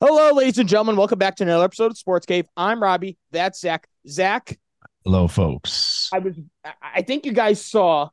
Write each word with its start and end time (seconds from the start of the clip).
Hello, 0.00 0.32
ladies 0.32 0.58
and 0.58 0.68
gentlemen. 0.68 0.96
Welcome 0.96 1.18
back 1.18 1.36
to 1.36 1.42
another 1.44 1.64
episode 1.64 1.90
of 1.90 1.98
Sports 1.98 2.26
Cave. 2.26 2.46
I'm 2.56 2.82
Robbie. 2.82 3.16
That's 3.30 3.60
Zach. 3.60 3.88
Zach, 4.08 4.58
Hello, 5.04 5.26
folks. 5.28 6.10
I 6.12 6.18
was 6.18 6.34
I- 6.82 7.02
think 7.02 7.24
you 7.26 7.32
guys 7.32 7.64
saw 7.64 8.08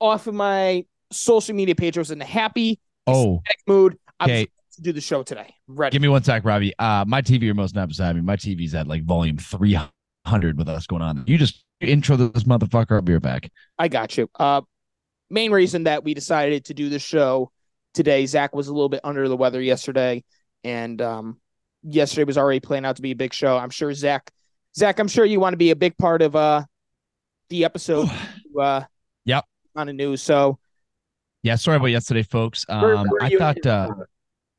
off 0.00 0.26
of 0.26 0.34
my 0.34 0.84
social 1.12 1.54
media 1.54 1.74
page. 1.74 1.96
I 1.96 2.00
was 2.00 2.10
in 2.10 2.20
a 2.20 2.24
happy 2.26 2.80
Oh, 3.06 3.40
mood. 3.66 3.98
I 4.20 4.24
okay. 4.24 4.46
to 4.74 4.82
do 4.82 4.92
the 4.92 5.00
show 5.00 5.22
today. 5.22 5.54
Ready. 5.68 5.92
Give 5.92 6.02
me 6.02 6.08
one 6.08 6.22
sec, 6.24 6.44
Robbie. 6.44 6.72
Uh, 6.78 7.04
my 7.06 7.22
TV 7.22 7.42
remote's 7.48 7.74
not 7.74 7.88
beside 7.88 8.16
me. 8.16 8.22
My 8.22 8.36
TV's 8.36 8.74
at 8.74 8.86
like 8.86 9.04
volume 9.04 9.36
300 9.38 10.58
with 10.58 10.68
us 10.68 10.86
going 10.86 11.02
on. 11.02 11.24
You 11.26 11.38
just 11.38 11.64
intro 11.80 12.16
this 12.16 12.44
motherfucker. 12.44 12.92
I'll 12.92 13.02
be 13.02 13.12
right 13.14 13.22
back. 13.22 13.50
I 13.78 13.88
got 13.88 14.16
you. 14.18 14.28
Uh 14.38 14.62
main 15.34 15.50
reason 15.50 15.84
that 15.84 16.04
we 16.04 16.14
decided 16.14 16.64
to 16.66 16.74
do 16.74 16.88
the 16.88 16.98
show 16.98 17.50
today, 17.92 18.24
Zach 18.26 18.54
was 18.54 18.68
a 18.68 18.72
little 18.72 18.88
bit 18.88 19.00
under 19.04 19.28
the 19.28 19.36
weather 19.36 19.60
yesterday, 19.60 20.24
and 20.62 21.02
um 21.02 21.40
yesterday 21.82 22.24
was 22.24 22.38
already 22.38 22.60
playing 22.60 22.86
out 22.86 22.96
to 22.96 23.02
be 23.02 23.10
a 23.10 23.16
big 23.16 23.34
show. 23.34 23.58
I'm 23.58 23.70
sure 23.70 23.92
Zach 23.92 24.30
Zach, 24.76 24.98
I'm 24.98 25.08
sure 25.08 25.24
you 25.24 25.40
want 25.40 25.52
to 25.52 25.58
be 25.58 25.70
a 25.70 25.76
big 25.76 25.98
part 25.98 26.22
of 26.22 26.34
uh 26.34 26.64
the 27.50 27.64
episode 27.64 28.08
uh 28.60 28.82
Yep. 29.26 29.44
on 29.76 29.86
the 29.88 29.92
news. 29.92 30.22
So 30.22 30.58
Yeah, 31.42 31.56
sorry 31.56 31.76
about 31.76 31.86
yesterday, 31.86 32.22
folks. 32.22 32.64
Um, 32.68 33.06
where 33.08 33.22
I 33.22 33.30
thought 33.36 33.66
uh, 33.66 33.90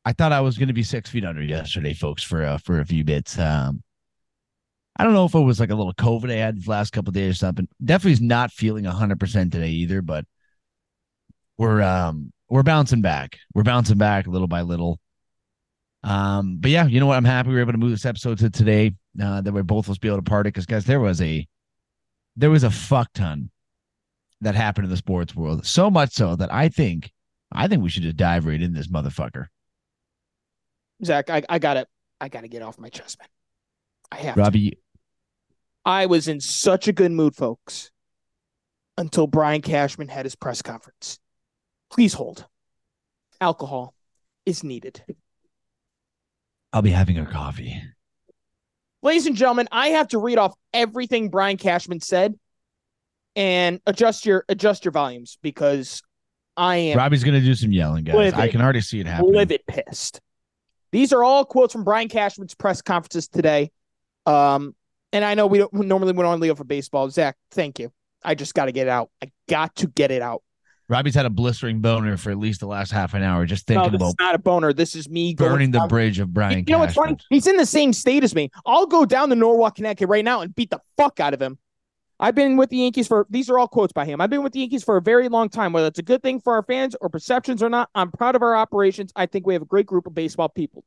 I 0.05 0.13
thought 0.13 0.31
I 0.31 0.41
was 0.41 0.57
going 0.57 0.67
to 0.67 0.73
be 0.73 0.83
six 0.83 1.09
feet 1.09 1.25
under 1.25 1.41
yesterday, 1.41 1.93
folks, 1.93 2.21
for 2.21 2.43
uh, 2.43 2.57
for 2.59 2.79
a 2.79 2.85
few 2.85 3.03
bits. 3.03 3.39
Um, 3.39 3.81
I 4.97 5.03
don't 5.03 5.13
know 5.13 5.25
if 5.25 5.33
it 5.33 5.39
was 5.39 5.59
like 5.59 5.71
a 5.71 5.75
little 5.75 5.93
COVID 5.93 6.31
I 6.31 6.35
had 6.35 6.63
the 6.63 6.69
last 6.69 6.93
couple 6.93 7.09
of 7.09 7.15
days 7.15 7.31
or 7.31 7.35
something. 7.35 7.67
Definitely 7.83 8.13
is 8.13 8.21
not 8.21 8.51
feeling 8.51 8.85
hundred 8.85 9.19
percent 9.19 9.51
today 9.51 9.69
either, 9.69 10.01
but 10.01 10.25
we're 11.57 11.81
um 11.81 12.31
we're 12.49 12.63
bouncing 12.63 13.01
back. 13.01 13.37
We're 13.53 13.63
bouncing 13.63 13.97
back 13.97 14.27
little 14.27 14.47
by 14.47 14.61
little. 14.61 14.99
Um, 16.03 16.57
but 16.59 16.69
yeah, 16.69 16.85
you 16.85 16.99
know 16.99 17.07
what? 17.07 17.17
I'm 17.17 17.25
happy 17.25 17.49
we 17.49 17.55
were 17.55 17.61
able 17.61 17.71
to 17.71 17.79
move 17.79 17.91
this 17.91 18.05
episode 18.05 18.37
to 18.39 18.49
today. 18.49 18.93
Uh, 19.21 19.41
that 19.41 19.53
we're 19.53 19.63
both 19.63 19.85
supposed 19.85 20.01
to 20.01 20.05
be 20.05 20.09
able 20.09 20.17
to 20.17 20.29
party 20.29 20.49
because 20.49 20.65
guys, 20.65 20.85
there 20.85 20.99
was 20.99 21.21
a 21.21 21.47
there 22.35 22.49
was 22.49 22.63
a 22.63 22.69
fuck 22.69 23.07
ton 23.13 23.49
that 24.41 24.55
happened 24.55 24.85
in 24.85 24.91
the 24.91 24.97
sports 24.97 25.35
world. 25.35 25.65
So 25.65 25.89
much 25.89 26.11
so 26.11 26.35
that 26.35 26.53
I 26.53 26.69
think 26.69 27.11
I 27.51 27.67
think 27.67 27.81
we 27.81 27.89
should 27.89 28.03
just 28.03 28.17
dive 28.17 28.45
right 28.45 28.61
in 28.61 28.73
this 28.73 28.87
motherfucker. 28.87 29.47
Zach, 31.03 31.29
I, 31.29 31.43
I 31.49 31.59
gotta 31.59 31.87
I 32.21 32.29
gotta 32.29 32.47
get 32.47 32.61
off 32.61 32.77
my 32.77 32.89
chest, 32.89 33.17
man. 33.19 33.27
I 34.11 34.23
have 34.25 34.35
to. 34.35 34.41
Robbie, 34.41 34.77
I 35.85 36.05
was 36.05 36.27
in 36.27 36.39
such 36.39 36.87
a 36.87 36.93
good 36.93 37.11
mood, 37.11 37.35
folks, 37.35 37.91
until 38.97 39.27
Brian 39.27 39.61
Cashman 39.61 40.07
had 40.07 40.25
his 40.25 40.35
press 40.35 40.61
conference. 40.61 41.19
Please 41.91 42.13
hold. 42.13 42.45
Alcohol 43.41 43.93
is 44.45 44.63
needed. 44.63 45.03
I'll 46.73 46.81
be 46.81 46.91
having 46.91 47.17
a 47.17 47.25
coffee. 47.25 47.81
Ladies 49.01 49.27
and 49.27 49.35
gentlemen, 49.35 49.67
I 49.71 49.89
have 49.89 50.07
to 50.09 50.17
read 50.17 50.37
off 50.37 50.53
everything 50.73 51.29
Brian 51.29 51.57
Cashman 51.57 52.01
said 52.01 52.35
and 53.35 53.79
adjust 53.85 54.25
your 54.25 54.45
adjust 54.49 54.83
your 54.83 54.91
volumes 54.91 55.37
because 55.41 56.01
I 56.57 56.77
am 56.77 56.97
Robbie's 56.97 57.23
gonna 57.23 57.41
do 57.41 57.55
some 57.55 57.71
yelling, 57.71 58.03
guys. 58.03 58.15
Livid. 58.15 58.39
I 58.39 58.47
can 58.47 58.61
already 58.61 58.81
see 58.81 58.99
it 58.99 59.07
happening. 59.07 59.33
livid 59.33 59.61
pissed. 59.67 60.21
These 60.91 61.13
are 61.13 61.23
all 61.23 61.45
quotes 61.45 61.73
from 61.73 61.83
Brian 61.83 62.07
Cashman's 62.07 62.55
press 62.55 62.81
conferences 62.81 63.27
today. 63.27 63.71
Um, 64.25 64.75
and 65.11 65.23
I 65.23 65.35
know 65.35 65.47
we 65.47 65.59
don't 65.59 65.73
normally 65.73 66.13
we 66.13 66.23
don't 66.23 66.39
leave 66.39 66.57
for 66.57 66.63
baseball. 66.63 67.09
Zach, 67.09 67.35
thank 67.51 67.79
you. 67.79 67.91
I 68.23 68.33
just 68.35 68.53
got 68.53 68.65
to 68.65 68.71
get 68.71 68.87
it 68.87 68.89
out. 68.89 69.11
I 69.21 69.31
got 69.47 69.75
to 69.77 69.87
get 69.87 70.11
it 70.11 70.21
out. 70.21 70.41
Robbie's 70.87 71.15
had 71.15 71.25
a 71.25 71.31
blistering 71.31 71.81
boner 71.81 72.15
for 72.15 72.29
at 72.29 72.37
least 72.37 72.59
the 72.59 72.67
last 72.67 72.91
half 72.91 73.13
an 73.15 73.23
hour, 73.23 73.45
just 73.45 73.67
No, 73.69 73.75
thinking 73.75 73.91
this 73.93 73.99
about 74.01 74.07
is 74.09 74.15
not 74.19 74.35
a 74.35 74.39
boner. 74.39 74.71
This 74.71 74.95
is 74.95 75.09
me 75.09 75.33
going 75.33 75.51
burning 75.51 75.71
the 75.71 75.79
down- 75.79 75.87
bridge 75.87 76.19
of 76.19 76.31
Brian. 76.33 76.59
You 76.59 76.73
know 76.73 76.79
what's 76.79 76.93
funny? 76.93 77.17
He's 77.29 77.47
in 77.47 77.57
the 77.57 77.65
same 77.65 77.91
state 77.91 78.23
as 78.23 78.35
me. 78.35 78.51
I'll 78.65 78.85
go 78.85 79.03
down 79.05 79.29
to 79.29 79.35
Norwalk, 79.35 79.75
Connecticut 79.75 80.09
right 80.09 80.23
now 80.23 80.41
and 80.41 80.53
beat 80.55 80.69
the 80.69 80.79
fuck 80.95 81.19
out 81.19 81.33
of 81.33 81.41
him. 81.41 81.57
I've 82.19 82.35
been 82.35 82.55
with 82.55 82.69
the 82.69 82.77
Yankees 82.77 83.07
for 83.07 83.25
these 83.29 83.49
are 83.49 83.57
all 83.59 83.67
quotes 83.67 83.91
by 83.91 84.05
him. 84.05 84.21
I've 84.21 84.29
been 84.29 84.43
with 84.43 84.53
the 84.53 84.59
Yankees 84.59 84.83
for 84.83 84.95
a 84.95 85.01
very 85.01 85.27
long 85.27 85.49
time. 85.49 85.73
Whether 85.73 85.87
it's 85.87 85.99
a 85.99 86.03
good 86.03 86.21
thing 86.23 86.39
for 86.39 86.53
our 86.53 86.63
fans 86.63 86.95
or 87.01 87.09
perceptions 87.09 87.61
or 87.63 87.69
not, 87.69 87.89
I'm 87.95 88.11
proud 88.11 88.35
of 88.35 88.41
our 88.41 88.55
operations. 88.55 89.11
I 89.15 89.25
think 89.25 89.45
we 89.47 89.53
have 89.53 89.61
a 89.63 89.65
great 89.65 89.85
group 89.87 90.05
of 90.07 90.13
baseball 90.13 90.49
people. 90.49 90.85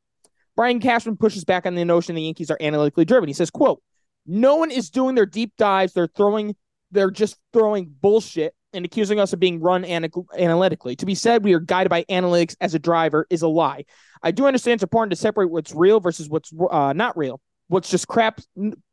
Brian 0.55 0.79
Cashman 0.79 1.17
pushes 1.17 1.43
back 1.45 1.65
on 1.65 1.75
the 1.75 1.85
notion 1.85 2.15
the 2.15 2.21
Yankees 2.23 2.49
are 2.49 2.57
analytically 2.59 3.05
driven. 3.05 3.27
He 3.27 3.33
says, 3.33 3.51
quote, 3.51 3.81
no 4.25 4.55
one 4.55 4.71
is 4.71 4.89
doing 4.89 5.13
their 5.15 5.25
deep 5.27 5.53
dives. 5.57 5.93
They're 5.93 6.07
throwing, 6.07 6.55
they're 6.91 7.11
just 7.11 7.37
throwing 7.53 7.93
bullshit 8.01 8.55
and 8.73 8.85
accusing 8.85 9.19
us 9.19 9.33
of 9.33 9.39
being 9.39 9.59
run 9.59 9.83
analytically. 9.85 10.95
To 10.97 11.05
be 11.05 11.15
said 11.15 11.43
we 11.43 11.53
are 11.53 11.59
guided 11.59 11.89
by 11.89 12.03
analytics 12.05 12.55
as 12.61 12.73
a 12.73 12.79
driver 12.79 13.25
is 13.29 13.41
a 13.41 13.47
lie. 13.47 13.85
I 14.21 14.31
do 14.31 14.45
understand 14.45 14.75
it's 14.75 14.83
important 14.83 15.11
to 15.11 15.15
separate 15.15 15.49
what's 15.49 15.73
real 15.73 15.99
versus 15.99 16.29
what's 16.29 16.53
uh, 16.69 16.93
not 16.93 17.17
real. 17.17 17.41
What's 17.67 17.89
just 17.89 18.07
crap, 18.07 18.41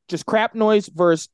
just 0.09 0.26
crap 0.26 0.54
noise 0.54 0.88
versus 0.88 1.28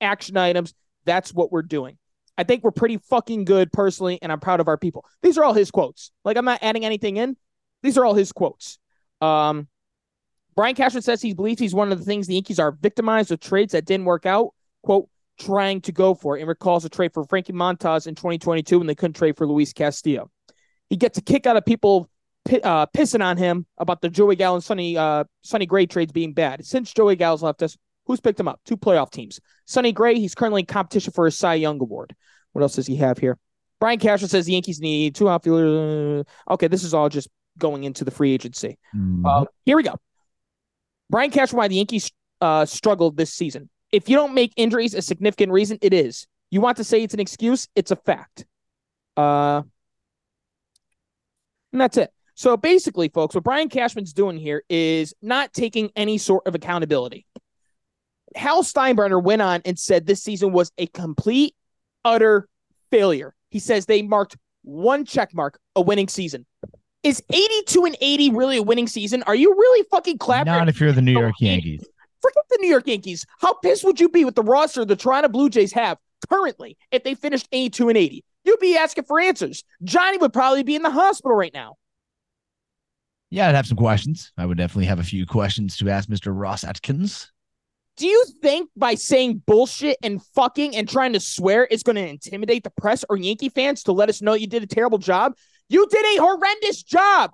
action 0.00 0.36
items. 0.36 0.74
That's 1.04 1.32
what 1.32 1.52
we're 1.52 1.62
doing. 1.62 1.98
I 2.38 2.44
think 2.44 2.64
we're 2.64 2.70
pretty 2.70 2.96
fucking 2.96 3.44
good 3.44 3.72
personally, 3.72 4.18
and 4.22 4.32
I'm 4.32 4.40
proud 4.40 4.60
of 4.60 4.68
our 4.68 4.78
people. 4.78 5.04
These 5.22 5.36
are 5.38 5.44
all 5.44 5.52
his 5.52 5.70
quotes. 5.70 6.10
Like 6.24 6.36
I'm 6.36 6.44
not 6.44 6.62
adding 6.62 6.84
anything 6.84 7.16
in. 7.16 7.36
These 7.82 7.98
are 7.98 8.04
all 8.04 8.14
his 8.14 8.32
quotes. 8.32 8.78
Um, 9.20 9.68
Brian 10.54 10.74
Cashman 10.74 11.02
says 11.02 11.22
he 11.22 11.34
believes 11.34 11.60
he's 11.60 11.74
one 11.74 11.92
of 11.92 11.98
the 11.98 12.04
things 12.04 12.26
the 12.26 12.34
Yankees 12.34 12.58
are 12.58 12.72
victimized 12.72 13.30
with 13.30 13.40
trades 13.40 13.72
that 13.72 13.84
didn't 13.84 14.06
work 14.06 14.26
out. 14.26 14.54
Quote, 14.82 15.08
trying 15.44 15.80
to 15.82 15.92
go 15.92 16.14
for 16.14 16.36
it, 16.36 16.40
and 16.40 16.48
recalls 16.48 16.84
a 16.84 16.88
trade 16.88 17.12
for 17.12 17.24
Frankie 17.24 17.52
Montas 17.52 18.06
in 18.06 18.14
2022 18.14 18.78
when 18.78 18.86
they 18.86 18.94
couldn't 18.94 19.14
trade 19.14 19.36
for 19.36 19.46
Luis 19.46 19.72
Castillo. 19.72 20.30
He 20.88 20.96
gets 20.96 21.18
a 21.18 21.22
kick 21.22 21.46
out 21.46 21.56
of 21.56 21.64
people 21.64 22.08
uh, 22.62 22.86
pissing 22.86 23.24
on 23.24 23.36
him 23.36 23.66
about 23.78 24.00
the 24.00 24.08
Joey 24.08 24.36
Gallo 24.36 24.56
and 24.56 24.64
Sonny 24.64 24.96
uh, 24.96 25.24
Sonny 25.42 25.66
Gray 25.66 25.86
trades 25.86 26.12
being 26.12 26.32
bad. 26.32 26.64
Since 26.64 26.92
Joey 26.92 27.16
Gallo's 27.16 27.42
left 27.42 27.62
us, 27.62 27.76
who's 28.06 28.20
picked 28.20 28.40
him 28.40 28.48
up? 28.48 28.60
Two 28.64 28.76
playoff 28.76 29.10
teams. 29.10 29.40
Sonny 29.66 29.92
Gray, 29.92 30.18
he's 30.18 30.34
currently 30.34 30.60
in 30.62 30.66
competition 30.66 31.12
for 31.12 31.26
a 31.26 31.30
Cy 31.30 31.54
Young 31.54 31.80
award. 31.80 32.14
What 32.52 32.62
else 32.62 32.74
does 32.74 32.86
he 32.86 32.96
have 32.96 33.18
here? 33.18 33.38
Brian 33.80 33.98
Cashman 33.98 34.28
says 34.28 34.46
the 34.46 34.52
Yankees 34.52 34.80
need 34.80 35.14
two 35.14 35.28
outfielders. 35.28 36.24
Okay, 36.50 36.68
this 36.68 36.84
is 36.84 36.94
all 36.94 37.08
just 37.08 37.28
going 37.58 37.84
into 37.84 38.04
the 38.04 38.10
free 38.10 38.32
agency. 38.32 38.78
Mhm. 38.94 39.26
Uh, 39.26 39.46
here 39.64 39.76
we 39.76 39.82
go. 39.82 39.96
Brian 41.10 41.30
Cashman, 41.30 41.58
why 41.58 41.68
the 41.68 41.76
Yankees 41.76 42.10
uh, 42.40 42.64
struggled 42.64 43.16
this 43.16 43.32
season. 43.32 43.68
If 43.92 44.08
you 44.08 44.16
don't 44.16 44.34
make 44.34 44.52
injuries 44.56 44.94
a 44.94 45.02
significant 45.02 45.52
reason, 45.52 45.78
it 45.82 45.92
is. 45.94 46.26
You 46.50 46.60
want 46.60 46.78
to 46.78 46.84
say 46.84 47.02
it's 47.02 47.14
an 47.14 47.20
excuse? 47.20 47.68
It's 47.76 47.90
a 47.90 47.96
fact. 47.96 48.46
Uh, 49.16 49.62
and 51.72 51.80
that's 51.80 51.96
it. 51.96 52.10
So 52.34 52.56
basically, 52.56 53.08
folks, 53.08 53.34
what 53.34 53.44
Brian 53.44 53.68
Cashman's 53.68 54.12
doing 54.12 54.38
here 54.38 54.64
is 54.68 55.14
not 55.22 55.52
taking 55.52 55.90
any 55.96 56.18
sort 56.18 56.46
of 56.46 56.54
accountability. 56.54 57.26
Hal 58.34 58.62
Steinbrenner 58.62 59.22
went 59.22 59.42
on 59.42 59.60
and 59.64 59.78
said 59.78 60.06
this 60.06 60.22
season 60.22 60.52
was 60.52 60.72
a 60.78 60.86
complete, 60.86 61.54
utter 62.04 62.48
failure. 62.90 63.34
He 63.50 63.58
says 63.58 63.84
they 63.84 64.02
marked 64.02 64.36
one 64.62 65.04
check 65.04 65.34
mark, 65.34 65.58
a 65.76 65.82
winning 65.82 66.08
season. 66.08 66.46
Is 67.02 67.22
82 67.30 67.84
and 67.84 67.96
80 68.00 68.30
really 68.30 68.56
a 68.58 68.62
winning 68.62 68.86
season? 68.86 69.22
Are 69.24 69.34
you 69.34 69.52
really 69.52 69.86
fucking 69.90 70.18
clapping? 70.18 70.52
Not 70.52 70.68
if 70.68 70.80
you're 70.80 70.92
the 70.92 71.02
New 71.02 71.12
York 71.12 71.34
Yankees. 71.40 71.84
Forget 72.22 72.44
the 72.48 72.58
New 72.60 72.68
York 72.68 72.86
Yankees. 72.86 73.26
How 73.40 73.54
pissed 73.54 73.84
would 73.84 74.00
you 74.00 74.08
be 74.08 74.24
with 74.24 74.36
the 74.36 74.42
roster 74.42 74.84
the 74.84 74.96
Toronto 74.96 75.28
Blue 75.28 75.50
Jays 75.50 75.72
have 75.72 75.98
currently 76.30 76.76
if 76.92 77.02
they 77.02 77.14
finished 77.14 77.48
82 77.52 77.88
and 77.88 77.98
80? 77.98 78.24
You'd 78.44 78.60
be 78.60 78.76
asking 78.76 79.04
for 79.04 79.20
answers. 79.20 79.64
Johnny 79.82 80.18
would 80.18 80.32
probably 80.32 80.62
be 80.62 80.74
in 80.74 80.82
the 80.82 80.90
hospital 80.90 81.36
right 81.36 81.52
now. 81.52 81.76
Yeah, 83.30 83.48
I'd 83.48 83.54
have 83.54 83.66
some 83.66 83.78
questions. 83.78 84.32
I 84.36 84.46
would 84.46 84.58
definitely 84.58 84.86
have 84.86 84.98
a 84.98 85.04
few 85.04 85.26
questions 85.26 85.76
to 85.78 85.88
ask 85.88 86.08
Mr. 86.08 86.38
Ross 86.38 86.64
Atkins. 86.64 87.32
Do 87.96 88.06
you 88.06 88.24
think 88.42 88.70
by 88.76 88.94
saying 88.94 89.42
bullshit 89.46 89.98
and 90.02 90.22
fucking 90.34 90.76
and 90.76 90.88
trying 90.88 91.12
to 91.12 91.20
swear 91.20 91.64
is 91.64 91.82
going 91.82 91.96
to 91.96 92.06
intimidate 92.06 92.64
the 92.64 92.70
press 92.70 93.04
or 93.08 93.16
Yankee 93.16 93.48
fans 93.48 93.82
to 93.84 93.92
let 93.92 94.08
us 94.08 94.22
know 94.22 94.34
you 94.34 94.46
did 94.46 94.62
a 94.62 94.66
terrible 94.66 94.98
job? 94.98 95.34
You 95.68 95.86
did 95.88 96.04
a 96.04 96.20
horrendous 96.20 96.82
job. 96.82 97.32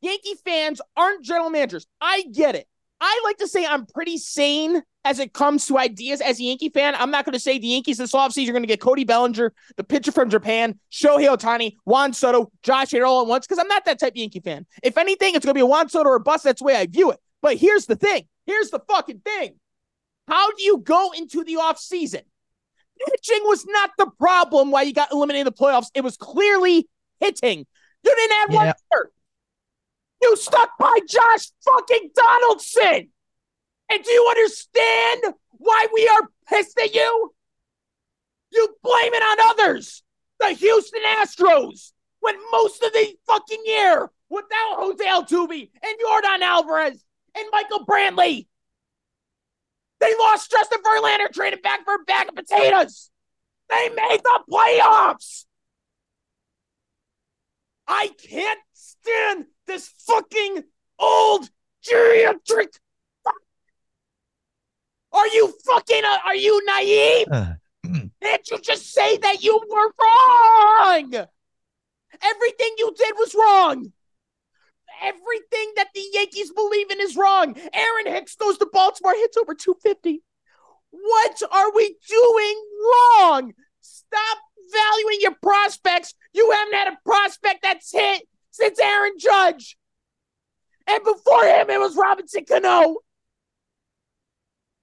Yankee 0.00 0.34
fans 0.44 0.80
aren't 0.96 1.24
general 1.24 1.50
managers. 1.50 1.86
I 2.00 2.24
get 2.32 2.54
it. 2.54 2.66
I 3.00 3.20
like 3.24 3.38
to 3.38 3.48
say 3.48 3.64
I'm 3.64 3.86
pretty 3.86 4.18
sane 4.18 4.82
as 5.04 5.18
it 5.18 5.32
comes 5.32 5.66
to 5.66 5.78
ideas 5.78 6.20
as 6.20 6.38
a 6.38 6.42
Yankee 6.42 6.68
fan. 6.68 6.94
I'm 6.94 7.10
not 7.10 7.24
going 7.24 7.32
to 7.32 7.40
say 7.40 7.58
the 7.58 7.68
Yankees 7.68 7.96
this 7.96 8.12
offseason 8.12 8.50
are 8.50 8.52
going 8.52 8.62
to 8.62 8.68
get 8.68 8.80
Cody 8.80 9.04
Bellinger, 9.04 9.54
the 9.76 9.84
pitcher 9.84 10.12
from 10.12 10.28
Japan, 10.28 10.78
Shohei 10.92 11.34
Ohtani, 11.34 11.76
Juan 11.84 12.12
Soto, 12.12 12.52
Josh 12.62 12.88
Hader 12.88 13.08
all 13.08 13.22
at 13.22 13.26
once 13.26 13.46
because 13.46 13.58
I'm 13.58 13.68
not 13.68 13.86
that 13.86 13.98
type 13.98 14.12
of 14.12 14.16
Yankee 14.16 14.40
fan. 14.40 14.66
If 14.82 14.98
anything, 14.98 15.34
it's 15.34 15.44
going 15.44 15.54
to 15.54 15.58
be 15.58 15.62
a 15.62 15.66
Juan 15.66 15.88
Soto 15.88 16.10
or 16.10 16.16
a 16.16 16.20
bust. 16.20 16.44
That's 16.44 16.60
the 16.60 16.66
way 16.66 16.76
I 16.76 16.86
view 16.86 17.10
it. 17.10 17.18
But 17.40 17.56
here's 17.56 17.86
the 17.86 17.96
thing. 17.96 18.24
Here's 18.44 18.68
the 18.70 18.80
fucking 18.86 19.20
thing. 19.20 19.54
How 20.28 20.50
do 20.50 20.62
you 20.62 20.78
go 20.78 21.12
into 21.12 21.42
the 21.44 21.54
offseason? 21.54 22.22
Pitching 23.06 23.40
was 23.44 23.64
not 23.66 23.92
the 23.96 24.10
problem 24.18 24.70
why 24.70 24.82
you 24.82 24.92
got 24.92 25.10
eliminated 25.10 25.46
in 25.46 25.52
the 25.52 25.58
playoffs. 25.58 25.88
It 25.94 26.02
was 26.02 26.18
clearly 26.18 26.86
hitting. 27.18 27.66
You 28.02 28.14
didn't 28.14 28.36
have 28.36 28.54
one 28.54 28.66
Yeah. 28.66 28.72
You 30.22 30.36
stuck 30.36 30.70
by 30.78 30.98
Josh 31.08 31.48
fucking 31.64 32.10
Donaldson. 32.14 33.08
And 33.90 34.04
do 34.04 34.10
you 34.10 34.26
understand 34.28 35.34
why 35.50 35.86
we 35.92 36.08
are 36.08 36.28
pissed 36.48 36.78
at 36.78 36.94
you? 36.94 37.34
You 38.52 38.76
blame 38.82 39.14
it 39.14 39.22
on 39.22 39.50
others. 39.50 40.02
The 40.38 40.50
Houston 40.50 41.02
Astros 41.02 41.92
went 42.22 42.38
most 42.52 42.82
of 42.82 42.92
the 42.92 43.14
fucking 43.26 43.62
year 43.64 44.10
without 44.28 44.76
Jose 44.76 45.04
Altuve 45.04 45.70
and 45.82 45.98
Yordan 45.98 46.42
Alvarez 46.42 47.04
and 47.36 47.46
Michael 47.52 47.84
Brantley. 47.84 48.46
They 50.00 50.14
lost 50.18 50.50
Justin 50.50 50.80
Verlander, 50.82 51.30
traded 51.32 51.62
back 51.62 51.84
for 51.84 51.94
a 51.94 52.04
bag 52.04 52.28
of 52.28 52.34
potatoes. 52.34 53.10
They 53.68 53.88
made 53.90 54.20
the 54.22 54.40
playoffs. 54.50 55.44
I 57.86 58.10
can't 58.28 58.60
stand 58.72 59.46
this 59.70 59.94
fucking 60.06 60.64
old 60.98 61.48
geriatric. 61.88 62.76
Are 65.12 65.28
you 65.28 65.52
fucking? 65.64 66.04
Uh, 66.04 66.18
are 66.24 66.36
you 66.36 66.64
naive? 66.66 67.26
Uh, 67.30 67.52
Can't 68.22 68.50
you 68.50 68.58
just 68.58 68.92
say 68.92 69.16
that 69.18 69.42
you 69.42 69.60
were 69.68 69.92
wrong? 70.00 71.26
Everything 72.22 72.74
you 72.78 72.92
did 72.96 73.14
was 73.16 73.34
wrong. 73.34 73.92
Everything 75.02 75.72
that 75.76 75.88
the 75.94 76.04
Yankees 76.12 76.52
believe 76.52 76.90
in 76.90 77.00
is 77.00 77.16
wrong. 77.16 77.56
Aaron 77.72 78.14
Hicks 78.14 78.36
goes 78.36 78.58
to 78.58 78.68
Baltimore, 78.72 79.14
hits 79.14 79.36
over 79.36 79.54
250. 79.54 80.22
What 80.90 81.42
are 81.50 81.72
we 81.74 81.96
doing 82.08 82.64
wrong? 82.84 83.52
Stop 83.80 84.38
valuing 84.72 85.18
your 85.20 85.34
prospects. 85.42 86.14
You 86.34 86.50
haven't 86.50 86.74
had 86.74 86.88
a 86.88 86.98
prospect 87.04 87.60
that's 87.62 87.92
hit 87.92 88.22
since 88.50 88.78
Aaron 88.78 89.12
Judge. 89.18 89.76
And 90.86 91.02
before 91.04 91.44
him, 91.44 91.70
it 91.70 91.78
was 91.78 91.96
Robinson 91.96 92.44
Cano. 92.44 92.96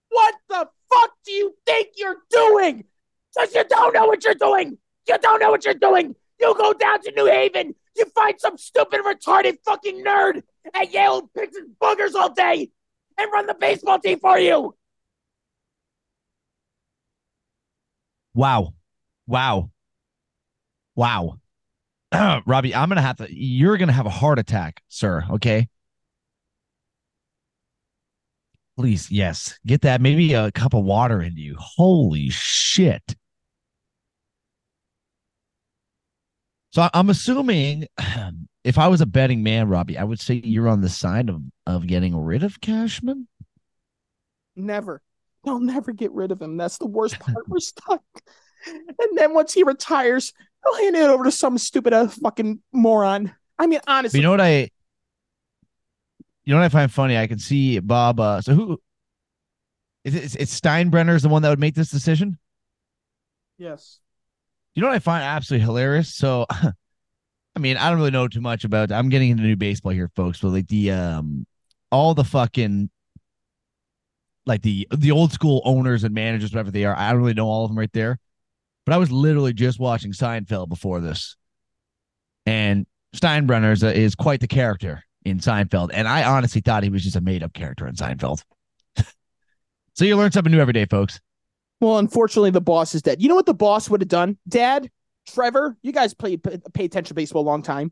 What 0.09 0.35
the 0.47 0.69
fuck 0.93 1.11
do 1.25 1.31
you 1.31 1.55
think 1.65 1.89
you're 1.97 2.17
doing? 2.29 2.85
Because 3.33 3.53
you 3.53 3.63
don't 3.67 3.93
know 3.93 4.05
what 4.05 4.23
you're 4.23 4.33
doing. 4.33 4.77
You 5.07 5.17
don't 5.17 5.39
know 5.39 5.51
what 5.51 5.65
you're 5.65 5.73
doing. 5.73 6.15
You 6.39 6.55
go 6.57 6.73
down 6.73 7.01
to 7.01 7.11
New 7.11 7.25
Haven. 7.25 7.75
You 7.95 8.05
find 8.15 8.39
some 8.39 8.57
stupid, 8.57 9.01
retarded 9.01 9.57
fucking 9.65 10.03
nerd 10.03 10.43
at 10.73 10.93
Yale 10.93 11.21
who 11.21 11.29
picks 11.35 11.57
his 11.57 11.67
boogers 11.81 12.13
all 12.15 12.31
day 12.31 12.69
and 13.17 13.31
run 13.31 13.47
the 13.47 13.55
baseball 13.55 13.99
team 13.99 14.19
for 14.19 14.37
you. 14.37 14.75
wow. 18.37 18.73
Wow. 19.25 19.71
Wow. 20.95 21.39
Robbie, 22.45 22.73
I'm 22.73 22.89
gonna 22.89 23.01
have 23.01 23.17
to 23.17 23.27
you're 23.29 23.77
gonna 23.77 23.91
have 23.93 24.05
a 24.05 24.11
heart 24.11 24.39
attack, 24.39 24.81
sir. 24.87 25.23
Okay. 25.31 25.67
Please, 28.77 29.09
yes. 29.09 29.57
Get 29.65 29.81
that 29.81 30.01
maybe 30.01 30.33
a 30.33 30.51
cup 30.51 30.73
of 30.75 30.83
water 30.83 31.21
into 31.21 31.41
you. 31.41 31.55
Holy 31.57 32.29
shit. 32.29 33.15
So 36.71 36.87
I'm 36.93 37.09
assuming 37.09 37.87
if 38.63 38.77
I 38.77 38.87
was 38.87 39.01
a 39.01 39.07
betting 39.07 39.41
man, 39.41 39.67
Robbie, 39.67 39.97
I 39.97 40.03
would 40.03 40.19
say 40.19 40.35
you're 40.43 40.67
on 40.67 40.81
the 40.81 40.89
side 40.89 41.29
of, 41.29 41.41
of 41.65 41.87
getting 41.87 42.15
rid 42.15 42.43
of 42.43 42.61
Cashman. 42.61 43.27
Never. 44.55 45.01
They'll 45.43 45.59
never 45.59 45.91
get 45.91 46.11
rid 46.11 46.31
of 46.31 46.41
him. 46.41 46.57
That's 46.57 46.77
the 46.77 46.85
worst 46.85 47.19
part. 47.19 47.47
We're 47.47 47.59
stuck. 47.59 48.03
And 48.67 49.17
then 49.17 49.33
once 49.33 49.53
he 49.53 49.63
retires, 49.63 50.33
they'll 50.67 50.83
hand 50.83 50.95
it 50.95 51.09
over 51.09 51.23
to 51.23 51.31
some 51.31 51.57
stupid 51.57 51.93
uh, 51.93 52.07
fucking 52.07 52.61
moron. 52.71 53.33
I 53.59 53.67
mean, 53.67 53.79
honestly, 53.87 54.19
you 54.19 54.23
know 54.23 54.31
what 54.31 54.41
I 54.41 54.69
you 56.43 56.53
know 56.53 56.57
what 56.57 56.65
I 56.65 56.69
find 56.69 56.91
funny? 56.91 57.17
I 57.17 57.27
can 57.27 57.39
see 57.39 57.79
Bob 57.79 58.19
uh 58.19 58.41
so 58.41 58.53
who 58.53 58.79
is 60.03 60.15
it, 60.15 60.23
it's, 60.23 60.35
it's 60.35 60.59
Steinbrenner's 60.59 61.23
the 61.23 61.29
one 61.29 61.41
that 61.41 61.49
would 61.49 61.59
make 61.59 61.75
this 61.75 61.89
decision? 61.89 62.37
yes. 63.57 63.99
You 64.75 64.81
know 64.81 64.89
what 64.89 64.95
I 64.95 64.99
find 64.99 65.23
absolutely 65.23 65.65
hilarious? 65.65 66.13
So 66.13 66.45
I 67.55 67.59
mean, 67.59 67.77
I 67.77 67.89
don't 67.89 67.97
really 67.97 68.11
know 68.11 68.27
too 68.27 68.41
much 68.41 68.63
about 68.63 68.91
I'm 68.91 69.09
getting 69.09 69.31
into 69.31 69.43
new 69.43 69.55
baseball 69.55 69.91
here, 69.91 70.11
folks, 70.15 70.39
but 70.39 70.49
like 70.49 70.67
the 70.67 70.91
um 70.91 71.45
all 71.91 72.13
the 72.13 72.23
fucking 72.23 72.89
like 74.45 74.61
the 74.61 74.87
the 74.95 75.11
old 75.11 75.33
school 75.33 75.61
owners 75.65 76.03
and 76.03 76.13
managers, 76.13 76.53
whatever 76.53 76.71
they 76.71 76.85
are, 76.85 76.95
I 76.97 77.11
don't 77.11 77.21
really 77.21 77.33
know 77.33 77.47
all 77.47 77.65
of 77.65 77.71
them 77.71 77.77
right 77.79 77.91
there. 77.93 78.19
But 78.87 78.93
I 78.93 78.97
was 78.99 79.11
literally 79.11 79.51
just 79.51 79.81
watching 79.81 80.13
Seinfeld 80.13 80.69
before 80.69 81.01
this. 81.01 81.35
And 82.45 82.87
Steinbrenner 83.13 83.73
is, 83.73 83.83
is 83.83 84.15
quite 84.15 84.39
the 84.39 84.47
character 84.47 85.03
in 85.25 85.39
Seinfeld. 85.39 85.89
And 85.91 86.07
I 86.07 86.23
honestly 86.23 86.61
thought 86.61 86.83
he 86.83 86.89
was 86.89 87.03
just 87.03 87.17
a 87.17 87.21
made 87.21 87.43
up 87.43 87.51
character 87.51 87.85
in 87.85 87.95
Seinfeld. 87.95 88.43
so 89.93 90.05
you 90.05 90.15
learn 90.15 90.31
something 90.31 90.53
new 90.53 90.61
every 90.61 90.71
day, 90.71 90.85
folks. 90.85 91.19
Well, 91.81 91.97
unfortunately, 91.97 92.51
the 92.51 92.61
boss 92.61 92.95
is 92.95 93.01
dead. 93.01 93.21
You 93.21 93.27
know 93.27 93.35
what 93.35 93.45
the 93.45 93.53
boss 93.53 93.89
would 93.89 93.99
have 93.99 94.07
done? 94.07 94.37
Dad, 94.47 94.89
Trevor, 95.27 95.75
you 95.81 95.91
guys 95.91 96.13
play 96.13 96.37
pay 96.37 96.85
attention 96.85 97.09
to 97.09 97.13
baseball 97.13 97.41
a 97.41 97.43
long 97.43 97.63
time. 97.63 97.91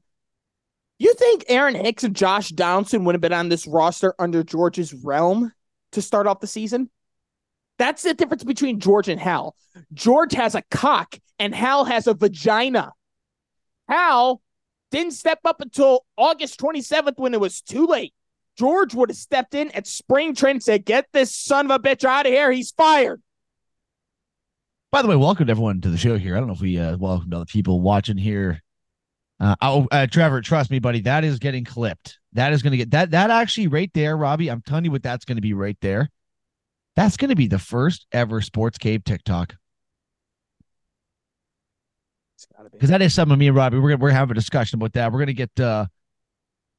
You 0.98 1.14
think 1.16 1.44
Aaron 1.50 1.76
Hicks 1.76 2.06
and 2.06 2.16
Josh 2.16 2.52
Donaldson 2.52 3.04
would 3.04 3.16
have 3.16 3.22
been 3.22 3.34
on 3.34 3.50
this 3.50 3.68
roster 3.68 4.16
under 4.18 4.46
George's 4.46 4.94
realm 4.94 5.52
to 5.92 6.02
start 6.02 6.26
off 6.26 6.40
the 6.40 6.48
season? 6.48 6.90
That's 7.78 8.04
the 8.04 8.14
difference 8.14 8.44
between 8.44 8.80
George 8.80 9.10
and 9.10 9.20
Hal. 9.20 9.56
George 9.94 10.34
has 10.34 10.56
a 10.56 10.64
cock 10.72 11.20
and 11.40 11.54
Hal 11.54 11.86
has 11.86 12.08
a 12.08 12.14
vagina. 12.14 12.94
Hal 13.88 14.42
didn't 14.92 15.14
step 15.14 15.40
up 15.46 15.62
until 15.62 16.06
August 16.18 16.60
27th 16.60 17.18
when 17.18 17.34
it 17.34 17.40
was 17.40 17.62
too 17.62 17.86
late. 17.86 18.14
George 18.58 18.94
would 18.96 19.10
have 19.10 19.18
stepped 19.18 19.54
in 19.54 19.70
at 19.72 19.86
spring 19.86 20.34
training 20.34 20.58
and 20.58 20.64
said, 20.64 20.86
Get 20.86 21.08
this 21.12 21.36
son 21.36 21.70
of 21.70 21.72
a 21.72 21.80
bitch 21.80 22.06
out 22.06 22.26
of 22.26 22.32
here. 22.32 22.52
He's 22.52 22.72
fired. 22.72 23.22
By 24.92 25.02
the 25.02 25.10
way, 25.10 25.18
welcome 25.18 25.50
everyone 25.50 25.82
to 25.82 25.90
the 25.90 25.98
show 25.98 26.18
here. 26.18 26.38
I 26.38 26.40
don't 26.40 26.48
know 26.48 26.54
if 26.54 26.62
we 26.62 26.80
uh, 26.80 26.96
welcome 26.96 27.34
other 27.34 27.44
people 27.44 27.82
watching 27.82 28.18
here. 28.18 28.62
Uh, 29.42 29.56
oh, 29.62 29.88
uh, 29.92 30.08
Trevor, 30.08 30.40
trust 30.40 30.72
me, 30.72 30.80
buddy, 30.80 31.02
that 31.02 31.26
is 31.26 31.40
getting 31.40 31.66
clipped. 31.66 32.18
That 32.32 32.54
is 32.54 32.62
going 32.62 32.72
to 32.72 32.78
get 32.78 32.92
that. 32.92 33.12
That 33.12 33.30
actually, 33.30 33.68
right 33.68 33.92
there, 33.94 34.16
Robbie. 34.16 34.50
I'm 34.50 34.62
telling 34.62 34.86
you 34.86 34.92
what 34.92 35.04
that's 35.04 35.26
going 35.26 35.36
to 35.36 35.42
be 35.42 35.54
right 35.54 35.78
there. 35.82 36.10
That's 36.96 37.18
going 37.18 37.30
to 37.30 37.36
be 37.36 37.48
the 37.48 37.60
first 37.60 38.06
ever 38.12 38.42
Sports 38.42 38.78
Cave 38.78 39.04
TikTok 39.04 39.56
It's 42.36 42.46
gotta 42.56 42.70
be. 42.70 42.78
because 42.78 42.90
that 42.90 43.02
is 43.02 43.14
something. 43.14 43.38
Me 43.38 43.48
and 43.48 43.56
Robbie, 43.56 43.78
we're 43.80 43.90
gonna 43.90 44.02
we're 44.02 44.10
gonna 44.10 44.20
have 44.20 44.32
a 44.32 44.36
discussion 44.36 44.78
about 44.78 44.94
that. 44.94 45.12
We're 45.12 45.20
gonna 45.20 45.34
get. 45.34 45.60
uh 45.60 45.86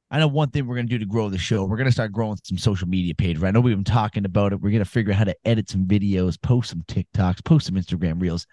I 0.09 0.19
know 0.19 0.27
one 0.27 0.49
thing 0.51 0.65
we're 0.65 0.75
gonna 0.75 0.87
do 0.87 0.99
to 0.99 1.05
grow 1.05 1.29
the 1.29 1.37
show. 1.37 1.65
We're 1.65 1.77
gonna 1.77 1.91
start 1.91 2.11
growing 2.11 2.37
some 2.43 2.57
social 2.57 2.87
media 2.87 3.13
pages. 3.13 3.43
I 3.43 3.51
know 3.51 3.59
we've 3.59 3.75
been 3.75 3.83
talking 3.83 4.25
about 4.25 4.53
it. 4.53 4.61
We're 4.61 4.71
gonna 4.71 4.85
figure 4.85 5.13
out 5.13 5.17
how 5.19 5.23
to 5.25 5.35
edit 5.45 5.69
some 5.69 5.85
videos, 5.85 6.41
post 6.41 6.69
some 6.69 6.83
TikToks, 6.87 7.43
post 7.43 7.65
some 7.67 7.75
Instagram 7.75 8.21
reels 8.21 8.45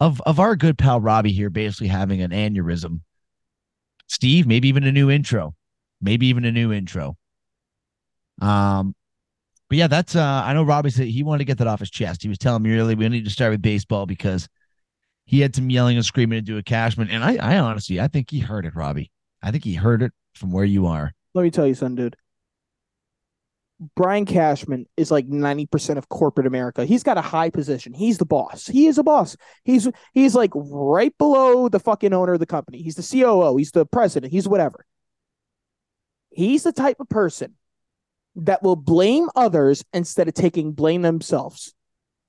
of 0.00 0.20
of 0.22 0.38
our 0.38 0.54
good 0.56 0.78
pal 0.78 1.00
Robbie 1.00 1.32
here, 1.32 1.50
basically 1.50 1.88
having 1.88 2.20
an 2.22 2.30
aneurysm. 2.30 3.00
Steve, 4.06 4.46
maybe 4.46 4.68
even 4.68 4.84
a 4.84 4.92
new 4.92 5.10
intro, 5.10 5.54
maybe 6.00 6.26
even 6.26 6.44
a 6.44 6.52
new 6.52 6.72
intro. 6.72 7.16
Um, 8.40 8.94
but 9.68 9.78
yeah, 9.78 9.86
that's 9.86 10.16
uh 10.16 10.42
I 10.44 10.52
know 10.54 10.62
Robbie 10.62 10.90
said 10.90 11.06
he 11.06 11.22
wanted 11.22 11.38
to 11.38 11.44
get 11.44 11.58
that 11.58 11.66
off 11.66 11.80
his 11.80 11.90
chest. 11.90 12.22
He 12.22 12.28
was 12.28 12.38
telling 12.38 12.62
me 12.62 12.76
earlier 12.76 12.96
we 12.96 13.08
need 13.08 13.24
to 13.24 13.30
start 13.30 13.52
with 13.52 13.62
baseball 13.62 14.06
because 14.06 14.48
he 15.26 15.40
had 15.40 15.54
some 15.54 15.68
yelling 15.68 15.96
and 15.96 16.06
screaming 16.06 16.38
to 16.38 16.42
do 16.42 16.56
a 16.56 16.62
Cashman. 16.62 17.10
And 17.10 17.22
I, 17.22 17.36
I 17.36 17.58
honestly, 17.58 18.00
I 18.00 18.08
think 18.08 18.30
he 18.30 18.38
heard 18.38 18.64
it, 18.64 18.74
Robbie. 18.74 19.12
I 19.42 19.50
think 19.50 19.62
he 19.62 19.74
heard 19.74 20.02
it 20.02 20.12
from 20.34 20.52
where 20.52 20.64
you 20.64 20.86
are. 20.86 21.12
Let 21.34 21.42
me 21.42 21.50
tell 21.50 21.66
you 21.66 21.74
something, 21.74 21.96
dude. 21.96 22.16
Brian 23.94 24.24
Cashman 24.24 24.86
is 24.96 25.10
like 25.10 25.28
90% 25.28 25.98
of 25.98 26.08
corporate 26.08 26.46
America. 26.46 26.84
He's 26.86 27.02
got 27.02 27.18
a 27.18 27.22
high 27.22 27.50
position. 27.50 27.92
He's 27.92 28.18
the 28.18 28.24
boss. 28.24 28.66
He 28.66 28.86
is 28.86 28.96
a 28.96 29.04
boss. 29.04 29.36
He's 29.64 29.86
he's 30.14 30.34
like 30.34 30.50
right 30.54 31.16
below 31.18 31.68
the 31.68 31.78
fucking 31.78 32.12
owner 32.12 32.32
of 32.32 32.40
the 32.40 32.46
company. 32.46 32.82
He's 32.82 32.96
the 32.96 33.06
COO. 33.20 33.56
He's 33.56 33.70
the 33.70 33.86
president. 33.86 34.32
He's 34.32 34.48
whatever. 34.48 34.84
He's 36.30 36.64
the 36.64 36.72
type 36.72 36.98
of 37.00 37.08
person 37.08 37.54
that 38.38 38.62
will 38.62 38.76
blame 38.76 39.28
others 39.36 39.84
instead 39.92 40.28
of 40.28 40.34
taking 40.34 40.72
blame 40.72 41.02
themselves. 41.02 41.74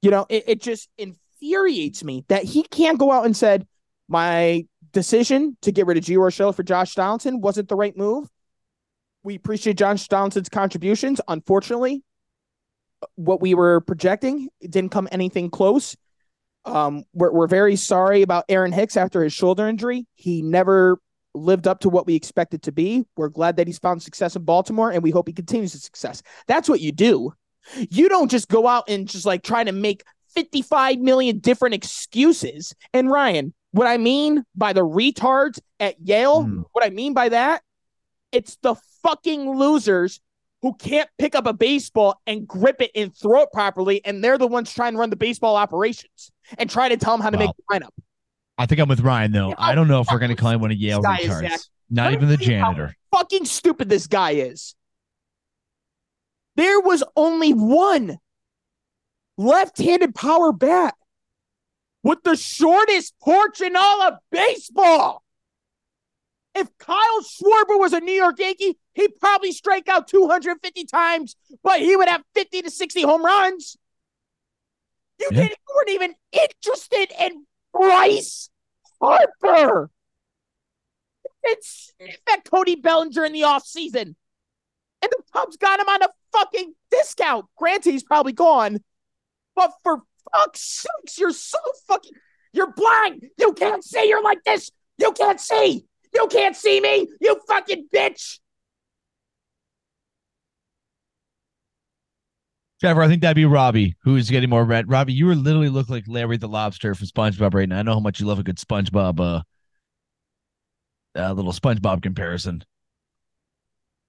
You 0.01 0.11
know, 0.11 0.25
it, 0.29 0.43
it 0.47 0.61
just 0.61 0.89
infuriates 0.97 2.03
me 2.03 2.25
that 2.27 2.43
he 2.43 2.63
can't 2.63 2.99
go 2.99 3.11
out 3.11 3.25
and 3.25 3.35
said, 3.35 3.65
my 4.07 4.65
decision 4.91 5.55
to 5.61 5.71
get 5.71 5.85
rid 5.85 5.97
of 5.97 6.03
Gio 6.03 6.17
Urshela 6.17 6.55
for 6.55 6.63
Josh 6.63 6.95
Donaldson 6.95 7.41
wasn't 7.41 7.69
the 7.69 7.75
right 7.75 7.95
move. 7.95 8.27
We 9.21 9.35
appreciate 9.35 9.77
Josh 9.77 10.07
Donaldson's 10.07 10.49
contributions. 10.49 11.21
Unfortunately, 11.27 12.01
what 13.15 13.39
we 13.39 13.53
were 13.53 13.81
projecting 13.81 14.49
didn't 14.61 14.89
come 14.89 15.07
anything 15.11 15.51
close. 15.51 15.95
Um, 16.65 17.03
we're, 17.13 17.31
we're 17.31 17.47
very 17.47 17.75
sorry 17.75 18.23
about 18.23 18.45
Aaron 18.49 18.71
Hicks 18.71 18.97
after 18.97 19.23
his 19.23 19.31
shoulder 19.31 19.67
injury. 19.67 20.07
He 20.15 20.41
never 20.41 20.99
lived 21.35 21.67
up 21.67 21.79
to 21.81 21.89
what 21.89 22.05
we 22.07 22.15
expected 22.15 22.61
to 22.63 22.71
be. 22.71 23.05
We're 23.15 23.29
glad 23.29 23.57
that 23.57 23.67
he's 23.67 23.79
found 23.79 24.01
success 24.01 24.35
in 24.35 24.43
Baltimore, 24.43 24.91
and 24.91 25.03
we 25.03 25.11
hope 25.11 25.27
he 25.27 25.33
continues 25.33 25.73
his 25.73 25.83
success. 25.83 26.21
That's 26.47 26.67
what 26.69 26.81
you 26.81 26.91
do. 26.91 27.33
You 27.89 28.09
don't 28.09 28.31
just 28.31 28.47
go 28.47 28.67
out 28.67 28.85
and 28.89 29.07
just 29.07 29.25
like 29.25 29.43
try 29.43 29.63
to 29.63 29.71
make 29.71 30.03
55 30.33 30.99
million 30.99 31.39
different 31.39 31.75
excuses. 31.75 32.73
And 32.93 33.09
Ryan, 33.11 33.53
what 33.71 33.87
I 33.87 33.97
mean 33.97 34.43
by 34.55 34.73
the 34.73 34.81
retards 34.85 35.59
at 35.79 35.99
Yale, 36.01 36.43
Hmm. 36.43 36.61
what 36.71 36.83
I 36.85 36.89
mean 36.89 37.13
by 37.13 37.29
that, 37.29 37.61
it's 38.31 38.57
the 38.61 38.75
fucking 39.03 39.57
losers 39.57 40.19
who 40.61 40.73
can't 40.73 41.09
pick 41.17 41.35
up 41.35 41.45
a 41.45 41.53
baseball 41.53 42.19
and 42.27 42.47
grip 42.47 42.81
it 42.81 42.91
and 42.95 43.15
throw 43.15 43.41
it 43.43 43.49
properly, 43.53 44.03
and 44.05 44.23
they're 44.23 44.37
the 44.37 44.47
ones 44.47 44.73
trying 44.73 44.93
to 44.93 44.99
run 44.99 45.09
the 45.09 45.15
baseball 45.15 45.55
operations 45.55 46.31
and 46.57 46.69
try 46.69 46.89
to 46.89 46.97
tell 46.97 47.13
them 47.13 47.21
how 47.21 47.29
to 47.29 47.37
Wow. 47.37 47.45
make 47.45 47.55
the 47.55 47.63
lineup. 47.79 47.91
I 48.59 48.65
think 48.65 48.81
I'm 48.81 48.89
with 48.89 48.99
Ryan 48.99 49.31
though. 49.31 49.49
Yeah, 49.49 49.55
I 49.57 49.73
don't 49.73 49.87
know 49.87 50.01
if 50.01 50.07
we're 50.11 50.19
going 50.19 50.29
to 50.29 50.35
call 50.35 50.51
him 50.51 50.59
one 50.59 50.69
of 50.71 50.77
Yale 50.77 50.99
is, 50.99 51.05
retards. 51.29 51.69
Not 51.89 52.13
even 52.13 52.27
the 52.27 52.37
janitor. 52.37 52.93
Fucking 53.11 53.45
stupid 53.45 53.89
this 53.89 54.05
guy 54.05 54.31
is. 54.31 54.75
There 56.55 56.79
was 56.81 57.03
only 57.15 57.51
one 57.53 58.17
left-handed 59.37 60.13
power 60.13 60.51
bat 60.51 60.93
with 62.03 62.21
the 62.23 62.35
shortest 62.35 63.17
porch 63.21 63.61
in 63.61 63.75
all 63.77 64.01
of 64.03 64.15
baseball. 64.29 65.23
If 66.53 66.67
Kyle 66.79 67.21
Schwarber 67.21 67.79
was 67.79 67.93
a 67.93 68.01
New 68.01 68.11
York 68.11 68.39
Yankee, 68.39 68.77
he'd 68.93 69.17
probably 69.19 69.53
strike 69.53 69.87
out 69.87 70.09
250 70.09 70.83
times, 70.85 71.37
but 71.63 71.79
he 71.79 71.95
would 71.95 72.09
have 72.09 72.23
50 72.35 72.63
to 72.63 72.69
60 72.69 73.03
home 73.03 73.23
runs. 73.23 73.77
You 75.19 75.27
Yeah. 75.31 75.37
didn't 75.43 75.51
you 75.51 75.75
weren't 75.75 75.89
even 75.91 76.15
interested 76.33 77.11
in 77.21 77.45
Bryce 77.73 78.49
Harper. 79.01 79.89
It's 81.43 81.93
that 82.27 82.43
Cody 82.45 82.75
Bellinger 82.75 83.25
in 83.25 83.33
the 83.33 83.41
offseason. 83.41 84.15
And 85.01 85.11
the 85.11 85.23
Cubs 85.31 85.57
got 85.57 85.79
him 85.79 85.87
on 85.87 86.03
a 86.03 86.09
fucking 86.33 86.73
discount. 86.91 87.45
Granted, 87.57 87.91
he's 87.91 88.03
probably 88.03 88.33
gone. 88.33 88.79
But 89.55 89.71
for 89.83 90.01
fuck's 90.33 90.61
sakes, 90.61 91.17
you're 91.17 91.31
so 91.31 91.57
fucking 91.87 92.11
you're 92.51 92.73
blind. 92.73 93.27
You 93.37 93.53
can't 93.53 93.83
see 93.83 94.07
you're 94.07 94.23
like 94.23 94.43
this. 94.43 94.71
You 94.97 95.11
can't 95.11 95.39
see. 95.39 95.85
You 96.13 96.27
can't 96.27 96.55
see 96.55 96.81
me. 96.81 97.07
You 97.21 97.39
fucking 97.47 97.87
bitch. 97.93 98.39
Trevor, 102.79 103.01
I 103.01 103.07
think 103.09 103.21
that'd 103.21 103.35
be 103.35 103.45
Robbie 103.45 103.95
who's 104.03 104.29
getting 104.29 104.49
more 104.49 104.63
red. 104.63 104.89
Robbie, 104.89 105.13
you 105.13 105.33
literally 105.35 105.67
look 105.67 105.89
like 105.89 106.05
Larry 106.07 106.37
the 106.37 106.47
Lobster 106.47 106.95
from 106.95 107.07
SpongeBob 107.07 107.53
right 107.53 107.67
now. 107.67 107.79
I 107.79 107.81
know 107.81 107.93
how 107.93 107.99
much 107.99 108.21
you 108.21 108.25
love 108.25 108.39
a 108.39 108.43
good 108.43 108.57
SpongeBob, 108.57 109.19
uh, 109.19 109.41
uh 111.19 111.33
little 111.33 111.51
SpongeBob 111.51 112.01
comparison. 112.01 112.63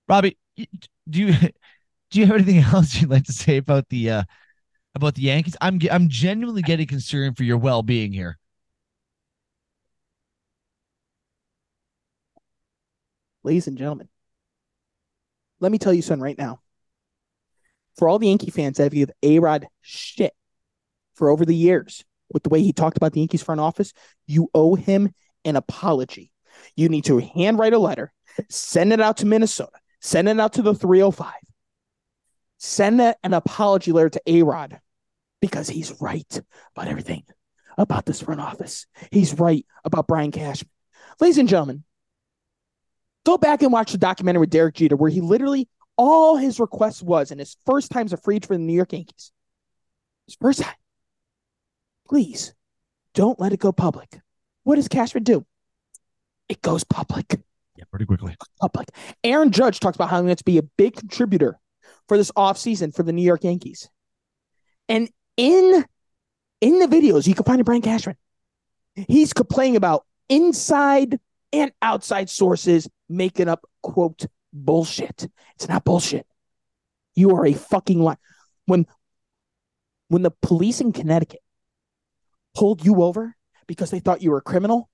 Robbie, 0.09 0.39
do 0.57 0.67
you 1.09 1.33
do 2.11 2.21
you 2.21 2.27
have 2.27 2.37
anything 2.37 2.59
else 2.75 3.01
you'd 3.01 3.11
like 3.11 3.25
to 3.25 3.33
say 3.33 3.57
about 3.57 3.89
the 3.89 4.11
uh 4.11 4.23
about 4.95 5.17
the 5.17 5.23
Yankees? 5.23 5.57
I'm 5.61 5.81
I'm 5.91 6.09
genuinely 6.09 6.63
getting 6.63 6.87
concerned 6.87 7.37
for 7.37 7.45
your 7.45 7.59
well 7.59 7.83
being 7.83 8.13
here. 8.13 8.39
Ladies 13.43 13.67
and 13.67 13.77
gentlemen, 13.79 14.09
let 15.61 15.73
me 15.73 15.79
tell 15.79 15.95
you 15.95 16.03
something 16.03 16.23
right 16.23 16.39
now. 16.39 16.61
For 17.97 18.09
all 18.09 18.19
the 18.19 18.29
Yankee 18.29 18.51
fans 18.51 18.77
that 18.77 18.85
have 18.85 18.93
given 18.93 19.15
A 19.23 19.39
Rod 19.39 19.67
shit 19.81 20.33
for 21.15 21.29
over 21.31 21.45
the 21.45 21.55
years 21.55 22.05
with 22.33 22.43
the 22.43 22.49
way 22.49 22.63
he 22.63 22.73
talked 22.73 22.97
about 22.97 23.13
the 23.13 23.21
Yankees 23.21 23.43
front 23.43 23.61
office, 23.61 23.93
you 24.27 24.49
owe 24.55 24.75
him 24.75 25.13
an 25.45 25.57
apology. 25.57 26.33
You 26.77 26.89
need 26.89 27.05
to 27.07 27.19
handwrite 27.19 27.73
a 27.73 27.79
letter, 27.79 28.13
send 28.49 28.93
it 28.93 29.01
out 29.01 29.19
to 29.19 29.27
Minnesota, 29.27 29.79
send 30.01 30.29
it 30.29 30.41
out 30.41 30.55
to 30.55 30.63
the 30.63 30.75
305, 30.75 31.33
send 32.59 33.01
a- 33.01 33.17
an 33.23 33.35
apology 33.35 33.93
letter 33.93 34.11
to 34.11 34.23
A 34.27 34.43
Rod 34.43 34.81
because 35.41 35.69
he's 35.69 36.01
right 36.01 36.41
about 36.75 36.89
everything 36.89 37.25
about 37.79 38.05
this 38.05 38.21
front 38.21 38.41
office. 38.41 38.87
He's 39.11 39.39
right 39.39 39.65
about 39.85 40.07
Brian 40.07 40.31
Cashman. 40.31 40.71
Ladies 41.21 41.39
and 41.39 41.49
gentlemen, 41.49 41.85
go 43.25 43.39
back 43.39 43.63
and 43.63 43.73
watch 43.73 43.93
the 43.93 43.99
documentary 43.99 44.41
with 44.41 44.51
Derek 44.51 44.75
Jeter, 44.75 44.97
where 44.97 45.11
he 45.11 45.21
literally 45.21 45.69
all 46.01 46.39
his 46.39 46.59
request 46.59 47.03
was, 47.03 47.31
and 47.31 47.39
his 47.39 47.59
first 47.67 47.91
time 47.91 48.07
as 48.07 48.15
a 48.15 48.17
free 48.17 48.37
agent 48.37 48.47
for 48.47 48.55
the 48.55 48.63
New 48.63 48.73
York 48.73 48.95
Yankees, 48.95 49.33
his 50.27 50.35
first 50.41 50.63
time, 50.63 50.75
please 52.09 52.55
don't 53.13 53.39
let 53.39 53.53
it 53.53 53.61
go 53.61 53.71
public. 53.71 54.19
What 54.65 54.77
does 54.77 54.89
Cashman 54.89 55.25
do? 55.25 55.45
It 56.49 56.63
goes 56.63 56.85
public. 56.85 57.43
Yeah, 57.77 57.85
pretty 57.91 58.07
quickly. 58.07 58.35
Public. 58.63 58.89
Aaron 59.23 59.51
Judge 59.51 59.79
talks 59.79 59.95
about 59.95 60.09
how 60.09 60.23
he 60.23 60.27
wants 60.27 60.41
to 60.41 60.45
be 60.45 60.57
a 60.57 60.63
big 60.63 60.97
contributor 60.97 61.59
for 62.09 62.17
this 62.17 62.33
offseason 62.33 62.95
for 62.95 63.03
the 63.03 63.13
New 63.13 63.23
York 63.23 63.45
Yankees. 63.45 63.91
And 64.89 65.11
in 65.37 65.85
in 66.63 66.79
the 66.79 66.87
videos, 66.87 67.27
you 67.27 67.35
can 67.35 67.45
find 67.45 67.61
a 67.61 67.65
Brian 67.65 67.83
Cashman. 67.83 68.17
He's 68.95 69.35
complaining 69.35 69.77
about 69.77 70.07
inside 70.31 71.21
and 71.53 71.73
outside 71.83 72.31
sources 72.31 72.89
making 73.11 73.49
up 73.49 73.67
quote 73.83 74.25
bullshit. 74.53 75.29
It's 75.55 75.69
not 75.69 75.85
bullshit. 75.85 76.27
You 77.15 77.37
are 77.37 77.47
a 77.47 77.53
fucking 77.53 78.01
lie. 78.01 78.17
When 78.67 78.87
when 80.09 80.23
the 80.23 80.33
police 80.43 80.81
in 80.81 80.93
Connecticut 80.93 81.41
pulled 82.55 82.85
you 82.85 83.03
over 83.03 83.37
because 83.67 83.91
they 83.91 84.01
thought 84.01 84.23
you 84.23 84.31
were 84.33 84.39
a 84.39 84.43
criminal, 84.43 84.91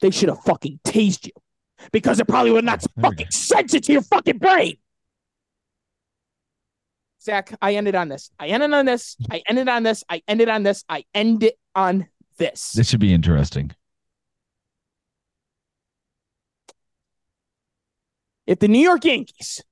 they 0.00 0.10
should 0.10 0.28
have 0.28 0.42
fucking 0.42 0.80
tased 0.84 1.26
you 1.26 1.32
because 1.92 2.18
it 2.20 2.26
probably 2.26 2.50
would 2.50 2.64
not 2.64 2.84
fucking 3.00 3.30
sense 3.30 3.74
it 3.74 3.84
to 3.84 3.92
your 3.92 4.02
fucking 4.02 4.38
brain. 4.38 4.76
Zach, 7.22 7.56
I 7.60 7.74
ended 7.74 7.94
on 7.94 8.08
this. 8.08 8.30
I 8.38 8.46
ended 8.48 8.72
on 8.72 8.86
this. 8.86 9.16
I 9.30 9.42
ended 9.48 9.68
on 9.68 9.82
this. 9.82 10.04
I 10.08 10.22
ended 10.28 10.48
on 10.48 10.62
this. 10.62 10.84
I 10.88 11.04
end 11.12 11.42
it 11.42 11.58
on 11.74 12.06
this. 12.38 12.72
This 12.72 12.88
should 12.88 13.00
be 13.00 13.12
interesting. 13.12 13.72
If 18.46 18.60
the 18.60 18.68
New 18.68 18.80
York 18.80 19.04
Yankees, 19.04 19.62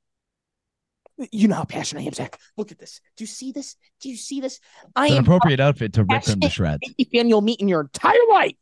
you 1.30 1.48
know 1.48 1.54
how 1.54 1.64
passionate 1.64 2.02
I 2.02 2.04
am, 2.06 2.12
Zach. 2.12 2.38
Look 2.56 2.72
at 2.72 2.78
this. 2.78 3.00
Do 3.16 3.22
you 3.22 3.28
see 3.28 3.52
this? 3.52 3.76
Do 4.00 4.08
you 4.08 4.16
see 4.16 4.40
this? 4.40 4.58
I 4.96 5.06
It's 5.06 5.14
an 5.14 5.20
appropriate 5.20 5.60
outfit 5.60 5.92
to 5.94 6.04
rip 6.04 6.24
them 6.24 6.40
to 6.40 6.50
shreds. 6.50 6.82
Fan 7.12 7.28
you'll 7.28 7.40
meet 7.40 7.60
in 7.60 7.68
your 7.68 7.82
entire 7.82 8.18
life. 8.30 8.56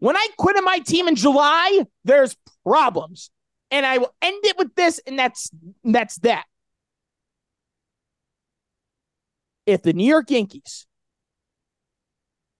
When 0.00 0.16
I 0.16 0.26
quit 0.36 0.56
on 0.56 0.64
my 0.64 0.80
team 0.80 1.08
in 1.08 1.14
July, 1.14 1.86
there's 2.04 2.36
problems. 2.64 3.30
And 3.70 3.86
I 3.86 3.98
will 3.98 4.14
end 4.22 4.44
it 4.44 4.58
with 4.58 4.74
this, 4.74 5.00
and 5.06 5.18
that's 5.18 5.50
that's 5.82 6.16
that. 6.18 6.44
If 9.66 9.82
the 9.82 9.92
New 9.92 10.06
York 10.06 10.30
Yankees 10.30 10.86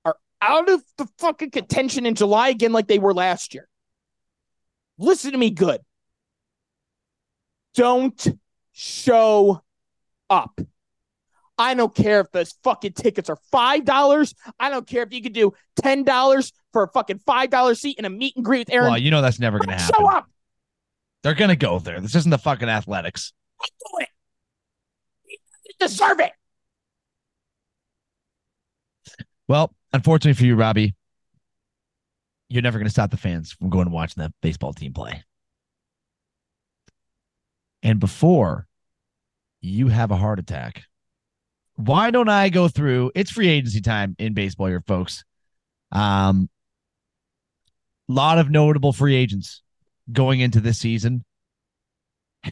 are 0.04 0.16
out 0.40 0.68
of 0.71 0.83
the 0.97 1.06
fucking 1.18 1.50
contention 1.50 2.06
in 2.06 2.14
July 2.14 2.49
again, 2.49 2.73
like 2.73 2.88
they 2.88 2.99
were 2.99 3.14
last 3.14 3.54
year, 3.54 3.68
listen 4.99 5.33
to 5.33 5.38
me 5.38 5.50
good. 5.50 5.80
Don't 7.75 8.26
show 8.73 9.62
up. 10.31 10.61
I 11.57 11.75
don't 11.75 11.95
care 11.95 12.21
if 12.21 12.31
those 12.33 12.52
fucking 12.64 12.95
tickets 12.95 13.31
are 13.31 13.38
five 13.52 13.85
dollars. 13.85 14.35
I 14.59 14.71
don't 14.71 14.87
care 14.87 15.02
if 15.02 15.12
you 15.12 15.23
could 15.23 15.33
do 15.33 15.52
ten 15.76 16.02
dollars 16.02 16.52
for 16.73 16.83
a 16.83 16.88
fucking 16.88 17.19
five 17.19 17.50
dollar 17.50 17.75
seat 17.75 17.99
in 17.99 18.04
a 18.04 18.11
meet 18.11 18.35
and 18.37 18.45
greet 18.45 18.61
with 18.61 18.73
Aaron. 18.73 18.90
Well, 18.90 18.99
you 18.99 19.11
know 19.11 19.23
that's 19.23 19.38
never 19.38 19.59
gonna 19.59 19.78
happen. 19.78 19.95
show 19.97 20.09
up. 20.09 20.28
They're 21.23 21.35
gonna 21.35 21.57
go 21.57 21.78
there. 21.78 22.00
This 22.00 22.14
isn't 22.16 22.31
the 22.31 22.38
fucking 22.38 22.69
athletics. 22.69 23.33
Do 23.62 23.99
it. 24.00 24.09
You 25.26 25.38
deserve 25.78 26.21
it. 26.21 26.33
Well, 29.47 29.75
unfortunately 29.93 30.35
for 30.35 30.45
you, 30.45 30.57
Robbie, 30.57 30.95
you're 32.49 32.62
never 32.62 32.78
going 32.78 32.87
to 32.87 32.90
stop 32.90 33.11
the 33.11 33.16
fans 33.16 33.52
from 33.52 33.69
going 33.69 33.87
and 33.87 33.93
watching 33.93 34.23
that 34.23 34.33
baseball 34.40 34.73
team 34.73 34.93
play. 34.93 35.23
And 37.85 38.00
before 38.00 38.67
you 39.61 39.88
have 39.88 40.11
a 40.11 40.17
heart 40.17 40.38
attack, 40.38 40.85
why 41.76 42.11
don't 42.11 42.31
I 42.31 42.49
go 42.49 42.67
through? 42.67 43.12
It's 43.14 43.31
free 43.31 43.49
agency 43.49 43.83
time 43.83 44.17
in 44.19 44.33
baseball 44.33 44.69
here, 44.69 44.83
folks. 44.87 45.23
Um, 45.93 46.49
lot 48.09 48.38
of 48.38 48.50
notable 48.50 48.93
free 48.93 49.14
agents 49.14 49.62
going 50.11 50.41
into 50.41 50.61
this 50.61 50.79
season. 50.79 51.25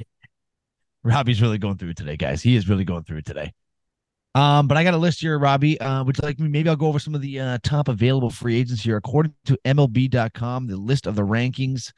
Robbie's 1.03 1.41
really 1.41 1.59
going 1.59 1.79
through 1.79 1.91
it 1.91 1.97
today, 1.97 2.17
guys. 2.17 2.43
He 2.43 2.55
is 2.55 2.69
really 2.69 2.85
going 2.85 3.05
through 3.05 3.19
it 3.19 3.27
today. 3.27 3.53
Um, 4.35 4.67
but 4.67 4.77
I 4.77 4.85
got 4.85 4.95
a 4.95 4.99
list 4.99 5.21
here, 5.21 5.39
Robbie. 5.39 5.81
Uh, 5.81 6.05
would 6.05 6.17
you 6.17 6.27
like 6.27 6.39
me? 6.39 6.49
Maybe 6.49 6.69
I'll 6.69 6.77
go 6.77 6.87
over 6.87 6.99
some 6.99 7.15
of 7.15 7.21
the 7.21 7.41
uh, 7.41 7.59
top 7.63 7.89
available 7.89 8.31
free 8.31 8.59
agents 8.59 8.83
here. 8.83 8.97
According 8.97 9.35
to 9.47 9.59
MLB.com, 9.65 10.67
the 10.67 10.77
list 10.77 11.07
of 11.07 11.17
the 11.17 11.23
rankings 11.23 11.93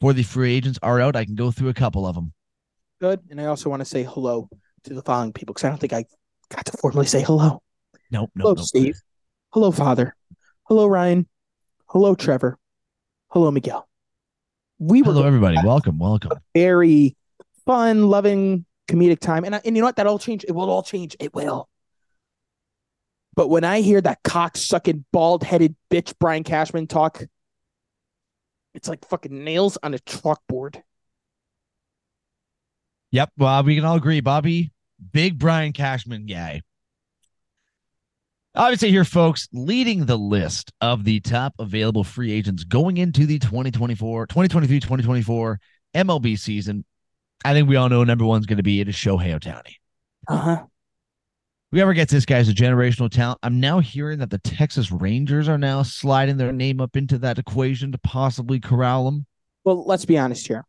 for 0.00 0.12
the 0.12 0.22
free 0.22 0.54
agents 0.54 0.78
are 0.82 1.00
out. 1.00 1.16
I 1.16 1.24
can 1.24 1.34
go 1.34 1.50
through 1.50 1.70
a 1.70 1.74
couple 1.74 2.06
of 2.06 2.14
them. 2.14 2.32
Good. 3.02 3.18
And 3.30 3.40
I 3.40 3.46
also 3.46 3.68
want 3.68 3.80
to 3.80 3.84
say 3.84 4.04
hello 4.04 4.48
to 4.84 4.94
the 4.94 5.02
following 5.02 5.32
people 5.32 5.54
because 5.54 5.64
I 5.64 5.70
don't 5.70 5.78
think 5.78 5.92
I 5.92 6.04
got 6.50 6.64
to 6.66 6.76
formally 6.76 7.06
say 7.06 7.20
hello. 7.20 7.60
Nope, 8.12 8.30
nope, 8.30 8.30
hello, 8.36 8.54
nope. 8.54 8.64
Steve. 8.64 9.00
Hello, 9.52 9.72
Father. 9.72 10.14
Hello, 10.68 10.86
Ryan. 10.86 11.26
Hello, 11.86 12.14
Trevor. 12.14 12.60
Hello, 13.30 13.50
Miguel. 13.50 13.88
We 14.78 15.00
Hello, 15.00 15.26
everybody. 15.26 15.56
Welcome, 15.64 15.98
welcome. 15.98 16.30
very 16.54 17.16
fun, 17.66 18.06
loving, 18.06 18.66
comedic 18.86 19.18
time. 19.18 19.42
And, 19.42 19.56
I, 19.56 19.60
and 19.64 19.74
you 19.74 19.82
know 19.82 19.88
what? 19.88 19.96
That'll 19.96 20.20
change. 20.20 20.44
It 20.44 20.52
will 20.52 20.70
all 20.70 20.84
change. 20.84 21.16
It 21.18 21.34
will. 21.34 21.68
But 23.34 23.48
when 23.48 23.64
I 23.64 23.80
hear 23.80 24.00
that 24.00 24.22
cock 24.22 24.56
sucking, 24.56 25.06
bald 25.12 25.42
headed 25.42 25.74
bitch 25.90 26.14
Brian 26.20 26.44
Cashman 26.44 26.86
talk, 26.86 27.24
it's 28.74 28.88
like 28.88 29.04
fucking 29.08 29.42
nails 29.42 29.76
on 29.82 29.92
a 29.92 29.98
chalkboard. 29.98 30.80
Yep. 33.12 33.30
Well, 33.36 33.62
we 33.62 33.76
can 33.76 33.84
all 33.84 33.96
agree, 33.96 34.20
Bobby, 34.20 34.72
big 35.12 35.38
Brian 35.38 35.72
Cashman 35.72 36.26
guy. 36.26 36.62
Obviously, 38.54 38.90
here, 38.90 39.04
folks, 39.04 39.48
leading 39.52 40.04
the 40.04 40.16
list 40.16 40.72
of 40.80 41.04
the 41.04 41.20
top 41.20 41.54
available 41.58 42.04
free 42.04 42.32
agents 42.32 42.64
going 42.64 42.98
into 42.98 43.24
the 43.24 43.38
2024, 43.38 44.26
2023, 44.26 44.80
2024 44.80 45.60
MLB 45.94 46.38
season. 46.38 46.84
I 47.44 47.54
think 47.54 47.68
we 47.68 47.76
all 47.76 47.88
know 47.88 48.04
number 48.04 48.24
one's 48.24 48.46
going 48.46 48.58
to 48.58 48.62
be 48.62 48.80
it 48.80 48.88
is 48.88 48.94
Shohei 48.94 49.38
Ohtani. 49.38 49.74
Uh 50.28 50.36
huh. 50.36 50.64
Whoever 51.70 51.94
gets 51.94 52.12
this 52.12 52.26
guy 52.26 52.38
is 52.38 52.50
a 52.50 52.54
generational 52.54 53.10
talent. 53.10 53.38
I'm 53.42 53.58
now 53.58 53.80
hearing 53.80 54.18
that 54.18 54.28
the 54.28 54.38
Texas 54.38 54.92
Rangers 54.92 55.48
are 55.48 55.56
now 55.56 55.82
sliding 55.82 56.36
their 56.36 56.52
name 56.52 56.80
up 56.80 56.96
into 56.96 57.16
that 57.18 57.38
equation 57.38 57.92
to 57.92 57.98
possibly 57.98 58.60
corral 58.60 59.08
him. 59.08 59.26
Well, 59.64 59.86
let's 59.86 60.04
be 60.04 60.18
honest 60.18 60.46
here. 60.46 60.66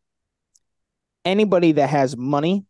Anybody 1.25 1.73
that 1.73 1.89
has 1.89 2.17
money 2.17 2.65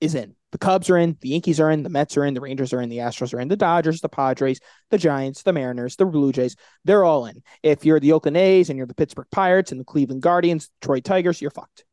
is 0.00 0.14
in. 0.14 0.34
The 0.50 0.58
Cubs 0.58 0.90
are 0.90 0.98
in, 0.98 1.16
the 1.22 1.30
Yankees 1.30 1.60
are 1.60 1.70
in, 1.70 1.82
the 1.82 1.88
Mets 1.88 2.16
are 2.18 2.26
in, 2.26 2.34
the 2.34 2.40
Rangers 2.42 2.74
are 2.74 2.82
in, 2.82 2.90
the 2.90 2.98
Astros 2.98 3.32
are 3.32 3.40
in, 3.40 3.48
the 3.48 3.56
Dodgers, 3.56 4.02
the 4.02 4.08
Padres, 4.10 4.60
the 4.90 4.98
Giants, 4.98 5.42
the 5.42 5.52
Mariners, 5.52 5.96
the 5.96 6.04
Blue 6.04 6.30
Jays. 6.30 6.56
They're 6.84 7.04
all 7.04 7.24
in. 7.24 7.42
If 7.62 7.86
you're 7.86 8.00
the 8.00 8.12
Oakland 8.12 8.36
A's 8.36 8.68
and 8.68 8.76
you're 8.76 8.86
the 8.86 8.94
Pittsburgh 8.94 9.28
Pirates 9.30 9.72
and 9.72 9.80
the 9.80 9.84
Cleveland 9.84 10.20
Guardians, 10.20 10.68
Detroit 10.80 11.04
Tigers, 11.04 11.40
you're 11.40 11.50
fucked. 11.50 11.84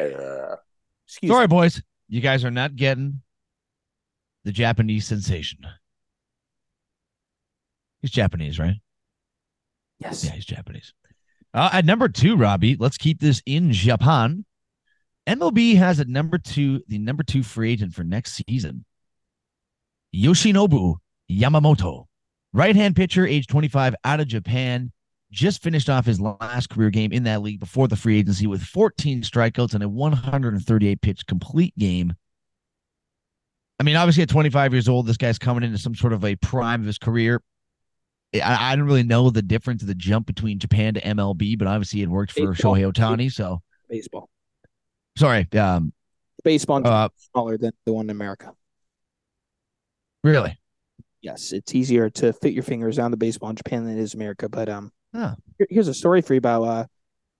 Uh, 0.00 0.56
excuse 1.06 1.30
Sorry, 1.30 1.44
me. 1.44 1.48
boys. 1.48 1.80
You 2.08 2.20
guys 2.20 2.44
are 2.44 2.50
not 2.50 2.74
getting 2.74 3.20
the 4.44 4.50
Japanese 4.50 5.06
sensation. 5.06 5.60
He's 8.00 8.10
Japanese, 8.10 8.58
right? 8.58 8.76
Yes. 10.00 10.24
Yeah, 10.24 10.32
he's 10.32 10.46
Japanese. 10.46 10.94
Uh, 11.54 11.70
at 11.72 11.84
number 11.84 12.08
two, 12.08 12.36
Robbie, 12.36 12.76
let's 12.78 12.96
keep 12.96 13.20
this 13.20 13.42
in 13.46 13.72
Japan. 13.72 14.44
MLB 15.28 15.76
has 15.76 16.00
at 16.00 16.08
number 16.08 16.38
two, 16.38 16.82
the 16.88 16.98
number 16.98 17.22
two 17.22 17.42
free 17.42 17.72
agent 17.72 17.92
for 17.92 18.02
next 18.02 18.42
season, 18.48 18.86
Yoshinobu 20.14 20.96
Yamamoto, 21.30 22.06
right 22.54 22.74
hand 22.74 22.96
pitcher, 22.96 23.26
age 23.26 23.46
25, 23.46 23.94
out 24.04 24.20
of 24.20 24.26
Japan. 24.26 24.90
Just 25.30 25.62
finished 25.62 25.90
off 25.90 26.06
his 26.06 26.18
last 26.22 26.70
career 26.70 26.88
game 26.88 27.12
in 27.12 27.24
that 27.24 27.42
league 27.42 27.60
before 27.60 27.86
the 27.86 27.96
free 27.96 28.18
agency 28.18 28.46
with 28.46 28.62
14 28.62 29.20
strikeouts 29.20 29.74
and 29.74 29.82
a 29.82 29.88
138 29.88 31.02
pitch 31.02 31.26
complete 31.26 31.76
game. 31.76 32.14
I 33.78 33.82
mean, 33.82 33.96
obviously 33.96 34.22
at 34.22 34.30
25 34.30 34.72
years 34.72 34.88
old, 34.88 35.06
this 35.06 35.18
guy's 35.18 35.38
coming 35.38 35.64
into 35.64 35.76
some 35.76 35.94
sort 35.94 36.14
of 36.14 36.24
a 36.24 36.36
prime 36.36 36.80
of 36.80 36.86
his 36.86 36.96
career. 36.96 37.42
I, 38.34 38.72
I 38.72 38.76
don't 38.76 38.86
really 38.86 39.02
know 39.02 39.28
the 39.28 39.42
difference 39.42 39.82
of 39.82 39.88
the 39.88 39.94
jump 39.94 40.26
between 40.26 40.58
Japan 40.58 40.94
to 40.94 41.00
MLB, 41.02 41.58
but 41.58 41.68
obviously 41.68 42.00
it 42.00 42.08
worked 42.08 42.32
for 42.32 42.52
Baseball. 42.52 42.74
Shohei 42.74 42.90
Ohtani. 42.90 43.30
So 43.30 43.60
baseball. 43.90 44.30
Sorry. 45.18 45.48
Um, 45.58 45.92
baseball 46.44 46.86
uh, 46.86 47.08
smaller 47.32 47.58
than 47.58 47.72
the 47.84 47.92
one 47.92 48.06
in 48.06 48.10
America. 48.10 48.52
Really? 50.22 50.56
Yes, 51.20 51.52
it's 51.52 51.74
easier 51.74 52.08
to 52.10 52.32
fit 52.32 52.52
your 52.52 52.62
fingers 52.62 53.00
on 53.00 53.10
the 53.10 53.16
baseball 53.16 53.50
in 53.50 53.56
Japan 53.56 53.84
than 53.84 53.98
it 53.98 54.00
is 54.00 54.14
America. 54.14 54.48
But 54.48 54.68
um, 54.68 54.92
huh. 55.12 55.34
here, 55.58 55.66
here's 55.70 55.88
a 55.88 55.94
story 55.94 56.22
for 56.22 56.34
you 56.34 56.38
about 56.38 56.62
uh, 56.62 56.86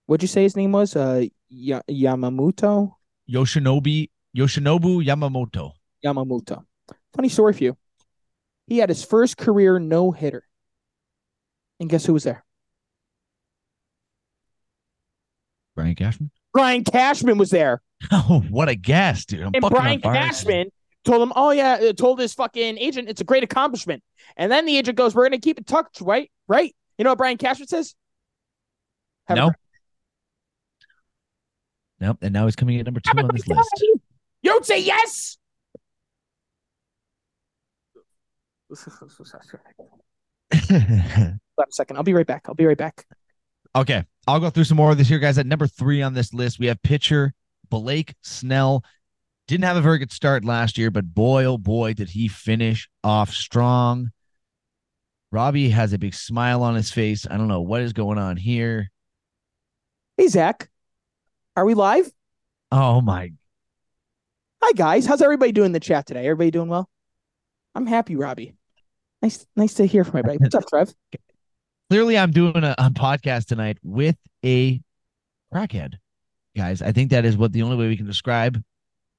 what'd 0.07 0.21
you 0.21 0.27
say 0.27 0.43
his 0.43 0.57
name 0.57 0.73
was? 0.73 0.93
Uh, 0.93 1.23
y- 1.49 1.81
Yamamoto. 1.89 2.95
Yoshinobu 3.31 4.09
Yoshinobu 4.35 5.01
Yamamoto. 5.05 5.71
Yamamoto. 6.03 6.65
Funny 7.15 7.29
story 7.29 7.53
for 7.53 7.63
you. 7.63 7.77
He 8.67 8.79
had 8.79 8.89
his 8.89 9.05
first 9.05 9.37
career 9.37 9.79
no 9.79 10.11
hitter, 10.11 10.43
and 11.79 11.89
guess 11.89 12.05
who 12.05 12.11
was 12.11 12.25
there? 12.25 12.43
Brian 15.75 15.95
Cashman. 15.95 16.31
Brian 16.53 16.83
Cashman 16.83 17.37
was 17.37 17.49
there. 17.49 17.81
Oh, 18.11 18.41
what 18.49 18.69
a 18.69 18.75
guest, 18.75 19.27
dude! 19.27 19.41
I'm 19.41 19.51
and 19.53 19.69
Brian 19.69 19.99
Cashman 19.99 20.71
told 21.03 21.21
him, 21.21 21.33
"Oh 21.35 21.51
yeah," 21.51 21.79
uh, 21.81 21.91
told 21.91 22.17
his 22.17 22.33
fucking 22.33 22.77
agent, 22.77 23.09
"It's 23.09 23.19
a 23.19 23.25
great 23.25 23.43
accomplishment." 23.43 24.01
And 24.37 24.49
then 24.49 24.65
the 24.65 24.77
agent 24.77 24.97
goes, 24.97 25.13
"We're 25.13 25.25
gonna 25.25 25.37
keep 25.37 25.59
it 25.59 25.67
tucked, 25.67 25.99
right? 25.99 26.31
Right? 26.47 26.73
You 26.97 27.03
know 27.03 27.11
what 27.11 27.17
Brian 27.17 27.35
Cashman 27.37 27.67
says? 27.67 27.95
Have 29.27 29.35
no. 29.37 29.51
Nope. 31.99 32.19
And 32.21 32.33
now 32.33 32.45
he's 32.45 32.55
coming 32.55 32.79
in 32.79 32.85
number 32.85 33.01
two 33.01 33.17
on 33.17 33.29
this 33.33 33.47
list. 33.47 33.69
You 34.41 34.51
don't 34.51 34.65
say 34.65 34.79
yes. 34.79 35.37
Wait 40.71 41.67
a 41.67 41.71
second. 41.71 41.97
I'll 41.97 42.03
be 42.03 42.13
right 42.13 42.25
back. 42.25 42.45
I'll 42.47 42.55
be 42.55 42.65
right 42.65 42.77
back. 42.77 43.05
Okay. 43.75 44.03
I'll 44.29 44.39
go 44.39 44.51
through 44.51 44.65
some 44.65 44.77
more 44.77 44.91
of 44.91 44.97
this 44.99 45.07
here, 45.07 45.17
guys. 45.17 45.39
At 45.39 45.47
number 45.47 45.65
three 45.65 46.03
on 46.03 46.13
this 46.13 46.35
list, 46.35 46.59
we 46.59 46.67
have 46.67 46.79
pitcher 46.83 47.33
Blake 47.69 48.13
Snell. 48.21 48.83
Didn't 49.47 49.63
have 49.63 49.77
a 49.77 49.81
very 49.81 49.97
good 49.97 50.11
start 50.11 50.45
last 50.45 50.77
year, 50.77 50.91
but 50.91 51.15
boy, 51.15 51.45
oh 51.45 51.57
boy, 51.57 51.93
did 51.93 52.09
he 52.09 52.27
finish 52.27 52.87
off 53.03 53.31
strong. 53.31 54.11
Robbie 55.31 55.69
has 55.69 55.93
a 55.93 55.97
big 55.97 56.13
smile 56.13 56.61
on 56.61 56.75
his 56.75 56.91
face. 56.91 57.25
I 57.29 57.37
don't 57.37 57.47
know 57.47 57.61
what 57.61 57.81
is 57.81 57.91
going 57.91 58.19
on 58.19 58.37
here. 58.37 58.91
Hey, 60.15 60.27
Zach. 60.27 60.69
Are 61.55 61.65
we 61.65 61.73
live? 61.73 62.11
Oh, 62.71 63.01
my. 63.01 63.31
Hi, 64.61 64.71
guys. 64.75 65.07
How's 65.07 65.23
everybody 65.23 65.51
doing 65.51 65.67
in 65.67 65.71
the 65.71 65.79
chat 65.79 66.05
today? 66.05 66.27
Everybody 66.27 66.51
doing 66.51 66.69
well? 66.69 66.87
I'm 67.73 67.87
happy, 67.87 68.15
Robbie. 68.15 68.53
Nice, 69.23 69.47
nice 69.55 69.73
to 69.75 69.87
hear 69.87 70.03
from 70.03 70.19
everybody. 70.19 70.37
What's 70.37 70.53
up, 70.53 70.67
Trev? 70.67 70.93
Clearly 71.89 72.17
I'm 72.17 72.31
doing 72.31 72.63
a, 72.63 72.75
a 72.77 72.89
podcast 72.89 73.47
tonight 73.47 73.77
with 73.83 74.15
a 74.45 74.81
crackhead, 75.53 75.95
guys. 76.55 76.81
I 76.81 76.91
think 76.91 77.11
that 77.11 77.25
is 77.25 77.37
what 77.37 77.51
the 77.51 77.63
only 77.63 77.77
way 77.77 77.87
we 77.87 77.97
can 77.97 78.05
describe 78.05 78.61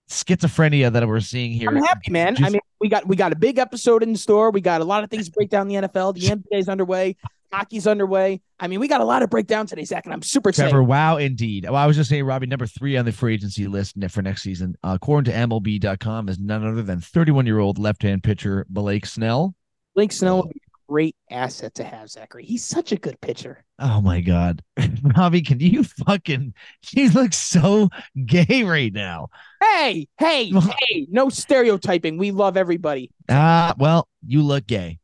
schizophrenia 0.09 0.92
that 0.92 1.06
we're 1.06 1.20
seeing 1.20 1.52
here. 1.52 1.68
I'm 1.68 1.76
happy, 1.76 2.11
man. 2.11 2.35
Just, 2.35 2.48
I 2.48 2.52
mean, 2.52 2.61
we 2.80 2.88
got 2.88 3.06
we 3.06 3.16
got 3.16 3.33
a 3.33 3.37
big 3.37 3.59
episode 3.59 4.02
in 4.02 4.12
the 4.12 4.18
store. 4.18 4.50
We 4.50 4.61
got 4.61 4.80
a 4.80 4.85
lot 4.85 5.04
of 5.04 5.11
things 5.11 5.26
to 5.26 5.33
break 5.33 5.50
down 5.50 5.68
the 5.68 5.74
NFL. 5.76 6.14
The 6.14 6.20
NBA 6.20 6.59
is 6.59 6.68
underway. 6.68 7.16
Hockey's 7.52 7.88
underway. 7.88 8.40
I 8.61 8.68
mean, 8.68 8.78
we 8.78 8.87
got 8.87 9.00
a 9.00 9.04
lot 9.04 9.24
of 9.24 9.30
break 9.30 9.48
down 9.48 9.66
today, 9.66 9.85
Zach, 9.85 10.04
and 10.04 10.14
I'm 10.14 10.22
super 10.22 10.50
excited. 10.50 10.70
Trevor, 10.70 10.85
wow, 10.85 11.16
indeed. 11.16 11.64
Well, 11.64 11.74
I 11.74 11.87
was 11.87 11.96
just 11.96 12.09
saying, 12.09 12.22
Robbie, 12.22 12.46
number 12.46 12.66
three 12.66 12.96
on 12.96 13.04
the 13.04 13.11
free 13.11 13.35
agency 13.35 13.66
list 13.66 13.96
for 14.11 14.22
next 14.22 14.42
season, 14.42 14.76
uh, 14.85 14.92
according 14.94 15.33
to 15.33 15.37
MLB.com, 15.37 16.28
is 16.28 16.38
none 16.38 16.64
other 16.64 16.83
than 16.83 17.00
31 17.00 17.46
year 17.46 17.59
old 17.59 17.76
left 17.76 18.02
hand 18.04 18.22
pitcher 18.22 18.66
Blake 18.68 19.04
Snell. 19.04 19.56
Blake 19.96 20.12
Snell 20.12 20.44
be 20.44 20.61
great 20.90 21.14
asset 21.31 21.72
to 21.74 21.85
have, 21.85 22.11
Zachary. 22.11 22.44
He's 22.44 22.64
such 22.64 22.90
a 22.90 22.96
good 22.96 23.20
pitcher. 23.20 23.64
Oh 23.79 24.00
my 24.00 24.20
god, 24.20 24.62
Robbie, 25.16 25.42
can 25.42 25.61
you 25.61 25.85
fucking? 25.85 26.53
He 26.81 27.09
looks 27.09 27.37
so 27.37 27.88
gay 28.26 28.64
right 28.64 28.92
now. 28.92 29.29
Hey, 29.62 30.09
hey, 30.18 30.50
hey! 30.90 31.07
No 31.09 31.29
stereotyping. 31.29 32.18
We 32.18 32.33
love 32.33 32.57
everybody. 32.57 33.12
Ah, 33.29 33.70
uh, 33.70 33.74
well, 33.79 34.09
you 34.26 34.42
look 34.42 34.66
gay. 34.66 34.98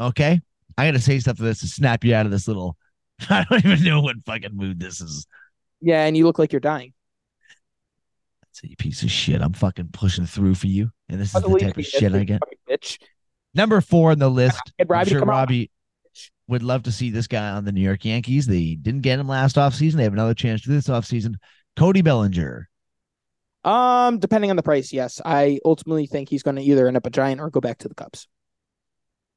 Okay, 0.00 0.40
I 0.78 0.86
got 0.86 0.92
to 0.92 1.00
say 1.00 1.18
stuff 1.18 1.36
to 1.36 1.42
this 1.42 1.60
to 1.60 1.66
snap 1.66 2.02
you 2.02 2.14
out 2.14 2.24
of 2.24 2.32
this 2.32 2.48
little. 2.48 2.76
I 3.28 3.44
don't 3.48 3.64
even 3.64 3.84
know 3.84 4.00
what 4.00 4.16
fucking 4.24 4.56
mood 4.56 4.80
this 4.80 5.02
is. 5.02 5.26
Yeah, 5.82 6.04
and 6.06 6.16
you 6.16 6.24
look 6.24 6.38
like 6.38 6.52
you're 6.52 6.60
dying. 6.60 6.94
That's 8.40 8.72
a 8.72 8.76
piece 8.76 9.02
of 9.02 9.10
shit. 9.10 9.42
I'm 9.42 9.52
fucking 9.52 9.90
pushing 9.92 10.24
through 10.24 10.54
for 10.54 10.66
you, 10.66 10.90
and 11.10 11.20
this 11.20 11.34
is 11.34 11.42
the 11.42 11.58
type 11.58 11.76
of 11.76 11.84
shit 11.84 12.14
I 12.14 12.24
get. 12.24 12.40
Bitch. 12.68 12.98
Number 13.56 13.80
four 13.80 14.10
on 14.10 14.18
the 14.18 14.28
list. 14.28 14.60
I'm 14.78 15.06
sure 15.06 15.22
Robbie 15.22 15.70
would 16.46 16.62
love 16.62 16.82
to 16.84 16.92
see 16.92 17.10
this 17.10 17.26
guy 17.26 17.50
on 17.50 17.64
the 17.64 17.72
New 17.72 17.80
York 17.80 18.04
Yankees. 18.04 18.46
They 18.46 18.74
didn't 18.74 19.00
get 19.00 19.18
him 19.18 19.28
last 19.28 19.56
offseason. 19.56 19.94
They 19.94 20.02
have 20.02 20.12
another 20.12 20.34
chance 20.34 20.60
to 20.62 20.70
this 20.70 20.88
offseason. 20.88 21.36
Cody 21.74 22.02
Bellinger. 22.02 22.68
Um, 23.64 24.18
depending 24.18 24.50
on 24.50 24.56
the 24.56 24.62
price, 24.62 24.92
yes. 24.92 25.22
I 25.24 25.58
ultimately 25.64 26.06
think 26.06 26.28
he's 26.28 26.42
going 26.42 26.56
to 26.56 26.62
either 26.62 26.86
end 26.86 26.98
up 26.98 27.06
a 27.06 27.10
giant 27.10 27.40
or 27.40 27.48
go 27.50 27.60
back 27.60 27.78
to 27.78 27.88
the 27.88 27.94
Cubs. 27.94 28.28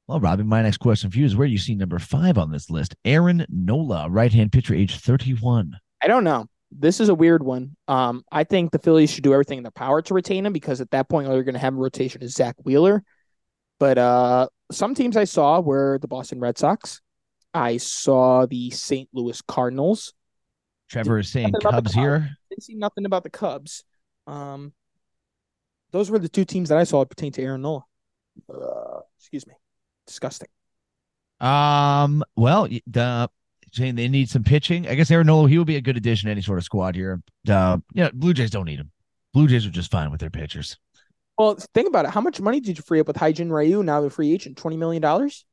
Well, 0.06 0.20
Robbie, 0.20 0.44
my 0.44 0.62
next 0.62 0.78
question 0.78 1.10
for 1.10 1.18
you 1.18 1.24
is 1.24 1.34
where 1.34 1.46
do 1.46 1.52
you 1.52 1.58
see 1.58 1.74
number 1.74 1.98
five 1.98 2.36
on 2.36 2.52
this 2.52 2.68
list? 2.68 2.94
Aaron 3.04 3.46
Nola, 3.48 4.10
right 4.10 4.32
hand 4.32 4.52
pitcher, 4.52 4.74
age 4.74 4.98
31. 4.98 5.76
I 6.02 6.08
don't 6.08 6.24
know. 6.24 6.46
This 6.70 7.00
is 7.00 7.08
a 7.08 7.14
weird 7.14 7.42
one. 7.42 7.74
Um, 7.88 8.22
I 8.30 8.44
think 8.44 8.70
the 8.70 8.78
Phillies 8.78 9.10
should 9.10 9.24
do 9.24 9.32
everything 9.32 9.58
in 9.58 9.64
their 9.64 9.72
power 9.72 10.02
to 10.02 10.14
retain 10.14 10.44
him 10.44 10.52
because 10.52 10.80
at 10.80 10.90
that 10.90 11.08
point, 11.08 11.26
all 11.26 11.34
you're 11.34 11.42
going 11.42 11.54
to 11.54 11.60
have 11.60 11.74
a 11.74 11.78
rotation 11.78 12.22
is 12.22 12.34
Zack 12.34 12.54
Wheeler. 12.62 13.02
But 13.80 13.98
uh, 13.98 14.48
some 14.70 14.94
teams 14.94 15.16
I 15.16 15.24
saw 15.24 15.58
were 15.58 15.98
the 15.98 16.06
Boston 16.06 16.38
Red 16.38 16.58
Sox. 16.58 17.00
I 17.52 17.78
saw 17.78 18.46
the 18.46 18.70
St. 18.70 19.08
Louis 19.12 19.40
Cardinals. 19.42 20.12
Trevor 20.88 21.18
is 21.18 21.30
saying 21.30 21.54
Cubs 21.62 21.94
here. 21.94 22.30
Didn't 22.50 22.62
see 22.62 22.74
nothing 22.74 23.06
about 23.06 23.24
the 23.24 23.30
Cubs. 23.30 23.82
Um, 24.26 24.72
those 25.92 26.10
were 26.10 26.18
the 26.18 26.28
two 26.28 26.44
teams 26.44 26.68
that 26.68 26.78
I 26.78 26.84
saw 26.84 27.04
pertain 27.04 27.32
to 27.32 27.42
Aaron 27.42 27.62
Nola. 27.62 27.84
Uh, 28.48 29.00
excuse 29.18 29.46
me, 29.46 29.54
disgusting. 30.06 30.48
Um. 31.40 32.22
Well, 32.36 32.68
the 32.86 33.30
saying 33.72 33.94
they 33.94 34.08
need 34.08 34.28
some 34.28 34.44
pitching. 34.44 34.88
I 34.88 34.94
guess 34.94 35.10
Aaron 35.10 35.26
Nola 35.26 35.48
he 35.48 35.56
will 35.56 35.64
be 35.64 35.76
a 35.76 35.80
good 35.80 35.96
addition 35.96 36.26
to 36.26 36.32
any 36.32 36.42
sort 36.42 36.58
of 36.58 36.64
squad 36.64 36.94
here. 36.94 37.22
Uh, 37.48 37.78
yeah, 37.94 38.10
Blue 38.12 38.34
Jays 38.34 38.50
don't 38.50 38.66
need 38.66 38.78
him. 38.78 38.90
Blue 39.32 39.46
Jays 39.46 39.64
are 39.64 39.70
just 39.70 39.90
fine 39.90 40.10
with 40.10 40.20
their 40.20 40.30
pitchers. 40.30 40.76
Well, 41.38 41.56
think 41.74 41.88
about 41.88 42.04
it. 42.04 42.10
How 42.10 42.20
much 42.20 42.40
money 42.40 42.60
did 42.60 42.76
you 42.76 42.82
free 42.82 43.00
up 43.00 43.06
with 43.06 43.16
Hyun-jin 43.16 43.50
Ryu 43.50 43.82
now 43.82 44.00
the 44.00 44.10
free 44.10 44.32
agent? 44.32 44.58
Twenty 44.58 44.76
million 44.76 45.00
dollars. 45.00 45.44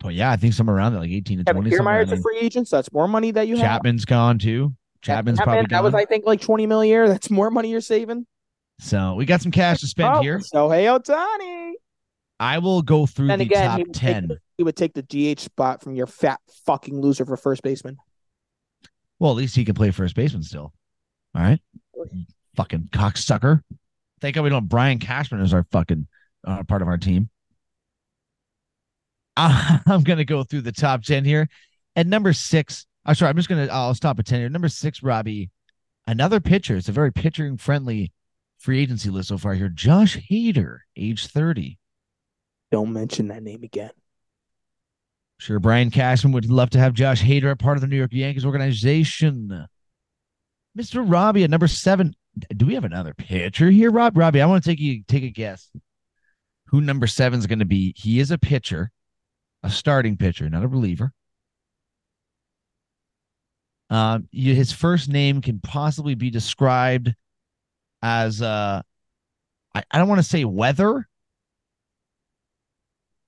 But 0.00 0.14
yeah, 0.14 0.30
I 0.30 0.36
think 0.36 0.54
somewhere 0.54 0.76
around 0.76 0.92
there, 0.92 1.00
like 1.00 1.10
eighteen 1.10 1.38
to 1.38 1.44
twenty. 1.44 1.70
Kiermaier's 1.70 2.10
a 2.10 2.16
free 2.16 2.38
agent, 2.38 2.68
so 2.68 2.76
that's 2.76 2.92
more 2.92 3.06
money 3.06 3.30
that 3.30 3.46
you 3.46 3.56
Chapman's 3.56 3.62
have. 3.62 3.76
Chapman's 3.76 4.04
gone 4.04 4.38
too. 4.38 4.74
Chapman's 5.02 5.38
Chapman, 5.38 5.52
probably 5.54 5.66
gone. 5.68 5.76
That 5.76 5.84
was, 5.84 5.94
I 5.94 6.06
think, 6.06 6.24
like 6.24 6.40
twenty 6.40 6.66
million 6.66 6.90
a 6.90 6.94
year. 6.94 7.08
That's 7.14 7.30
more 7.30 7.50
money 7.50 7.70
you're 7.70 7.82
saving. 7.82 8.26
So 8.80 9.14
we 9.14 9.26
got 9.26 9.42
some 9.42 9.52
cash 9.52 9.80
to 9.80 9.86
spend 9.86 10.16
oh, 10.16 10.20
here. 10.22 10.40
So 10.40 10.70
hey, 10.70 10.86
Ohtani. 10.86 11.72
I 12.40 12.58
will 12.58 12.82
go 12.82 13.06
through 13.06 13.30
And 13.30 13.40
the 13.40 13.44
again, 13.44 13.68
top 13.68 13.78
he 13.78 13.84
ten. 13.92 14.28
the, 14.28 14.38
he 14.56 14.64
would 14.64 14.76
take 14.76 14.94
the 14.94 15.02
DH 15.02 15.40
spot 15.40 15.82
from 15.82 15.94
your 15.94 16.06
fat 16.06 16.40
fucking 16.66 17.00
loser 17.00 17.24
for 17.24 17.36
first 17.36 17.62
baseman. 17.62 17.96
Well, 19.18 19.30
at 19.30 19.36
least 19.36 19.54
he 19.54 19.64
can 19.64 19.74
play 19.74 19.90
first 19.90 20.16
baseman 20.16 20.42
still. 20.42 20.72
All 21.34 21.42
right. 21.42 21.60
Fucking 22.56 22.88
cocksucker. 22.92 23.62
Thank 24.24 24.36
God 24.36 24.44
we 24.44 24.48
don't 24.48 24.62
have 24.62 24.68
Brian 24.70 24.98
Cashman 24.98 25.42
as 25.42 25.52
our 25.52 25.66
fucking 25.70 26.06
uh, 26.46 26.62
part 26.62 26.80
of 26.80 26.88
our 26.88 26.96
team. 26.96 27.28
I'm 29.36 30.02
going 30.02 30.16
to 30.16 30.24
go 30.24 30.42
through 30.44 30.62
the 30.62 30.72
top 30.72 31.02
10 31.02 31.26
here. 31.26 31.46
At 31.94 32.06
number 32.06 32.32
six, 32.32 32.86
I'm 33.04 33.14
sorry, 33.16 33.28
I'm 33.28 33.36
just 33.36 33.50
going 33.50 33.66
to, 33.66 33.70
I'll 33.70 33.94
stop 33.94 34.18
at 34.18 34.24
10 34.24 34.40
here. 34.40 34.48
Number 34.48 34.70
six, 34.70 35.02
Robbie, 35.02 35.50
another 36.06 36.40
pitcher. 36.40 36.74
It's 36.74 36.88
a 36.88 36.92
very 36.92 37.12
pitching 37.12 37.58
friendly 37.58 38.12
free 38.56 38.80
agency 38.80 39.10
list 39.10 39.28
so 39.28 39.36
far 39.36 39.52
here. 39.52 39.68
Josh 39.68 40.16
Hader, 40.30 40.78
age 40.96 41.26
30. 41.26 41.76
Don't 42.72 42.94
mention 42.94 43.28
that 43.28 43.42
name 43.42 43.62
again. 43.62 43.90
Sure, 45.38 45.58
Brian 45.58 45.90
Cashman 45.90 46.32
would 46.32 46.50
love 46.50 46.70
to 46.70 46.78
have 46.78 46.94
Josh 46.94 47.22
Hader 47.22 47.50
a 47.50 47.56
part 47.56 47.76
of 47.76 47.82
the 47.82 47.88
New 47.88 47.98
York 47.98 48.14
Yankees 48.14 48.46
organization. 48.46 49.66
Mr. 50.78 51.04
Robbie 51.06 51.44
at 51.44 51.50
number 51.50 51.68
seven. 51.68 52.16
Do 52.56 52.66
we 52.66 52.74
have 52.74 52.84
another 52.84 53.14
pitcher 53.14 53.70
here, 53.70 53.90
Rob? 53.90 54.16
Robbie, 54.16 54.42
I 54.42 54.46
want 54.46 54.64
to 54.64 54.70
take 54.70 54.80
you 54.80 55.02
take 55.06 55.22
a 55.22 55.30
guess. 55.30 55.70
Who 56.68 56.80
number 56.80 57.06
seven 57.06 57.38
is 57.38 57.46
going 57.46 57.60
to 57.60 57.64
be? 57.64 57.94
He 57.96 58.18
is 58.18 58.30
a 58.30 58.38
pitcher, 58.38 58.90
a 59.62 59.70
starting 59.70 60.16
pitcher, 60.16 60.48
not 60.48 60.64
a 60.64 60.68
reliever. 60.68 61.12
Um, 63.90 64.28
his 64.32 64.72
first 64.72 65.08
name 65.08 65.40
can 65.40 65.60
possibly 65.60 66.14
be 66.14 66.30
described 66.30 67.14
as 68.02 68.42
uh, 68.42 68.82
I, 69.74 69.82
I 69.90 69.98
don't 69.98 70.08
want 70.08 70.20
to 70.20 70.28
say 70.28 70.44
weather, 70.44 71.06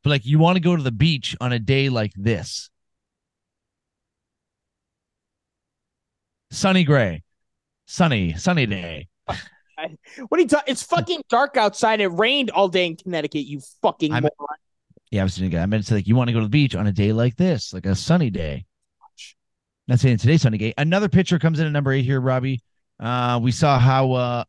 but 0.03 0.11
like 0.11 0.27
you 0.27 0.39
want 0.39 0.57
to 0.57 0.61
go 0.61 0.75
to 0.75 0.83
the 0.83 0.91
beach 0.91 1.37
on 1.41 1.53
a 1.53 1.59
day 1.59 1.89
like 1.89 2.13
this. 2.17 2.71
Sunny 6.51 6.85
gray. 6.85 7.23
Sunny, 7.87 8.35
sunny 8.35 8.67
day. 8.67 9.09
What 9.27 10.39
are 10.39 10.43
you 10.43 10.49
talking? 10.49 10.73
It's 10.73 10.83
fucking 10.83 11.23
dark 11.29 11.57
outside. 11.57 12.01
It 12.01 12.09
rained 12.09 12.51
all 12.51 12.69
day 12.69 12.87
in 12.87 12.97
Connecticut. 12.97 13.45
You 13.47 13.61
fucking 13.83 14.13
I'm- 14.13 14.23
moron. 14.23 14.57
Yeah, 15.13 15.21
I 15.21 15.25
was 15.25 15.39
thinking 15.39 15.59
I 15.59 15.67
meant 15.67 15.85
to 15.85 15.89
say 15.89 15.95
like 15.95 16.09
you 16.09 16.17
want 16.17 16.29
to 16.29 16.33
go 16.33 16.41
to 16.41 16.47
the 16.47 16.51
beach 16.51 16.75
on 16.75 16.89
a 16.89 16.93
day 16.93 17.13
like 17.13 17.37
this, 17.37 17.73
like 17.73 17.87
a 17.87 17.95
sunny 17.95 18.29
day. 18.29 18.67
Not 19.87 20.01
saying 20.01 20.17
today's 20.17 20.43
sunny 20.43 20.59
day. 20.59 20.75
Another 20.77 21.09
pitcher 21.09 21.39
comes 21.39 21.61
in 21.61 21.67
at 21.67 21.73
number 21.73 21.93
eight 21.93 22.05
here, 22.05 22.21
Robbie. 22.21 22.61
Uh, 22.99 23.39
we 23.41 23.53
saw 23.53 23.79
how 23.79 24.13
uh, 24.13 24.45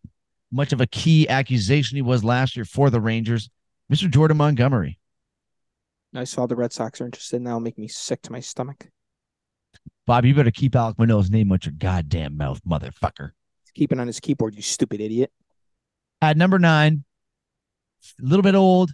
much 0.51 0.73
of 0.73 0.81
a 0.81 0.87
key 0.87 1.29
accusation 1.29 1.95
he 1.95 2.01
was 2.01 2.23
last 2.23 2.55
year 2.55 2.65
for 2.65 2.89
the 2.89 2.99
Rangers, 2.99 3.51
Mr. 3.93 4.09
Jordan 4.09 4.37
Montgomery. 4.37 4.97
I 6.15 6.23
saw 6.23 6.47
the 6.47 6.55
Red 6.55 6.73
Sox 6.73 6.99
are 7.01 7.05
interested. 7.05 7.45
That'll 7.45 7.59
make 7.59 7.77
me 7.77 7.87
sick 7.87 8.23
to 8.23 8.31
my 8.31 8.39
stomach. 8.39 8.87
Bob, 10.05 10.25
you 10.25 10.33
better 10.33 10.51
keep 10.51 10.73
Alek 10.73 10.97
Manoah's 10.97 11.29
name 11.29 11.51
out 11.51 11.65
your 11.65 11.73
goddamn 11.77 12.37
mouth, 12.37 12.61
motherfucker. 12.63 13.31
Keep 13.75 13.91
it 13.91 13.99
on 13.99 14.07
his 14.07 14.19
keyboard, 14.19 14.55
you 14.55 14.61
stupid 14.61 15.01
idiot. 15.01 15.31
At 16.21 16.37
number 16.37 16.57
nine, 16.57 17.03
a 18.19 18.25
little 18.25 18.43
bit 18.43 18.55
old, 18.55 18.91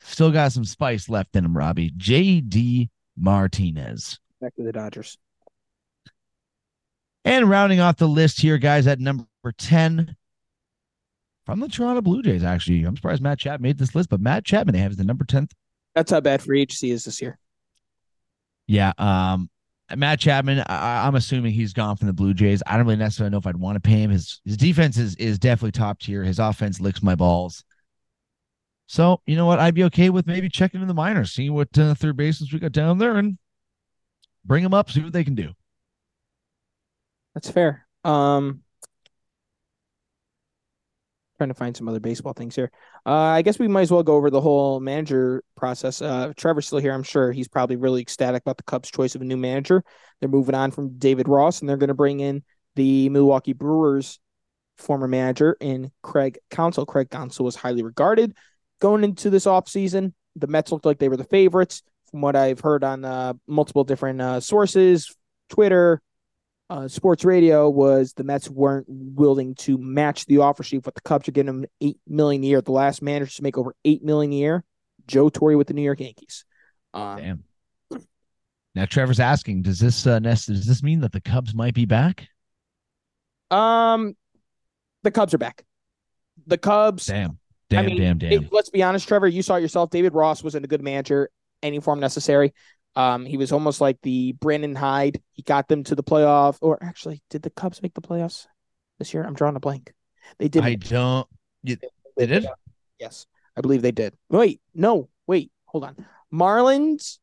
still 0.00 0.30
got 0.30 0.52
some 0.52 0.64
spice 0.64 1.08
left 1.08 1.34
in 1.34 1.44
him, 1.44 1.56
Robbie. 1.56 1.92
J.D. 1.96 2.90
Martinez. 3.16 4.18
Back 4.40 4.54
to 4.56 4.62
the 4.62 4.72
Dodgers. 4.72 5.18
And 7.24 7.50
rounding 7.50 7.80
off 7.80 7.96
the 7.96 8.08
list 8.08 8.40
here, 8.40 8.58
guys, 8.58 8.86
at 8.86 9.00
number 9.00 9.26
10 9.58 10.16
from 11.44 11.60
the 11.60 11.68
Toronto 11.68 12.00
Blue 12.00 12.22
Jays, 12.22 12.44
actually. 12.44 12.84
I'm 12.84 12.96
surprised 12.96 13.22
Matt 13.22 13.38
Chapman 13.38 13.62
made 13.62 13.78
this 13.78 13.94
list, 13.94 14.08
but 14.08 14.20
Matt 14.20 14.44
Chapman, 14.44 14.74
they 14.74 14.80
have 14.80 14.92
as 14.92 14.96
the 14.96 15.04
number 15.04 15.24
10th. 15.24 15.50
That's 15.94 16.10
how 16.10 16.20
bad 16.20 16.42
free 16.42 16.62
agency 16.62 16.90
is 16.90 17.04
this 17.04 17.20
year. 17.20 17.38
Yeah. 18.66 18.92
Um, 18.96 19.50
Matt 19.96 20.20
Chapman, 20.20 20.60
I, 20.66 21.06
I'm 21.06 21.14
assuming 21.14 21.52
he's 21.52 21.72
gone 21.72 21.96
from 21.96 22.06
the 22.06 22.12
Blue 22.12 22.34
Jays. 22.34 22.62
I 22.66 22.76
don't 22.76 22.86
really 22.86 22.96
necessarily 22.96 23.30
know 23.30 23.38
if 23.38 23.46
I'd 23.46 23.56
want 23.56 23.76
to 23.76 23.80
pay 23.80 24.02
him. 24.02 24.10
His 24.10 24.40
his 24.44 24.56
defense 24.56 24.96
is, 24.96 25.14
is 25.16 25.38
definitely 25.38 25.72
top 25.72 26.00
tier. 26.00 26.22
His 26.22 26.38
offense 26.38 26.80
licks 26.80 27.02
my 27.02 27.14
balls. 27.14 27.64
So, 28.86 29.20
you 29.24 29.36
know 29.36 29.46
what? 29.46 29.60
I'd 29.60 29.74
be 29.74 29.84
okay 29.84 30.10
with 30.10 30.26
maybe 30.26 30.48
checking 30.48 30.82
in 30.82 30.88
the 30.88 30.94
minors, 30.94 31.32
seeing 31.32 31.54
what 31.54 31.76
uh, 31.78 31.94
third 31.94 32.16
bases 32.16 32.52
we 32.52 32.58
got 32.58 32.72
down 32.72 32.98
there 32.98 33.16
and 33.16 33.38
bring 34.44 34.64
them 34.64 34.74
up, 34.74 34.90
see 34.90 35.00
what 35.00 35.12
they 35.12 35.22
can 35.22 35.36
do. 35.36 35.52
That's 37.34 37.50
fair. 37.50 37.86
Um, 38.02 38.62
trying 41.40 41.48
to 41.48 41.54
find 41.54 41.74
some 41.74 41.88
other 41.88 42.00
baseball 42.00 42.34
things 42.34 42.54
here. 42.54 42.70
Uh, 43.06 43.12
I 43.12 43.40
guess 43.40 43.58
we 43.58 43.66
might 43.66 43.80
as 43.82 43.90
well 43.90 44.02
go 44.02 44.14
over 44.14 44.28
the 44.28 44.42
whole 44.42 44.78
manager 44.78 45.42
process. 45.56 46.02
Uh, 46.02 46.34
Trevor's 46.36 46.66
still 46.66 46.80
here. 46.80 46.92
I'm 46.92 47.02
sure 47.02 47.32
he's 47.32 47.48
probably 47.48 47.76
really 47.76 48.02
ecstatic 48.02 48.42
about 48.42 48.58
the 48.58 48.62
Cubs' 48.64 48.90
choice 48.90 49.14
of 49.14 49.22
a 49.22 49.24
new 49.24 49.38
manager. 49.38 49.82
They're 50.20 50.28
moving 50.28 50.54
on 50.54 50.70
from 50.70 50.98
David 50.98 51.28
Ross, 51.28 51.60
and 51.60 51.68
they're 51.68 51.78
going 51.78 51.88
to 51.88 51.94
bring 51.94 52.20
in 52.20 52.42
the 52.76 53.08
Milwaukee 53.08 53.54
Brewers 53.54 54.20
former 54.76 55.08
manager 55.08 55.56
in 55.60 55.90
Craig 56.02 56.38
Counsell. 56.50 56.84
Craig 56.84 57.08
Counsell 57.08 57.46
was 57.46 57.56
highly 57.56 57.82
regarded 57.82 58.36
going 58.82 59.02
into 59.02 59.30
this 59.30 59.46
offseason. 59.46 60.12
The 60.36 60.46
Mets 60.46 60.72
looked 60.72 60.84
like 60.84 60.98
they 60.98 61.08
were 61.08 61.16
the 61.16 61.24
favorites, 61.24 61.82
from 62.10 62.20
what 62.20 62.36
I've 62.36 62.60
heard 62.60 62.84
on 62.84 63.02
uh, 63.06 63.32
multiple 63.46 63.84
different 63.84 64.20
uh, 64.20 64.40
sources, 64.40 65.16
Twitter, 65.48 66.02
uh, 66.70 66.86
sports 66.88 67.24
radio 67.24 67.68
was 67.68 68.12
the 68.12 68.22
Mets 68.24 68.48
weren't 68.48 68.86
willing 68.88 69.56
to 69.56 69.76
match 69.76 70.24
the 70.26 70.38
offer 70.38 70.62
sheet, 70.62 70.82
but 70.84 70.94
the 70.94 71.00
Cubs 71.02 71.28
are 71.28 71.32
getting 71.32 71.46
them 71.60 71.64
eight 71.80 71.98
million 72.06 72.42
a 72.44 72.46
year. 72.46 72.60
The 72.62 72.70
last 72.72 73.02
manager 73.02 73.30
to 73.32 73.42
make 73.42 73.58
over 73.58 73.74
eight 73.84 74.04
million 74.04 74.32
a 74.32 74.36
year, 74.36 74.64
Joe 75.06 75.28
Torre 75.28 75.56
with 75.56 75.66
the 75.66 75.74
New 75.74 75.82
York 75.82 76.00
Yankees. 76.00 76.44
Um, 76.94 77.16
Damn. 77.18 77.44
Now 78.76 78.84
Trevor's 78.84 79.18
asking, 79.18 79.62
does 79.62 79.80
this 79.80 80.06
uh, 80.06 80.20
Nest, 80.20 80.46
does 80.46 80.64
this 80.64 80.80
mean 80.82 81.00
that 81.00 81.10
the 81.10 81.20
Cubs 81.20 81.54
might 81.54 81.74
be 81.74 81.84
back? 81.86 82.28
um, 83.50 84.16
the 85.02 85.10
Cubs 85.10 85.34
are 85.34 85.38
back. 85.38 85.64
The 86.46 86.56
Cubs. 86.58 87.06
Damn. 87.06 87.38
Damn, 87.68 87.84
I 87.84 87.86
mean, 87.88 88.00
damn, 88.00 88.18
damn. 88.18 88.32
it- 88.32 88.52
let's 88.52 88.70
be 88.70 88.82
honest, 88.82 89.08
Trevor. 89.08 89.26
You 89.28 89.42
saw 89.42 89.56
it 89.56 89.60
yourself. 89.62 89.90
David 89.90 90.14
Ross 90.14 90.42
wasn't 90.44 90.64
a 90.64 90.68
good 90.68 90.82
manager, 90.82 91.30
any 91.62 91.80
form 91.80 92.00
necessary. 92.00 92.52
Um, 92.96 93.24
he 93.24 93.36
was 93.36 93.52
almost 93.52 93.80
like 93.80 93.98
the 94.02 94.32
Brandon 94.32 94.74
Hyde. 94.74 95.22
He 95.32 95.42
got 95.42 95.68
them 95.68 95.84
to 95.84 95.94
the 95.94 96.02
playoff, 96.02 96.58
or 96.60 96.82
actually, 96.82 97.22
did 97.30 97.42
the 97.42 97.50
Cubs 97.50 97.82
make 97.82 97.94
the 97.94 98.00
playoffs 98.00 98.46
this 98.98 99.14
year? 99.14 99.22
I'm 99.24 99.34
drawing 99.34 99.56
a 99.56 99.60
blank. 99.60 99.92
They 100.38 100.48
did. 100.48 100.64
I 100.64 100.74
don't. 100.74 101.28
You, 101.62 101.76
they 102.16 102.26
did? 102.26 102.46
Yes, 102.98 103.26
I 103.56 103.60
believe 103.60 103.82
they 103.82 103.92
did. 103.92 104.14
Wait, 104.28 104.60
no, 104.74 105.08
wait, 105.26 105.52
hold 105.66 105.84
on. 105.84 106.04
Marlins, 106.32 107.18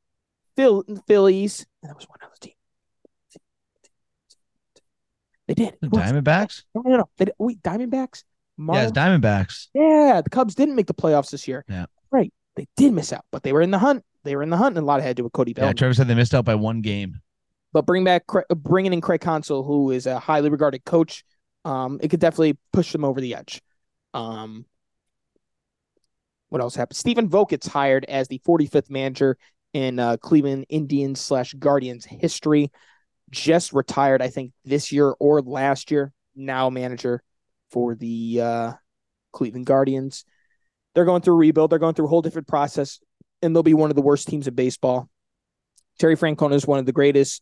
Phil, 0.56 0.84
Phillies, 1.08 1.66
and 1.82 1.90
there 1.90 1.96
was 1.96 2.08
one 2.08 2.20
other 2.24 2.34
team. 2.40 2.54
They 5.48 5.54
did. 5.54 5.78
The 5.82 5.88
Diamondbacks? 5.88 6.64
No, 6.76 6.82
no, 6.86 6.98
no. 6.98 7.10
They 7.18 7.26
did, 7.26 7.36
wait, 7.38 7.62
Diamondbacks. 7.62 8.24
Yeah. 8.58 8.90
Diamondbacks. 8.90 9.68
Yeah, 9.74 10.22
the 10.24 10.30
Cubs 10.30 10.56
didn't 10.56 10.76
make 10.76 10.88
the 10.88 10.94
playoffs 10.94 11.30
this 11.30 11.48
year. 11.48 11.64
Yeah. 11.70 11.86
Right. 12.12 12.34
They 12.56 12.68
did 12.76 12.94
miss 12.94 13.14
out, 13.14 13.24
but 13.32 13.44
they 13.44 13.54
were 13.54 13.62
in 13.62 13.72
the 13.72 13.78
hunt. 13.78 14.04
They 14.24 14.36
were 14.36 14.44
in 14.44 14.50
the 14.50 14.58
hunt, 14.58 14.78
and 14.78 14.84
a 14.84 14.88
lot 14.88 15.02
had 15.02 15.10
to 15.10 15.14
do 15.16 15.24
with 15.24 15.34
Cody 15.34 15.54
Yeah, 15.56 15.74
Trevor 15.74 15.94
said 15.94 16.08
they 16.08 16.16
missed 16.16 16.34
out 16.34 16.46
by 16.46 16.56
one 16.56 16.82
game. 16.82 17.22
but 17.74 17.86
bring 17.86 18.04
back, 18.04 18.24
bringing 18.50 18.94
in 18.94 19.02
Craig 19.02 19.22
Counsell, 19.22 19.64
who 19.64 19.92
is 19.92 20.06
a 20.06 20.20
highly 20.20 20.50
regarded 20.50 20.84
coach, 20.86 21.24
um, 21.66 22.00
it 22.02 22.10
could 22.10 22.20
definitely 22.20 22.58
push 22.74 22.92
them 22.92 23.04
over 23.04 23.22
the 23.22 23.36
edge. 23.36 23.62
Um, 24.14 24.66
what 26.50 26.62
else 26.62 26.76
happened? 26.76 26.98
Stephen 26.98 27.30
Vogt 27.30 27.50
gets 27.50 27.68
hired 27.68 28.06
as 28.06 28.28
the 28.28 28.40
45th 28.48 28.90
manager 28.90 29.38
in 29.74 30.00
uh, 30.00 30.18
Cleveland 30.18 30.66
Indians 30.70 31.20
slash 31.20 31.54
Guardians 31.54 32.06
history. 32.06 32.72
Just 33.30 33.74
retired, 33.74 34.22
I 34.22 34.30
think, 34.30 34.54
this 34.64 34.92
year 34.92 35.14
or 35.20 35.42
last 35.42 35.92
year. 35.92 36.14
Now 36.36 36.70
manager 36.70 37.22
for 37.72 37.96
the 37.96 38.40
uh, 38.42 38.74
Cleveland 39.34 39.66
Guardians. 39.66 40.24
They're 40.96 41.06
going 41.06 41.22
through 41.22 41.34
a 41.34 41.38
rebuild. 41.38 41.70
They're 41.70 41.80
going 41.80 41.96
through 41.96 42.06
a 42.06 42.10
whole 42.10 42.22
different 42.22 42.48
process, 42.48 43.00
and 43.42 43.56
they'll 43.56 43.64
be 43.64 43.74
one 43.74 43.90
of 43.90 43.96
the 43.96 44.02
worst 44.02 44.28
teams 44.28 44.48
in 44.48 44.56
baseball. 44.56 45.10
Terry 46.00 46.16
Francona 46.16 46.54
is 46.54 46.68
one 46.68 46.80
of 46.80 46.86
the 46.86 46.92
greatest 46.92 47.42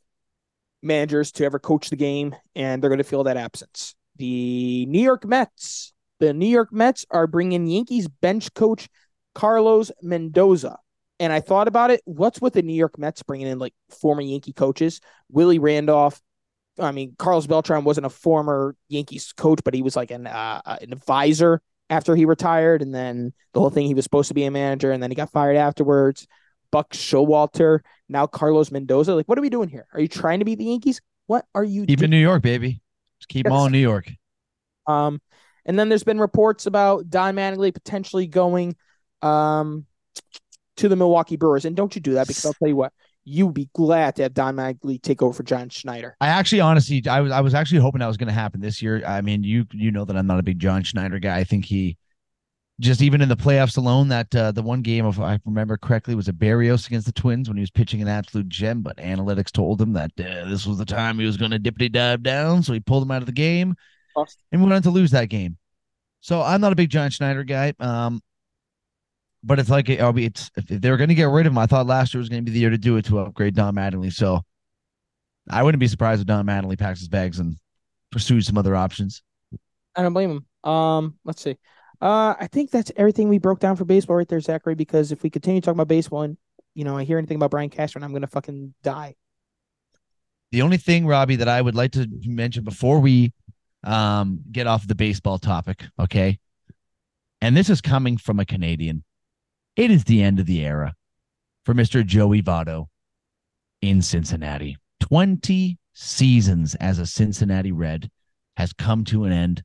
managers 0.81 1.31
to 1.33 1.45
ever 1.45 1.59
coach 1.59 1.89
the 1.89 1.95
game, 1.95 2.35
and 2.55 2.81
they're 2.81 2.89
going 2.89 2.99
to 2.99 3.03
feel 3.03 3.23
that 3.23 3.37
absence. 3.37 3.95
The 4.17 4.85
New 4.85 5.01
York 5.01 5.25
Mets, 5.25 5.93
the 6.19 6.33
New 6.33 6.47
York 6.47 6.71
Mets 6.71 7.05
are 7.09 7.27
bringing 7.27 7.67
Yankees 7.67 8.07
bench 8.07 8.53
coach 8.53 8.87
Carlos 9.33 9.91
Mendoza. 10.01 10.77
And 11.19 11.31
I 11.31 11.39
thought 11.39 11.67
about 11.67 11.91
it. 11.91 12.01
What's 12.05 12.41
with 12.41 12.53
the 12.53 12.61
New 12.61 12.73
York 12.73 12.97
Mets 12.97 13.23
bringing 13.23 13.47
in 13.47 13.59
like 13.59 13.73
former 13.89 14.21
Yankee 14.21 14.53
coaches? 14.53 15.01
Willie 15.29 15.59
Randolph. 15.59 16.21
I 16.77 16.91
mean, 16.91 17.15
Carlos 17.17 17.47
Beltran 17.47 17.85
wasn't 17.85 18.05
a 18.05 18.09
former 18.09 18.75
Yankees 18.89 19.33
coach, 19.33 19.61
but 19.63 19.73
he 19.73 19.81
was 19.81 19.95
like 19.95 20.11
an 20.11 20.27
uh, 20.27 20.61
an 20.65 20.91
advisor 20.91 21.61
after 21.89 22.15
he 22.15 22.25
retired. 22.25 22.81
And 22.81 22.93
then 22.93 23.33
the 23.53 23.59
whole 23.59 23.69
thing, 23.69 23.85
he 23.87 23.93
was 23.93 24.03
supposed 24.03 24.27
to 24.29 24.33
be 24.33 24.45
a 24.45 24.51
manager, 24.51 24.91
and 24.91 25.01
then 25.01 25.11
he 25.11 25.15
got 25.15 25.31
fired 25.31 25.57
afterwards. 25.57 26.27
Buck 26.71 26.91
Showalter, 26.91 27.79
now 28.09 28.27
Carlos 28.27 28.71
Mendoza. 28.71 29.15
Like, 29.15 29.27
what 29.27 29.37
are 29.37 29.41
we 29.41 29.49
doing 29.49 29.69
here? 29.69 29.87
Are 29.93 29.99
you 30.01 30.07
trying 30.07 30.39
to 30.39 30.45
beat 30.45 30.57
the 30.57 30.65
Yankees? 30.65 30.99
What 31.27 31.45
are 31.55 31.63
you 31.63 31.85
Keep 31.85 31.99
doing? 31.99 32.05
in 32.05 32.09
New 32.11 32.21
York, 32.21 32.41
baby. 32.41 32.81
Just 33.19 33.29
keep 33.29 33.45
them 33.45 33.53
all 33.53 33.65
in 33.65 33.71
New 33.71 33.77
York. 33.79 34.11
Um, 34.87 35.21
and 35.65 35.79
then 35.79 35.89
there's 35.89 36.03
been 36.03 36.19
reports 36.19 36.65
about 36.65 37.09
Don 37.09 37.35
Mattingly 37.35 37.73
potentially 37.73 38.27
going 38.27 38.75
um 39.21 39.85
to 40.77 40.89
the 40.89 40.95
Milwaukee 40.95 41.37
Brewers. 41.37 41.65
And 41.65 41.75
don't 41.75 41.95
you 41.95 42.01
do 42.01 42.15
that 42.15 42.27
because 42.27 42.45
I'll 42.45 42.53
tell 42.53 42.67
you 42.67 42.75
what, 42.75 42.91
you 43.25 43.47
would 43.47 43.55
be 43.55 43.69
glad 43.73 44.15
to 44.15 44.23
have 44.23 44.33
Don 44.33 44.55
Mattingly 44.55 45.01
take 45.01 45.21
over 45.21 45.33
for 45.33 45.43
John 45.43 45.67
Schneider. 45.69 46.15
I 46.21 46.27
actually, 46.27 46.61
honestly, 46.61 47.03
I 47.09 47.21
was 47.21 47.31
I 47.31 47.41
was 47.41 47.53
actually 47.53 47.81
hoping 47.81 47.99
that 47.99 48.07
was 48.07 48.17
going 48.17 48.27
to 48.27 48.33
happen 48.33 48.61
this 48.61 48.81
year. 48.81 49.03
I 49.05 49.21
mean, 49.21 49.43
you 49.43 49.65
you 49.71 49.91
know 49.91 50.05
that 50.05 50.15
I'm 50.15 50.27
not 50.27 50.39
a 50.39 50.43
big 50.43 50.59
John 50.59 50.83
Schneider 50.83 51.19
guy. 51.19 51.37
I 51.37 51.43
think 51.43 51.65
he 51.65 51.97
just 52.79 53.01
even 53.01 53.21
in 53.21 53.29
the 53.29 53.37
playoffs 53.37 53.77
alone, 53.77 54.09
that 54.09 54.35
uh, 54.35 54.51
the 54.51 54.61
one 54.61 54.81
game, 54.81 55.05
if 55.05 55.19
I 55.19 55.39
remember 55.45 55.77
correctly, 55.77 56.13
was 56.13 56.27
a 56.27 56.33
Berrios 56.33 56.87
against 56.87 57.07
the 57.07 57.13
Twins 57.13 57.47
when 57.47 57.57
he 57.57 57.61
was 57.61 57.71
pitching 57.71 58.01
an 58.01 58.07
absolute 58.07 58.49
gem. 58.49 58.81
But 58.81 58.97
analytics 58.97 59.51
told 59.51 59.81
him 59.81 59.93
that 59.93 60.11
uh, 60.19 60.47
this 60.47 60.65
was 60.65 60.77
the 60.77 60.85
time 60.85 61.17
he 61.17 61.25
was 61.25 61.37
going 61.37 61.51
to 61.51 61.59
dippity 61.59 61.91
dive 61.91 62.21
down, 62.21 62.63
so 62.63 62.73
he 62.73 62.79
pulled 62.79 63.03
him 63.03 63.11
out 63.11 63.21
of 63.21 63.27
the 63.27 63.31
game, 63.31 63.75
awesome. 64.15 64.39
and 64.51 64.61
went 64.61 64.73
on 64.73 64.81
to 64.83 64.91
lose 64.91 65.11
that 65.11 65.29
game. 65.29 65.57
So 66.19 66.41
I'm 66.41 66.61
not 66.61 66.73
a 66.73 66.75
big 66.75 66.89
John 66.89 67.09
Schneider 67.09 67.43
guy. 67.43 67.73
Um, 67.79 68.21
but 69.45 69.59
it's 69.59 69.69
like 69.69 69.89
I'll 69.89 70.11
be. 70.11 70.25
It's 70.25 70.49
if 70.57 70.65
they're 70.67 70.97
going 70.97 71.09
to 71.09 71.15
get 71.15 71.29
rid 71.29 71.45
of 71.45 71.53
him, 71.53 71.57
I 71.57 71.67
thought 71.67 71.85
last 71.85 72.13
year 72.13 72.19
was 72.19 72.29
going 72.29 72.43
to 72.43 72.51
be 72.51 72.53
the 72.53 72.59
year 72.59 72.71
to 72.71 72.77
do 72.77 72.97
it 72.97 73.05
to 73.05 73.19
upgrade 73.19 73.55
Don 73.55 73.75
Mattingly. 73.75 74.11
So 74.11 74.41
I 75.49 75.61
wouldn't 75.61 75.79
be 75.79 75.87
surprised 75.87 76.21
if 76.21 76.27
Don 76.27 76.45
Mattingly 76.45 76.77
packs 76.77 76.99
his 76.99 77.07
bags 77.07 77.39
and 77.39 77.57
pursues 78.11 78.47
some 78.47 78.57
other 78.57 78.75
options. 78.75 79.21
I 79.95 80.01
don't 80.01 80.13
blame 80.13 80.31
him. 80.63 80.69
Um, 80.69 81.19
let's 81.23 81.43
see. 81.43 81.57
Uh, 82.01 82.33
I 82.39 82.47
think 82.47 82.71
that's 82.71 82.91
everything 82.97 83.29
we 83.29 83.37
broke 83.37 83.59
down 83.59 83.75
for 83.75 83.85
baseball 83.85 84.17
right 84.17 84.27
there, 84.27 84.41
Zachary. 84.41 84.75
Because 84.75 85.11
if 85.11 85.21
we 85.21 85.29
continue 85.29 85.61
talking 85.61 85.77
about 85.77 85.87
baseball 85.87 86.23
and 86.23 86.37
you 86.73 86.83
know 86.83 86.97
I 86.97 87.03
hear 87.03 87.19
anything 87.19 87.37
about 87.37 87.51
Brian 87.51 87.69
Cashman, 87.69 88.03
I'm 88.03 88.13
gonna 88.13 88.27
fucking 88.27 88.73
die. 88.83 89.15
The 90.51 90.63
only 90.63 90.77
thing, 90.77 91.05
Robbie, 91.05 91.37
that 91.37 91.47
I 91.47 91.61
would 91.61 91.75
like 91.75 91.91
to 91.91 92.07
mention 92.23 92.63
before 92.63 92.99
we 92.99 93.31
um 93.83 94.39
get 94.51 94.65
off 94.65 94.87
the 94.87 94.95
baseball 94.95 95.37
topic, 95.37 95.85
okay, 95.99 96.39
and 97.41 97.55
this 97.55 97.69
is 97.69 97.79
coming 97.79 98.17
from 98.17 98.39
a 98.39 98.45
Canadian. 98.45 99.03
It 99.75 99.91
is 99.91 100.03
the 100.05 100.21
end 100.21 100.39
of 100.39 100.45
the 100.45 100.65
era 100.65 100.95
for 101.65 101.73
Mr. 101.73 102.05
Joey 102.05 102.41
Votto 102.41 102.87
in 103.81 104.01
Cincinnati. 104.01 104.77
20 105.01 105.77
seasons 105.93 106.75
as 106.75 106.99
a 106.99 107.05
Cincinnati 107.05 107.71
Red 107.71 108.09
has 108.57 108.73
come 108.73 109.03
to 109.05 109.25
an 109.25 109.31
end. 109.31 109.63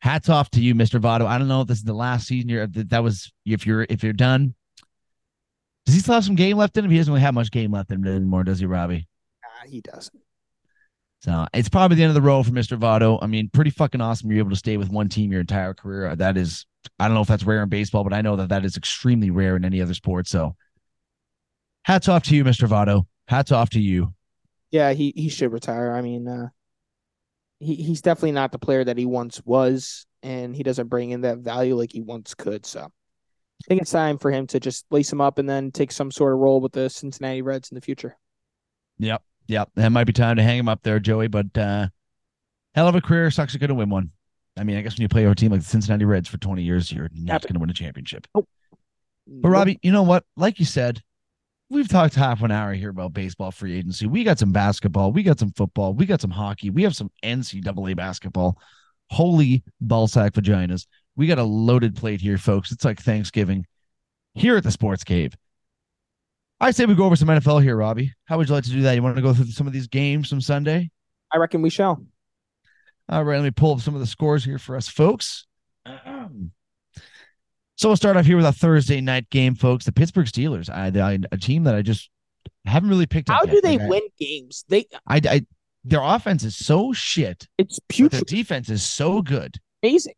Hats 0.00 0.28
off 0.28 0.50
to 0.50 0.60
you, 0.60 0.74
Mr. 0.74 1.00
Votto. 1.00 1.26
I 1.26 1.38
don't 1.38 1.48
know 1.48 1.62
if 1.62 1.68
this 1.68 1.78
is 1.78 1.84
the 1.84 1.94
last 1.94 2.26
season 2.26 2.48
you're 2.48 2.66
that 2.66 3.02
was 3.02 3.32
if 3.46 3.66
you're 3.66 3.86
if 3.88 4.02
you're 4.02 4.12
done. 4.12 4.54
Does 5.86 5.94
he 5.94 6.00
still 6.00 6.14
have 6.14 6.24
some 6.24 6.34
game 6.34 6.56
left 6.56 6.76
in 6.76 6.84
him? 6.84 6.90
He 6.90 6.98
doesn't 6.98 7.12
really 7.12 7.22
have 7.22 7.34
much 7.34 7.50
game 7.50 7.72
left 7.72 7.90
in 7.90 7.98
him 7.98 8.06
anymore, 8.06 8.44
does 8.44 8.58
he, 8.58 8.66
Robbie? 8.66 9.06
Nah, 9.42 9.70
he 9.70 9.80
doesn't. 9.80 10.23
So 11.24 11.46
it's 11.54 11.70
probably 11.70 11.96
the 11.96 12.02
end 12.02 12.10
of 12.10 12.14
the 12.14 12.20
road 12.20 12.42
for 12.42 12.52
Mr. 12.52 12.78
Votto. 12.78 13.18
I 13.22 13.26
mean, 13.26 13.48
pretty 13.48 13.70
fucking 13.70 14.02
awesome. 14.02 14.30
You're 14.30 14.40
able 14.40 14.50
to 14.50 14.56
stay 14.56 14.76
with 14.76 14.90
one 14.90 15.08
team 15.08 15.32
your 15.32 15.40
entire 15.40 15.72
career. 15.72 16.14
That 16.14 16.36
is, 16.36 16.66
I 16.98 17.08
don't 17.08 17.14
know 17.14 17.22
if 17.22 17.28
that's 17.28 17.44
rare 17.44 17.62
in 17.62 17.70
baseball, 17.70 18.04
but 18.04 18.12
I 18.12 18.20
know 18.20 18.36
that 18.36 18.50
that 18.50 18.62
is 18.62 18.76
extremely 18.76 19.30
rare 19.30 19.56
in 19.56 19.64
any 19.64 19.80
other 19.80 19.94
sport. 19.94 20.28
So 20.28 20.54
hats 21.84 22.08
off 22.08 22.24
to 22.24 22.36
you, 22.36 22.44
Mr. 22.44 22.68
Votto. 22.68 23.06
Hats 23.26 23.52
off 23.52 23.70
to 23.70 23.80
you. 23.80 24.12
Yeah, 24.70 24.92
he, 24.92 25.14
he 25.16 25.30
should 25.30 25.50
retire. 25.50 25.94
I 25.94 26.02
mean, 26.02 26.28
uh, 26.28 26.48
he, 27.58 27.76
he's 27.76 28.02
definitely 28.02 28.32
not 28.32 28.52
the 28.52 28.58
player 28.58 28.84
that 28.84 28.98
he 28.98 29.06
once 29.06 29.40
was, 29.46 30.04
and 30.22 30.54
he 30.54 30.62
doesn't 30.62 30.88
bring 30.88 31.12
in 31.12 31.22
that 31.22 31.38
value 31.38 31.74
like 31.74 31.92
he 31.92 32.02
once 32.02 32.34
could. 32.34 32.66
So 32.66 32.80
I 32.82 33.64
think 33.66 33.80
it's 33.80 33.90
time 33.90 34.18
for 34.18 34.30
him 34.30 34.46
to 34.48 34.60
just 34.60 34.84
lace 34.90 35.10
him 35.10 35.22
up 35.22 35.38
and 35.38 35.48
then 35.48 35.70
take 35.70 35.90
some 35.90 36.10
sort 36.10 36.34
of 36.34 36.40
role 36.40 36.60
with 36.60 36.72
the 36.72 36.90
Cincinnati 36.90 37.40
Reds 37.40 37.70
in 37.70 37.76
the 37.76 37.80
future. 37.80 38.18
Yep. 38.98 39.22
Yep, 39.46 39.70
that 39.76 39.90
might 39.90 40.04
be 40.04 40.12
time 40.12 40.36
to 40.36 40.42
hang 40.42 40.58
him 40.58 40.68
up 40.68 40.82
there, 40.82 40.98
Joey. 40.98 41.28
But 41.28 41.56
uh, 41.56 41.88
hell 42.74 42.88
of 42.88 42.94
a 42.94 43.00
career. 43.00 43.30
Sucks 43.30 43.54
you 43.54 43.60
couldn't 43.60 43.76
win 43.76 43.90
one. 43.90 44.10
I 44.56 44.64
mean, 44.64 44.76
I 44.76 44.82
guess 44.82 44.96
when 44.96 45.02
you 45.02 45.08
play 45.08 45.24
a 45.24 45.34
team 45.34 45.50
like 45.50 45.60
the 45.60 45.66
Cincinnati 45.66 46.04
Reds 46.04 46.28
for 46.28 46.38
20 46.38 46.62
years, 46.62 46.92
you're 46.92 47.10
not 47.12 47.42
going 47.42 47.54
to 47.54 47.60
win 47.60 47.70
a 47.70 47.74
championship. 47.74 48.26
But 49.26 49.48
Robbie, 49.48 49.80
you 49.82 49.90
know 49.90 50.02
what? 50.02 50.24
Like 50.36 50.58
you 50.58 50.64
said, 50.64 51.02
we've 51.70 51.88
talked 51.88 52.14
half 52.14 52.42
an 52.42 52.50
hour 52.50 52.72
here 52.72 52.90
about 52.90 53.14
baseball 53.14 53.50
free 53.50 53.76
agency. 53.76 54.06
We 54.06 54.22
got 54.22 54.38
some 54.38 54.52
basketball, 54.52 55.12
we 55.12 55.22
got 55.22 55.38
some 55.38 55.52
football, 55.52 55.94
we 55.94 56.06
got 56.06 56.20
some 56.20 56.30
hockey, 56.30 56.70
we 56.70 56.82
have 56.82 56.94
some 56.94 57.10
NCAA 57.22 57.96
basketball. 57.96 58.58
Holy 59.10 59.62
ballsack 59.84 60.30
vaginas. 60.32 60.86
We 61.16 61.26
got 61.26 61.38
a 61.38 61.44
loaded 61.44 61.96
plate 61.96 62.20
here, 62.20 62.38
folks. 62.38 62.72
It's 62.72 62.84
like 62.84 63.00
Thanksgiving 63.00 63.66
here 64.34 64.56
at 64.56 64.64
the 64.64 64.70
Sports 64.70 65.04
Cave. 65.04 65.34
I 66.64 66.70
say 66.70 66.86
we 66.86 66.94
go 66.94 67.04
over 67.04 67.14
some 67.14 67.28
NFL 67.28 67.62
here, 67.62 67.76
Robbie. 67.76 68.14
How 68.24 68.38
would 68.38 68.48
you 68.48 68.54
like 68.54 68.64
to 68.64 68.70
do 68.70 68.80
that? 68.82 68.94
You 68.94 69.02
want 69.02 69.16
to 69.16 69.22
go 69.22 69.34
through 69.34 69.48
some 69.48 69.66
of 69.66 69.74
these 69.74 69.86
games 69.86 70.30
from 70.30 70.40
Sunday? 70.40 70.90
I 71.30 71.36
reckon 71.36 71.60
we 71.60 71.68
shall. 71.68 72.02
All 73.10 73.22
right, 73.22 73.36
let 73.36 73.44
me 73.44 73.50
pull 73.50 73.74
up 73.74 73.80
some 73.80 73.92
of 73.92 74.00
the 74.00 74.06
scores 74.06 74.42
here 74.42 74.58
for 74.58 74.74
us, 74.74 74.88
folks. 74.88 75.46
So 77.76 77.88
we'll 77.88 77.96
start 77.96 78.16
off 78.16 78.24
here 78.24 78.36
with 78.36 78.46
a 78.46 78.52
Thursday 78.52 79.00
night 79.00 79.28
game, 79.30 79.56
folks. 79.56 79.84
The 79.84 79.90
Pittsburgh 79.90 80.26
Steelers, 80.26 80.70
I, 80.70 80.96
I 80.96 81.18
a 81.32 81.36
team 81.36 81.64
that 81.64 81.74
I 81.74 81.82
just 81.82 82.08
haven't 82.64 82.88
really 82.88 83.04
picked 83.04 83.28
How 83.28 83.40
up. 83.40 83.48
How 83.48 83.52
do 83.52 83.60
they 83.60 83.78
like 83.78 83.88
win 83.88 84.02
games? 84.16 84.64
They, 84.68 84.86
I, 85.08 85.20
I, 85.28 85.46
their 85.82 86.00
offense 86.00 86.44
is 86.44 86.56
so 86.56 86.92
shit. 86.92 87.48
It's 87.58 87.80
putrid. 87.88 88.12
Their 88.12 88.20
defense 88.38 88.70
is 88.70 88.84
so 88.84 89.22
good, 89.22 89.56
amazing, 89.82 90.14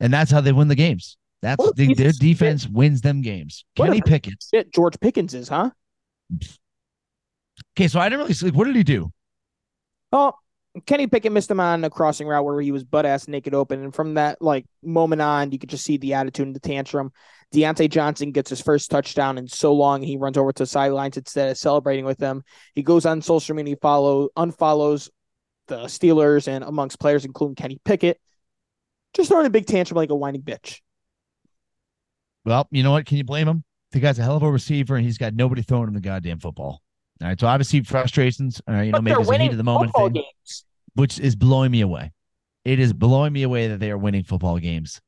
and 0.00 0.10
that's 0.10 0.30
how 0.30 0.40
they 0.40 0.52
win 0.52 0.68
the 0.68 0.74
games. 0.74 1.18
That's 1.44 1.72
the, 1.72 1.92
their 1.92 2.12
defense 2.12 2.66
wins 2.66 3.02
them 3.02 3.20
games. 3.20 3.66
What 3.76 3.88
Kenny 3.88 4.00
Pickett. 4.00 4.42
Shit, 4.50 4.72
George 4.72 4.98
Pickens 4.98 5.34
is, 5.34 5.46
huh? 5.46 5.68
Okay, 7.76 7.86
so 7.86 8.00
I 8.00 8.08
didn't 8.08 8.20
really 8.20 8.32
see. 8.32 8.50
What 8.50 8.64
did 8.64 8.76
he 8.76 8.82
do? 8.82 9.12
Oh, 10.10 10.32
Kenny 10.86 11.06
Pickett 11.06 11.32
missed 11.32 11.50
him 11.50 11.60
on 11.60 11.84
a 11.84 11.90
crossing 11.90 12.26
route 12.26 12.46
where 12.46 12.62
he 12.62 12.72
was 12.72 12.82
butt 12.82 13.04
ass 13.04 13.28
naked 13.28 13.52
open, 13.52 13.84
and 13.84 13.94
from 13.94 14.14
that 14.14 14.40
like 14.40 14.64
moment 14.82 15.20
on, 15.20 15.52
you 15.52 15.58
could 15.58 15.68
just 15.68 15.84
see 15.84 15.98
the 15.98 16.14
attitude 16.14 16.46
and 16.46 16.56
the 16.56 16.60
tantrum. 16.60 17.12
Diontae 17.54 17.90
Johnson 17.90 18.32
gets 18.32 18.48
his 18.48 18.62
first 18.62 18.90
touchdown 18.90 19.36
in 19.36 19.46
so 19.46 19.74
long, 19.74 20.02
he 20.02 20.16
runs 20.16 20.38
over 20.38 20.50
to 20.50 20.62
the 20.62 20.66
sidelines 20.66 21.18
instead 21.18 21.50
of 21.50 21.58
celebrating 21.58 22.06
with 22.06 22.16
them. 22.16 22.42
He 22.74 22.82
goes 22.82 23.04
on 23.04 23.20
social 23.20 23.54
media, 23.54 23.76
follow 23.82 24.30
unfollows 24.34 25.10
the 25.68 25.84
Steelers 25.84 26.48
and 26.48 26.64
amongst 26.64 26.98
players, 26.98 27.26
including 27.26 27.54
Kenny 27.54 27.78
Pickett, 27.84 28.18
just 29.12 29.28
throwing 29.28 29.44
a 29.44 29.50
big 29.50 29.66
tantrum 29.66 29.96
like 29.96 30.08
a 30.08 30.14
whining 30.14 30.40
bitch. 30.40 30.80
Well, 32.44 32.68
you 32.70 32.82
know 32.82 32.92
what? 32.92 33.06
Can 33.06 33.16
you 33.16 33.24
blame 33.24 33.48
him? 33.48 33.64
The 33.92 34.00
guy's 34.00 34.18
a 34.18 34.22
hell 34.22 34.36
of 34.36 34.42
a 34.42 34.50
receiver, 34.50 34.96
and 34.96 35.04
he's 35.04 35.18
got 35.18 35.34
nobody 35.34 35.62
throwing 35.62 35.88
him 35.88 35.94
the 35.94 36.00
goddamn 36.00 36.40
football. 36.40 36.82
All 37.22 37.28
right, 37.28 37.38
so 37.38 37.46
obviously 37.46 37.82
frustrations, 37.82 38.60
uh, 38.68 38.80
you 38.80 38.92
know, 38.92 39.00
maybe 39.00 39.20
it's 39.20 39.30
a 39.30 39.38
heat 39.38 39.52
of 39.52 39.56
the 39.56 39.62
moment 39.62 39.92
thing, 39.94 40.12
games. 40.12 40.64
which 40.94 41.20
is 41.20 41.36
blowing 41.36 41.70
me 41.70 41.80
away. 41.80 42.12
It 42.64 42.80
is 42.80 42.92
blowing 42.92 43.32
me 43.32 43.44
away 43.44 43.68
that 43.68 43.78
they 43.78 43.90
are 43.90 43.98
winning 43.98 44.24
football 44.24 44.58
games, 44.58 45.00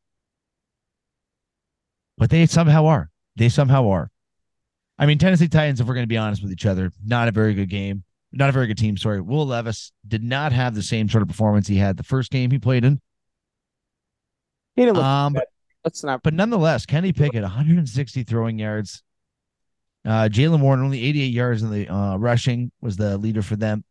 but 2.17 2.31
they 2.31 2.47
somehow 2.47 2.87
are. 2.87 3.11
They 3.35 3.49
somehow 3.49 3.89
are. 3.89 4.11
I 4.99 5.07
mean, 5.07 5.19
Tennessee 5.19 5.49
Titans, 5.49 5.81
if 5.81 5.87
we're 5.87 5.95
going 5.95 6.05
to 6.05 6.09
be 6.09 6.17
honest 6.17 6.43
with 6.43 6.53
each 6.53 6.65
other, 6.65 6.93
not 7.05 7.29
a 7.29 7.33
very 7.33 7.55
good 7.55 7.69
game, 7.69 8.05
not 8.33 8.49
a 8.49 8.53
very 8.53 8.69
good 8.69 8.79
team. 8.79 8.97
Sorry, 8.97 9.21
Will 9.21 9.47
Levis 9.47 9.93
did 10.07 10.23
not 10.23 10.53
have 10.53 10.75
the 10.75 10.83
same 10.83 11.09
sort 11.09 11.23
of 11.23 11.29
performance 11.29 11.67
he 11.67 11.77
had 11.77 11.97
the 11.97 12.03
first 12.05 12.31
game 12.31 12.51
he 12.51 12.59
played 12.59 12.85
in. 12.85 13.01
He 14.77 14.83
didn't 14.83 14.97
look 14.97 15.05
um, 15.05 15.33
but 15.33 15.49
Let's 15.87 16.03
not. 16.03 16.25
But 16.25 16.35
nonetheless, 16.35 16.85
Kenny 16.85 17.13
Pickett, 17.13 17.43
160 17.43 18.25
throwing 18.25 18.59
yards. 18.59 19.05
Uh, 20.05 20.29
Jaylen 20.29 20.61
Warren 20.61 20.81
only 20.83 21.01
88 21.05 21.27
yards 21.27 21.63
in 21.63 21.71
the 21.71 21.89
uh, 21.89 22.17
rushing 22.17 22.73
was 22.81 22.97
the 22.97 23.17
leader 23.17 23.41
for 23.41 23.55
them, 23.55 23.85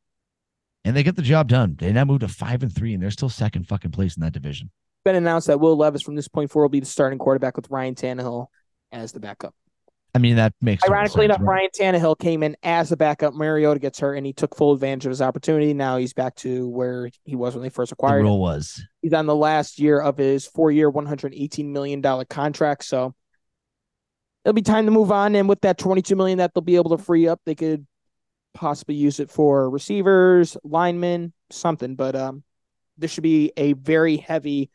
and 0.83 0.93
they 0.93 1.03
get 1.03 1.15
the 1.15 1.21
job 1.21 1.47
done. 1.47 1.77
They 1.79 1.93
now 1.93 2.03
move 2.03 2.19
to 2.19 2.27
five 2.27 2.63
and 2.63 2.73
three, 2.73 2.93
and 2.93 3.01
they're 3.01 3.11
still 3.11 3.29
second 3.29 3.69
fucking 3.69 3.91
place 3.91 4.17
in 4.17 4.21
that 4.23 4.33
division. 4.33 4.71
It's 4.73 5.03
been 5.05 5.15
announced 5.15 5.47
that 5.47 5.61
Will 5.61 5.77
Levis 5.77 6.01
from 6.01 6.15
this 6.15 6.27
point 6.27 6.51
forward 6.51 6.65
will 6.65 6.71
be 6.71 6.79
the 6.81 6.85
starting 6.85 7.17
quarterback 7.17 7.55
with 7.55 7.71
Ryan 7.71 7.95
Tannehill 7.95 8.47
as 8.91 9.13
the 9.13 9.21
backup. 9.21 9.55
I 10.15 10.17
mean, 10.17 10.37
that 10.37 10.53
makes 10.61 10.87
ironically 10.87 11.25
enough, 11.25 11.41
right? 11.41 11.69
Ryan 11.77 11.99
Tannehill 11.99 12.17
came 12.17 12.41
in 12.41 12.55
as 12.63 12.93
a 12.93 12.95
backup. 12.95 13.33
Mariota 13.33 13.81
gets 13.81 13.99
hurt, 13.99 14.15
and 14.15 14.25
he 14.25 14.31
took 14.31 14.55
full 14.55 14.71
advantage 14.71 15.05
of 15.05 15.09
his 15.09 15.21
opportunity. 15.21 15.73
Now 15.73 15.97
he's 15.97 16.13
back 16.13 16.35
to 16.37 16.69
where 16.69 17.09
he 17.25 17.35
was 17.35 17.53
when 17.53 17.63
they 17.63 17.69
first 17.69 17.91
acquired. 17.91 18.21
The 18.21 18.23
rule 18.23 18.35
him. 18.35 18.39
was 18.39 18.81
he's 19.01 19.11
on 19.11 19.25
the 19.25 19.35
last 19.35 19.77
year 19.77 19.99
of 19.99 20.17
his 20.17 20.47
four-year, 20.47 20.89
one 20.89 21.05
hundred 21.05 21.33
eighteen 21.35 21.73
million 21.73 21.99
dollar 21.99 22.23
contract. 22.23 22.85
So 22.85 23.13
it'll 24.45 24.53
be 24.53 24.61
time 24.61 24.85
to 24.85 24.91
move 24.91 25.11
on. 25.11 25.35
And 25.35 25.49
with 25.49 25.59
that 25.61 25.77
twenty-two 25.77 26.15
million 26.15 26.37
that 26.37 26.53
they'll 26.53 26.61
be 26.61 26.77
able 26.77 26.97
to 26.97 27.03
free 27.03 27.27
up, 27.27 27.41
they 27.45 27.55
could 27.55 27.85
possibly 28.53 28.95
use 28.95 29.19
it 29.19 29.29
for 29.29 29.69
receivers, 29.69 30.55
linemen, 30.63 31.33
something. 31.51 31.95
But 31.95 32.15
um, 32.15 32.43
this 32.97 33.11
should 33.11 33.23
be 33.23 33.51
a 33.57 33.73
very 33.73 34.15
heavy 34.15 34.69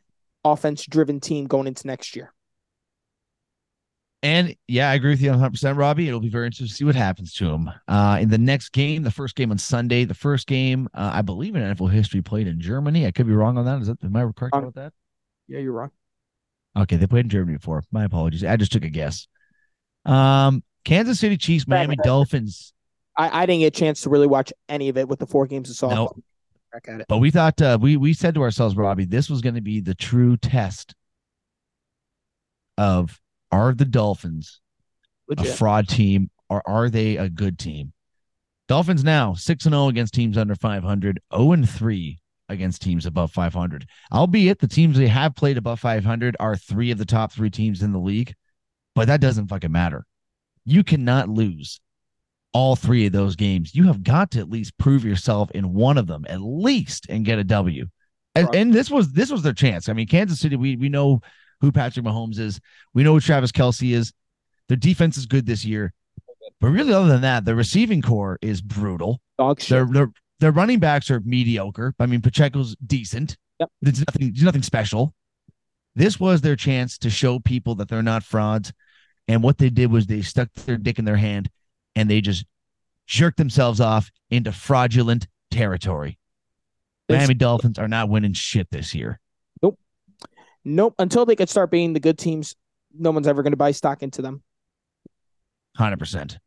offense-driven 0.45 1.21
team 1.21 1.47
going 1.47 1.67
into 1.67 1.87
next 1.87 2.15
year. 2.15 2.35
And 4.23 4.55
yeah, 4.69 4.91
I 4.91 4.95
agree 4.95 5.11
with 5.11 5.23
you 5.23 5.31
100%, 5.31 5.79
Robbie. 5.79 6.07
It'll 6.07 6.21
be 6.21 6.29
very 6.29 6.47
interesting 6.47 6.69
to 6.69 6.75
see 6.75 6.85
what 6.85 6.95
happens 6.95 7.33
to 7.35 7.49
him. 7.49 7.71
Uh, 7.89 8.19
in 8.21 8.29
the 8.29 8.37
next 8.37 8.71
game, 8.71 9.03
the 9.03 9.11
first 9.11 9.35
game 9.35 9.51
on 9.51 9.57
Sunday, 9.57 10.05
the 10.05 10.15
first 10.15 10.47
game, 10.47 10.89
uh, 10.93 11.11
I 11.15 11.23
believe 11.23 11.57
in 11.57 11.63
NFL 11.63 11.91
history, 11.91 12.21
played 12.21 12.47
in 12.47 12.61
Germany. 12.61 13.07
I 13.07 13.13
could 13.13 13.27
be 13.27 13.33
wrong 13.33 13.57
on 13.57 13.65
that. 13.65 13.81
Is 13.81 13.87
that, 13.87 14.03
am 14.05 14.15
I 14.15 14.21
correct 14.37 14.55
um, 14.55 14.65
about 14.65 14.75
that? 14.75 14.93
Yeah, 15.49 15.61
you're 15.61 15.73
wrong. 15.73 15.91
Okay, 16.77 16.97
they 16.97 17.07
played 17.07 17.25
in 17.25 17.31
Germany 17.31 17.57
before. 17.57 17.83
My 17.91 18.05
apologies. 18.05 18.45
I 18.45 18.57
just 18.57 18.73
took 18.73 18.85
a 18.85 18.91
guess. 18.91 19.27
Um, 20.05 20.63
Kansas 20.85 21.19
City 21.19 21.37
Chiefs, 21.37 21.67
Miami 21.67 21.97
Dolphins. 22.05 22.75
I, 23.17 23.43
I 23.43 23.47
didn't 23.47 23.61
get 23.61 23.77
a 23.77 23.79
chance 23.79 24.03
to 24.03 24.11
really 24.11 24.27
watch 24.27 24.53
any 24.69 24.89
of 24.89 24.99
it 24.99 25.09
with 25.09 25.19
the 25.19 25.27
four 25.27 25.47
games 25.47 25.71
of 25.71 25.77
softball. 25.77 25.95
Nope. 25.95 26.25
Back 26.73 26.85
at 26.89 27.01
it. 27.01 27.07
But 27.09 27.19
we 27.19 27.31
thought 27.31 27.61
uh, 27.61 27.79
we 27.81 27.97
we 27.97 28.15
said 28.15 28.35
to 28.35 28.43
ourselves, 28.43 28.77
Robbie, 28.77 29.05
this 29.05 29.29
was 29.29 29.41
going 29.41 29.57
to 29.57 29.61
be 29.61 29.81
the 29.81 29.95
true 29.95 30.37
test 30.37 30.95
of 32.79 33.21
are 33.53 33.75
the 33.75 33.85
Dolphins 33.85 34.61
Legit. 35.29 35.47
a 35.47 35.57
fraud 35.57 35.89
team 35.89 36.31
or 36.49 36.63
are 36.69 36.89
they 36.91 37.17
a 37.17 37.29
good 37.29 37.59
team? 37.59 37.93
Dolphins 38.69 39.03
now 39.03 39.35
6 39.35 39.65
and 39.67 39.73
0 39.73 39.89
against 39.89 40.15
teams 40.15 40.39
under 40.39 40.55
500, 40.55 41.21
0 41.35 41.53
and 41.53 41.69
3 41.69 42.19
against 42.49 42.83
teams 42.83 43.07
above 43.07 43.33
500. 43.33 43.87
Albeit 44.13 44.59
the 44.59 44.67
teams 44.69 44.97
they 44.97 45.09
have 45.09 45.35
played 45.35 45.57
above 45.57 45.81
500 45.81 46.37
are 46.41 46.57
three 46.57 46.91
of 46.91 46.99
the 46.99 47.05
top 47.05 47.33
3 47.33 47.51
teams 47.51 47.83
in 47.83 47.93
the 47.93 47.99
league, 47.99 48.35
but 48.95 49.07
that 49.07 49.21
doesn't 49.21 49.49
fucking 49.49 49.73
matter. 49.73 50.05
You 50.65 50.85
cannot 50.85 51.29
lose 51.29 51.81
all 52.53 52.75
three 52.77 53.07
of 53.07 53.13
those 53.13 53.37
games. 53.37 53.75
You 53.75 53.87
have 53.87 54.03
got 54.03 54.33
to 54.33 54.41
at 54.41 54.51
least 54.51 54.77
prove 54.79 55.05
yourself 55.05 55.51
in 55.53 55.73
one 55.73 55.99
of 55.99 56.07
them 56.07 56.27
at 56.29 56.41
least 56.41 57.07
and 57.09 57.25
get 57.25 57.39
a 57.39 57.45
W. 57.45 57.87
And, 58.35 58.47
Right. 58.47 58.57
and 58.57 58.73
this 58.73 58.91
was 58.91 59.13
this 59.13 59.31
was 59.31 59.43
their 59.43 59.53
chance. 59.53 59.89
I 59.89 59.93
mean, 59.93 60.07
Kansas 60.07 60.41
City, 60.41 60.57
we 60.57 60.77
we 60.77 60.89
know 60.89 61.21
who 61.61 61.73
Patrick 61.73 62.05
Mahomes 62.05 62.39
is. 62.39 62.61
We 62.95 63.03
know 63.03 63.15
who 63.15 63.21
Travis 63.21 63.53
Kelce 63.53 63.93
is. 63.93 64.13
Their 64.69 64.77
defense 64.77 65.17
is 65.17 65.27
good 65.27 65.47
this 65.47 65.65
year. 65.65 65.93
But 66.61 66.69
really, 66.69 66.93
other 66.93 67.09
than 67.09 67.23
that, 67.23 67.45
the 67.45 67.55
receiving 67.55 68.03
core 68.03 68.39
is 68.43 68.61
brutal. 68.61 69.21
Dog 69.39 69.61
shit. 69.61 69.71
Their 69.71 69.87
their 69.87 70.13
their 70.41 70.53
running 70.53 70.79
backs 70.79 71.11
are 71.11 71.21
mediocre. 71.21 71.95
I 71.99 72.07
mean, 72.07 72.21
Pacheco's 72.21 72.77
decent. 72.87 73.37
Yep. 73.61 73.71
There's 73.83 74.01
nothing, 74.01 74.33
there's 74.33 74.43
nothing 74.43 74.63
special. 74.63 75.15
This 75.95 76.19
was 76.19 76.41
their 76.41 76.57
chance 76.57 76.97
to 76.99 77.11
show 77.11 77.39
people 77.39 77.75
that 77.77 77.89
they're 77.89 78.03
not 78.03 78.23
frauds. 78.23 78.73
And 79.29 79.43
what 79.43 79.59
they 79.59 79.71
did 79.71 79.93
was 79.93 80.07
they 80.07 80.23
stuck 80.23 80.53
their 80.55 80.79
dick 80.79 80.99
in 80.99 81.05
their 81.05 81.17
hand 81.17 81.51
and 81.95 82.11
they 82.11 82.21
just 82.21 82.47
jerked 83.07 83.37
themselves 83.37 83.81
off 83.81 84.11
into 84.31 84.51
fraudulent 84.51 85.29
territory. 85.51 86.19
Miami 87.09 87.35
Dolphins 87.35 87.79
are 87.79 87.89
not 87.89 88.09
winning 88.09 88.33
shit 88.33 88.69
this 88.71 88.95
year. 88.95 89.21
Nope. 90.65 90.95
Until 90.99 91.27
they 91.27 91.37
could 91.37 91.49
start 91.49 91.71
being 91.71 91.93
the 91.93 92.01
good 92.01 92.19
teams, 92.19 92.57
no 92.97 93.11
one's 93.11 93.29
ever 93.29 93.43
going 93.43 93.53
to 93.53 93.57
buy 93.57 93.71
stock 93.73 94.03
into 94.03 94.23
them. 94.23 94.43
100%. 95.79 96.39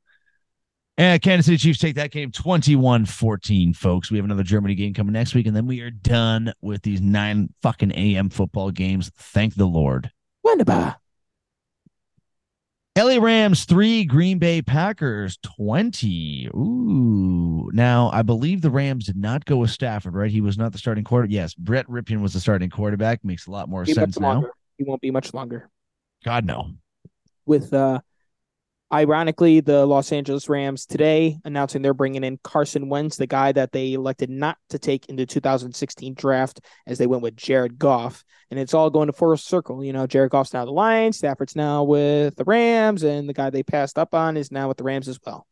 And 0.96 1.22
Kansas 1.22 1.48
City 1.48 1.58
Chiefs 1.58 1.80
take 1.80 1.96
that 1.96 2.12
game 2.12 2.32
21 2.32 3.06
14, 3.06 3.74
folks. 3.74 4.12
We 4.12 4.18
have 4.18 4.26
another 4.26 4.44
Germany 4.44 4.76
game 4.76 4.94
coming 4.94 5.14
next 5.14 5.34
week, 5.34 5.48
and 5.48 5.56
then 5.56 5.66
we 5.66 5.82
are 5.82 5.90
done 5.90 6.54
with 6.62 6.84
these 6.84 7.02
nine 7.02 7.52
fucking 7.64 7.92
AM 7.94 8.30
football 8.30 8.70
games. 8.70 9.10
Thank 9.16 9.56
the 9.56 9.66
Lord. 9.66 10.12
Wunderbar. 10.44 10.98
LA 12.96 13.18
Rams 13.18 13.66
three, 13.66 14.06
Green 14.06 14.38
Bay 14.38 14.62
Packers 14.62 15.40
20. 15.42 16.50
Ooh. 16.56 17.72
Now, 17.74 18.12
I 18.14 18.22
believe 18.22 18.62
the 18.62 18.70
Rams 18.70 19.08
did 19.08 19.18
not 19.18 19.46
go 19.46 19.58
with 19.58 19.72
Stafford, 19.72 20.14
right? 20.14 20.30
He 20.30 20.42
was 20.42 20.60
not 20.60 20.72
the 20.74 20.78
starting 20.78 21.04
quarterback. 21.04 21.34
Yes, 21.34 21.56
Brett 21.56 21.88
Rypien 21.88 22.22
was 22.22 22.34
the 22.34 22.40
starting 22.40 22.70
quarterback. 22.70 23.26
Makes 23.26 23.48
a 23.48 23.52
lot 23.52 23.68
more 23.68 23.84
Be 23.84 23.94
sense 23.94 24.20
now. 24.20 24.34
longer. 24.34 24.52
He 24.78 24.84
won't 24.84 25.02
be 25.02 25.10
much 25.10 25.34
longer. 25.34 25.70
God, 26.24 26.46
no. 26.46 26.70
With 27.48 27.74
uh, 27.74 28.00
ironically, 28.94 29.60
the 29.60 29.86
Los 29.86 30.12
Angeles 30.12 30.48
Rams 30.48 30.86
today 30.86 31.38
announcing 31.44 31.82
they're 31.82 31.94
bringing 31.94 32.24
in 32.24 32.40
Carson 32.44 32.88
Wentz, 32.90 33.18
the 33.18 33.28
guy 33.28 33.52
that 33.52 33.72
they 33.72 33.94
elected 33.94 34.30
not 34.30 34.58
to 34.70 34.80
take 34.80 35.08
in 35.08 35.16
the 35.16 35.26
2016 35.26 36.14
draft, 36.14 36.62
as 36.88 36.98
they 37.00 37.08
went 37.08 37.24
with 37.24 37.36
Jared 37.36 37.80
Goff, 37.80 38.24
and 38.52 38.60
it's 38.60 38.74
all 38.74 38.90
going 38.90 39.08
to 39.08 39.14
full 39.14 39.36
circle. 39.36 39.84
You 39.84 39.92
know, 39.94 40.06
Jared 40.08 40.32
Goff's 40.32 40.54
now 40.54 40.64
the 40.64 40.72
Lions, 40.72 41.18
Stafford's 41.18 41.56
now 41.56 41.84
with 41.84 42.36
the 42.36 42.44
Rams, 42.44 43.04
and 43.04 43.28
the 43.28 43.34
guy 43.34 43.50
they 43.50 43.64
passed 43.64 43.98
up 43.98 44.14
on 44.14 44.38
is 44.38 44.52
now 44.52 44.68
with 44.68 44.78
the 44.78 44.84
Rams 44.84 45.08
as 45.08 45.20
well. 45.26 45.48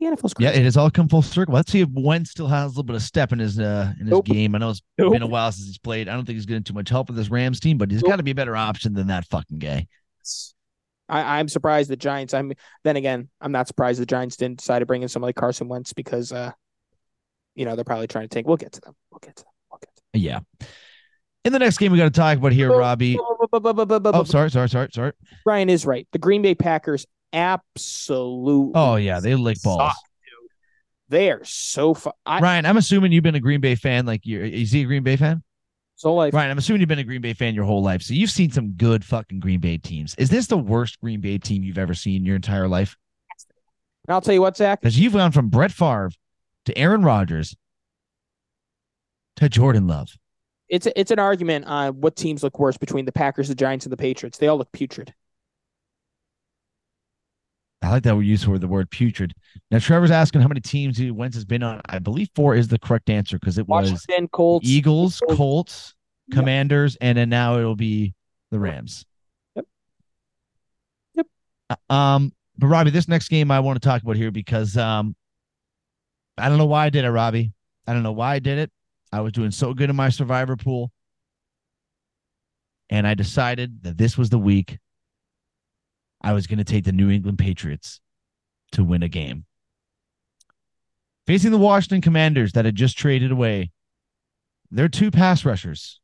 The 0.00 0.06
NFL's 0.08 0.34
Yeah, 0.40 0.50
it 0.50 0.64
has 0.64 0.76
all 0.76 0.90
come 0.90 1.08
full 1.08 1.22
circle. 1.22 1.54
Let's 1.54 1.70
see 1.70 1.80
if 1.80 1.88
Wentz 1.92 2.32
still 2.32 2.48
has 2.48 2.64
a 2.64 2.68
little 2.70 2.82
bit 2.82 2.96
of 2.96 3.02
step 3.02 3.32
in 3.32 3.38
his 3.38 3.60
uh 3.60 3.92
in 4.00 4.06
his 4.06 4.10
Nope. 4.14 4.24
game. 4.24 4.56
I 4.56 4.58
know 4.58 4.70
it's 4.70 4.82
Nope. 4.98 5.12
been 5.12 5.22
a 5.22 5.28
while 5.28 5.52
since 5.52 5.68
he's 5.68 5.78
played. 5.78 6.08
I 6.08 6.14
don't 6.14 6.24
think 6.24 6.34
he's 6.36 6.46
getting 6.46 6.64
too 6.64 6.74
much 6.74 6.88
help 6.88 7.06
with 7.06 7.16
this 7.16 7.30
Rams 7.30 7.60
team, 7.60 7.78
but 7.78 7.88
he's 7.90 8.02
Nope. 8.02 8.10
got 8.10 8.16
to 8.16 8.24
be 8.24 8.32
a 8.32 8.34
better 8.34 8.56
option 8.56 8.94
than 8.94 9.06
that 9.06 9.26
fucking 9.26 9.60
guy. 9.60 9.86
I, 11.12 11.38
I'm 11.38 11.48
surprised 11.48 11.90
the 11.90 11.96
Giants. 11.96 12.32
I'm 12.32 12.52
then 12.84 12.96
again, 12.96 13.28
I'm 13.40 13.52
not 13.52 13.68
surprised 13.68 14.00
the 14.00 14.06
Giants 14.06 14.36
didn't 14.36 14.58
decide 14.58 14.78
to 14.78 14.86
bring 14.86 15.02
in 15.02 15.08
somebody 15.08 15.28
like 15.28 15.36
Carson 15.36 15.68
Wentz 15.68 15.92
because 15.92 16.32
uh, 16.32 16.52
you 17.54 17.64
know, 17.64 17.76
they're 17.76 17.84
probably 17.84 18.06
trying 18.06 18.28
to 18.28 18.34
take. 18.34 18.46
We'll 18.46 18.56
get 18.56 18.72
to 18.72 18.80
them. 18.80 18.94
We'll 19.10 19.20
get 19.20 19.36
to 19.36 19.44
them. 19.44 19.52
We'll 19.70 19.78
get 19.78 19.94
to 19.94 20.02
them. 20.12 20.22
Yeah. 20.22 20.40
In 21.44 21.52
the 21.52 21.58
next 21.58 21.78
game, 21.78 21.92
we 21.92 21.98
got 21.98 22.04
to 22.04 22.10
talk 22.10 22.38
about 22.38 22.52
here. 22.52 22.70
Robbie. 22.70 23.18
Oh, 23.20 24.24
sorry, 24.24 24.50
sorry, 24.50 24.68
sorry, 24.68 24.88
sorry. 24.92 25.12
Ryan 25.44 25.68
is 25.68 25.84
right. 25.84 26.06
The 26.12 26.18
Green 26.18 26.40
Bay 26.42 26.54
Packers 26.54 27.04
absolutely. 27.32 28.72
Oh 28.74 28.96
yeah, 28.96 29.20
they 29.20 29.34
lick 29.34 29.60
balls. 29.62 29.80
suck, 29.80 29.96
dude. 30.24 30.50
They 31.08 31.30
are 31.30 31.44
so 31.44 31.94
fun. 31.94 32.12
I 32.24 32.40
Ryan, 32.40 32.64
I'm 32.64 32.76
assuming 32.76 33.12
you've 33.12 33.24
been 33.24 33.34
a 33.34 33.40
Green 33.40 33.60
Bay 33.60 33.74
fan. 33.74 34.06
Like, 34.06 34.20
you're 34.24 34.44
is 34.44 34.70
he 34.70 34.82
a 34.82 34.84
Green 34.84 35.02
Bay 35.02 35.16
fan? 35.16 35.42
So 36.02 36.14
like 36.14 36.34
Ryan, 36.34 36.50
I'm 36.50 36.58
assuming 36.58 36.80
you've 36.80 36.88
been 36.88 36.98
a 36.98 37.04
Green 37.04 37.20
Bay 37.20 37.32
fan 37.32 37.54
your 37.54 37.62
whole 37.62 37.80
life, 37.80 38.02
so 38.02 38.12
you've 38.12 38.28
seen 38.28 38.50
some 38.50 38.72
good 38.72 39.04
fucking 39.04 39.38
Green 39.38 39.60
Bay 39.60 39.78
teams. 39.78 40.16
Is 40.18 40.30
this 40.30 40.48
the 40.48 40.58
worst 40.58 41.00
Green 41.00 41.20
Bay 41.20 41.38
team 41.38 41.62
you've 41.62 41.78
ever 41.78 41.94
seen 41.94 42.16
in 42.16 42.24
your 42.24 42.34
entire 42.34 42.66
life? 42.66 42.96
and 44.08 44.12
I'll 44.12 44.20
tell 44.20 44.34
you 44.34 44.40
what, 44.40 44.56
Zach. 44.56 44.80
Because 44.80 44.98
you've 44.98 45.12
gone 45.12 45.30
from 45.30 45.48
Brett 45.48 45.70
Favre 45.70 46.10
to 46.64 46.76
Aaron 46.76 47.04
Rodgers 47.04 47.54
to 49.36 49.48
Jordan 49.48 49.86
Love. 49.86 50.18
It's 50.68 50.86
a, 50.86 50.98
it's 50.98 51.12
an 51.12 51.20
argument 51.20 51.66
on 51.66 52.00
what 52.00 52.16
teams 52.16 52.42
look 52.42 52.58
worse 52.58 52.76
between 52.76 53.04
the 53.04 53.12
Packers, 53.12 53.46
the 53.46 53.54
Giants, 53.54 53.86
and 53.86 53.92
the 53.92 53.96
Patriots. 53.96 54.38
They 54.38 54.48
all 54.48 54.58
look 54.58 54.72
putrid. 54.72 55.14
I 57.82 57.90
like 57.90 58.04
that 58.04 58.16
we 58.16 58.26
use 58.26 58.44
for 58.44 58.58
the 58.58 58.68
word 58.68 58.90
putrid. 58.90 59.34
Now 59.70 59.78
Trevor's 59.80 60.12
asking 60.12 60.40
how 60.40 60.48
many 60.48 60.60
teams 60.60 60.96
he 60.96 61.10
Wentz 61.10 61.36
has 61.36 61.44
been 61.44 61.62
on. 61.62 61.80
I 61.86 61.98
believe 61.98 62.28
four 62.34 62.54
is 62.54 62.68
the 62.68 62.78
correct 62.78 63.10
answer 63.10 63.38
because 63.38 63.58
it 63.58 63.66
was 63.66 63.90
Washington, 63.90 64.28
Colts. 64.28 64.68
Eagles, 64.68 65.20
Colts. 65.20 65.36
Colts. 65.36 65.94
Commanders, 66.30 66.96
and 67.00 67.18
then 67.18 67.28
now 67.28 67.58
it'll 67.58 67.74
be 67.74 68.14
the 68.52 68.58
Rams. 68.58 69.04
Yep. 69.56 69.66
Yep. 71.16 71.26
Uh, 71.68 71.92
Um, 71.92 72.32
but 72.56 72.68
Robbie, 72.68 72.90
this 72.90 73.08
next 73.08 73.28
game 73.28 73.50
I 73.50 73.60
want 73.60 73.82
to 73.82 73.86
talk 73.86 74.02
about 74.02 74.16
here 74.16 74.30
because 74.30 74.76
um, 74.76 75.16
I 76.38 76.48
don't 76.48 76.58
know 76.58 76.66
why 76.66 76.86
I 76.86 76.90
did 76.90 77.04
it, 77.04 77.10
Robbie. 77.10 77.52
I 77.86 77.92
don't 77.92 78.04
know 78.04 78.12
why 78.12 78.34
I 78.34 78.38
did 78.38 78.58
it. 78.58 78.70
I 79.10 79.20
was 79.20 79.32
doing 79.32 79.50
so 79.50 79.74
good 79.74 79.90
in 79.90 79.96
my 79.96 80.08
survivor 80.08 80.56
pool, 80.56 80.92
and 82.88 83.06
I 83.06 83.14
decided 83.14 83.82
that 83.82 83.98
this 83.98 84.16
was 84.16 84.30
the 84.30 84.38
week 84.38 84.78
I 86.22 86.32
was 86.32 86.46
going 86.46 86.58
to 86.58 86.64
take 86.64 86.84
the 86.84 86.92
New 86.92 87.10
England 87.10 87.38
Patriots 87.38 88.00
to 88.72 88.84
win 88.84 89.02
a 89.02 89.08
game. 89.08 89.44
Facing 91.26 91.50
the 91.50 91.58
Washington 91.58 92.00
Commanders 92.00 92.52
that 92.52 92.64
had 92.64 92.74
just 92.74 92.96
traded 92.96 93.30
away 93.30 93.70
they're 94.70 94.88
two 94.88 95.10
pass 95.10 95.44
rushers, 95.44 96.00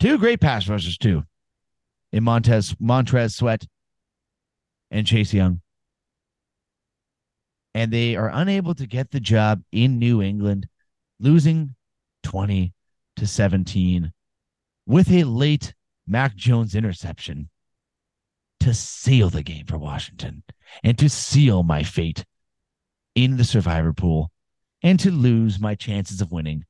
two 0.00 0.16
great 0.16 0.40
pass 0.40 0.68
rushers 0.68 0.96
too, 0.96 1.24
in 2.12 2.24
Montez 2.24 2.74
Montrez 2.76 3.34
Sweat 3.34 3.66
and 4.90 5.06
Chase 5.06 5.34
Young, 5.34 5.60
and 7.74 7.92
they 7.92 8.16
are 8.16 8.30
unable 8.32 8.74
to 8.74 8.86
get 8.86 9.10
the 9.10 9.20
job 9.20 9.62
in 9.70 9.98
New 9.98 10.22
England, 10.22 10.66
losing 11.20 11.74
twenty 12.22 12.72
to 13.16 13.26
seventeen 13.26 14.12
with 14.86 15.10
a 15.10 15.24
late 15.24 15.74
Mac 16.06 16.34
Jones 16.36 16.74
interception 16.74 17.50
to 18.66 18.74
seal 18.74 19.30
the 19.30 19.44
game 19.44 19.64
for 19.64 19.78
Washington 19.78 20.42
and 20.82 20.98
to 20.98 21.08
seal 21.08 21.62
my 21.62 21.84
fate 21.84 22.24
in 23.14 23.36
the 23.36 23.44
survivor 23.44 23.92
pool 23.92 24.32
and 24.82 24.98
to 24.98 25.12
lose 25.12 25.60
my 25.60 25.76
chances 25.76 26.20
of 26.20 26.32
winning 26.32 26.64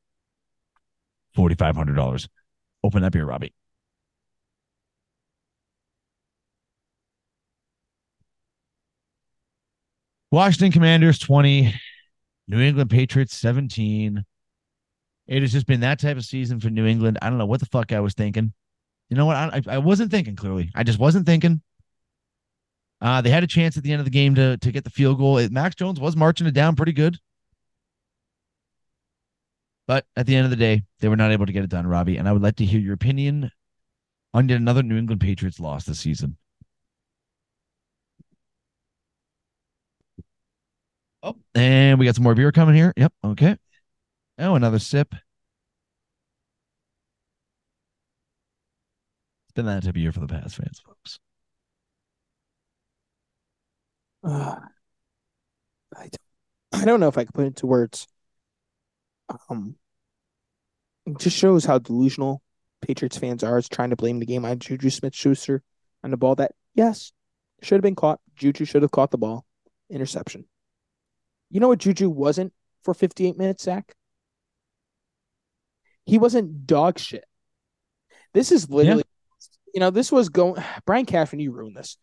$4,500. 1.34 2.28
Open 2.84 3.02
up 3.02 3.14
here, 3.14 3.24
Robbie. 3.24 3.54
Washington 10.30 10.70
Commanders 10.70 11.18
20, 11.18 11.74
New 12.46 12.60
England 12.60 12.90
Patriots 12.90 13.34
17. 13.38 14.22
It 15.28 15.40
has 15.40 15.50
just 15.50 15.66
been 15.66 15.80
that 15.80 15.98
type 15.98 16.18
of 16.18 16.26
season 16.26 16.60
for 16.60 16.68
New 16.68 16.84
England. 16.84 17.16
I 17.22 17.30
don't 17.30 17.38
know 17.38 17.46
what 17.46 17.60
the 17.60 17.66
fuck 17.66 17.90
I 17.90 18.00
was 18.00 18.12
thinking. 18.12 18.52
You 19.08 19.16
know 19.16 19.24
what? 19.24 19.36
I, 19.36 19.62
I 19.66 19.78
wasn't 19.78 20.10
thinking 20.10 20.36
clearly. 20.36 20.70
I 20.74 20.82
just 20.82 20.98
wasn't 20.98 21.24
thinking. 21.24 21.62
Uh, 23.00 23.20
they 23.20 23.30
had 23.30 23.44
a 23.44 23.46
chance 23.46 23.76
at 23.76 23.82
the 23.82 23.92
end 23.92 24.00
of 24.00 24.06
the 24.06 24.10
game 24.10 24.34
to, 24.34 24.56
to 24.58 24.72
get 24.72 24.84
the 24.84 24.90
field 24.90 25.18
goal. 25.18 25.38
It, 25.38 25.52
Max 25.52 25.74
Jones 25.74 26.00
was 26.00 26.16
marching 26.16 26.46
it 26.46 26.54
down 26.54 26.76
pretty 26.76 26.92
good. 26.92 27.18
But 29.86 30.04
at 30.16 30.26
the 30.26 30.34
end 30.34 30.44
of 30.44 30.50
the 30.50 30.56
day, 30.56 30.82
they 31.00 31.08
were 31.08 31.16
not 31.16 31.30
able 31.30 31.46
to 31.46 31.52
get 31.52 31.62
it 31.62 31.70
done, 31.70 31.86
Robbie. 31.86 32.16
And 32.16 32.28
I 32.28 32.32
would 32.32 32.42
like 32.42 32.56
to 32.56 32.64
hear 32.64 32.80
your 32.80 32.94
opinion 32.94 33.50
on 34.34 34.48
yet 34.48 34.60
another 34.60 34.82
New 34.82 34.98
England 34.98 35.20
Patriots 35.20 35.60
loss 35.60 35.84
this 35.84 36.00
season. 36.00 36.36
Oh, 41.22 41.36
and 41.54 41.98
we 41.98 42.06
got 42.06 42.14
some 42.14 42.24
more 42.24 42.34
beer 42.34 42.52
coming 42.52 42.74
here. 42.74 42.92
Yep. 42.96 43.12
Okay. 43.24 43.56
Oh, 44.38 44.54
another 44.54 44.78
sip. 44.78 45.14
It's 45.14 45.22
been 49.54 49.66
that 49.66 49.82
type 49.82 49.90
of 49.90 49.96
year 49.96 50.12
for 50.12 50.20
the 50.20 50.26
past 50.26 50.56
fans, 50.56 50.80
folks. 50.84 51.18
Uh, 54.26 54.56
I 55.96 56.02
don't, 56.02 56.82
I 56.82 56.84
don't 56.84 57.00
know 57.00 57.08
if 57.08 57.16
I 57.16 57.24
could 57.24 57.34
put 57.34 57.44
it 57.44 57.48
into 57.48 57.66
words. 57.66 58.08
Um, 59.48 59.76
it 61.06 61.18
just 61.18 61.36
shows 61.36 61.64
how 61.64 61.78
delusional 61.78 62.42
Patriots 62.82 63.16
fans 63.16 63.44
are. 63.44 63.58
Is 63.58 63.68
trying 63.68 63.90
to 63.90 63.96
blame 63.96 64.18
the 64.18 64.26
game 64.26 64.44
on 64.44 64.58
Juju 64.58 64.90
Smith 64.90 65.14
Schuster 65.14 65.62
on 66.02 66.10
the 66.10 66.16
ball 66.16 66.34
that 66.36 66.52
yes 66.74 67.12
Should 67.62 67.76
have 67.76 67.82
been 67.82 67.94
caught. 67.94 68.20
Juju 68.34 68.64
should 68.64 68.82
have 68.82 68.90
caught 68.90 69.10
the 69.10 69.18
ball. 69.18 69.44
Interception. 69.88 70.44
You 71.50 71.60
know 71.60 71.68
what 71.68 71.78
Juju 71.78 72.10
wasn't 72.10 72.52
for 72.82 72.94
58 72.94 73.38
minutes, 73.38 73.62
Zach? 73.62 73.94
He 76.04 76.18
wasn't 76.18 76.66
dog 76.66 76.98
shit. 76.98 77.24
This 78.34 78.52
is 78.52 78.68
literally, 78.68 79.04
yeah. 79.06 79.46
you 79.74 79.80
know, 79.80 79.90
this 79.90 80.10
was 80.10 80.28
going. 80.28 80.62
Brian 80.86 81.06
you 81.38 81.52
ruined 81.52 81.76
this. 81.76 81.96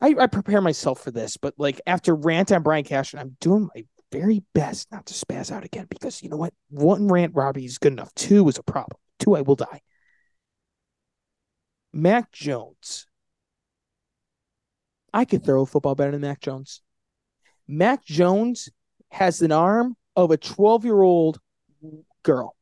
I, 0.00 0.14
I 0.18 0.26
prepare 0.26 0.60
myself 0.60 1.00
for 1.00 1.10
this, 1.10 1.36
but 1.36 1.54
like 1.58 1.80
after 1.86 2.14
rant 2.14 2.52
on 2.52 2.62
Brian 2.62 2.84
Cashman, 2.84 3.20
I'm 3.20 3.36
doing 3.40 3.68
my 3.74 3.84
very 4.10 4.42
best 4.54 4.90
not 4.90 5.06
to 5.06 5.14
spaz 5.14 5.52
out 5.52 5.64
again 5.64 5.86
because 5.88 6.22
you 6.22 6.28
know 6.28 6.36
what? 6.36 6.54
One 6.70 7.08
rant, 7.08 7.34
Robbie, 7.34 7.64
is 7.64 7.78
good 7.78 7.92
enough. 7.92 8.12
Two 8.14 8.48
is 8.48 8.58
a 8.58 8.62
problem. 8.62 8.98
Two, 9.18 9.36
I 9.36 9.42
will 9.42 9.56
die. 9.56 9.80
Mac 11.92 12.32
Jones. 12.32 13.06
I 15.12 15.24
could 15.24 15.44
throw 15.44 15.62
a 15.62 15.66
football 15.66 15.94
better 15.94 16.12
than 16.12 16.20
Mac 16.22 16.40
Jones. 16.40 16.82
Mac 17.66 18.04
Jones 18.04 18.68
has 19.10 19.42
an 19.42 19.52
arm 19.52 19.96
of 20.16 20.30
a 20.30 20.36
12 20.36 20.84
year 20.84 21.02
old 21.02 21.38
girl. 22.22 22.56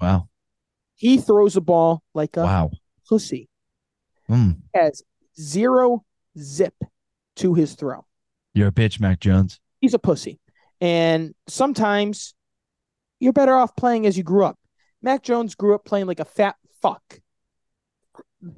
Wow. 0.00 0.28
He 0.96 1.18
throws 1.18 1.56
a 1.56 1.60
ball 1.60 2.02
like 2.14 2.36
a 2.36 2.42
wow. 2.42 2.70
pussy. 3.08 3.48
Mm. 4.28 4.58
Has 4.74 5.02
zero 5.40 6.04
zip 6.38 6.74
to 7.36 7.54
his 7.54 7.74
throw. 7.74 8.04
You're 8.54 8.68
a 8.68 8.72
bitch, 8.72 9.00
Mac 9.00 9.20
Jones. 9.20 9.60
He's 9.80 9.94
a 9.94 9.98
pussy. 9.98 10.40
And 10.80 11.34
sometimes 11.46 12.34
you're 13.20 13.32
better 13.32 13.54
off 13.54 13.74
playing 13.76 14.06
as 14.06 14.16
you 14.16 14.22
grew 14.22 14.44
up. 14.44 14.58
Mac 15.02 15.22
Jones 15.22 15.54
grew 15.54 15.74
up 15.74 15.84
playing 15.84 16.06
like 16.06 16.20
a 16.20 16.24
fat 16.24 16.56
fuck. 16.82 17.20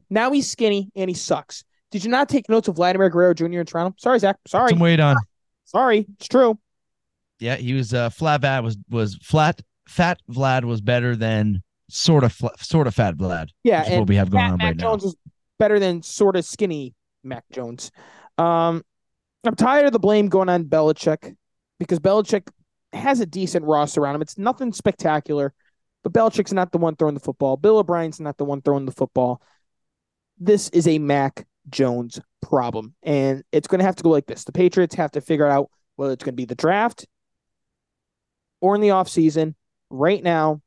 Now 0.08 0.30
he's 0.30 0.50
skinny 0.50 0.90
and 0.94 1.08
he 1.08 1.14
sucks. 1.14 1.64
Did 1.90 2.04
you 2.04 2.10
not 2.10 2.28
take 2.28 2.48
notes 2.48 2.68
of 2.68 2.76
Vladimir 2.76 3.10
Guerrero 3.10 3.34
Jr. 3.34 3.44
in 3.46 3.66
Toronto? 3.66 3.94
Sorry, 3.98 4.18
Zach. 4.18 4.36
Sorry. 4.46 4.70
Some 4.70 4.78
weight 4.78 5.00
on. 5.00 5.16
Sorry, 5.64 6.06
it's 6.16 6.28
true. 6.28 6.58
Yeah, 7.38 7.56
he 7.56 7.74
was 7.74 7.94
uh, 7.94 8.10
flat. 8.10 8.42
Vlad 8.42 8.62
was 8.62 8.76
was 8.90 9.16
flat. 9.22 9.60
Fat 9.88 10.20
Vlad 10.30 10.64
was 10.64 10.80
better 10.80 11.16
than 11.16 11.62
sort 11.88 12.22
of 12.22 12.38
sort 12.58 12.86
of 12.86 12.94
fat 12.94 13.16
Vlad. 13.16 13.48
Yeah, 13.64 13.84
and 13.86 14.00
what 14.00 14.08
we 14.08 14.16
have 14.16 14.30
going 14.30 14.44
on 14.44 14.58
Mac 14.58 14.66
right 14.66 14.76
Jones 14.76 15.04
now. 15.04 15.08
is 15.08 15.16
better 15.58 15.78
than 15.78 16.02
sort 16.02 16.36
of 16.36 16.44
skinny 16.44 16.94
Mac 17.22 17.44
Jones. 17.52 17.90
Um, 18.38 18.82
I'm 19.44 19.56
tired 19.56 19.86
of 19.86 19.92
the 19.92 19.98
blame 19.98 20.28
going 20.28 20.48
on 20.48 20.64
Belichick 20.64 21.34
because 21.78 21.98
Belichick 21.98 22.48
has 22.92 23.20
a 23.20 23.26
decent 23.26 23.64
roster 23.64 24.00
around 24.00 24.16
him. 24.16 24.22
It's 24.22 24.38
nothing 24.38 24.72
spectacular, 24.72 25.54
but 26.02 26.12
Belichick's 26.12 26.52
not 26.52 26.72
the 26.72 26.78
one 26.78 26.96
throwing 26.96 27.14
the 27.14 27.20
football. 27.20 27.56
Bill 27.56 27.78
O'Brien's 27.78 28.20
not 28.20 28.36
the 28.36 28.44
one 28.44 28.62
throwing 28.62 28.86
the 28.86 28.92
football. 28.92 29.40
This 30.38 30.68
is 30.70 30.88
a 30.88 30.98
Mac 30.98 31.46
Jones 31.68 32.20
problem, 32.42 32.94
and 33.02 33.44
it's 33.52 33.68
going 33.68 33.78
to 33.78 33.84
have 33.84 33.96
to 33.96 34.02
go 34.02 34.10
like 34.10 34.26
this. 34.26 34.44
The 34.44 34.52
Patriots 34.52 34.94
have 34.94 35.12
to 35.12 35.20
figure 35.20 35.46
out 35.46 35.70
whether 35.96 36.12
it's 36.12 36.24
going 36.24 36.34
to 36.34 36.36
be 36.36 36.46
the 36.46 36.54
draft 36.54 37.06
or 38.60 38.74
in 38.74 38.80
the 38.80 38.88
offseason. 38.88 39.54
Right 39.90 40.22
now, 40.22 40.60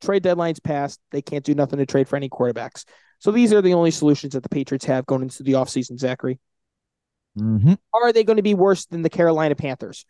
trade 0.00 0.22
deadline's 0.22 0.60
passed. 0.60 1.00
They 1.10 1.22
can't 1.22 1.44
do 1.44 1.54
nothing 1.54 1.78
to 1.78 1.86
trade 1.86 2.08
for 2.08 2.16
any 2.16 2.28
quarterbacks. 2.28 2.84
So 3.20 3.30
these 3.30 3.52
are 3.52 3.62
the 3.62 3.74
only 3.74 3.90
solutions 3.90 4.32
that 4.32 4.42
the 4.42 4.48
Patriots 4.48 4.86
have 4.86 5.06
going 5.06 5.22
into 5.22 5.42
the 5.42 5.52
offseason, 5.52 5.98
Zachary. 5.98 6.40
Mm-hmm. 7.38 7.74
Are 7.94 8.12
they 8.12 8.24
going 8.24 8.38
to 8.38 8.42
be 8.42 8.54
worse 8.54 8.86
than 8.86 9.02
the 9.02 9.10
Carolina 9.10 9.54
Panthers? 9.54 10.04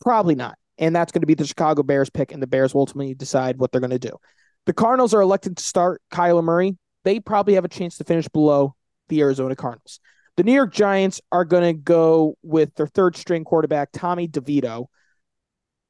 Probably 0.00 0.34
not. 0.34 0.58
And 0.78 0.94
that's 0.94 1.12
going 1.12 1.22
to 1.22 1.26
be 1.26 1.34
the 1.34 1.46
Chicago 1.46 1.82
Bears 1.82 2.10
pick, 2.10 2.32
and 2.32 2.42
the 2.42 2.46
Bears 2.46 2.74
will 2.74 2.82
ultimately 2.82 3.14
decide 3.14 3.58
what 3.58 3.72
they're 3.72 3.80
going 3.80 3.90
to 3.92 3.98
do. 3.98 4.12
The 4.66 4.74
Cardinals 4.74 5.14
are 5.14 5.22
elected 5.22 5.56
to 5.56 5.62
start 5.62 6.02
Kyler 6.10 6.44
Murray. 6.44 6.76
They 7.04 7.20
probably 7.20 7.54
have 7.54 7.64
a 7.64 7.68
chance 7.68 7.96
to 7.98 8.04
finish 8.04 8.28
below 8.28 8.74
the 9.08 9.20
Arizona 9.22 9.56
Cardinals. 9.56 10.00
The 10.36 10.42
New 10.42 10.52
York 10.52 10.74
Giants 10.74 11.20
are 11.32 11.44
going 11.44 11.62
to 11.62 11.72
go 11.72 12.36
with 12.42 12.74
their 12.74 12.88
third 12.88 13.16
string 13.16 13.44
quarterback, 13.44 13.90
Tommy 13.92 14.28
DeVito, 14.28 14.86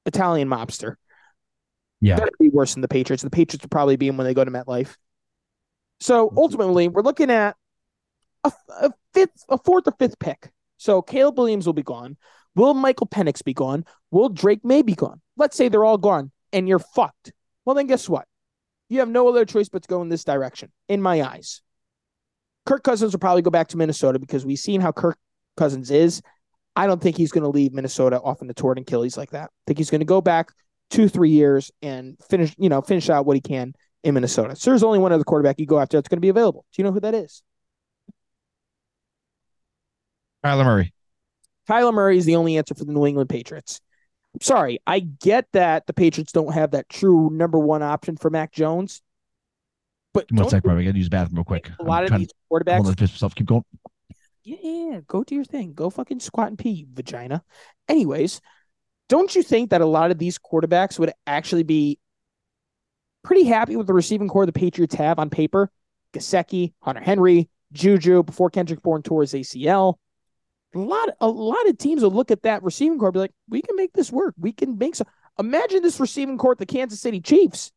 Italian 0.05 0.49
mobster. 0.49 0.97
Yeah. 2.01 2.17
That'd 2.17 2.35
be 2.39 2.51
worse 2.51 2.75
than 2.75 2.83
the 2.83 2.89
Patriots. 2.89 3.23
The 3.23 3.31
Patriots 3.31 3.65
will 3.65 3.71
probably 3.71 3.97
be 3.97 4.09
in 4.09 4.17
when 4.17 4.27
they 4.27 4.35
go 4.35 4.45
to 4.45 4.51
MetLife. 4.51 4.95
So 6.01 6.29
mm-hmm. 6.29 6.39
ultimately, 6.39 6.89
we're 6.89 7.03
looking 7.03 7.31
at 7.31 7.57
a, 8.45 8.53
a 8.81 8.93
fifth, 9.13 9.45
a 9.49 9.59
fourth 9.59 9.87
or 9.87 9.95
fifth 9.99 10.19
pick. 10.19 10.51
So 10.77 11.03
Caleb 11.03 11.39
Williams 11.39 11.67
will 11.67 11.73
be 11.73 11.83
gone. 11.83 12.17
Will 12.55 12.75
Michael 12.75 13.07
Penix 13.07 13.45
be 13.45 13.55
gone? 13.55 13.85
Will 14.11 14.29
Drake 14.29 14.65
Maye 14.65 14.83
be 14.83 14.95
gone? 14.95 15.21
Let's 15.37 15.57
say 15.57 15.69
they're 15.69 15.85
all 15.85 15.99
gone 15.99 16.31
and 16.53 16.69
you're 16.69 16.79
fucked. 16.79 17.33
Well, 17.65 17.77
then 17.77 17.87
guess 17.87 18.09
what? 18.09 18.27
You 18.89 19.01
have 19.01 19.09
no 19.09 19.29
other 19.29 19.45
choice 19.45 19.69
but 19.69 19.83
to 19.83 19.89
go 19.89 20.01
in 20.01 20.09
this 20.09 20.25
direction, 20.25 20.71
in 20.89 21.03
my 21.03 21.23
eyes. 21.23 21.61
Kirk 22.65 22.83
Cousins 22.83 23.13
will 23.13 23.21
probably 23.21 23.43
go 23.43 23.51
back 23.51 23.69
to 23.69 23.77
Minnesota 23.77 24.19
because 24.19 24.47
we've 24.47 24.59
seen 24.59 24.81
how 24.81 24.93
Kirk 24.93 25.19
Cousins 25.57 25.91
is. 25.91 26.23
I 26.75 26.87
don't 26.87 27.01
think 27.01 27.17
he's 27.17 27.33
going 27.33 27.43
to 27.43 27.51
leave 27.51 27.73
Minnesota 27.73 28.21
off 28.21 28.43
in 28.43 28.49
the 28.49 28.55
torn 28.55 28.79
Achilles 28.79 29.17
like 29.17 29.31
that. 29.31 29.45
I 29.45 29.63
think 29.67 29.79
he's 29.79 29.91
going 29.91 30.01
to 30.01 30.07
go 30.07 30.21
back 30.21 30.53
two, 30.91 31.09
three 31.09 31.31
years 31.31 31.71
and 31.83 32.17
finish, 32.29 32.55
you 32.59 32.69
know, 32.69 32.81
finish 32.81 33.11
out 33.11 33.27
what 33.27 33.37
he 33.37 33.41
can 33.41 33.75
in 34.07 34.15
Minnesota. 34.15 34.55
So 34.55 34.71
there's 34.71 34.85
only 34.85 35.01
one 35.01 35.13
other 35.13 35.25
quarterback 35.25 35.59
you 35.59 35.67
go 35.67 35.81
after 35.81 35.97
that's 35.97 36.09
going 36.09 36.19
to 36.19 36.23
be 36.23 36.29
available. 36.29 36.65
Do 36.73 36.81
you 36.81 36.85
know 36.85 36.93
who 36.93 37.01
that 37.01 37.15
is? 37.15 37.43
Kyler 40.45 40.65
Murray. 40.65 40.95
Kyler 41.69 41.93
Murray 41.93 42.17
is 42.17 42.25
the 42.25 42.37
only 42.37 42.57
answer 42.57 42.77
for 42.77 42.85
the 42.85 42.93
New 42.93 43.05
England 43.05 43.29
Patriots. 43.29 43.81
Sorry, 44.41 44.79
I 44.87 45.01
get 45.01 45.49
that 45.55 45.87
the 45.87 45.93
Patriots 45.93 46.31
don't 46.31 46.53
have 46.53 46.71
that 46.71 46.89
true 46.89 47.31
number 47.31 47.59
one 47.59 47.83
option 47.83 48.17
for 48.17 48.31
Mac 48.31 48.53
Jones. 48.53 49.03
But 50.15 50.31
one 50.31 50.49
sec, 50.49 50.65
Robbie. 50.65 50.83
I 50.83 50.85
gotta 50.85 50.99
use 50.99 51.07
the 51.07 51.11
bathroom 51.11 51.39
real 51.39 51.45
quick. 51.45 51.71
A 51.81 51.83
lot 51.83 52.07
I'm 52.07 52.13
of 52.13 52.21
these 52.21 52.29
quarterbacks. 52.51 52.77
Hold 52.77 52.87
on, 52.89 52.95
piss 52.95 53.11
myself. 53.11 53.35
Keep 53.35 53.47
going. 53.47 53.65
Yeah, 54.45 54.57
yeah, 54.63 55.01
go 55.09 55.25
do 55.25 55.35
your 55.35 55.45
thing. 55.45 55.73
Go 55.73 55.91
fucking 55.91 56.21
squat 56.21 56.49
and 56.49 56.59
pee, 56.59 56.87
vagina. 56.93 57.43
Anyways, 57.89 58.41
don't 59.09 59.35
you 59.35 59.43
think 59.43 59.71
that 59.71 59.81
a 59.81 59.87
lot 59.87 60.13
of 60.13 60.19
these 60.19 60.39
quarterbacks 60.39 60.99
would 61.01 61.13
actually 61.27 61.65
be 61.65 61.99
pretty 63.27 63.45
happy 63.45 63.77
with 63.77 63.89
the 63.89 63.93
receiving 63.93 64.29
core 64.29 64.47
the 64.47 64.53
Patriots 64.53 64.95
have 64.95 65.19
on 65.19 65.29
paper? 65.29 65.71
Gesicki, 66.15 66.73
Hunter 66.81 67.03
Henry, 67.03 67.51
Juju 67.73 68.23
before 68.23 68.49
Kendrick 68.49 68.81
Bourne 68.83 69.03
tore 69.03 69.23
his 69.23 69.35
ACL. 69.35 69.97
A 70.75 70.79
lot, 70.79 71.11
a 71.21 71.29
lot 71.29 71.69
of 71.69 71.77
teams 71.77 72.03
will 72.03 72.11
look 72.11 72.31
at 72.31 72.43
that 72.43 72.63
receiving 72.63 72.99
core 72.99 73.13
be 73.13 73.19
like, 73.19 73.35
"We 73.49 73.63
can 73.63 73.77
make 73.77 73.93
this 73.93 74.13
work. 74.13 74.35
We 74.39 74.53
can 74.53 74.79
make 74.79 74.95
some." 74.95 75.07
Imagine 75.39 75.83
this 75.83 76.01
receiving 76.01 76.39
core 76.39 76.55
the 76.55 76.67
Kansas 76.67 77.01
City 77.01 77.21
Chiefs. 77.21 77.73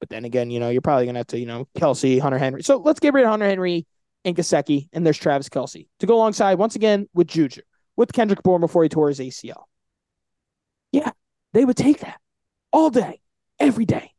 But 0.00 0.08
then 0.08 0.24
again, 0.24 0.50
you 0.50 0.58
know, 0.58 0.68
you're 0.68 0.82
probably 0.82 1.06
gonna 1.06 1.20
have 1.20 1.28
to, 1.28 1.38
you 1.38 1.46
know, 1.46 1.68
Kelce, 1.76 2.20
Hunter 2.20 2.38
Henry. 2.38 2.62
So 2.62 2.78
let's 2.78 3.00
get 3.00 3.14
rid 3.14 3.24
of 3.24 3.30
Hunter 3.30 3.46
Henry 3.46 3.86
and 4.24 4.34
Gesicki, 4.36 4.88
and 4.92 5.06
there's 5.06 5.18
Travis 5.18 5.48
Kelce 5.48 5.88
to 6.00 6.06
go 6.06 6.16
alongside 6.16 6.58
once 6.58 6.76
again 6.76 7.08
with 7.14 7.28
Juju, 7.28 7.62
with 7.96 8.12
Kendrick 8.12 8.42
Bourne 8.42 8.60
before 8.60 8.82
he 8.82 8.88
tore 8.88 9.08
his 9.08 9.20
ACL. 9.20 9.64
Yeah, 10.90 11.12
they 11.52 11.64
would 11.64 11.76
take 11.76 12.00
that 12.00 12.20
all 12.72 12.90
day, 12.90 13.20
every 13.60 13.84
day. 13.84 14.11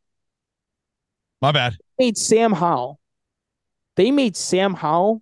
My 1.44 1.52
bad. 1.52 1.76
They 1.98 2.06
made 2.06 2.16
Sam 2.16 2.52
Howell. 2.54 2.98
They 3.96 4.10
made 4.10 4.34
Sam 4.34 4.72
Howell 4.72 5.20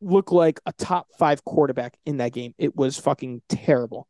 look 0.00 0.32
like 0.32 0.58
a 0.64 0.72
top 0.72 1.08
five 1.18 1.44
quarterback 1.44 1.98
in 2.06 2.16
that 2.16 2.32
game. 2.32 2.54
It 2.56 2.74
was 2.74 2.96
fucking 2.96 3.42
terrible. 3.50 4.08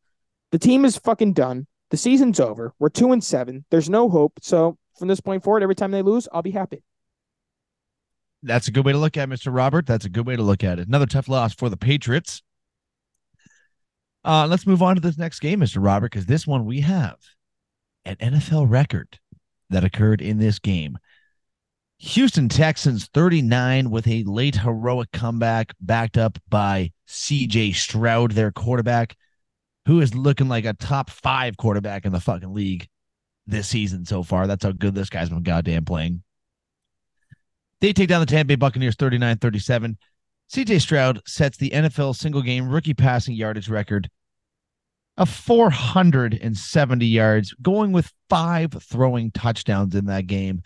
The 0.53 0.59
team 0.59 0.85
is 0.85 0.97
fucking 0.97 1.33
done. 1.33 1.67
The 1.89 1.97
season's 1.97 2.39
over. 2.39 2.73
We're 2.79 2.87
two 2.87 3.11
and 3.11 3.21
seven. 3.21 3.65
There's 3.69 3.89
no 3.89 4.07
hope. 4.07 4.39
So 4.41 4.77
from 4.97 5.09
this 5.09 5.19
point 5.19 5.43
forward, 5.43 5.61
every 5.61 5.75
time 5.75 5.91
they 5.91 6.01
lose, 6.01 6.25
I'll 6.31 6.41
be 6.41 6.51
happy. 6.51 6.83
That's 8.43 8.69
a 8.69 8.71
good 8.71 8.85
way 8.85 8.93
to 8.93 8.97
look 8.97 9.17
at 9.17 9.29
it, 9.29 9.33
Mr. 9.33 9.53
Robert. 9.53 9.85
That's 9.85 10.05
a 10.05 10.09
good 10.09 10.25
way 10.25 10.37
to 10.37 10.43
look 10.43 10.63
at 10.63 10.79
it. 10.79 10.87
Another 10.87 11.05
tough 11.05 11.27
loss 11.27 11.53
for 11.53 11.69
the 11.69 11.75
Patriots. 11.75 12.43
Uh, 14.23 14.47
let's 14.47 14.65
move 14.65 14.81
on 14.81 14.95
to 14.95 15.01
this 15.01 15.17
next 15.17 15.41
game, 15.41 15.59
Mr. 15.59 15.83
Robert, 15.83 16.13
because 16.13 16.27
this 16.27 16.47
one 16.47 16.63
we 16.63 16.79
have 16.79 17.17
an 18.05 18.15
NFL 18.15 18.69
record 18.69 19.19
that 19.69 19.83
occurred 19.83 20.21
in 20.21 20.37
this 20.37 20.59
game. 20.59 20.97
Houston 22.03 22.49
Texans 22.49 23.05
39 23.13 23.91
with 23.91 24.07
a 24.07 24.23
late 24.23 24.55
heroic 24.55 25.11
comeback 25.11 25.71
backed 25.79 26.17
up 26.17 26.39
by 26.49 26.91
CJ 27.07 27.75
Stroud, 27.75 28.31
their 28.31 28.51
quarterback, 28.51 29.15
who 29.85 30.01
is 30.01 30.15
looking 30.15 30.47
like 30.49 30.65
a 30.65 30.73
top 30.73 31.11
five 31.11 31.57
quarterback 31.57 32.03
in 32.03 32.11
the 32.11 32.19
fucking 32.19 32.55
league 32.55 32.87
this 33.45 33.67
season 33.67 34.03
so 34.03 34.23
far. 34.23 34.47
That's 34.47 34.63
how 34.63 34.71
good 34.71 34.95
this 34.95 35.11
guy's 35.11 35.29
been 35.29 35.43
goddamn 35.43 35.85
playing. 35.85 36.23
They 37.81 37.93
take 37.93 38.09
down 38.09 38.21
the 38.21 38.25
Tampa 38.25 38.47
Bay 38.47 38.55
Buccaneers 38.55 38.95
39 38.95 39.37
37. 39.37 39.95
CJ 40.51 40.81
Stroud 40.81 41.21
sets 41.27 41.57
the 41.57 41.69
NFL 41.69 42.15
single 42.15 42.41
game 42.41 42.67
rookie 42.67 42.95
passing 42.95 43.35
yardage 43.35 43.69
record 43.69 44.09
of 45.17 45.29
470 45.29 47.05
yards, 47.05 47.53
going 47.61 47.91
with 47.91 48.11
five 48.27 48.73
throwing 48.81 49.29
touchdowns 49.29 49.93
in 49.93 50.05
that 50.05 50.25
game. 50.25 50.63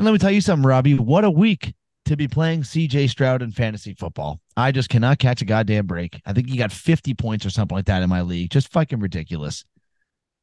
And 0.00 0.06
let 0.06 0.12
me 0.12 0.18
tell 0.18 0.30
you 0.30 0.40
something, 0.40 0.66
Robbie. 0.66 0.94
What 0.94 1.26
a 1.26 1.30
week 1.30 1.74
to 2.06 2.16
be 2.16 2.26
playing 2.26 2.62
CJ 2.62 3.10
Stroud 3.10 3.42
in 3.42 3.52
fantasy 3.52 3.92
football. 3.92 4.40
I 4.56 4.72
just 4.72 4.88
cannot 4.88 5.18
catch 5.18 5.42
a 5.42 5.44
goddamn 5.44 5.86
break. 5.86 6.18
I 6.24 6.32
think 6.32 6.48
he 6.48 6.56
got 6.56 6.72
50 6.72 7.12
points 7.12 7.44
or 7.44 7.50
something 7.50 7.76
like 7.76 7.84
that 7.84 8.02
in 8.02 8.08
my 8.08 8.22
league. 8.22 8.48
Just 8.48 8.72
fucking 8.72 8.98
ridiculous. 8.98 9.62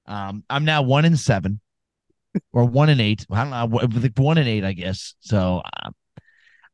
Um, 0.06 0.44
I'm 0.48 0.64
now 0.64 0.84
one 0.84 1.06
in 1.06 1.18
seven 1.18 1.60
or 2.54 2.66
one 2.66 2.90
in 2.90 3.00
eight. 3.00 3.26
I 3.32 3.46
don't 3.46 3.50
know, 3.50 4.12
one 4.18 4.38
in 4.38 4.48
eight, 4.48 4.64
I 4.64 4.74
guess. 4.74 5.16
So 5.22 5.64
uh, 5.66 5.90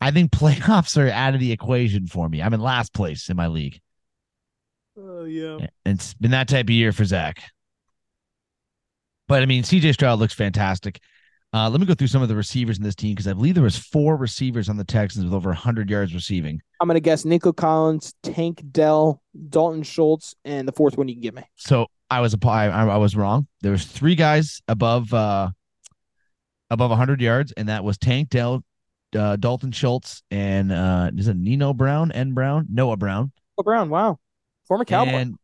I 0.01 0.11
think 0.11 0.31
playoffs 0.33 1.01
are 1.01 1.09
out 1.09 1.35
of 1.35 1.39
the 1.39 1.53
equation 1.53 2.07
for 2.07 2.27
me. 2.27 2.41
I'm 2.41 2.53
in 2.53 2.59
last 2.59 2.93
place 2.93 3.29
in 3.29 3.37
my 3.37 3.47
league. 3.47 3.79
Oh 4.99 5.23
yeah. 5.23 5.67
It's 5.85 6.15
been 6.15 6.31
that 6.31 6.49
type 6.49 6.65
of 6.65 6.71
year 6.71 6.91
for 6.91 7.05
Zach. 7.05 7.43
But 9.29 9.41
I 9.41 9.45
mean, 9.45 9.63
CJ 9.63 9.93
Stroud 9.93 10.19
looks 10.19 10.33
fantastic. 10.33 10.99
Uh, 11.53 11.69
let 11.69 11.79
me 11.79 11.85
go 11.85 11.93
through 11.93 12.07
some 12.07 12.23
of 12.23 12.29
the 12.29 12.35
receivers 12.35 12.77
in 12.77 12.83
this 12.83 12.95
team 12.95 13.13
because 13.13 13.27
I 13.27 13.33
believe 13.33 13.53
there 13.53 13.63
was 13.63 13.77
four 13.77 14.17
receivers 14.17 14.69
on 14.69 14.77
the 14.77 14.83
Texans 14.83 15.23
with 15.23 15.35
over 15.35 15.49
100 15.49 15.87
yards 15.87 16.13
receiving. 16.13 16.59
I'm 16.81 16.87
gonna 16.87 16.99
guess 16.99 17.25
Nico 17.25 17.53
Collins, 17.53 18.13
Tank 18.23 18.63
Dell, 18.71 19.21
Dalton 19.49 19.83
Schultz, 19.83 20.33
and 20.43 20.67
the 20.67 20.71
fourth 20.71 20.97
one 20.97 21.07
you 21.07 21.13
can 21.13 21.21
give 21.21 21.35
me. 21.35 21.43
So 21.55 21.85
I 22.09 22.21
was 22.21 22.33
a 22.33 22.47
I, 22.47 22.67
I 22.67 22.97
was 22.97 23.15
wrong. 23.15 23.47
There 23.61 23.71
was 23.71 23.85
three 23.85 24.15
guys 24.15 24.61
above 24.67 25.13
uh 25.13 25.51
above 26.71 26.89
100 26.89 27.21
yards, 27.21 27.51
and 27.51 27.69
that 27.69 27.83
was 27.83 27.99
Tank 27.99 28.29
Dell, 28.29 28.63
uh, 29.15 29.35
Dalton 29.35 29.71
Schultz, 29.71 30.23
and 30.31 30.71
uh 30.71 31.11
is 31.15 31.27
it 31.27 31.37
Nino 31.37 31.71
Brown, 31.71 32.11
N 32.11 32.33
Brown, 32.33 32.65
Noah 32.69 32.97
Brown. 32.97 33.31
Noah 33.59 33.63
Brown, 33.63 33.89
wow, 33.89 34.17
former 34.67 34.85
Cowboy. 34.85 35.11
And 35.11 35.35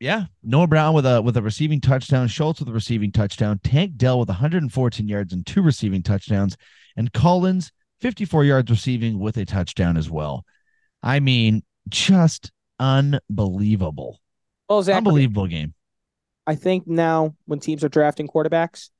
yeah, 0.00 0.26
Noah 0.42 0.66
Brown 0.66 0.94
with 0.94 1.06
a 1.06 1.20
with 1.20 1.36
a 1.36 1.42
receiving 1.42 1.80
touchdown, 1.80 2.28
Schultz 2.28 2.60
with 2.60 2.68
a 2.68 2.72
receiving 2.72 3.10
touchdown, 3.10 3.60
Tank 3.64 3.96
Dell 3.96 4.18
with 4.18 4.28
114 4.28 5.08
yards 5.08 5.32
and 5.32 5.44
two 5.44 5.62
receiving 5.62 6.02
touchdowns, 6.02 6.56
and 6.96 7.12
Collins 7.12 7.72
54 8.00 8.44
yards 8.44 8.70
receiving 8.70 9.18
with 9.18 9.36
a 9.36 9.44
touchdown 9.44 9.96
as 9.96 10.08
well. 10.08 10.44
I 11.02 11.20
mean, 11.20 11.62
just 11.88 12.52
unbelievable. 12.78 14.20
Well, 14.68 14.82
Zach, 14.82 14.98
unbelievable 14.98 15.46
game. 15.46 15.74
I 16.46 16.54
think 16.54 16.86
now 16.86 17.34
when 17.46 17.58
teams 17.58 17.82
are 17.82 17.88
drafting 17.88 18.28
quarterbacks, 18.28 18.90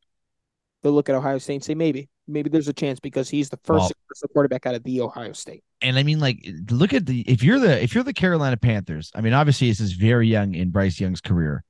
they'll 0.83 0.93
look 0.93 1.09
at 1.09 1.15
Ohio 1.15 1.39
State 1.39 1.55
and 1.55 1.65
say 1.65 1.75
maybe, 1.75 2.09
maybe 2.29 2.51
there's 2.51 2.69
a 2.69 2.73
chance 2.73 3.01
because 3.01 3.29
he's 3.29 3.49
the 3.49 3.59
first 3.65 3.93
well, 4.11 4.29
quarterback 4.33 4.67
out 4.67 4.75
of 4.75 4.83
the 4.85 5.01
Ohio 5.01 5.33
State. 5.33 5.65
And 5.81 5.99
I 5.99 6.03
mean, 6.03 6.21
like, 6.21 6.47
look 6.71 6.93
at 6.93 7.07
the 7.07 7.21
if 7.23 7.43
you're 7.43 7.59
the 7.59 7.83
if 7.83 7.95
you're 7.95 8.05
the 8.05 8.13
Carolina 8.13 8.57
Panthers. 8.57 9.11
I 9.15 9.21
mean, 9.21 9.33
obviously 9.33 9.69
this 9.69 9.81
is 9.81 9.93
very 9.93 10.29
young 10.29 10.55
in 10.55 10.71
Bryce 10.71 11.01
Young's 11.01 11.21
career, 11.21 11.65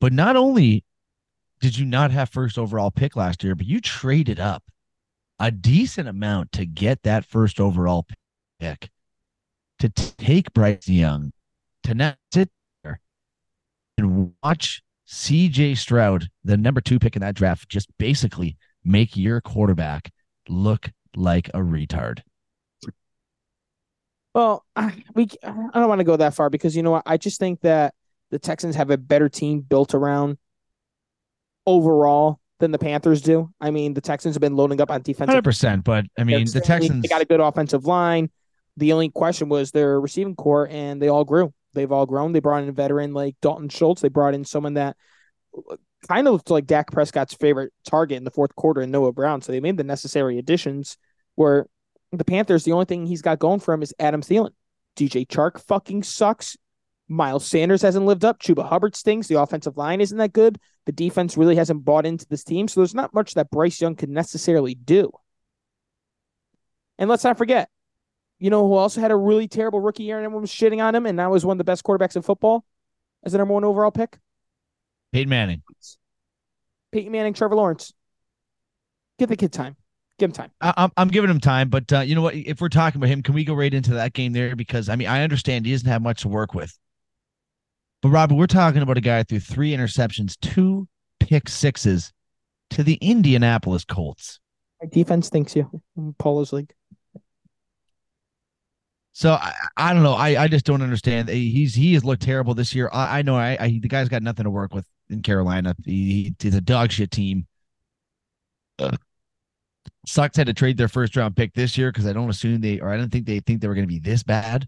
but 0.00 0.12
not 0.12 0.36
only 0.36 0.84
did 1.60 1.76
you 1.76 1.84
not 1.84 2.10
have 2.10 2.30
first 2.30 2.58
overall 2.58 2.90
pick 2.90 3.16
last 3.16 3.44
year, 3.44 3.54
but 3.54 3.66
you 3.66 3.80
traded 3.80 4.40
up 4.40 4.64
a 5.38 5.50
decent 5.50 6.08
amount 6.08 6.52
to 6.52 6.66
get 6.66 7.02
that 7.02 7.24
first 7.24 7.60
overall 7.60 8.06
pick 8.58 8.90
to 9.78 9.88
take 9.88 10.52
Bryce 10.52 10.88
Young 10.88 11.32
to 11.82 11.94
not 11.94 12.16
sit 12.32 12.50
there 12.82 13.00
and 13.96 14.32
watch 14.42 14.82
CJ 15.08 15.76
Stroud, 15.76 16.28
the 16.44 16.56
number 16.56 16.80
two 16.80 16.98
pick 16.98 17.16
in 17.16 17.22
that 17.22 17.34
draft, 17.34 17.68
just 17.68 17.88
basically 17.98 18.56
make 18.84 19.16
your 19.16 19.40
quarterback 19.40 20.12
look 20.48 20.90
like 21.16 21.48
a 21.48 21.58
retard. 21.58 22.20
Well, 24.34 24.64
I, 24.76 25.02
we 25.14 25.28
I 25.42 25.70
don't 25.74 25.88
want 25.88 25.98
to 25.98 26.04
go 26.04 26.16
that 26.16 26.34
far 26.34 26.50
because 26.50 26.76
you 26.76 26.82
know 26.82 26.92
what? 26.92 27.02
I 27.04 27.16
just 27.16 27.40
think 27.40 27.62
that 27.62 27.94
the 28.30 28.38
Texans 28.38 28.76
have 28.76 28.90
a 28.90 28.96
better 28.96 29.28
team 29.28 29.60
built 29.60 29.92
around 29.94 30.38
overall 31.66 32.40
than 32.60 32.70
the 32.70 32.78
Panthers 32.78 33.22
do. 33.22 33.50
I 33.60 33.70
mean, 33.70 33.94
the 33.94 34.00
Texans 34.00 34.36
have 34.36 34.40
been 34.40 34.54
loading 34.54 34.80
up 34.80 34.90
on 34.90 35.02
defense. 35.02 35.28
Hundred 35.28 35.44
percent, 35.44 35.82
but 35.84 36.06
I 36.16 36.24
mean, 36.24 36.46
the 36.52 36.60
Texans 36.60 37.02
they 37.02 37.08
got 37.08 37.22
a 37.22 37.24
good 37.24 37.40
offensive 37.40 37.86
line. 37.86 38.30
The 38.76 38.92
only 38.92 39.08
question 39.08 39.48
was 39.48 39.72
their 39.72 40.00
receiving 40.00 40.36
core, 40.36 40.68
and 40.70 41.02
they 41.02 41.08
all 41.08 41.24
grew. 41.24 41.52
They've 41.74 41.90
all 41.90 42.06
grown. 42.06 42.32
They 42.32 42.40
brought 42.40 42.62
in 42.62 42.68
a 42.68 42.72
veteran 42.72 43.12
like 43.12 43.36
Dalton 43.42 43.68
Schultz. 43.68 44.00
They 44.00 44.08
brought 44.08 44.34
in 44.34 44.44
someone 44.44 44.74
that 44.74 44.96
kind 46.06 46.26
of 46.26 46.34
looked 46.34 46.50
like 46.50 46.66
Dak 46.66 46.90
Prescott's 46.90 47.34
favorite 47.34 47.72
target 47.84 48.16
in 48.16 48.24
the 48.24 48.30
fourth 48.30 48.54
quarter 48.56 48.80
and 48.80 48.92
Noah 48.92 49.12
Brown. 49.12 49.42
So 49.42 49.52
they 49.52 49.60
made 49.60 49.76
the 49.76 49.84
necessary 49.84 50.38
additions 50.38 50.96
where 51.34 51.66
the 52.12 52.24
Panthers, 52.24 52.64
the 52.64 52.72
only 52.72 52.86
thing 52.86 53.06
he's 53.06 53.22
got 53.22 53.38
going 53.38 53.60
for 53.60 53.74
him 53.74 53.82
is 53.82 53.94
Adam 53.98 54.22
Thielen. 54.22 54.50
DJ 54.96 55.26
Chark 55.26 55.60
fucking 55.60 56.02
sucks. 56.02 56.56
Miles 57.08 57.46
Sanders 57.46 57.82
hasn't 57.82 58.06
lived 58.06 58.24
up. 58.24 58.40
Chuba 58.40 58.68
Hubbard 58.68 58.94
stinks. 58.94 59.26
The 59.26 59.40
offensive 59.40 59.76
line 59.76 60.00
isn't 60.00 60.18
that 60.18 60.32
good. 60.32 60.58
The 60.86 60.92
defense 60.92 61.36
really 61.36 61.56
hasn't 61.56 61.84
bought 61.84 62.06
into 62.06 62.26
this 62.28 62.44
team. 62.44 62.68
So 62.68 62.80
there's 62.80 62.94
not 62.94 63.12
much 63.12 63.34
that 63.34 63.50
Bryce 63.50 63.80
Young 63.80 63.96
can 63.96 64.12
necessarily 64.12 64.74
do. 64.74 65.10
And 66.98 67.08
let's 67.08 67.24
not 67.24 67.38
forget, 67.38 67.68
you 68.38 68.50
know 68.50 68.66
who 68.66 68.74
also 68.74 69.00
had 69.00 69.10
a 69.10 69.16
really 69.16 69.48
terrible 69.48 69.80
rookie 69.80 70.04
year 70.04 70.18
and 70.18 70.24
everyone 70.24 70.42
was 70.42 70.50
shitting 70.50 70.82
on 70.82 70.94
him, 70.94 71.06
and 71.06 71.16
now 71.16 71.34
is 71.34 71.44
one 71.44 71.54
of 71.54 71.58
the 71.58 71.64
best 71.64 71.82
quarterbacks 71.82 72.16
in 72.16 72.22
football 72.22 72.64
as 73.24 73.32
the 73.32 73.38
number 73.38 73.54
one 73.54 73.64
overall 73.64 73.90
pick? 73.90 74.18
Peyton 75.12 75.28
Manning. 75.28 75.62
Peyton 76.92 77.12
Manning, 77.12 77.34
Trevor 77.34 77.56
Lawrence. 77.56 77.92
Give 79.18 79.28
the 79.28 79.36
kid 79.36 79.52
time. 79.52 79.76
Give 80.18 80.30
him 80.30 80.34
time. 80.34 80.50
I, 80.60 80.74
am 80.76 80.92
I'm 80.96 81.08
giving 81.08 81.30
him 81.30 81.40
time, 81.40 81.68
but 81.68 81.92
uh, 81.92 82.00
you 82.00 82.14
know 82.14 82.22
what? 82.22 82.34
If 82.34 82.60
we're 82.60 82.68
talking 82.68 83.00
about 83.00 83.08
him, 83.08 83.22
can 83.22 83.34
we 83.34 83.44
go 83.44 83.54
right 83.54 83.72
into 83.72 83.94
that 83.94 84.12
game 84.12 84.32
there? 84.32 84.54
Because 84.54 84.88
I 84.88 84.96
mean, 84.96 85.08
I 85.08 85.22
understand 85.22 85.66
he 85.66 85.72
doesn't 85.72 85.88
have 85.88 86.02
much 86.02 86.22
to 86.22 86.28
work 86.28 86.54
with. 86.54 86.76
But 88.02 88.10
Robert, 88.10 88.34
we're 88.34 88.46
talking 88.46 88.82
about 88.82 88.98
a 88.98 89.02
guy 89.02 89.22
through 89.22 89.40
three 89.40 89.72
interceptions, 89.72 90.38
two 90.40 90.88
pick 91.20 91.48
sixes 91.48 92.12
to 92.70 92.82
the 92.82 92.94
Indianapolis 92.94 93.84
Colts. 93.84 94.40
My 94.82 94.88
defense 94.88 95.28
thinks 95.28 95.54
you 95.54 95.70
Paula's 96.18 96.52
league. 96.52 96.72
So 99.12 99.32
I, 99.32 99.52
I 99.76 99.92
don't 99.92 100.02
know. 100.02 100.14
I, 100.14 100.44
I 100.44 100.48
just 100.48 100.64
don't 100.64 100.82
understand. 100.82 101.28
He's 101.28 101.74
he 101.74 101.94
has 101.94 102.04
looked 102.04 102.22
terrible 102.22 102.54
this 102.54 102.74
year. 102.74 102.88
I, 102.92 103.18
I 103.18 103.22
know 103.22 103.36
I, 103.36 103.56
I 103.60 103.78
the 103.80 103.88
guy's 103.88 104.08
got 104.08 104.22
nothing 104.22 104.44
to 104.44 104.50
work 104.50 104.72
with 104.72 104.86
in 105.10 105.22
Carolina. 105.22 105.74
He, 105.84 106.34
he's 106.38 106.54
a 106.54 106.60
dog 106.60 106.92
shit 106.92 107.10
team. 107.10 107.46
Uh, 108.78 108.96
Sucks 110.06 110.36
had 110.36 110.46
to 110.46 110.54
trade 110.54 110.76
their 110.76 110.88
first 110.88 111.16
round 111.16 111.36
pick 111.36 111.52
this 111.54 111.76
year 111.76 111.92
because 111.92 112.06
I 112.06 112.12
don't 112.12 112.30
assume 112.30 112.60
they 112.60 112.80
or 112.80 112.88
I 112.88 112.96
don't 112.96 113.10
think 113.10 113.26
they 113.26 113.40
think 113.40 113.60
they 113.60 113.68
were 113.68 113.74
going 113.74 113.86
to 113.86 113.92
be 113.92 113.98
this 113.98 114.22
bad. 114.22 114.66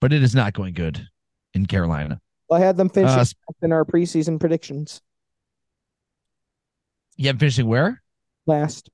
But 0.00 0.12
it 0.12 0.22
is 0.22 0.34
not 0.34 0.54
going 0.54 0.74
good 0.74 1.06
in 1.52 1.66
Carolina. 1.66 2.20
Well, 2.48 2.60
I 2.60 2.64
had 2.64 2.76
them 2.76 2.88
finishing 2.88 3.18
uh, 3.18 3.52
in 3.62 3.72
our 3.72 3.84
preseason 3.84 4.40
predictions. 4.40 5.02
You 7.16 7.26
have 7.26 7.38
finishing 7.38 7.66
where? 7.66 8.02
Last. 8.46 8.88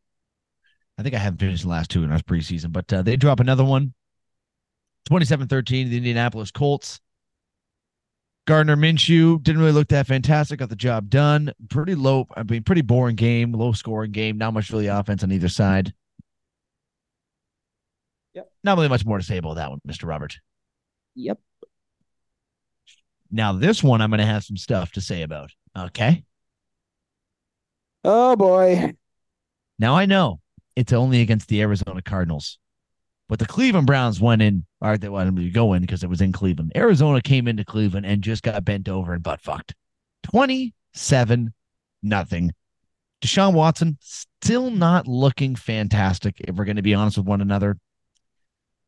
I 0.99 1.03
think 1.03 1.15
I 1.15 1.19
haven't 1.19 1.39
finished 1.39 1.63
the 1.63 1.69
last 1.69 1.91
two 1.91 2.03
in 2.03 2.11
our 2.11 2.19
preseason, 2.19 2.73
but 2.73 2.91
uh, 2.93 3.03
they 3.03 3.17
drop 3.17 3.39
another 3.41 3.65
one. 3.65 3.95
27-13, 5.09 5.91
the 5.91 5.97
Indianapolis 5.99 6.51
Colts. 6.51 7.01
Gardner 8.47 8.77
Minshew 8.77 9.43
didn't 9.43 9.61
really 9.61 9.73
look 9.73 9.89
that 9.89 10.07
fantastic. 10.07 10.61
Got 10.61 10.69
the 10.69 10.77
job 10.77 11.11
done. 11.11 11.53
Pretty 11.69 11.97
low. 11.97 12.27
I 12.37 12.45
mean, 12.45 12.63
pretty 12.63 12.83
boring 12.83 13.17
game. 13.17 13.53
Low 13.53 13.73
scoring 13.73 14.13
game. 14.13 14.39
Not 14.39 14.55
much 14.55 14.71
really 14.71 14.87
offense 14.87 15.25
on 15.25 15.33
either 15.33 15.49
side. 15.49 15.93
Yep. 18.35 18.51
Not 18.63 18.77
really 18.77 18.89
much 18.89 19.05
more 19.05 19.19
to 19.19 19.25
say 19.25 19.39
about 19.39 19.57
that 19.57 19.71
one, 19.71 19.81
Mr. 19.87 20.07
Robert. 20.07 20.39
Yep. 21.17 21.41
Now 23.33 23.53
this 23.53 23.83
one, 23.83 24.01
I'm 24.01 24.11
going 24.11 24.21
to 24.21 24.27
have 24.27 24.45
some 24.45 24.57
stuff 24.57 24.93
to 24.93 25.01
say 25.01 25.23
about. 25.23 25.51
Okay. 25.77 26.23
Oh 28.05 28.37
boy. 28.37 28.95
Now 29.79 29.97
I 29.97 30.07
know 30.07 30.41
it's 30.77 30.93
only 30.93 31.21
against 31.21 31.49
the 31.49 31.63
Arizona 31.63 32.01
Cardinals. 32.03 32.59
But 33.29 33.41
the 33.41 33.47
Cleveland 33.47 33.89
Browns 33.89 34.21
went 34.21 34.43
in, 34.43 34.66
or 34.87 34.99
they 34.99 35.09
wanted 35.09 35.37
to 35.37 35.51
go 35.51 35.73
in 35.73 35.83
because 35.83 36.03
it 36.03 36.11
was 36.11 36.21
in 36.21 36.33
Cleveland. 36.33 36.73
Arizona 36.77 37.21
came 37.21 37.49
into 37.49 37.65
Cleveland 37.65 38.07
and 38.07 38.23
just 38.23 38.43
got 38.43 38.65
bent 38.65 38.89
over 38.89 39.13
and 39.13 39.23
butt 39.23 39.41
fucked. 39.41 39.75
27 40.25 41.53
nothing. 42.03 42.53
Deshaun 43.23 43.55
Watson 43.55 43.99
still 44.01 44.71
not 44.71 45.07
looking 45.07 45.57
fantastic, 45.57 46.37
if 46.41 46.55
we're 46.55 46.65
going 46.65 46.77
to 46.77 46.83
be 46.83 46.95
honest 46.95 47.17
with 47.19 47.27
one 47.27 47.41
another. 47.41 47.77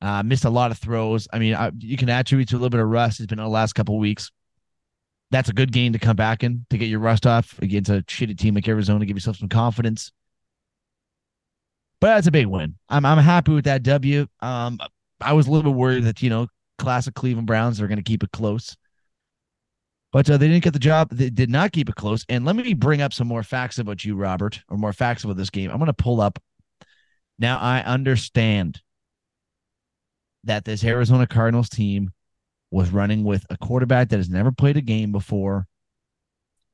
Uh, 0.00 0.22
missed 0.22 0.44
a 0.44 0.50
lot 0.50 0.70
of 0.70 0.78
throws. 0.78 1.26
I 1.32 1.38
mean, 1.38 1.54
I, 1.54 1.72
you 1.78 1.96
can 1.96 2.08
attribute 2.08 2.48
to 2.50 2.54
a 2.54 2.58
little 2.58 2.70
bit 2.70 2.80
of 2.80 2.88
rust. 2.88 3.18
He's 3.18 3.26
been 3.26 3.40
in 3.40 3.44
the 3.44 3.50
last 3.50 3.74
couple 3.74 3.98
weeks. 3.98 4.30
That's 5.30 5.48
a 5.48 5.52
good 5.52 5.72
game 5.72 5.92
to 5.92 5.98
come 5.98 6.16
back 6.16 6.44
in 6.44 6.64
to 6.70 6.78
get 6.78 6.88
your 6.88 7.00
rust 7.00 7.26
off 7.26 7.58
against 7.58 7.90
a 7.90 8.02
shitty 8.02 8.38
team 8.38 8.54
like 8.54 8.68
Arizona, 8.68 9.04
give 9.04 9.16
yourself 9.16 9.38
some 9.38 9.48
confidence 9.48 10.12
but 12.00 12.08
that's 12.08 12.26
a 12.26 12.32
big 12.32 12.46
win. 12.46 12.76
I'm 12.88 13.04
I'm 13.04 13.18
happy 13.18 13.52
with 13.52 13.64
that 13.64 13.82
W. 13.82 14.26
Um, 14.40 14.78
I 15.20 15.32
was 15.32 15.46
a 15.46 15.50
little 15.50 15.70
bit 15.70 15.78
worried 15.78 16.04
that 16.04 16.22
you 16.22 16.30
know 16.30 16.48
classic 16.78 17.14
Cleveland 17.14 17.46
Browns 17.46 17.80
are 17.80 17.88
going 17.88 17.98
to 17.98 18.04
keep 18.04 18.22
it 18.22 18.32
close, 18.32 18.76
but 20.12 20.28
uh, 20.28 20.36
they 20.36 20.48
didn't 20.48 20.64
get 20.64 20.72
the 20.72 20.78
job. 20.78 21.10
They 21.10 21.30
did 21.30 21.50
not 21.50 21.72
keep 21.72 21.88
it 21.88 21.96
close. 21.96 22.24
And 22.28 22.44
let 22.44 22.56
me 22.56 22.74
bring 22.74 23.02
up 23.02 23.12
some 23.12 23.26
more 23.26 23.42
facts 23.42 23.78
about 23.78 24.04
you, 24.04 24.16
Robert, 24.16 24.60
or 24.68 24.76
more 24.76 24.92
facts 24.92 25.24
about 25.24 25.36
this 25.36 25.50
game. 25.50 25.70
I'm 25.70 25.78
going 25.78 25.86
to 25.86 25.92
pull 25.92 26.20
up. 26.20 26.38
Now 27.38 27.58
I 27.58 27.82
understand 27.82 28.80
that 30.44 30.64
this 30.64 30.84
Arizona 30.84 31.26
Cardinals 31.26 31.68
team 31.68 32.10
was 32.70 32.90
running 32.90 33.24
with 33.24 33.44
a 33.50 33.56
quarterback 33.56 34.08
that 34.08 34.18
has 34.18 34.28
never 34.28 34.52
played 34.52 34.76
a 34.76 34.82
game 34.82 35.12
before. 35.12 35.66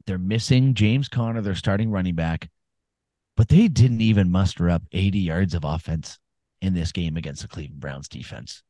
They're 0.07 0.19
missing 0.19 0.75
James 0.75 1.09
Conner, 1.09 1.41
their 1.41 1.55
starting 1.55 1.91
running 1.91 2.15
back 2.15 2.51
but 3.37 3.49
they 3.49 3.69
didn't 3.69 4.01
even 4.01 4.31
muster 4.31 4.71
up 4.71 4.83
80 4.93 5.19
yards 5.19 5.55
of 5.55 5.65
offense 5.65 6.19
in 6.65 6.75
this 6.75 6.93
game 6.93 7.17
against 7.17 7.43
the 7.43 7.49
Cleveland 7.49 7.81
Browns 7.81 8.09
defense. 8.09 8.63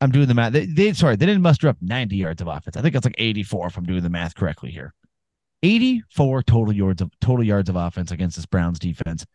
I'm 0.00 0.10
doing 0.12 0.28
the 0.28 0.34
math. 0.34 0.52
They, 0.52 0.66
they 0.66 0.92
sorry, 0.92 1.16
they 1.16 1.26
didn't 1.26 1.42
muster 1.42 1.66
up 1.66 1.78
90 1.80 2.14
yards 2.14 2.40
of 2.40 2.46
offense. 2.46 2.76
I 2.76 2.82
think 2.82 2.94
it's 2.94 3.06
like 3.06 3.16
84 3.18 3.68
if 3.68 3.76
I'm 3.76 3.84
doing 3.84 4.02
the 4.02 4.10
math 4.10 4.34
correctly 4.34 4.70
here. 4.70 4.94
84 5.62 6.42
total 6.44 6.72
yards 6.72 7.02
of 7.02 7.10
total 7.20 7.44
yards 7.44 7.68
of 7.68 7.74
offense 7.74 8.12
against 8.12 8.36
this 8.36 8.46
Browns 8.46 8.78
defense. 8.78 9.26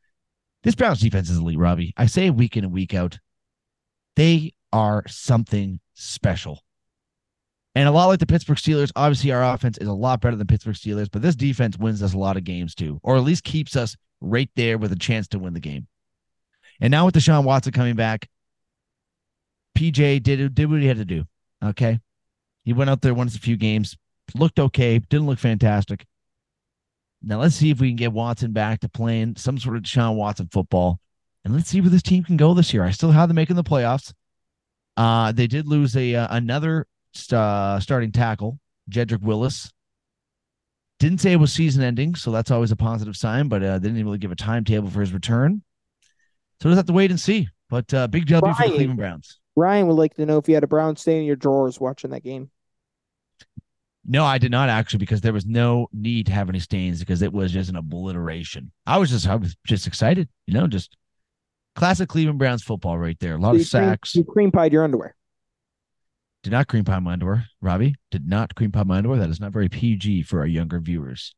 This 0.62 0.76
Browns 0.76 1.02
defense 1.02 1.30
is 1.30 1.38
elite, 1.38 1.58
Robbie. 1.58 1.94
I 1.98 2.06
say 2.06 2.30
week 2.30 2.56
in 2.56 2.64
and 2.64 2.72
week 2.72 2.94
out, 2.94 3.20
they 4.16 4.54
are 4.72 5.04
something 5.08 5.82
special. 5.96 6.63
And 7.76 7.90
a 7.90 7.92
lot 7.92 8.08
like 8.08 8.20
the 8.20 8.28
Pittsburgh 8.28 8.58
Steelers, 8.58 8.92
obviously 8.96 9.32
our 9.32 9.44
offense 9.44 9.78
is 9.80 9.88
a 9.88 9.94
lot 9.94 10.22
better 10.22 10.36
than 10.36 10.46
Pittsburgh 10.46 10.76
Steelers, 10.76 11.10
but 11.12 11.22
this 11.22 11.36
defense 11.36 11.78
wins 11.78 12.04
us 12.04 12.14
a 12.14 12.20
lot 12.20 12.38
of 12.38 12.44
games 12.44 12.76
too, 12.76 13.00
or 13.02 13.16
at 13.16 13.24
least 13.24 13.44
keeps 13.44 13.76
us 13.76 13.96
right 14.22 14.50
there 14.56 14.78
with 14.78 14.92
a 14.92 14.98
chance 14.98 15.28
to 15.30 15.40
win 15.40 15.54
the 15.54 15.60
game. 15.60 15.88
And 16.80 16.92
now 16.92 17.06
with 17.06 17.16
Deshaun 17.16 17.44
Watson 17.44 17.74
coming 17.74 17.96
back, 17.96 18.30
PJ 19.76 20.22
did 20.22 20.54
did 20.54 20.70
what 20.70 20.82
he 20.82 20.88
had 20.88 20.98
to 20.98 21.06
do. 21.06 21.26
Okay. 21.64 22.00
He 22.64 22.74
went 22.74 22.90
out 22.90 23.02
there, 23.02 23.14
won 23.14 23.28
a 23.28 23.32
few 23.32 23.58
games, 23.58 23.98
looked 24.36 24.60
okay, 24.60 25.00
didn't 25.00 25.26
look 25.26 25.40
fantastic. 25.40 26.06
Now 27.22 27.40
let's 27.40 27.56
see 27.56 27.72
if 27.72 27.80
we 27.80 27.90
can 27.90 27.96
get 27.96 28.14
Watson 28.14 28.52
back 28.52 28.82
to 28.82 28.90
playing 28.90 29.36
some 29.38 29.58
sort 29.58 29.78
of 29.78 29.84
Deshaun 29.84 30.16
Watson 30.16 30.50
football. 30.52 31.00
And 31.44 31.54
let's 31.54 31.70
see 31.70 31.82
where 31.82 31.90
this 31.90 32.04
team 32.04 32.24
can 32.24 32.38
go 32.38 32.54
this 32.54 32.74
year. 32.74 32.84
I 32.84 32.92
still 32.92 33.12
have 33.12 33.30
them 33.30 33.36
making 33.36 33.56
the 33.56 33.64
playoffs. 33.64 34.14
Uh, 34.96 35.32
they 35.32 35.48
did 35.48 35.68
lose 35.68 35.98
a 35.98 36.16
uh, 36.16 36.28
another 36.30 36.86
uh, 37.34 37.80
starting 37.80 38.12
tackle, 38.12 38.60
Jedrick 38.90 39.22
Willis. 39.22 39.72
Didn't 41.00 41.20
say 41.20 41.34
it 41.34 41.38
was 41.38 41.52
season 41.52 41.84
ending, 41.84 42.16
so 42.16 42.32
that's 42.32 42.50
always 42.52 42.72
a 42.72 42.76
positive 42.76 43.18
sign, 43.18 43.50
but 43.50 43.62
uh, 43.64 43.78
didn't 43.80 44.04
really 44.04 44.18
give 44.18 44.32
a 44.32 44.36
timetable 44.36 44.90
for 44.90 45.02
his 45.02 45.12
return. 45.14 45.62
So 46.62 46.70
we'll 46.70 46.78
have 46.78 46.86
to 46.86 46.94
wait 46.94 47.12
and 47.12 47.20
see. 47.20 47.50
But 47.70 47.94
uh, 47.94 48.08
big 48.08 48.26
W 48.28 48.54
for 48.54 48.64
the 48.64 48.70
Cleveland 48.76 48.98
Browns. 49.00 49.40
Ryan 49.56 49.88
would 49.88 49.96
like 49.96 50.14
to 50.16 50.26
know 50.26 50.38
if 50.38 50.48
you 50.48 50.54
had 50.54 50.64
a 50.64 50.68
Brown 50.68 50.96
stain 50.96 51.22
in 51.22 51.26
your 51.26 51.36
drawers 51.36 51.80
watching 51.80 52.12
that 52.12 52.24
game. 52.24 52.50
No, 54.06 54.26
I 54.26 54.38
did 54.38 54.52
not 54.52 54.70
actually 54.70 55.00
because 55.00 55.22
there 55.22 55.34
was 55.34 55.46
no 55.46 55.88
need 55.94 56.26
to 56.28 56.32
have 56.34 56.50
any 56.50 56.60
stains 56.60 57.00
because 57.00 57.22
it 57.22 57.32
was 57.34 57.52
just 57.52 57.70
an 57.70 57.76
obliteration. 57.78 58.72
I 58.86 58.98
was 58.98 59.10
just 59.10 59.28
I 59.28 59.36
was 59.36 59.56
just 59.66 59.88
excited, 59.88 60.28
you 60.46 60.54
know, 60.54 60.68
just 60.68 60.96
classic 61.76 62.10
Cleveland 62.10 62.38
Browns 62.40 62.64
football 62.64 62.98
right 62.98 63.18
there. 63.20 63.36
A 63.36 63.38
lot 63.38 63.52
So 63.52 63.52
of 63.52 63.56
cream- 63.58 63.64
sacks. 63.66 64.16
you 64.16 64.24
cream 64.24 64.52
pied 64.52 64.74
your 64.74 64.84
underwear. 64.84 65.16
Did 66.44 66.52
not 66.52 66.68
cream 66.68 66.84
pie 66.84 67.00
my 67.00 67.14
underwear. 67.14 67.46
Robbie 67.62 67.96
did 68.12 68.28
not 68.28 68.54
cream 68.54 68.72
pie 68.72 68.84
my 68.84 68.98
underwear. 68.98 69.20
That 69.20 69.30
is 69.30 69.40
not 69.40 69.54
very 69.54 69.70
PG 69.70 70.24
for 70.24 70.40
our 70.40 70.46
younger 70.46 70.82
viewers. 70.82 71.34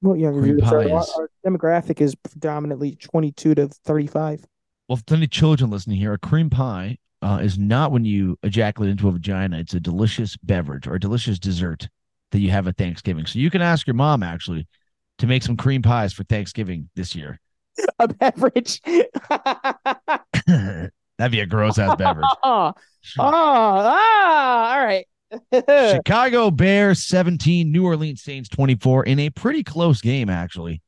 Well, 0.00 0.16
younger 0.16 0.40
Cream 0.40 0.56
viewers, 0.56 0.72
our, 0.72 0.82
is- 0.82 1.14
our 1.18 1.30
demographic 1.46 2.00
is 2.00 2.14
predominantly 2.14 2.96
22 2.96 3.54
to 3.56 3.68
35. 3.68 4.46
Well, 4.88 4.96
if 4.96 5.04
there's 5.04 5.18
any 5.18 5.26
children 5.26 5.70
listening 5.70 5.98
here, 5.98 6.14
a 6.14 6.18
cream 6.18 6.48
pie 6.48 6.96
uh, 7.20 7.40
is 7.42 7.58
not 7.58 7.92
when 7.92 8.06
you 8.06 8.38
ejaculate 8.42 8.90
into 8.90 9.08
a 9.08 9.12
vagina. 9.12 9.58
It's 9.58 9.74
a 9.74 9.80
delicious 9.80 10.34
beverage 10.38 10.86
or 10.86 10.94
a 10.94 11.00
delicious 11.00 11.38
dessert 11.38 11.86
that 12.32 12.38
you 12.38 12.50
have 12.50 12.66
at 12.68 12.78
Thanksgiving. 12.78 13.26
So 13.26 13.38
you 13.38 13.50
can 13.50 13.60
ask 13.60 13.86
your 13.86 13.94
mom 13.94 14.22
actually 14.22 14.66
to 15.18 15.26
make 15.26 15.42
some 15.42 15.58
cream 15.58 15.82
pies 15.82 16.14
for 16.14 16.24
Thanksgiving 16.24 16.88
this 16.96 17.14
year. 17.14 17.38
A 17.98 18.08
beverage. 18.08 18.80
That'd 21.18 21.32
be 21.32 21.40
a 21.40 21.46
gross 21.46 21.78
ass 21.78 21.96
beverage. 21.96 22.26
oh, 22.42 22.72
oh, 23.18 23.22
ah, 23.24 24.72
all 24.72 24.84
right. 24.84 25.06
Chicago 25.94 26.50
Bears 26.50 27.04
17, 27.04 27.70
New 27.70 27.84
Orleans 27.84 28.22
Saints 28.22 28.48
24 28.48 29.04
in 29.04 29.18
a 29.18 29.30
pretty 29.30 29.62
close 29.62 30.00
game, 30.00 30.30
actually. 30.30 30.80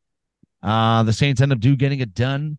Uh, 0.62 1.02
the 1.02 1.12
Saints 1.12 1.40
end 1.40 1.52
up 1.52 1.60
do 1.60 1.76
getting 1.76 2.00
it 2.00 2.14
done. 2.14 2.58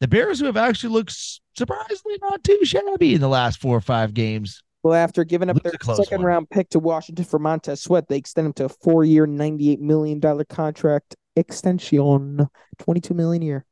The 0.00 0.08
Bears, 0.08 0.40
who 0.40 0.46
have 0.46 0.56
actually 0.56 0.94
looked 0.94 1.14
surprisingly 1.56 2.18
not 2.22 2.42
too 2.42 2.64
shabby 2.64 3.14
in 3.14 3.20
the 3.20 3.28
last 3.28 3.60
four 3.60 3.76
or 3.76 3.82
five 3.82 4.14
games. 4.14 4.62
well, 4.82 4.94
after 4.94 5.24
giving 5.24 5.50
up 5.50 5.62
their 5.62 5.72
second 5.80 6.18
one. 6.18 6.26
round 6.26 6.50
pick 6.50 6.70
to 6.70 6.78
Washington 6.78 7.24
for 7.24 7.38
Montez 7.38 7.82
Sweat, 7.82 8.08
they 8.08 8.16
extend 8.16 8.46
him 8.46 8.52
to 8.54 8.64
a 8.64 8.68
four 8.68 9.04
year, 9.04 9.26
$98 9.26 9.78
million 9.78 10.20
contract 10.48 11.16
extension, 11.36 12.48
22 12.78 13.14
million 13.14 13.42
a 13.42 13.46
year. 13.46 13.66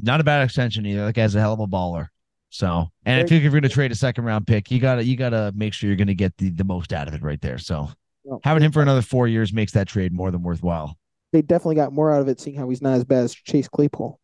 Not 0.00 0.20
a 0.20 0.24
bad 0.24 0.42
extension 0.44 0.84
either. 0.86 1.04
Like 1.04 1.18
as 1.18 1.34
a 1.34 1.40
hell 1.40 1.52
of 1.54 1.60
a 1.60 1.66
baller. 1.66 2.08
So, 2.50 2.88
and 3.04 3.20
if 3.20 3.30
you're 3.32 3.50
going 3.50 3.62
to 3.64 3.68
trade 3.68 3.90
a 3.90 3.96
second 3.96 4.24
round 4.24 4.46
pick, 4.46 4.70
you 4.70 4.78
gotta 4.78 5.04
you 5.04 5.16
gotta 5.16 5.52
make 5.56 5.72
sure 5.72 5.88
you're 5.88 5.96
going 5.96 6.06
to 6.06 6.14
get 6.14 6.36
the 6.36 6.50
the 6.50 6.62
most 6.64 6.92
out 6.92 7.08
of 7.08 7.14
it 7.14 7.22
right 7.22 7.40
there. 7.40 7.58
So, 7.58 7.88
Well, 8.22 8.40
having 8.44 8.62
him 8.62 8.70
for 8.70 8.80
another 8.80 9.02
four 9.02 9.26
years 9.26 9.52
makes 9.52 9.72
that 9.72 9.88
trade 9.88 10.12
more 10.12 10.30
than 10.30 10.42
worthwhile. 10.42 10.96
They 11.32 11.42
definitely 11.42 11.74
got 11.74 11.92
more 11.92 12.12
out 12.12 12.20
of 12.20 12.28
it, 12.28 12.40
seeing 12.40 12.54
how 12.56 12.68
he's 12.68 12.80
not 12.80 12.94
as 12.94 13.04
bad 13.04 13.24
as 13.24 13.34
Chase 13.34 13.66
Claypool. 13.66 14.20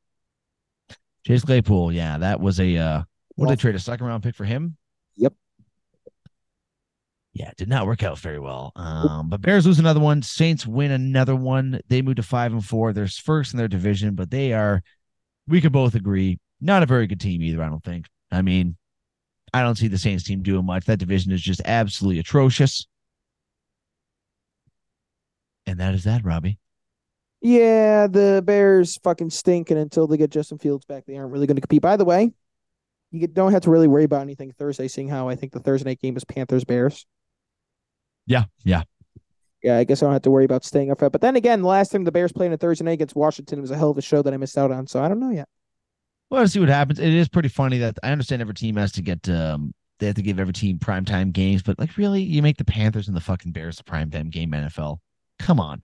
Chase 1.26 1.44
Claypool, 1.44 1.92
yeah, 1.92 2.18
that 2.18 2.40
was 2.40 2.60
a 2.60 2.76
uh, 2.76 3.02
what 3.34 3.48
did 3.48 3.58
they 3.58 3.60
trade 3.60 3.74
a 3.74 3.80
second 3.80 4.06
round 4.06 4.22
pick 4.22 4.36
for 4.36 4.44
him? 4.44 4.76
Yep. 5.16 5.32
Yeah, 7.32 7.50
it 7.50 7.56
did 7.56 7.68
not 7.68 7.86
work 7.86 8.02
out 8.02 8.18
very 8.18 8.38
well. 8.38 8.72
Um, 8.76 9.28
but 9.28 9.40
Bears 9.40 9.66
lose 9.66 9.78
another 9.78 10.00
one. 10.00 10.22
Saints 10.22 10.66
win 10.66 10.90
another 10.90 11.36
one. 11.36 11.80
They 11.88 12.02
move 12.02 12.16
to 12.16 12.22
five 12.22 12.52
and 12.52 12.64
four. 12.64 12.92
They're 12.92 13.06
first 13.08 13.54
in 13.54 13.58
their 13.58 13.68
division, 13.68 14.14
but 14.14 14.30
they 14.30 14.52
are, 14.52 14.82
we 15.50 15.60
could 15.60 15.72
both 15.72 15.94
agree, 15.94 16.38
not 16.60 16.82
a 16.82 16.86
very 16.86 17.06
good 17.06 17.20
team 17.20 17.42
either. 17.42 17.62
I 17.62 17.68
don't 17.68 17.84
think. 17.84 18.06
I 18.30 18.42
mean, 18.42 18.76
I 19.52 19.62
don't 19.62 19.76
see 19.76 19.88
the 19.88 19.98
Saints 19.98 20.24
team 20.24 20.42
doing 20.42 20.64
much. 20.64 20.86
That 20.86 20.98
division 20.98 21.32
is 21.32 21.42
just 21.42 21.60
absolutely 21.64 22.20
atrocious. 22.20 22.86
And 25.66 25.78
that 25.80 25.94
is 25.94 26.04
that, 26.04 26.24
Robbie. 26.24 26.58
Yeah, 27.42 28.06
the 28.06 28.42
Bears 28.44 28.98
fucking 29.02 29.30
stink, 29.30 29.70
and 29.70 29.78
until 29.78 30.06
they 30.06 30.16
get 30.16 30.30
Justin 30.30 30.58
Fields 30.58 30.84
back, 30.84 31.04
they 31.06 31.16
aren't 31.16 31.32
really 31.32 31.46
going 31.46 31.56
to 31.56 31.60
compete. 31.60 31.82
By 31.82 31.96
the 31.96 32.04
way, 32.04 32.32
you 33.10 33.26
don't 33.26 33.52
have 33.52 33.62
to 33.62 33.70
really 33.70 33.88
worry 33.88 34.04
about 34.04 34.22
anything 34.22 34.52
Thursday, 34.52 34.88
seeing 34.88 35.08
how 35.08 35.28
I 35.28 35.36
think 35.36 35.52
the 35.52 35.60
Thursday 35.60 35.90
night 35.90 36.00
game 36.00 36.16
is 36.16 36.24
Panthers 36.24 36.64
Bears. 36.64 37.06
Yeah, 38.26 38.44
yeah. 38.62 38.82
Yeah, 39.62 39.76
I 39.76 39.84
guess 39.84 40.02
I 40.02 40.06
don't 40.06 40.14
have 40.14 40.22
to 40.22 40.30
worry 40.30 40.44
about 40.44 40.64
staying 40.64 40.90
up. 40.90 40.98
But 40.98 41.20
then 41.20 41.36
again, 41.36 41.60
the 41.62 41.68
last 41.68 41.92
time 41.92 42.04
the 42.04 42.12
Bears 42.12 42.32
played 42.32 42.46
on 42.46 42.54
a 42.54 42.56
Thursday 42.56 42.84
night 42.84 42.92
against 42.92 43.14
Washington, 43.14 43.58
it 43.58 43.62
was 43.62 43.70
a 43.70 43.76
hell 43.76 43.90
of 43.90 43.98
a 43.98 44.02
show 44.02 44.22
that 44.22 44.32
I 44.32 44.36
missed 44.36 44.56
out 44.56 44.70
on. 44.70 44.86
So 44.86 45.02
I 45.02 45.08
don't 45.08 45.20
know 45.20 45.30
yet. 45.30 45.48
Well, 46.30 46.40
let's 46.40 46.52
see 46.52 46.60
what 46.60 46.68
happens. 46.68 46.98
It 46.98 47.12
is 47.12 47.28
pretty 47.28 47.48
funny 47.48 47.78
that 47.78 47.98
I 48.02 48.12
understand 48.12 48.40
every 48.40 48.54
team 48.54 48.76
has 48.76 48.92
to 48.92 49.02
get 49.02 49.28
um 49.28 49.74
they 49.98 50.06
have 50.06 50.16
to 50.16 50.22
give 50.22 50.40
every 50.40 50.54
team 50.54 50.78
primetime 50.78 51.32
games, 51.32 51.62
but 51.62 51.78
like 51.78 51.96
really, 51.98 52.22
you 52.22 52.42
make 52.42 52.56
the 52.56 52.64
Panthers 52.64 53.06
and 53.06 53.16
the 53.16 53.20
fucking 53.20 53.52
Bears 53.52 53.76
the 53.76 53.84
primetime 53.84 54.30
game 54.30 54.50
NFL. 54.52 54.98
Come 55.38 55.60
on. 55.60 55.82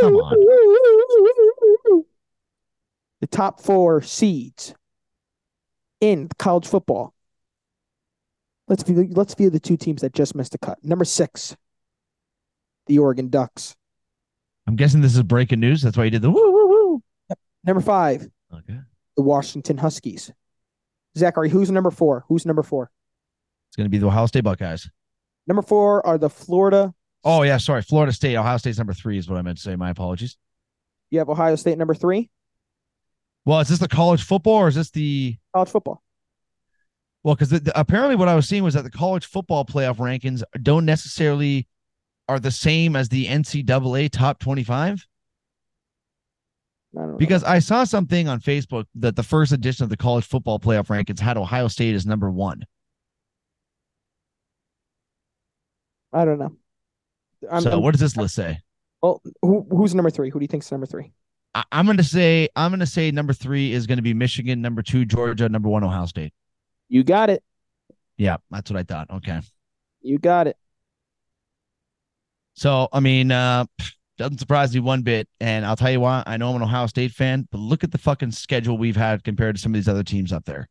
Come 0.00 0.16
on. 0.16 2.04
The 3.20 3.26
top 3.26 3.60
four 3.60 4.00
seeds 4.00 4.74
in 6.00 6.30
college 6.38 6.66
football. 6.66 7.12
Let's 8.68 8.82
view 8.82 9.08
let's 9.12 9.34
view 9.34 9.50
the 9.50 9.60
two 9.60 9.76
teams 9.76 10.00
that 10.00 10.14
just 10.14 10.34
missed 10.34 10.52
the 10.52 10.58
cut. 10.58 10.82
Number 10.82 11.04
six, 11.04 11.56
the 12.86 12.98
Oregon 12.98 13.28
Ducks. 13.28 13.76
I'm 14.66 14.76
guessing 14.76 15.00
this 15.00 15.16
is 15.16 15.22
breaking 15.22 15.60
news. 15.60 15.82
That's 15.82 15.96
why 15.96 16.04
you 16.04 16.10
did 16.10 16.22
the 16.22 16.30
woo 16.30 16.52
woo 16.52 16.68
woo. 16.68 17.36
Number 17.64 17.80
five, 17.80 18.26
Okay. 18.54 18.78
the 19.16 19.22
Washington 19.22 19.78
Huskies. 19.78 20.30
Zachary, 21.18 21.48
who's 21.50 21.70
number 21.70 21.90
four? 21.90 22.24
Who's 22.28 22.46
number 22.46 22.62
four? 22.62 22.90
It's 23.68 23.76
gonna 23.76 23.88
be 23.88 23.98
the 23.98 24.06
Ohio 24.06 24.26
State 24.26 24.44
Buckeyes. 24.44 24.88
Number 25.46 25.62
four 25.62 26.06
are 26.06 26.18
the 26.18 26.30
Florida. 26.30 26.94
Oh 27.24 27.42
yeah, 27.42 27.56
sorry. 27.58 27.82
Florida 27.82 28.12
State. 28.12 28.36
Ohio 28.36 28.56
State's 28.56 28.78
number 28.78 28.94
three 28.94 29.18
is 29.18 29.28
what 29.28 29.38
I 29.38 29.42
meant 29.42 29.58
to 29.58 29.62
say. 29.62 29.76
My 29.76 29.90
apologies. 29.90 30.36
You 31.10 31.18
have 31.18 31.28
Ohio 31.28 31.56
State 31.56 31.76
number 31.78 31.94
three. 31.94 32.30
Well, 33.44 33.60
is 33.60 33.68
this 33.68 33.78
the 33.78 33.88
college 33.88 34.22
football 34.22 34.54
or 34.54 34.68
is 34.68 34.74
this 34.76 34.90
the 34.90 35.36
College 35.54 35.70
football. 35.70 36.02
well? 37.24 37.34
Because 37.34 37.60
apparently 37.74 38.14
what 38.16 38.28
I 38.28 38.34
was 38.36 38.48
seeing 38.48 38.62
was 38.62 38.74
that 38.74 38.84
the 38.84 38.90
college 38.90 39.26
football 39.26 39.64
playoff 39.64 39.96
rankings 39.96 40.42
don't 40.62 40.84
necessarily 40.84 41.66
are 42.30 42.38
the 42.38 42.50
same 42.52 42.94
as 42.94 43.08
the 43.08 43.26
NCAA 43.26 44.08
top 44.08 44.38
25. 44.38 45.04
I. 46.96 47.06
Because 47.18 47.42
I 47.42 47.58
saw 47.58 47.82
something 47.82 48.28
on 48.28 48.40
Facebook 48.40 48.84
that 48.94 49.16
the 49.16 49.22
first 49.24 49.50
edition 49.50 49.82
of 49.82 49.90
the 49.90 49.96
college 49.96 50.24
football 50.24 50.60
playoff 50.60 50.86
rankings 50.86 51.18
had 51.18 51.36
Ohio 51.36 51.66
State 51.66 51.96
as 51.96 52.06
number 52.06 52.30
one. 52.30 52.64
I 56.12 56.24
don't 56.24 56.38
know. 56.38 56.52
I'm, 57.50 57.62
so 57.62 57.70
I'm- 57.70 57.82
what 57.82 57.92
does 57.92 58.00
this 58.00 58.16
list 58.16 58.36
say? 58.36 58.60
well, 59.02 59.20
who, 59.42 59.66
who's 59.70 59.92
number 59.94 60.10
three? 60.10 60.30
Who 60.30 60.38
do 60.38 60.44
you 60.44 60.48
think's 60.48 60.70
number 60.70 60.86
three? 60.86 61.12
I, 61.54 61.64
I'm 61.72 61.84
gonna 61.86 62.04
say 62.04 62.48
I'm 62.54 62.70
gonna 62.70 62.86
say 62.86 63.10
number 63.10 63.32
three 63.32 63.72
is 63.72 63.88
gonna 63.88 64.02
be 64.02 64.14
Michigan, 64.14 64.62
number 64.62 64.82
two 64.82 65.04
Georgia, 65.04 65.48
number 65.48 65.68
one 65.68 65.82
Ohio 65.82 66.06
State. 66.06 66.32
You 66.88 67.02
got 67.02 67.28
it. 67.28 67.42
Yeah, 68.18 68.36
that's 68.52 68.70
what 68.70 68.78
I 68.78 68.84
thought. 68.84 69.10
Okay. 69.10 69.40
You 70.02 70.18
got 70.18 70.46
it. 70.46 70.56
So 72.60 72.88
I 72.92 73.00
mean, 73.00 73.32
uh 73.32 73.64
doesn't 74.18 74.36
surprise 74.36 74.74
me 74.74 74.80
one 74.80 75.00
bit. 75.00 75.26
And 75.40 75.64
I'll 75.64 75.76
tell 75.76 75.90
you 75.90 76.00
why, 76.00 76.22
I 76.26 76.36
know 76.36 76.50
I'm 76.50 76.56
an 76.56 76.62
Ohio 76.62 76.86
State 76.86 77.12
fan, 77.12 77.48
but 77.50 77.58
look 77.58 77.82
at 77.84 77.90
the 77.90 77.96
fucking 77.96 78.32
schedule 78.32 78.76
we've 78.76 78.96
had 78.96 79.24
compared 79.24 79.56
to 79.56 79.62
some 79.62 79.72
of 79.72 79.76
these 79.76 79.88
other 79.88 80.04
teams 80.04 80.30
up 80.30 80.44
there. 80.44 80.68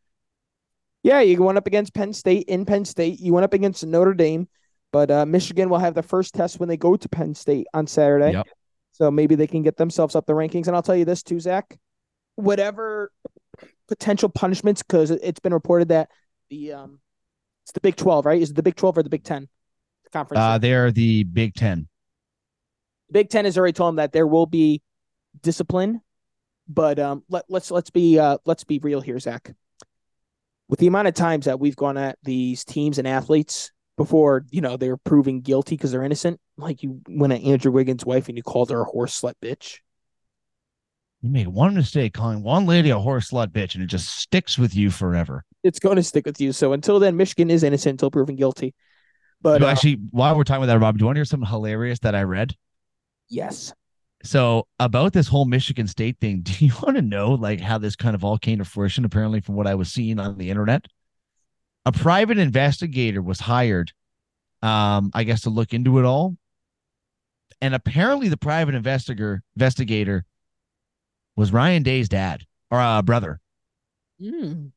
Yeah, 1.02 1.22
you 1.22 1.42
went 1.42 1.58
up 1.58 1.66
against 1.66 1.96
Penn 1.96 2.14
State 2.14 2.48
in 2.48 2.64
Penn 2.64 2.86
State. 2.86 3.20
You 3.20 3.34
went 3.34 3.44
up 3.44 3.56
against 3.56 3.84
Notre 3.84 4.14
Dame, 4.14 4.48
but 4.92 5.10
uh, 5.10 5.26
Michigan 5.26 5.68
will 5.68 5.80
have 5.80 5.96
the 5.96 6.04
first 6.04 6.36
test 6.36 6.60
when 6.60 6.70
they 6.70 6.78
go 6.78 6.96
to 6.96 7.10
Penn 7.10 7.34
State 7.34 7.66
on 7.74 7.88
Saturday. 7.88 8.34
Yep. 8.34 8.48
So 8.92 9.10
maybe 9.10 9.34
they 9.34 9.48
can 9.48 9.64
get 9.64 9.78
themselves 9.78 10.16
up 10.16 10.28
the 10.28 10.34
rankings. 10.34 10.68
And 10.68 10.76
I'll 10.76 10.84
tell 10.84 10.96
you 10.96 11.06
this 11.06 11.24
too, 11.24 11.40
Zach. 11.40 11.76
Whatever 12.36 13.12
potential 13.88 14.30
punishments, 14.30 14.84
because 14.84 15.10
it's 15.10 15.40
been 15.40 15.56
reported 15.56 15.88
that 15.88 16.10
the 16.52 16.74
um, 16.74 17.00
it's 17.64 17.72
the 17.72 17.82
Big 17.82 17.96
Twelve, 17.96 18.28
right? 18.28 18.40
Is 18.40 18.52
it 18.52 18.56
the 18.56 18.64
Big 18.64 18.76
Twelve 18.76 18.96
or 18.96 19.02
the 19.02 19.10
Big 19.10 19.24
Ten 19.24 19.48
conference? 20.12 20.40
Uh 20.40 20.58
they're 20.58 20.92
the 20.92 21.24
Big 21.24 21.54
Ten. 21.54 21.88
Big 23.12 23.30
Ten 23.30 23.46
has 23.46 23.58
already 23.58 23.74
told 23.74 23.90
them 23.90 23.96
that 23.98 24.12
there 24.12 24.28
will 24.28 24.46
be 24.46 24.82
discipline, 25.42 26.02
but 26.68 27.00
um, 27.00 27.24
let, 27.30 27.46
let's 27.50 27.72
let's 27.72 27.90
be 27.90 28.20
uh, 28.20 28.38
let's 28.46 28.64
be 28.64 28.80
real 28.80 29.02
here, 29.02 29.20
Zach. 29.20 29.54
With 30.68 30.80
the 30.80 30.88
amount 30.88 31.08
of 31.08 31.16
times 31.16 31.46
that 31.46 31.60
we've 31.60 31.76
gone 31.76 31.98
at 31.98 32.20
these 32.24 32.64
teams 32.64 33.00
and 33.00 33.08
athletes 33.08 33.72
before, 33.98 34.46
you 34.52 34.62
know, 34.62 34.78
they're 34.78 34.98
proving 34.98 35.42
guilty 35.42 35.76
because 35.76 35.92
they're 35.92 36.04
innocent. 36.04 36.40
Like 36.58 36.84
you 36.84 37.02
went 37.10 37.34
at 37.34 37.42
Andrew 37.42 37.72
Wiggins' 37.72 38.06
wife 38.06 38.28
and 38.28 38.38
you 38.38 38.44
called 38.44 38.70
her 38.70 38.82
a 38.82 38.86
horse 38.86 39.20
slut 39.20 39.34
bitch. 39.42 39.80
You 41.22 41.32
make 41.32 41.48
one 41.48 41.74
mistake 41.74 42.14
calling 42.14 42.44
one 42.44 42.66
lady 42.66 42.92
a 42.92 43.00
horse 43.00 43.32
slut 43.32 43.48
bitch, 43.48 43.74
and 43.74 43.84
it 43.84 43.88
just 43.88 44.08
sticks 44.08 44.58
with 44.58 44.76
you 44.76 44.90
forever. 44.90 45.44
It's 45.64 45.80
going 45.80 45.98
to 45.98 46.04
stick 46.04 46.26
with 46.26 46.40
you. 46.40 46.54
So 46.54 46.72
until 46.72 47.00
then, 47.00 47.18
Michigan 47.18 47.50
is 47.50 47.64
innocent 47.64 47.94
until 47.94 48.12
proven 48.12 48.36
guilty. 48.38 48.74
But 49.42 49.60
But 49.60 49.68
uh, 49.68 49.68
actually, 49.68 49.96
while 50.12 50.36
we're 50.36 50.44
talking 50.44 50.64
about 50.64 50.74
that, 50.74 50.80
Rob, 50.80 50.98
do 50.98 51.04
you 51.04 51.06
want 51.06 51.16
to 51.16 51.20
hear 51.20 51.26
something 51.26 51.50
hilarious 51.50 52.00
that 52.00 52.16
I 52.16 52.24
read? 52.24 52.56
yes, 53.30 53.74
So 54.24 54.68
about 54.80 55.14
this 55.14 55.28
whole 55.28 55.46
Michigan 55.46 55.88
State 55.88 56.18
thing, 56.20 56.42
do 56.44 56.66
you 56.66 56.74
want 56.84 56.96
to 56.98 57.02
know 57.02 57.32
like 57.34 57.60
how 57.62 57.78
this 57.78 57.96
kind 57.96 58.16
of 58.16 58.24
all 58.24 58.38
came 58.38 58.60
to 58.60 58.66
fruition? 58.66 59.06
Apparently, 59.06 59.42
from 59.42 59.56
what 59.56 59.68
I 59.68 59.76
was 59.76 59.92
seeing 59.92 60.20
on 60.20 60.38
the 60.38 60.50
internet, 60.50 60.88
a 61.86 61.92
private 61.92 62.38
investigator 62.38 63.22
was 63.22 63.40
hired, 63.40 63.92
um, 64.62 65.12
I 65.14 65.24
guess, 65.24 65.42
to 65.42 65.50
look 65.50 65.74
into 65.74 66.00
it 66.00 66.06
all. 66.06 66.36
And 67.62 67.76
apparently, 67.76 68.30
the 68.30 68.38
private 68.38 68.76
investigator 68.76 69.44
investigator 69.56 70.26
was 71.36 71.54
Ryan 71.54 71.84
Day's 71.84 72.10
dad 72.10 72.46
or 72.72 72.80
uh, 72.80 73.02
brother. 73.02 73.40
Mm. 74.22 74.72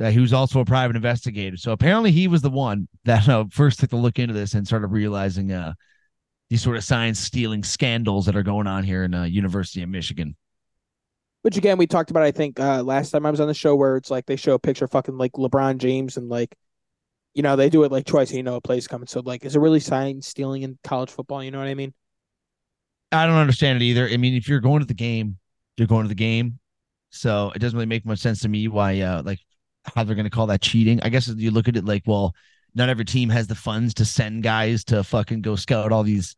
Uh, 0.00 0.10
he 0.10 0.18
was 0.18 0.32
also 0.32 0.60
a 0.60 0.64
private 0.64 0.96
investigator. 0.96 1.56
So 1.56 1.72
apparently 1.72 2.10
he 2.10 2.28
was 2.28 2.42
the 2.42 2.50
one 2.50 2.88
that 3.04 3.28
uh, 3.28 3.44
first 3.50 3.80
took 3.80 3.92
a 3.92 3.96
look 3.96 4.18
into 4.18 4.34
this 4.34 4.54
and 4.54 4.66
started 4.66 4.88
realizing 4.88 5.52
uh, 5.52 5.74
these 6.50 6.62
sort 6.62 6.76
of 6.76 6.84
science 6.84 7.20
stealing 7.20 7.62
scandals 7.62 8.26
that 8.26 8.36
are 8.36 8.42
going 8.42 8.66
on 8.66 8.84
here 8.84 9.04
in 9.04 9.14
uh, 9.14 9.24
University 9.24 9.82
of 9.82 9.88
Michigan. 9.88 10.36
Which 11.42 11.56
again, 11.56 11.76
we 11.76 11.86
talked 11.86 12.10
about. 12.10 12.22
I 12.22 12.30
think 12.30 12.58
uh, 12.58 12.82
last 12.82 13.10
time 13.10 13.26
I 13.26 13.30
was 13.30 13.40
on 13.40 13.48
the 13.48 13.54
show, 13.54 13.76
where 13.76 13.96
it's 13.96 14.10
like 14.10 14.24
they 14.24 14.36
show 14.36 14.54
a 14.54 14.58
picture 14.58 14.86
of 14.86 14.90
fucking 14.90 15.18
like 15.18 15.32
LeBron 15.32 15.76
James 15.76 16.16
and 16.16 16.28
like, 16.28 16.56
you 17.34 17.42
know, 17.42 17.54
they 17.54 17.68
do 17.68 17.84
it 17.84 17.92
like 17.92 18.06
twice. 18.06 18.30
And 18.30 18.38
You 18.38 18.42
know, 18.44 18.56
a 18.56 18.60
play's 18.62 18.88
coming. 18.88 19.06
So 19.06 19.20
like, 19.20 19.44
is 19.44 19.54
it 19.54 19.60
really 19.60 19.80
sign 19.80 20.22
stealing 20.22 20.62
in 20.62 20.78
college 20.82 21.10
football? 21.10 21.44
You 21.44 21.50
know 21.50 21.58
what 21.58 21.68
I 21.68 21.74
mean? 21.74 21.92
I 23.12 23.26
don't 23.26 23.36
understand 23.36 23.80
it 23.80 23.84
either. 23.84 24.08
I 24.08 24.16
mean, 24.16 24.34
if 24.34 24.48
you're 24.48 24.60
going 24.60 24.80
to 24.80 24.86
the 24.86 24.94
game, 24.94 25.36
you're 25.76 25.86
going 25.86 26.04
to 26.04 26.08
the 26.08 26.14
game. 26.14 26.58
So 27.10 27.52
it 27.54 27.58
doesn't 27.58 27.76
really 27.76 27.86
make 27.86 28.06
much 28.06 28.20
sense 28.20 28.40
to 28.40 28.48
me 28.48 28.66
why, 28.66 29.00
uh, 29.00 29.22
like, 29.22 29.38
how 29.94 30.04
they're 30.04 30.14
going 30.14 30.24
to 30.24 30.30
call 30.30 30.46
that 30.48 30.62
cheating. 30.62 31.00
I 31.02 31.08
guess 31.08 31.28
you 31.28 31.50
look 31.50 31.68
at 31.68 31.76
it 31.76 31.84
like, 31.84 32.02
well, 32.06 32.34
not 32.74 32.88
every 32.88 33.04
team 33.04 33.28
has 33.30 33.46
the 33.46 33.54
funds 33.54 33.94
to 33.94 34.04
send 34.04 34.42
guys 34.42 34.84
to 34.84 35.04
fucking 35.04 35.42
go 35.42 35.56
scout 35.56 35.92
all 35.92 36.02
these 36.02 36.34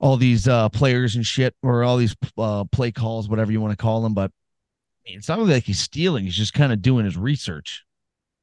all 0.00 0.16
these 0.16 0.48
uh 0.48 0.68
players 0.70 1.14
and 1.14 1.24
shit 1.24 1.54
or 1.62 1.84
all 1.84 1.96
these 1.96 2.16
uh 2.36 2.64
play 2.72 2.90
calls 2.90 3.28
whatever 3.28 3.52
you 3.52 3.60
want 3.60 3.70
to 3.70 3.82
call 3.82 4.02
them 4.02 4.12
but 4.12 4.30
I 5.06 5.10
mean, 5.10 5.18
it's 5.18 5.28
not 5.28 5.38
really 5.38 5.52
like 5.52 5.64
he's 5.64 5.78
stealing 5.78 6.24
he's 6.24 6.34
just 6.34 6.52
kind 6.52 6.72
of 6.72 6.82
doing 6.82 7.04
his 7.04 7.16
research 7.16 7.84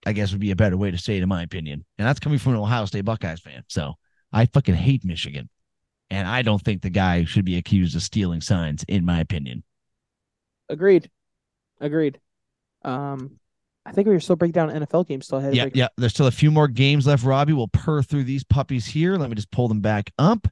i 0.05 0.13
guess 0.13 0.31
would 0.31 0.39
be 0.39 0.51
a 0.51 0.55
better 0.55 0.77
way 0.77 0.91
to 0.91 0.97
say 0.97 1.17
it 1.17 1.23
in 1.23 1.29
my 1.29 1.43
opinion 1.43 1.83
and 1.97 2.07
that's 2.07 2.21
coming 2.21 2.39
from 2.39 2.53
an 2.53 2.59
ohio 2.59 2.85
state 2.85 3.03
buckeyes 3.03 3.41
fan 3.41 3.63
so 3.67 3.95
i 4.31 4.45
fucking 4.45 4.75
hate 4.75 5.03
michigan 5.03 5.49
and 6.09 6.25
i 6.25 6.41
don't 6.41 6.61
think 6.61 6.81
the 6.81 6.89
guy 6.89 7.25
should 7.25 7.45
be 7.45 7.57
accused 7.57 7.97
of 7.97 8.01
stealing 8.01 8.39
signs 8.39 8.85
in 8.87 9.03
my 9.03 9.19
opinion 9.19 9.61
Agreed. 10.71 11.11
Agreed. 11.81 12.19
Um, 12.83 13.40
I 13.85 13.91
think 13.91 14.07
we 14.07 14.13
were 14.13 14.19
still 14.19 14.35
breaking 14.35 14.53
down 14.53 14.69
NFL 14.69 15.07
games. 15.07 15.25
Still 15.25 15.39
ahead. 15.39 15.55
yeah 15.55 15.67
yeah 15.73 15.87
there's 15.97 16.13
still 16.13 16.27
a 16.27 16.31
few 16.31 16.51
more 16.51 16.67
games 16.67 17.07
left 17.07 17.23
robbie. 17.23 17.53
We'll 17.53 17.67
purr 17.67 18.03
through 18.03 18.25
these 18.25 18.43
puppies 18.43 18.85
here. 18.85 19.15
Let 19.15 19.29
me 19.29 19.35
just 19.35 19.51
pull 19.51 19.67
them 19.67 19.81
back 19.81 20.11
up. 20.19 20.47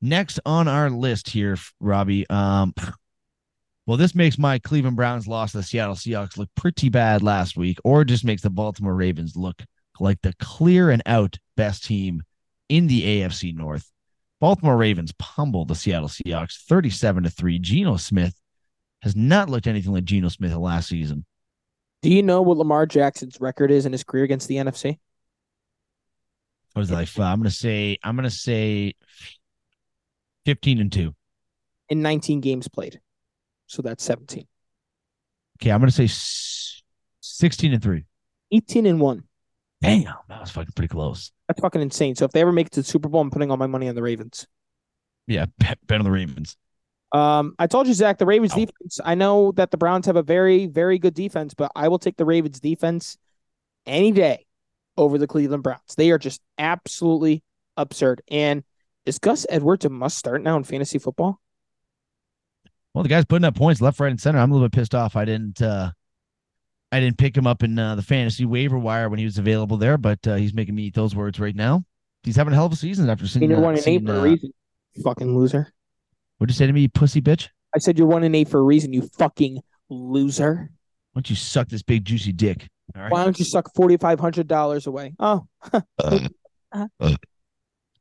Next 0.00 0.38
on 0.46 0.68
our 0.68 0.90
list 0.90 1.28
here 1.28 1.56
robbie 1.80 2.28
um 2.30 2.72
well 3.86 3.96
this 3.96 4.14
makes 4.14 4.38
my 4.38 4.58
cleveland 4.60 4.96
browns 4.96 5.26
loss 5.26 5.52
to 5.52 5.58
the 5.58 5.62
seattle 5.64 5.96
seahawks 5.96 6.36
look 6.36 6.48
pretty 6.54 6.88
bad 6.88 7.22
last 7.22 7.56
week 7.56 7.78
or 7.84 8.04
just 8.04 8.24
makes 8.24 8.42
the 8.42 8.50
baltimore 8.50 8.94
ravens 8.94 9.34
look 9.34 9.60
like 9.98 10.20
the 10.22 10.32
clear 10.38 10.90
and 10.90 11.02
out 11.06 11.36
best 11.56 11.84
team 11.84 12.22
in 12.68 12.86
the 12.86 13.22
afc 13.22 13.54
north. 13.56 13.90
Baltimore 14.40 14.76
ravens 14.76 15.12
pummeled 15.18 15.66
the 15.66 15.74
seattle 15.74 16.08
seahawks 16.08 16.62
37 16.68 17.24
to 17.24 17.30
3 17.30 17.58
geno 17.58 17.96
smith 17.96 18.38
has 19.02 19.16
not 19.16 19.50
looked 19.50 19.66
anything 19.66 19.92
like 19.92 20.04
geno 20.04 20.28
smith 20.28 20.54
last 20.54 20.88
season 20.88 21.26
Do 22.02 22.10
you 22.10 22.22
know 22.22 22.42
what 22.42 22.56
Lamar 22.56 22.86
Jackson's 22.86 23.40
record 23.40 23.70
is 23.70 23.86
in 23.86 23.92
his 23.92 24.04
career 24.04 24.24
against 24.24 24.48
the 24.48 24.56
NFC? 24.56 24.98
Is 26.76 26.90
it 26.90 26.94
like? 26.94 27.18
I'm 27.18 27.40
gonna 27.40 27.50
say 27.50 27.98
I'm 28.04 28.14
gonna 28.14 28.30
say 28.30 28.94
fifteen 30.44 30.80
and 30.80 30.92
two. 30.92 31.14
In 31.88 32.02
19 32.02 32.40
games 32.40 32.68
played. 32.68 33.00
So 33.66 33.80
that's 33.80 34.04
17. 34.04 34.46
Okay, 35.60 35.70
I'm 35.70 35.80
gonna 35.80 35.90
say 35.90 36.08
sixteen 37.20 37.72
and 37.72 37.82
three. 37.82 38.04
18 38.50 38.86
and 38.86 39.00
1. 39.00 39.24
Damn, 39.82 40.14
that 40.28 40.40
was 40.40 40.50
fucking 40.50 40.72
pretty 40.74 40.88
close. 40.88 41.32
That's 41.46 41.60
fucking 41.60 41.82
insane. 41.82 42.16
So 42.16 42.24
if 42.24 42.32
they 42.32 42.40
ever 42.40 42.52
make 42.52 42.68
it 42.68 42.72
to 42.72 42.80
the 42.80 42.86
Super 42.86 43.08
Bowl, 43.08 43.20
I'm 43.20 43.30
putting 43.30 43.50
all 43.50 43.56
my 43.56 43.66
money 43.66 43.88
on 43.88 43.94
the 43.94 44.02
Ravens. 44.02 44.46
Yeah, 45.26 45.46
bet 45.58 45.78
on 45.90 46.04
the 46.04 46.10
Ravens. 46.10 46.56
Um, 47.12 47.54
I 47.58 47.66
told 47.66 47.86
you, 47.86 47.94
Zach, 47.94 48.18
the 48.18 48.26
Ravens 48.26 48.52
Oh. 48.54 48.58
defense. 48.58 49.00
I 49.04 49.14
know 49.14 49.52
that 49.52 49.70
the 49.70 49.76
Browns 49.78 50.06
have 50.06 50.16
a 50.16 50.22
very, 50.22 50.66
very 50.66 50.98
good 50.98 51.14
defense, 51.14 51.54
but 51.54 51.72
I 51.74 51.88
will 51.88 51.98
take 51.98 52.16
the 52.16 52.24
Ravens 52.26 52.60
defense 52.60 53.16
any 53.86 54.12
day 54.12 54.46
over 54.96 55.16
the 55.16 55.26
Cleveland 55.26 55.62
Browns. 55.62 55.94
They 55.96 56.10
are 56.10 56.18
just 56.18 56.40
absolutely 56.58 57.42
absurd. 57.76 58.20
And 58.30 58.62
is 59.06 59.18
Gus 59.18 59.46
Edwards 59.48 59.84
a 59.86 59.88
must 59.88 60.18
start 60.18 60.42
now 60.42 60.56
in 60.56 60.64
fantasy 60.64 60.98
football? 60.98 61.40
Well, 62.92 63.02
the 63.04 63.08
guy's 63.08 63.24
putting 63.24 63.44
up 63.44 63.54
points 63.54 63.80
left, 63.80 64.00
right, 64.00 64.10
and 64.10 64.20
center. 64.20 64.38
I'm 64.38 64.50
a 64.50 64.54
little 64.54 64.68
bit 64.68 64.76
pissed 64.76 64.94
off. 64.94 65.16
I 65.16 65.24
didn't. 65.24 65.62
uh 65.62 65.92
I 66.90 67.00
didn't 67.00 67.18
pick 67.18 67.36
him 67.36 67.46
up 67.46 67.62
in 67.62 67.78
uh, 67.78 67.96
the 67.96 68.02
fantasy 68.02 68.46
waiver 68.46 68.78
wire 68.78 69.10
when 69.10 69.18
he 69.18 69.26
was 69.26 69.36
available 69.36 69.76
there, 69.76 69.98
but 69.98 70.26
uh, 70.26 70.36
he's 70.36 70.54
making 70.54 70.74
me 70.74 70.84
eat 70.84 70.94
those 70.94 71.14
words 71.14 71.38
right 71.38 71.54
now. 71.54 71.84
He's 72.22 72.34
having 72.36 72.54
a 72.54 72.56
hell 72.56 72.64
of 72.64 72.72
a 72.72 72.76
season 72.76 73.10
after 73.10 73.26
seeing. 73.26 73.50
You're 73.50 73.58
uh, 73.58 73.62
one 73.62 73.74
and 73.76 73.86
eight 73.86 74.06
for 74.06 74.14
a 74.14 74.20
uh, 74.20 74.22
reason. 74.22 74.52
Fucking 75.04 75.36
loser. 75.36 75.70
What'd 76.38 76.54
you 76.54 76.56
say 76.56 76.66
to 76.66 76.72
me, 76.72 76.82
you 76.82 76.88
pussy 76.88 77.20
bitch? 77.20 77.48
I 77.74 77.78
said 77.78 77.98
you're 77.98 78.06
one 78.06 78.24
and 78.24 78.34
eight 78.34 78.48
for 78.48 78.58
a 78.58 78.62
reason, 78.62 78.92
you 78.92 79.02
fucking 79.18 79.60
loser. 79.88 80.70
Why 81.12 81.20
don't 81.20 81.30
you 81.30 81.36
suck 81.36 81.68
this 81.68 81.82
big 81.82 82.04
juicy 82.04 82.32
dick? 82.32 82.66
All 82.96 83.02
right. 83.02 83.12
Why 83.12 83.24
don't 83.24 83.38
you 83.38 83.44
suck 83.44 83.74
forty 83.74 83.96
five 83.96 84.18
hundred 84.20 84.48
dollars 84.48 84.86
away? 84.86 85.14
Oh, 85.18 85.46
uh, 85.98 86.28
uh. 86.72 87.16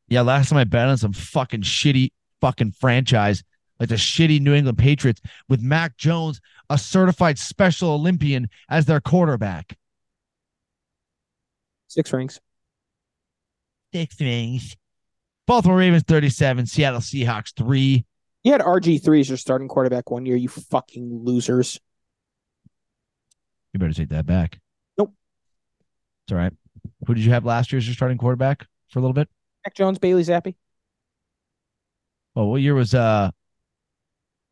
Yeah, 0.07 0.21
last 0.21 0.49
time 0.49 0.59
I 0.59 0.63
bet 0.63 0.87
on 0.87 0.97
some 0.97 1.13
fucking 1.13 1.61
shitty 1.61 2.11
fucking 2.39 2.71
franchise 2.73 3.43
like 3.79 3.89
the 3.89 3.95
shitty 3.95 4.39
New 4.39 4.53
England 4.53 4.77
Patriots 4.77 5.21
with 5.49 5.61
Mac 5.61 5.97
Jones, 5.97 6.41
a 6.69 6.77
certified 6.77 7.37
special 7.37 7.91
Olympian, 7.91 8.49
as 8.69 8.85
their 8.85 8.99
quarterback. 8.99 9.77
six 11.87 12.11
rings. 12.11 12.39
Six 13.93 14.19
rings. 14.19 14.75
Baltimore 15.45 15.77
Ravens 15.77 16.03
37, 16.03 16.65
Seattle 16.65 16.99
Seahawks 16.99 17.53
3. 17.55 18.05
You 18.47 18.53
had 18.53 18.61
RG 18.61 19.03
three 19.03 19.19
as 19.19 19.27
your 19.27 19.37
starting 19.37 19.67
quarterback 19.67 20.09
one 20.09 20.25
year, 20.25 20.37
you 20.37 20.47
fucking 20.47 21.19
losers. 21.25 21.81
You 23.73 23.79
better 23.81 23.91
take 23.91 24.07
that 24.07 24.25
back. 24.25 24.61
Nope. 24.97 25.13
It's 26.23 26.31
all 26.31 26.37
right. 26.37 26.53
Who 27.05 27.13
did 27.13 27.25
you 27.25 27.31
have 27.33 27.43
last 27.43 27.73
year 27.73 27.77
as 27.77 27.85
your 27.85 27.93
starting 27.93 28.17
quarterback 28.17 28.65
for 28.87 28.99
a 28.99 29.01
little 29.01 29.11
bit? 29.13 29.27
Mac 29.65 29.75
Jones, 29.75 29.99
Bailey 29.99 30.23
Zappe. 30.23 30.55
Oh, 32.37 32.45
what 32.45 32.61
year 32.61 32.73
was 32.73 32.93
uh 32.95 33.31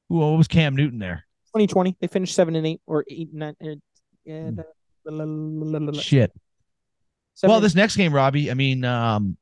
who 0.10 0.16
what 0.18 0.38
was 0.38 0.50
Cam 0.50 0.76
Newton 0.76 1.00
there? 1.00 1.26
2020. 1.54 1.96
They 2.02 2.08
finished 2.08 2.36
seven 2.36 2.58
and 2.58 2.68
eight 2.68 2.82
or 2.86 3.06
eight 3.10 3.30
and 3.30 3.40
nine. 3.40 3.56
uh, 3.64 3.76
Yeah, 4.26 4.50
Hmm. 5.08 5.94
Shit. 5.94 6.34
seven 7.36 7.50
Well, 7.50 7.62
this 7.62 7.76
next 7.76 7.96
game, 7.96 8.14
Robbie, 8.14 8.52
I 8.52 8.56
mean, 8.56 8.84
um, 8.84 9.38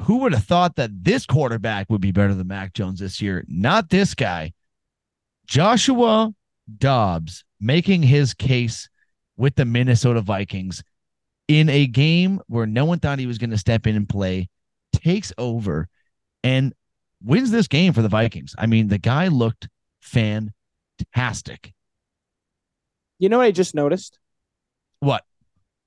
who 0.00 0.18
would 0.18 0.32
have 0.32 0.44
thought 0.44 0.76
that 0.76 1.04
this 1.04 1.26
quarterback 1.26 1.90
would 1.90 2.00
be 2.00 2.12
better 2.12 2.34
than 2.34 2.46
Mac 2.46 2.72
Jones 2.72 3.00
this 3.00 3.20
year? 3.20 3.44
Not 3.46 3.90
this 3.90 4.14
guy. 4.14 4.52
Joshua 5.46 6.32
Dobbs 6.78 7.44
making 7.60 8.02
his 8.02 8.34
case 8.34 8.88
with 9.36 9.54
the 9.54 9.64
Minnesota 9.64 10.20
Vikings 10.20 10.82
in 11.48 11.68
a 11.68 11.86
game 11.86 12.40
where 12.46 12.66
no 12.66 12.84
one 12.84 12.98
thought 12.98 13.18
he 13.18 13.26
was 13.26 13.38
going 13.38 13.50
to 13.50 13.58
step 13.58 13.86
in 13.86 13.96
and 13.96 14.08
play, 14.08 14.48
takes 14.92 15.32
over 15.36 15.88
and 16.42 16.72
wins 17.22 17.50
this 17.50 17.68
game 17.68 17.92
for 17.92 18.02
the 18.02 18.08
Vikings. 18.08 18.54
I 18.58 18.66
mean, 18.66 18.88
the 18.88 18.98
guy 18.98 19.28
looked 19.28 19.68
fantastic. 20.00 21.72
you 23.18 23.28
know 23.28 23.38
what 23.38 23.44
I 23.44 23.50
just 23.50 23.74
noticed? 23.74 24.18
What? 25.00 25.24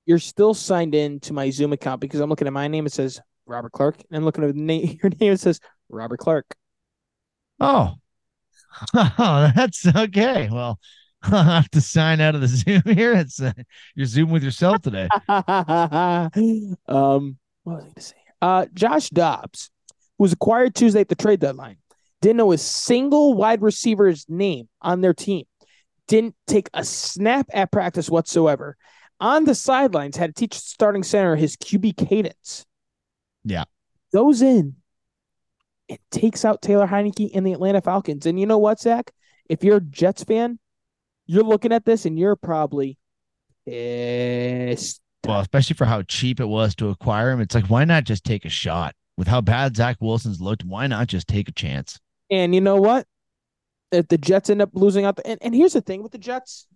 You're 0.04 0.18
still 0.18 0.54
signed 0.54 0.94
in 0.94 1.20
to 1.20 1.32
my 1.32 1.50
Zoom 1.50 1.72
account 1.72 2.00
because 2.00 2.20
I'm 2.20 2.30
looking 2.30 2.46
at 2.46 2.52
my 2.52 2.68
name. 2.68 2.86
It 2.86 2.92
says 2.92 3.20
Robert 3.46 3.72
Clark, 3.72 3.96
and 4.10 4.18
I'm 4.18 4.24
looking 4.24 4.44
at 4.44 4.54
the 4.54 4.60
name, 4.60 4.98
your 5.02 5.10
name. 5.20 5.32
It 5.32 5.40
says 5.40 5.60
Robert 5.88 6.18
Clark. 6.18 6.46
Oh, 7.60 7.94
that's 8.92 9.86
okay. 9.86 10.48
Well, 10.50 10.78
I'll 11.22 11.42
have 11.42 11.70
to 11.70 11.80
sign 11.80 12.20
out 12.20 12.34
of 12.34 12.40
the 12.40 12.48
Zoom 12.48 12.82
here. 12.84 13.14
It's 13.14 13.40
uh, 13.40 13.52
you're 13.94 14.06
Zoom 14.06 14.30
with 14.30 14.42
yourself 14.42 14.82
today. 14.82 15.08
um, 15.28 16.30
what 16.86 16.86
was 16.86 17.36
I 17.66 17.66
going 17.66 17.92
to 17.94 18.00
say? 18.00 18.16
Uh, 18.42 18.66
Josh 18.74 19.08
Dobbs 19.10 19.70
who 20.18 20.24
was 20.24 20.32
acquired 20.32 20.74
Tuesday 20.74 21.00
at 21.00 21.08
the 21.08 21.14
trade 21.14 21.40
deadline. 21.40 21.76
didn't 22.20 22.36
know 22.36 22.52
a 22.52 22.58
single 22.58 23.34
wide 23.34 23.62
receiver's 23.62 24.26
name 24.28 24.68
on 24.82 25.00
their 25.00 25.14
team, 25.14 25.44
didn't 26.08 26.34
take 26.46 26.68
a 26.74 26.84
snap 26.84 27.46
at 27.52 27.72
practice 27.72 28.10
whatsoever. 28.10 28.76
On 29.18 29.44
the 29.44 29.54
sidelines, 29.54 30.16
had 30.16 30.34
to 30.34 30.40
teach 30.40 30.54
starting 30.54 31.02
center 31.02 31.36
his 31.36 31.56
QB 31.56 31.96
cadence. 31.96 32.66
Yeah. 33.46 33.64
Goes 34.12 34.42
in 34.42 34.74
and 35.88 35.98
takes 36.10 36.44
out 36.44 36.60
Taylor 36.60 36.86
Heinicke 36.86 37.30
and 37.34 37.46
the 37.46 37.52
Atlanta 37.52 37.80
Falcons. 37.80 38.26
And 38.26 38.38
you 38.38 38.44
know 38.44 38.58
what, 38.58 38.80
Zach? 38.80 39.12
If 39.48 39.62
you're 39.62 39.76
a 39.76 39.80
Jets 39.80 40.24
fan, 40.24 40.58
you're 41.26 41.44
looking 41.44 41.72
at 41.72 41.84
this 41.84 42.04
and 42.04 42.18
you're 42.18 42.36
probably 42.36 42.98
pissed. 43.64 45.00
Well, 45.26 45.40
especially 45.40 45.74
for 45.74 45.84
how 45.84 46.02
cheap 46.02 46.40
it 46.40 46.46
was 46.46 46.74
to 46.76 46.88
acquire 46.88 47.30
him. 47.30 47.40
It's 47.40 47.54
like, 47.54 47.66
why 47.66 47.84
not 47.84 48.04
just 48.04 48.24
take 48.24 48.44
a 48.44 48.50
shot? 48.50 48.94
With 49.16 49.28
how 49.28 49.40
bad 49.40 49.76
Zach 49.76 49.96
Wilson's 50.00 50.40
looked, 50.40 50.64
why 50.64 50.86
not 50.88 51.06
just 51.06 51.26
take 51.26 51.48
a 51.48 51.52
chance? 51.52 51.98
And 52.30 52.54
you 52.54 52.60
know 52.60 52.76
what? 52.76 53.06
If 53.92 54.08
the 54.08 54.18
Jets 54.18 54.50
end 54.50 54.60
up 54.60 54.70
losing 54.74 55.04
out, 55.04 55.16
the, 55.16 55.26
and, 55.26 55.38
and 55.40 55.54
here's 55.54 55.72
the 55.72 55.80
thing 55.80 56.02
with 56.02 56.12
the 56.12 56.18
Jets 56.18 56.66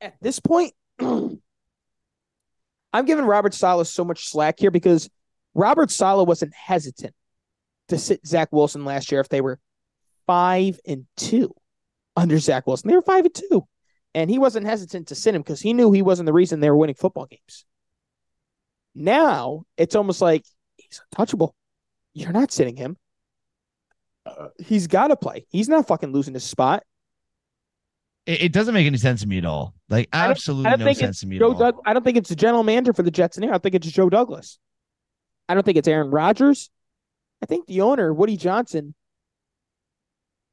at 0.00 0.14
this 0.20 0.38
point, 0.38 0.74
I'm 0.98 1.40
giving 3.04 3.24
Robert 3.24 3.54
Saleh 3.54 3.86
so 3.86 4.04
much 4.04 4.28
slack 4.28 4.58
here 4.58 4.70
because 4.70 5.08
Robert 5.58 5.90
Saleh 5.90 6.26
wasn't 6.26 6.54
hesitant 6.54 7.12
to 7.88 7.98
sit 7.98 8.24
Zach 8.24 8.48
Wilson 8.52 8.84
last 8.84 9.10
year 9.10 9.20
if 9.20 9.28
they 9.28 9.40
were 9.40 9.58
five 10.24 10.78
and 10.86 11.06
two 11.16 11.52
under 12.16 12.38
Zach 12.38 12.64
Wilson. 12.66 12.88
They 12.88 12.94
were 12.94 13.02
five 13.02 13.24
and 13.24 13.34
two. 13.34 13.66
And 14.14 14.30
he 14.30 14.38
wasn't 14.38 14.66
hesitant 14.66 15.08
to 15.08 15.16
sit 15.16 15.34
him 15.34 15.42
because 15.42 15.60
he 15.60 15.72
knew 15.72 15.90
he 15.90 16.00
wasn't 16.00 16.26
the 16.26 16.32
reason 16.32 16.60
they 16.60 16.70
were 16.70 16.76
winning 16.76 16.94
football 16.94 17.26
games. 17.26 17.64
Now 18.94 19.64
it's 19.76 19.96
almost 19.96 20.22
like 20.22 20.44
he's 20.76 21.00
untouchable. 21.10 21.56
You're 22.14 22.32
not 22.32 22.52
sitting 22.52 22.76
him. 22.76 22.96
Uh, 24.24 24.48
he's 24.64 24.86
got 24.86 25.08
to 25.08 25.16
play. 25.16 25.46
He's 25.50 25.68
not 25.68 25.88
fucking 25.88 26.12
losing 26.12 26.34
his 26.34 26.44
spot. 26.44 26.84
It, 28.26 28.42
it, 28.42 28.52
doesn't 28.52 28.74
make 28.74 28.86
any 28.86 28.98
sense 28.98 29.22
to 29.22 29.26
me 29.26 29.38
at 29.38 29.44
all. 29.44 29.74
Like 29.88 30.08
absolutely 30.12 30.84
no 30.84 30.92
sense 30.92 31.20
to 31.20 31.26
me 31.26 31.38
Joe 31.38 31.50
at 31.50 31.54
all. 31.54 31.58
Doug- 31.58 31.80
I 31.84 31.94
don't 31.94 32.04
think 32.04 32.16
it's 32.16 32.28
the 32.28 32.36
general 32.36 32.62
manager 32.62 32.92
for 32.92 33.02
the 33.02 33.10
Jets 33.10 33.36
in 33.36 33.42
here. 33.42 33.52
I 33.52 33.58
think 33.58 33.74
it's 33.74 33.90
Joe 33.90 34.08
Douglas. 34.08 34.58
I 35.48 35.54
don't 35.54 35.62
think 35.64 35.78
it's 35.78 35.88
Aaron 35.88 36.10
Rodgers. 36.10 36.70
I 37.42 37.46
think 37.46 37.66
the 37.66 37.82
owner, 37.82 38.12
Woody 38.12 38.36
Johnson, 38.36 38.94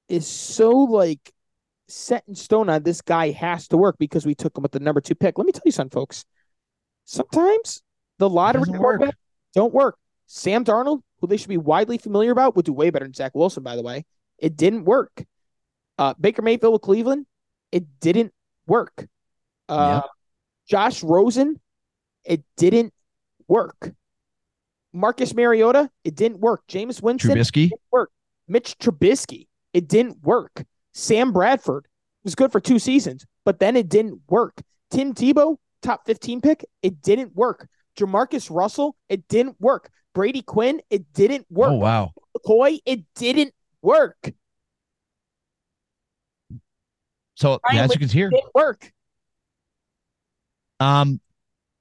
is 0.08 0.28
so 0.28 0.72
like 0.72 1.32
set 1.88 2.24
in 2.28 2.36
stone 2.36 2.70
on 2.70 2.84
this 2.84 3.02
guy 3.02 3.32
has 3.32 3.68
to 3.70 3.78
work 3.78 3.98
because 4.00 4.26
we 4.26 4.36
took 4.36 4.58
him 4.58 4.64
with 4.64 4.72
the 4.72 4.80
number 4.80 5.02
two 5.02 5.16
pick. 5.16 5.38
Let 5.38 5.46
me 5.46 5.52
tell 5.52 5.64
you 5.66 5.72
something, 5.72 5.96
folks. 5.96 6.26
Sometimes 7.06 7.82
the 8.18 8.30
lottery 8.30 8.78
work. 8.78 9.02
don't 9.54 9.74
work. 9.74 9.98
Sam 10.28 10.66
Darnold, 10.66 11.02
who 11.20 11.28
they 11.28 11.38
should 11.38 11.50
be 11.50 11.58
widely 11.58 11.98
familiar 11.98 12.32
about, 12.32 12.56
would 12.56 12.66
do 12.66 12.74
way 12.74 12.90
better 12.90 13.06
than 13.06 13.14
Zach 13.14 13.36
Wilson, 13.36 13.64
by 13.64 13.76
the 13.76 13.84
way. 13.84 14.06
It 14.40 14.56
didn't 14.56 14.86
work. 14.86 15.24
Uh, 15.98 16.14
Baker 16.20 16.42
Mayfield 16.42 16.74
with 16.74 16.82
Cleveland, 16.82 17.26
it 17.72 17.86
didn't 18.00 18.34
work. 18.68 19.08
Uh, 19.70 20.02
Josh 20.68 21.04
Rosen, 21.04 21.60
it 22.26 22.44
didn't 22.58 22.94
work. 23.48 23.94
Marcus 24.96 25.34
Mariota, 25.34 25.90
it 26.06 26.16
didn't 26.16 26.40
work. 26.40 26.64
Jameis 26.70 27.02
Winston, 27.02 27.32
Trubisky. 27.32 27.70
didn't 27.70 27.82
work. 27.92 28.12
Mitch 28.48 28.78
Trubisky, 28.80 29.48
it 29.74 29.88
didn't 29.88 30.24
work. 30.24 30.64
Sam 30.94 31.34
Bradford 31.34 31.88
was 32.24 32.34
good 32.34 32.52
for 32.52 32.62
two 32.62 32.80
seasons, 32.80 33.26
but 33.44 33.60
then 33.60 33.76
it 33.76 33.90
didn't 33.90 34.22
work. 34.30 34.62
Tim 34.92 35.14
Tebow, 35.14 35.58
top 35.82 36.06
15 36.06 36.40
pick, 36.40 36.66
it 36.82 37.02
didn't 37.02 37.36
work. 37.36 37.68
Jamarcus 37.98 38.50
Russell, 38.50 38.96
it 39.10 39.28
didn't 39.28 39.60
work. 39.60 39.90
Brady 40.14 40.42
Quinn, 40.42 40.82
it 40.90 41.12
didn't 41.14 41.46
work. 41.50 41.72
Oh 41.72 41.76
wow. 41.76 42.14
McCoy, 42.38 42.80
it 42.86 43.02
didn't 43.16 43.54
work. 43.82 44.32
So 47.36 47.60
Ryan 47.66 47.76
yeah, 47.76 47.84
as 47.84 47.92
you 47.94 48.00
can 48.00 48.08
hear, 48.10 48.28
It 48.28 48.36
didn't 48.36 48.56
work. 48.56 48.92
Um, 50.80 51.20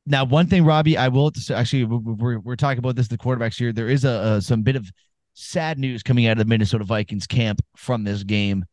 now 0.07 0.24
one 0.24 0.46
thing, 0.46 0.64
Robbie, 0.64 0.96
I 0.96 1.09
will 1.09 1.32
actually 1.52 1.84
we- 1.84 1.96
we're 1.98 2.38
we're 2.38 2.57
talking 2.57 2.78
about 2.78 2.96
this 2.96 3.09
the 3.09 3.18
quarterbacks 3.18 3.57
here. 3.57 3.72
There 3.72 3.88
is 3.88 4.05
a, 4.05 4.36
a 4.36 4.42
some 4.42 4.62
bit 4.62 4.76
of 4.76 4.90
sad 5.34 5.78
news 5.78 6.02
coming 6.02 6.26
out 6.26 6.32
of 6.32 6.38
the 6.38 6.44
Minnesota 6.44 6.84
Vikings 6.84 7.26
camp 7.26 7.61
from 7.76 8.05
this 8.05 8.22
game. 8.22 8.64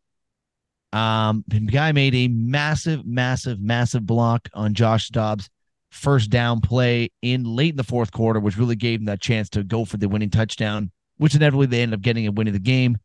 Um, 0.93 1.43
the 1.47 1.59
guy 1.61 1.91
made 1.93 2.13
a 2.15 2.27
massive, 2.27 3.05
massive, 3.05 3.61
massive 3.61 4.05
block 4.05 4.49
on 4.53 4.73
Josh 4.73 5.09
Dobbs' 5.09 5.49
first 5.89 6.29
down 6.29 6.59
play 6.59 7.09
in 7.21 7.43
late 7.43 7.71
in 7.71 7.77
the 7.77 7.83
fourth 7.83 8.11
quarter, 8.11 8.39
which 8.39 8.57
really 8.57 8.75
gave 8.75 8.99
him 8.99 9.05
that 9.05 9.21
chance 9.21 9.49
to 9.51 9.63
go 9.63 9.85
for 9.85 9.97
the 9.97 10.09
winning 10.09 10.29
touchdown, 10.29 10.91
which 11.17 11.33
inevitably 11.35 11.67
they 11.67 11.81
ended 11.81 11.97
up 11.99 12.01
getting 12.01 12.27
and 12.27 12.37
winning 12.37 12.53
the 12.53 12.59
game. 12.59 12.97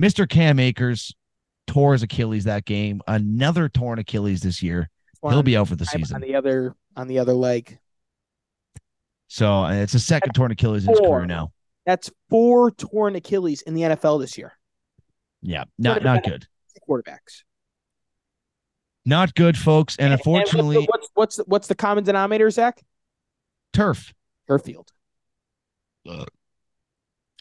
Mr. 0.00 0.28
Cam 0.28 0.58
Akers 0.60 1.12
tore 1.66 1.92
his 1.92 2.02
Achilles 2.02 2.44
that 2.44 2.64
game. 2.64 3.00
Another 3.06 3.68
torn 3.68 3.98
Achilles 3.98 4.40
this 4.40 4.62
year. 4.62 4.88
He'll 5.22 5.42
be 5.42 5.56
out 5.56 5.68
for 5.68 5.76
the 5.76 5.86
season. 5.86 6.16
on 6.16 6.20
the 6.20 6.34
other 6.34 6.74
on 6.96 7.06
the 7.06 7.18
other 7.18 7.32
leg. 7.32 7.78
So 9.28 9.64
it's 9.66 9.94
a 9.94 10.00
second 10.00 10.32
torn 10.32 10.50
Achilles 10.50 10.84
in 10.84 10.90
his 10.90 11.00
career 11.00 11.26
now. 11.26 11.52
That's 11.86 12.10
four 12.28 12.70
torn 12.70 13.16
Achilles 13.16 13.62
in 13.62 13.74
the 13.74 13.82
NFL 13.82 14.20
this 14.20 14.36
year. 14.36 14.52
Yeah, 15.40 15.64
not 15.78 16.02
not 16.02 16.24
good. 16.24 16.46
Quarterbacks. 16.88 17.44
Not 19.04 19.34
good, 19.34 19.56
folks. 19.56 19.96
And 19.98 20.12
unfortunately, 20.12 20.76
what's 20.76 20.86
the, 20.86 20.90
what's 20.90 21.08
what's 21.14 21.36
the, 21.36 21.44
what's 21.46 21.68
the 21.68 21.74
common 21.74 22.04
denominator, 22.04 22.50
Zach? 22.50 22.82
turf. 23.72 24.12
Turfield. 24.48 24.88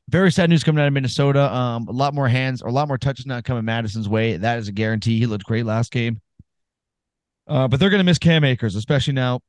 Very 0.09 0.31
sad 0.31 0.49
news 0.49 0.63
coming 0.63 0.81
out 0.81 0.87
of 0.87 0.93
Minnesota. 0.93 1.53
Um, 1.53 1.87
a 1.87 1.91
lot 1.91 2.13
more 2.13 2.27
hands 2.27 2.61
or 2.61 2.67
a 2.67 2.71
lot 2.71 2.87
more 2.87 2.97
touches 2.97 3.25
not 3.25 3.43
coming 3.43 3.65
Mattison's 3.65 4.09
way. 4.09 4.37
That 4.37 4.59
is 4.59 4.67
a 4.67 4.71
guarantee. 4.71 5.19
He 5.19 5.25
looked 5.25 5.45
great 5.45 5.65
last 5.65 5.91
game. 5.91 6.21
Uh, 7.47 7.67
but 7.67 7.79
they're 7.79 7.89
going 7.89 7.99
to 7.99 8.05
miss 8.05 8.17
Cam 8.17 8.43
Akers, 8.43 8.75
especially 8.75 9.13
now. 9.13 9.41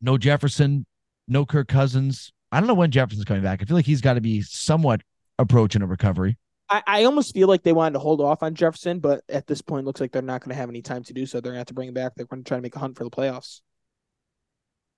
No 0.00 0.18
Jefferson, 0.18 0.86
no 1.28 1.44
Kirk 1.44 1.68
Cousins. 1.68 2.32
I 2.52 2.60
don't 2.60 2.66
know 2.66 2.74
when 2.74 2.90
Jefferson's 2.90 3.24
coming 3.24 3.42
back. 3.42 3.60
I 3.60 3.64
feel 3.64 3.76
like 3.76 3.86
he's 3.86 4.00
got 4.00 4.14
to 4.14 4.20
be 4.20 4.42
somewhat 4.42 5.00
approaching 5.38 5.82
a 5.82 5.86
recovery. 5.86 6.38
I, 6.68 6.82
I 6.86 7.04
almost 7.04 7.34
feel 7.34 7.48
like 7.48 7.62
they 7.62 7.72
wanted 7.72 7.94
to 7.94 7.98
hold 7.98 8.20
off 8.20 8.42
on 8.42 8.54
Jefferson, 8.54 8.98
but 8.98 9.22
at 9.28 9.46
this 9.46 9.62
point, 9.62 9.84
it 9.84 9.86
looks 9.86 10.00
like 10.00 10.12
they're 10.12 10.22
not 10.22 10.42
going 10.42 10.50
to 10.50 10.56
have 10.56 10.68
any 10.68 10.82
time 10.82 11.02
to 11.04 11.12
do 11.12 11.26
so. 11.26 11.40
They're 11.40 11.52
going 11.52 11.56
to 11.56 11.60
have 11.60 11.66
to 11.68 11.74
bring 11.74 11.88
him 11.88 11.94
back. 11.94 12.14
They're 12.16 12.26
going 12.26 12.42
to 12.42 12.48
try 12.48 12.58
to 12.58 12.62
make 12.62 12.74
a 12.76 12.78
hunt 12.78 12.96
for 12.96 13.04
the 13.04 13.10
playoffs. 13.10 13.60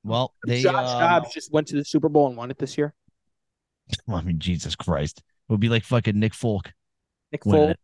Well, 0.05 0.34
they. 0.47 0.62
Josh 0.62 0.91
um, 0.91 1.01
Dobbs 1.01 1.34
just 1.34 1.53
went 1.53 1.68
to 1.68 1.76
the 1.76 1.84
Super 1.84 2.09
Bowl 2.09 2.28
and 2.28 2.36
won 2.36 2.51
it 2.51 2.59
this 2.59 2.78
year. 2.78 2.95
I 4.09 4.22
mean, 4.22 4.39
Jesus 4.39 4.76
Christ, 4.76 5.18
it 5.18 5.53
would 5.53 5.61
be 5.61 5.68
like 5.68 5.84
fucking 5.84 6.18
Nick 6.18 6.34
Folk 6.34 6.72
Nick 7.32 7.45
winning 7.45 7.74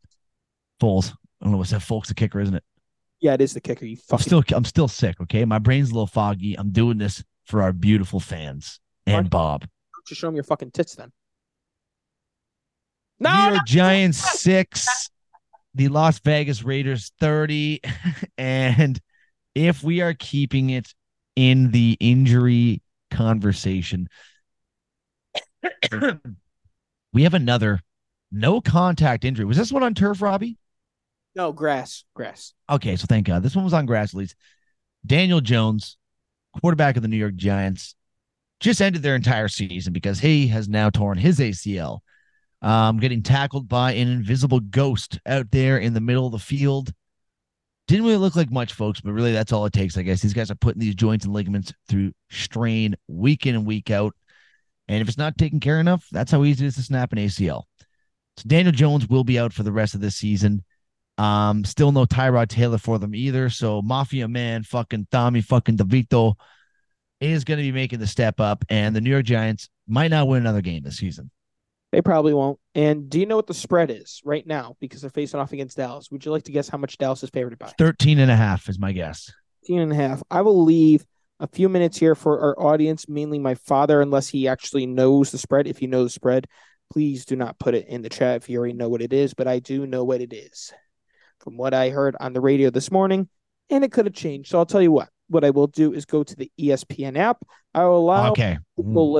Foles. 0.81 1.13
I 1.41 1.45
don't 1.45 1.53
know 1.53 1.59
what's 1.59 1.71
that. 1.71 1.81
Folk's 1.81 2.09
the 2.09 2.15
kicker, 2.15 2.41
isn't 2.41 2.55
it? 2.55 2.65
Yeah, 3.25 3.33
it 3.33 3.41
is 3.41 3.55
the 3.55 3.61
kicker. 3.63 3.87
You 3.87 3.97
I'm 4.11 4.19
still 4.19 4.45
I'm 4.53 4.67
still 4.67 4.87
sick. 4.87 5.19
Okay, 5.19 5.47
my 5.47 5.59
brain's 5.59 5.91
a 5.91 5.95
little 5.95 6.07
foggy. 6.07 6.59
I'm 6.59 6.73
doing 6.73 6.99
this 6.99 7.25
for 7.47 7.63
our 7.63 7.73
beautiful 7.73 8.21
fans 8.21 8.81
and 9.07 9.31
Bob. 9.31 9.67
just 10.07 10.21
show 10.21 10.29
him 10.29 10.35
your 10.35 10.45
fucking 10.45 10.73
tits 10.73 10.95
then. 10.95 11.11
New 13.19 13.31
York 13.31 13.55
no, 13.55 13.61
Giants 13.67 14.43
six, 14.43 15.09
the 15.75 15.89
Las 15.89 16.19
Vegas 16.19 16.65
Raiders 16.65 17.13
thirty, 17.19 17.81
and 18.37 19.01
if 19.55 19.83
we 19.83 20.03
are 20.03 20.13
keeping 20.13 20.69
it 20.69 20.93
in 21.35 21.71
the 21.71 21.97
injury 22.01 22.83
conversation, 23.11 24.07
we 27.15 27.23
have 27.23 27.33
another 27.33 27.81
no 28.31 28.61
contact 28.61 29.25
injury. 29.25 29.47
Was 29.47 29.57
this 29.57 29.73
one 29.73 29.83
on 29.83 29.95
turf, 29.95 30.21
Robbie? 30.21 30.59
No 31.35 31.53
grass, 31.53 32.05
grass. 32.15 32.53
Okay, 32.71 32.97
so 32.97 33.07
thank 33.09 33.27
God. 33.27 33.43
This 33.43 33.57
one 33.57 33.65
was 33.65 33.75
on 33.75 33.87
grass 33.87 34.15
at 34.15 34.19
least. 34.19 34.37
Daniel 35.07 35.41
Jones, 35.41 35.97
quarterback 36.61 36.97
of 36.97 37.03
the 37.03 37.09
New 37.09 37.17
York 37.17 37.35
Giants, 37.35 37.95
just 38.61 38.81
ended 38.81 39.03
their 39.03 39.17
entire 39.17 39.49
season 39.49 39.93
because 39.93 40.21
he 40.21 40.49
has 40.49 40.69
now 40.69 40.91
torn 40.91 41.19
his 41.19 41.39
ACL. 41.39 42.01
Um, 42.63 42.99
getting 42.99 43.23
tackled 43.23 43.69
by 43.69 43.93
an 43.93 44.09
invisible 44.09 44.61
ghost 44.61 45.21
out 45.27 45.51
there 45.51 45.77
in 45.77 45.93
the 45.93 46.01
middle 46.01 46.25
of 46.25 46.33
the 46.33 46.39
field. 46.39 46.91
Didn't 47.87 48.07
really 48.07 48.17
look 48.17 48.37
like 48.37 48.51
much, 48.51 48.73
folks, 48.73 49.03
but 49.03 49.13
really 49.13 49.33
that's 49.33 49.53
all 49.53 49.67
it 49.67 49.75
takes, 49.75 49.99
I 49.99 50.03
guess. 50.03 50.23
These 50.23 50.33
guys 50.33 50.51
are 50.51 50.55
putting 50.55 50.81
these 50.81 50.95
joints 50.95 51.27
and 51.27 51.35
ligaments 51.35 51.75
through 51.91 52.13
strain 52.31 52.97
week 53.07 53.45
in 53.45 53.55
and 53.55 53.67
week 53.67 53.91
out. 53.91 54.15
And 54.89 55.03
if 55.03 55.09
it's 55.09 55.19
not 55.19 55.37
taken 55.37 55.61
care 55.61 55.79
enough, 55.79 56.07
that's 56.11 56.33
how 56.33 56.43
easy 56.45 56.65
it 56.65 56.69
is 56.69 56.77
to 56.77 56.83
snap 56.83 57.13
an 57.13 57.19
ACL. 57.19 57.65
So 58.39 58.45
Daniel 58.47 58.73
Jones 58.73 59.09
will 59.09 59.25
be 59.25 59.39
out 59.39 59.53
for 59.53 59.63
the 59.63 59.73
rest 59.73 59.95
of 59.95 60.01
this 60.01 60.17
season. 60.17 60.65
Um, 61.17 61.65
still 61.65 61.93
no 61.93 62.05
Tyrod 62.05 62.49
Taylor 62.49 62.79
for 62.79 62.99
them 62.99 63.15
either. 63.15 63.49
So 63.49 63.83
Mafia 63.83 64.29
Man, 64.29 64.63
fucking 64.63 65.09
Tommy, 65.11 65.41
fucking 65.41 65.77
DeVito 65.77 66.35
is 67.21 67.45
going 67.45 67.59
to 67.59 67.63
be 67.63 67.73
making 67.73 68.01
the 68.01 68.07
step 68.07 68.41
up, 68.41 68.65
and 68.69 68.95
the 68.95 69.01
New 69.01 69.11
York 69.11 69.25
Giants 69.25 69.69
might 69.87 70.11
not 70.11 70.29
win 70.29 70.41
another 70.41 70.61
game 70.61 70.83
this 70.83 70.97
season. 70.97 71.31
They 71.93 72.03
probably 72.03 72.35
won't. 72.35 72.59
And 72.75 73.09
do 73.09 73.21
you 73.21 73.27
know 73.27 73.37
what 73.37 73.47
the 73.47 73.55
spread 73.55 73.91
is 73.91 74.21
right 74.25 74.45
now 74.45 74.77
because 74.81 75.01
they're 75.01 75.11
facing 75.11 75.39
off 75.39 75.53
against 75.53 75.77
Dallas? 75.77 76.11
Would 76.11 76.25
you 76.25 76.33
like 76.33 76.43
to 76.45 76.53
guess 76.53 76.69
how 76.69 76.77
much 76.77 76.99
Dallas 76.99 77.23
is 77.23 77.31
favored 77.31 77.57
by? 77.57 77.73
13 77.79 78.19
and 78.19 78.31
a 78.31 78.37
half 78.37 78.69
is 78.69 78.81
my 78.81 78.91
guess. 78.91 79.33
13 79.69 79.81
and 79.81 79.93
a 79.93 79.95
half. 79.95 80.23
I 80.29 80.41
will 80.41 80.65
leave 80.65 81.07
a 81.39 81.47
few 81.47 81.69
minutes 81.69 81.97
here 81.97 82.17
for 82.17 82.41
our 82.41 82.61
audience, 82.61 83.09
mainly 83.09 83.39
my 83.39 83.55
father, 83.55 84.01
unless 84.01 84.29
he 84.29 84.49
actually 84.49 84.87
knows 84.87 85.31
the 85.31 85.39
spread. 85.39 85.69
If 85.69 85.81
you 85.81 85.87
know 85.87 86.03
the 86.03 86.11
spread, 86.11 86.49
Please 86.93 87.25
do 87.25 87.35
not 87.35 87.59
put 87.59 87.75
it 87.75 87.89
in 87.89 88.03
the 88.03 88.09
chat 88.09 88.37
if 88.37 88.49
you 88.49 88.59
already 88.59 88.75
know 88.75 88.89
what 88.89 89.03
it 89.03 89.13
is, 89.13 89.35
but 89.35 89.49
I 89.49 89.59
do 89.59 89.87
know 89.87 90.05
what 90.05 90.21
it 90.21 90.33
is 90.33 90.73
from 91.45 91.57
what 91.57 91.75
I 91.75 91.91
heard 91.91 92.17
on 92.19 92.33
the 92.33 92.41
radio 92.41 92.71
this 92.71 92.91
morning, 92.91 93.29
and 93.71 93.85
it 93.85 93.93
could 93.93 94.07
have 94.07 94.15
changed. 94.15 94.51
So 94.51 94.59
I'll 94.59 94.67
tell 94.67 94.83
you 94.83 94.91
what. 94.91 95.11
What 95.29 95.45
I 95.45 95.51
will 95.51 95.69
do 95.69 95.93
is 95.93 96.05
go 96.05 96.23
to 96.23 96.37
the 96.37 96.51
ESPN 96.61 97.17
app. 97.17 97.39
I 97.75 97.85
will 97.85 97.99
allow. 97.99 98.31
Okay, 98.33 98.59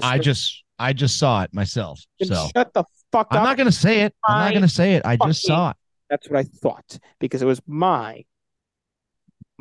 I 0.03 0.19
just 0.19 0.65
I 0.79 0.93
just 0.93 1.19
saw 1.19 1.43
it 1.43 1.55
myself. 1.55 2.01
So 2.23 2.49
shut 2.55 2.75
the 2.75 2.85
fuck 3.13 3.29
I'm 3.31 3.39
up. 3.39 3.45
not 3.45 3.57
gonna 3.57 3.73
say 3.73 4.01
it. 4.01 4.15
I'm 4.27 4.47
not 4.47 4.55
gonna 4.55 4.69
say 4.69 4.95
it. 4.95 5.03
I 5.07 5.17
just 5.17 5.43
saw 5.43 5.71
it. 5.71 5.77
That's 6.11 6.29
what 6.29 6.39
I 6.39 6.43
thought 6.43 6.99
because 7.21 7.41
it 7.43 7.47
was 7.47 7.61
my 7.67 8.25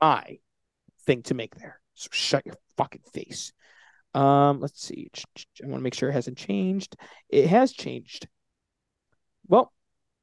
my 0.02 0.38
thing 1.06 1.24
to 1.24 1.34
make 1.34 1.56
there. 1.56 1.80
So 1.94 2.10
shut 2.12 2.46
your 2.46 2.56
fucking 2.78 3.04
face. 3.14 3.54
Um, 4.14 4.60
let's 4.60 4.82
see. 4.82 5.10
I 5.64 5.68
want 5.68 5.80
to 5.80 5.84
make 5.84 5.94
sure 5.94 6.10
it 6.10 6.14
hasn't 6.14 6.38
changed. 6.38 6.96
It 7.30 7.48
has 7.48 7.72
changed. 7.72 8.28
Well, 9.48 9.72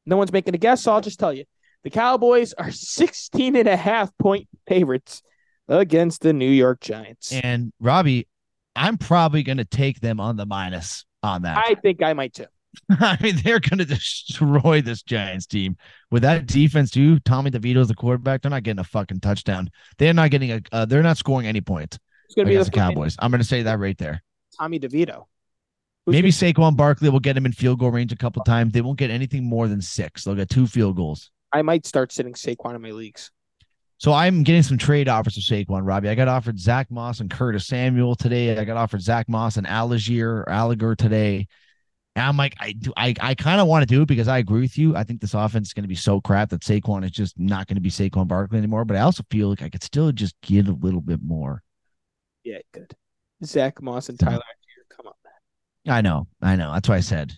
no 0.07 0.17
one's 0.17 0.33
making 0.33 0.55
a 0.55 0.59
guess, 0.59 0.83
so 0.83 0.93
I'll 0.93 1.01
just 1.01 1.19
tell 1.19 1.33
you. 1.33 1.45
The 1.85 1.91
Cowboys 1.91 2.53
are 2.53 2.71
16 2.71 3.57
and 3.57 3.69
a 3.69 3.77
half 3.77 4.17
point 4.19 4.49
favorites 4.67 5.23
against 5.69 6.23
the 6.23 6.33
New 6.33 6.51
York 6.51 6.81
Giants. 6.81 7.33
And 7.33 7.73
Robbie, 7.81 8.27
I'm 8.75 8.99
probably 8.99 9.43
going 9.43 9.59
to 9.59 9.65
take 9.65 10.01
them 10.01 10.21
on 10.21 10.37
the 10.37 10.47
minus 10.47 11.05
on 11.23 11.43
that. 11.43 11.59
I 11.59 11.75
think 11.75 12.03
I 12.03 12.13
might 12.13 12.35
too. 12.35 12.47
I 12.91 13.19
mean, 13.21 13.37
they're 13.43 13.61
going 13.61 13.79
to 13.79 13.85
destroy 13.85 14.81
this 14.81 15.03
Giants 15.03 15.47
team 15.47 15.77
with 16.11 16.23
that 16.23 16.47
defense 16.47 16.91
too. 16.91 17.19
Tommy 17.21 17.51
DeVito's 17.51 17.89
the 17.89 17.95
quarterback. 17.95 18.43
They're 18.43 18.51
not 18.51 18.63
getting 18.63 18.81
a 18.81 18.85
fucking 18.85 19.21
touchdown. 19.21 19.71
They're 19.99 20.15
not 20.15 20.31
getting 20.31 20.53
a. 20.53 20.61
Uh, 20.71 20.85
they're 20.85 21.03
not 21.03 21.17
scoring 21.17 21.47
any 21.47 21.61
points. 21.61 21.99
It's 22.27 22.35
going 22.37 22.47
to 22.47 22.57
be 22.57 22.63
the, 22.63 22.71
Cowboys. 22.71 23.17
I'm 23.19 23.33
going 23.33 23.41
to 23.41 23.47
say 23.47 23.63
that 23.63 23.81
right 23.81 23.99
there. 23.99 24.23
Tommy 24.57 24.79
DeVito. 24.79 25.25
Who's 26.07 26.13
Maybe 26.13 26.31
Saquon 26.31 26.77
Barkley 26.77 27.09
will 27.11 27.21
get 27.21 27.37
him 27.37 27.45
in 27.45 27.53
field 27.53 27.81
goal 27.81 27.91
range 27.91 28.13
a 28.13 28.17
couple 28.17 28.43
times. 28.45 28.73
They 28.73 28.81
won't 28.81 28.99
get 28.99 29.11
anything 29.11 29.45
more 29.45 29.67
than 29.67 29.83
six. 29.83 30.25
They'll 30.25 30.37
get 30.37 30.49
two 30.49 30.67
field 30.67 30.97
goals. 30.97 31.31
I 31.53 31.63
might 31.63 31.87
start 31.87 32.13
sitting 32.13 32.35
Saquon 32.35 32.75
in 32.75 32.83
my 32.83 32.91
leagues. 32.91 33.31
So 33.99 34.15
I'm 34.15 34.45
getting 34.45 34.63
some 34.63 34.79
trade 34.79 35.09
offers 35.09 35.37
of 35.37 35.43
Saquon, 35.43 35.83
Robbie. 35.87 36.09
I 36.09 36.15
got 36.15 36.27
offered 36.27 36.59
Zach 36.59 36.91
Moss 36.91 37.21
and 37.21 37.31
Curtis 37.31 37.67
Samuel 37.67 38.15
today. 38.15 38.57
I 38.57 38.65
got 38.65 38.79
offered 38.79 39.03
Zach 39.03 39.29
Moss 39.29 39.59
and 39.59 39.67
Allgeier 39.67 40.45
or 40.83 40.97
today. 40.97 41.47
And 42.17 42.25
I'm 42.25 42.37
like, 42.39 42.55
I 42.59 42.73
do, 42.73 42.93
I, 42.97 43.15
I 43.21 43.35
kind 43.35 43.61
of 43.61 43.67
want 43.67 43.83
to 43.83 43.87
do 43.87 44.03
it 44.03 44.09
because 44.09 44.27
I 44.27 44.39
agree 44.39 44.63
with 44.63 44.79
you. 44.79 44.97
I 44.97 45.05
think 45.05 45.21
this 45.21 45.35
offense 45.35 45.69
is 45.69 45.75
going 45.75 45.85
to 45.85 45.89
be 45.89 45.95
so 45.95 46.19
crap 46.19 46.49
that 46.49 46.63
Saquon 46.63 47.05
is 47.05 47.11
just 47.11 47.39
not 47.39 47.67
going 47.67 47.77
to 47.77 47.83
be 47.83 47.91
Saquon 47.91 48.27
Barkley 48.27 48.59
anymore. 48.59 48.87
But 48.87 48.97
I 48.97 49.01
also 49.01 49.23
feel 49.31 49.51
like 49.51 49.63
I 49.63 49.69
could 49.69 49.83
still 49.83 50.11
just 50.13 50.35
get 50.41 50.67
a 50.67 50.73
little 50.73 51.03
bit 51.03 51.21
more. 51.23 51.63
Yeah, 52.43 52.59
good. 52.73 52.95
Zach 53.45 53.83
Moss 53.83 54.09
and 54.09 54.19
Tyler 54.19 54.43
come 54.97 55.07
on, 55.09 55.15
man. 55.25 55.95
I 55.95 56.01
know, 56.01 56.27
I 56.41 56.57
know. 56.57 56.73
That's 56.73 56.89
why 56.89 56.97
I 56.97 57.01
said. 57.01 57.35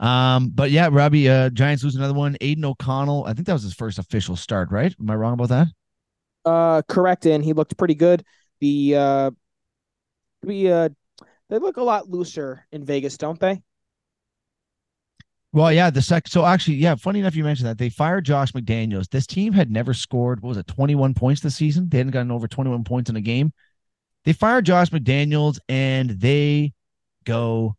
Um, 0.00 0.50
but 0.54 0.70
yeah, 0.70 0.88
Robbie, 0.90 1.28
uh, 1.28 1.50
Giants 1.50 1.82
lose 1.82 1.96
another 1.96 2.14
one. 2.14 2.36
Aidan 2.40 2.64
O'Connell, 2.64 3.24
I 3.24 3.32
think 3.32 3.46
that 3.46 3.52
was 3.52 3.64
his 3.64 3.74
first 3.74 3.98
official 3.98 4.36
start, 4.36 4.70
right? 4.70 4.94
Am 5.00 5.10
I 5.10 5.14
wrong 5.14 5.34
about 5.34 5.48
that? 5.48 5.68
Uh, 6.44 6.82
correct. 6.88 7.26
And 7.26 7.44
he 7.44 7.52
looked 7.52 7.76
pretty 7.76 7.94
good. 7.94 8.24
The 8.60 8.96
uh, 8.96 9.30
we 10.42 10.70
uh, 10.70 10.88
they 11.48 11.58
look 11.58 11.76
a 11.76 11.82
lot 11.82 12.08
looser 12.08 12.66
in 12.72 12.84
Vegas, 12.84 13.16
don't 13.16 13.40
they? 13.40 13.62
Well, 15.52 15.72
yeah, 15.72 15.88
the 15.90 16.02
second. 16.02 16.30
So 16.30 16.44
actually, 16.44 16.76
yeah, 16.76 16.94
funny 16.94 17.20
enough, 17.20 17.34
you 17.34 17.42
mentioned 17.42 17.68
that 17.68 17.78
they 17.78 17.88
fired 17.88 18.24
Josh 18.26 18.52
McDaniels. 18.52 19.08
This 19.08 19.26
team 19.26 19.52
had 19.54 19.70
never 19.70 19.94
scored. 19.94 20.42
What 20.42 20.50
was 20.50 20.58
it, 20.58 20.66
twenty 20.66 20.94
one 20.94 21.14
points 21.14 21.40
this 21.40 21.56
season? 21.56 21.88
They 21.88 21.98
hadn't 21.98 22.12
gotten 22.12 22.30
over 22.30 22.46
twenty 22.46 22.70
one 22.70 22.84
points 22.84 23.08
in 23.08 23.16
a 23.16 23.20
game. 23.20 23.52
They 24.24 24.34
fired 24.34 24.66
Josh 24.66 24.90
McDaniels, 24.90 25.58
and 25.68 26.10
they 26.10 26.74
go 27.24 27.76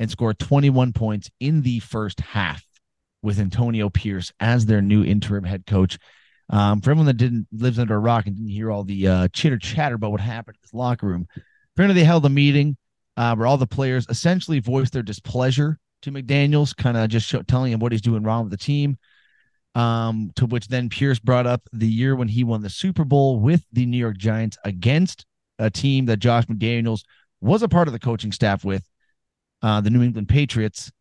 and 0.00 0.10
score 0.10 0.34
twenty 0.34 0.70
one 0.70 0.92
points 0.92 1.30
in 1.40 1.62
the 1.62 1.80
first 1.80 2.20
half 2.20 2.64
with 3.22 3.38
Antonio 3.38 3.88
Pierce 3.88 4.32
as 4.40 4.66
their 4.66 4.82
new 4.82 5.04
interim 5.04 5.44
head 5.44 5.66
coach. 5.66 5.98
Um, 6.50 6.80
for 6.80 6.90
everyone 6.90 7.06
that 7.06 7.16
didn't 7.16 7.46
lives 7.52 7.78
under 7.78 7.94
a 7.94 7.98
rock 7.98 8.26
and 8.26 8.36
didn't 8.36 8.50
hear 8.50 8.70
all 8.70 8.84
the 8.84 9.08
uh, 9.08 9.28
chitter 9.32 9.58
chatter 9.58 9.94
about 9.94 10.10
what 10.10 10.20
happened 10.20 10.56
in 10.56 10.60
this 10.62 10.74
locker 10.74 11.06
room, 11.06 11.26
apparently 11.74 12.00
they 12.00 12.06
held 12.06 12.26
a 12.26 12.28
meeting 12.28 12.76
uh, 13.16 13.34
where 13.34 13.46
all 13.46 13.56
the 13.56 13.66
players 13.66 14.06
essentially 14.10 14.60
voiced 14.60 14.92
their 14.92 15.02
displeasure 15.02 15.78
to 16.02 16.12
McDaniels, 16.12 16.76
kind 16.76 16.98
of 16.98 17.08
just 17.08 17.26
show, 17.26 17.40
telling 17.42 17.72
him 17.72 17.80
what 17.80 17.92
he's 17.92 18.02
doing 18.02 18.22
wrong 18.22 18.44
with 18.44 18.50
the 18.50 18.58
team. 18.58 18.98
Um, 19.74 20.30
to 20.36 20.46
which 20.46 20.68
then 20.68 20.88
Pierce 20.88 21.18
brought 21.18 21.48
up 21.48 21.62
the 21.72 21.88
year 21.88 22.14
when 22.14 22.28
he 22.28 22.44
won 22.44 22.60
the 22.60 22.70
Super 22.70 23.04
Bowl 23.04 23.40
with 23.40 23.64
the 23.72 23.86
New 23.86 23.96
York 23.96 24.18
Giants 24.18 24.56
against 24.64 25.26
a 25.58 25.68
team 25.68 26.06
that 26.06 26.18
Josh 26.18 26.44
McDaniels 26.44 27.04
was 27.40 27.62
a 27.62 27.68
part 27.68 27.88
of 27.88 27.92
the 27.92 27.98
coaching 27.98 28.30
staff 28.30 28.64
with, 28.64 28.88
uh, 29.64 29.80
the 29.80 29.88
New 29.88 30.02
England 30.02 30.28
Patriots. 30.28 30.92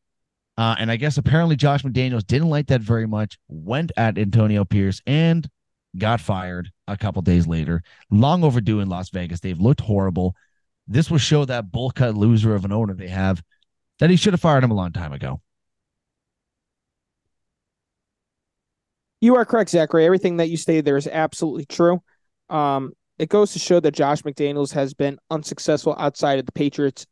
Uh, 0.58 0.76
and 0.80 0.90
I 0.90 0.96
guess 0.96 1.18
apparently 1.18 1.58
Josh 1.58 1.84
McDaniels 1.84 2.26
didn't 2.26 2.50
like 2.50 2.68
that 2.68 2.80
very 2.82 3.06
much, 3.06 3.38
went 3.50 3.92
at 3.98 4.18
Antonio 4.18 4.64
Pierce 4.64 5.02
and 5.06 5.48
got 5.98 6.22
fired 6.22 6.72
a 6.88 6.96
couple 6.96 7.22
days 7.22 7.46
later. 7.46 7.84
Long 8.10 8.44
overdue 8.44 8.80
in 8.80 8.88
Las 8.88 9.10
Vegas. 9.10 9.42
They've 9.42 9.60
looked 9.60 9.82
horrible. 9.82 10.34
This 10.88 11.12
will 11.12 11.18
show 11.18 11.44
that 11.46 11.72
bull 11.72 11.92
cut 11.92 12.16
loser 12.16 12.56
of 12.56 12.64
an 12.64 12.72
owner 12.72 12.94
they 12.94 13.10
have 13.10 13.44
that 14.00 14.10
he 14.10 14.16
should 14.16 14.34
have 14.34 14.42
fired 14.42 14.64
him 14.64 14.72
a 14.72 14.76
long 14.76 14.94
time 14.94 15.12
ago. 15.12 15.42
You 19.20 19.36
are 19.36 19.46
correct, 19.46 19.72
Zachary. 19.72 20.06
Everything 20.06 20.38
that 20.38 20.50
you 20.50 20.58
stated 20.58 20.86
there 20.86 20.98
is 20.98 21.08
absolutely 21.08 21.66
true. 21.66 22.02
Um, 22.50 22.94
it 23.20 23.30
goes 23.30 23.52
to 23.54 23.60
show 23.60 23.80
that 23.82 23.92
Josh 23.92 24.22
McDaniels 24.22 24.74
has 24.74 24.94
been 24.94 25.18
unsuccessful 25.30 25.96
outside 25.98 26.40
of 26.40 26.46
the 26.46 26.52
Patriots. 26.54 27.06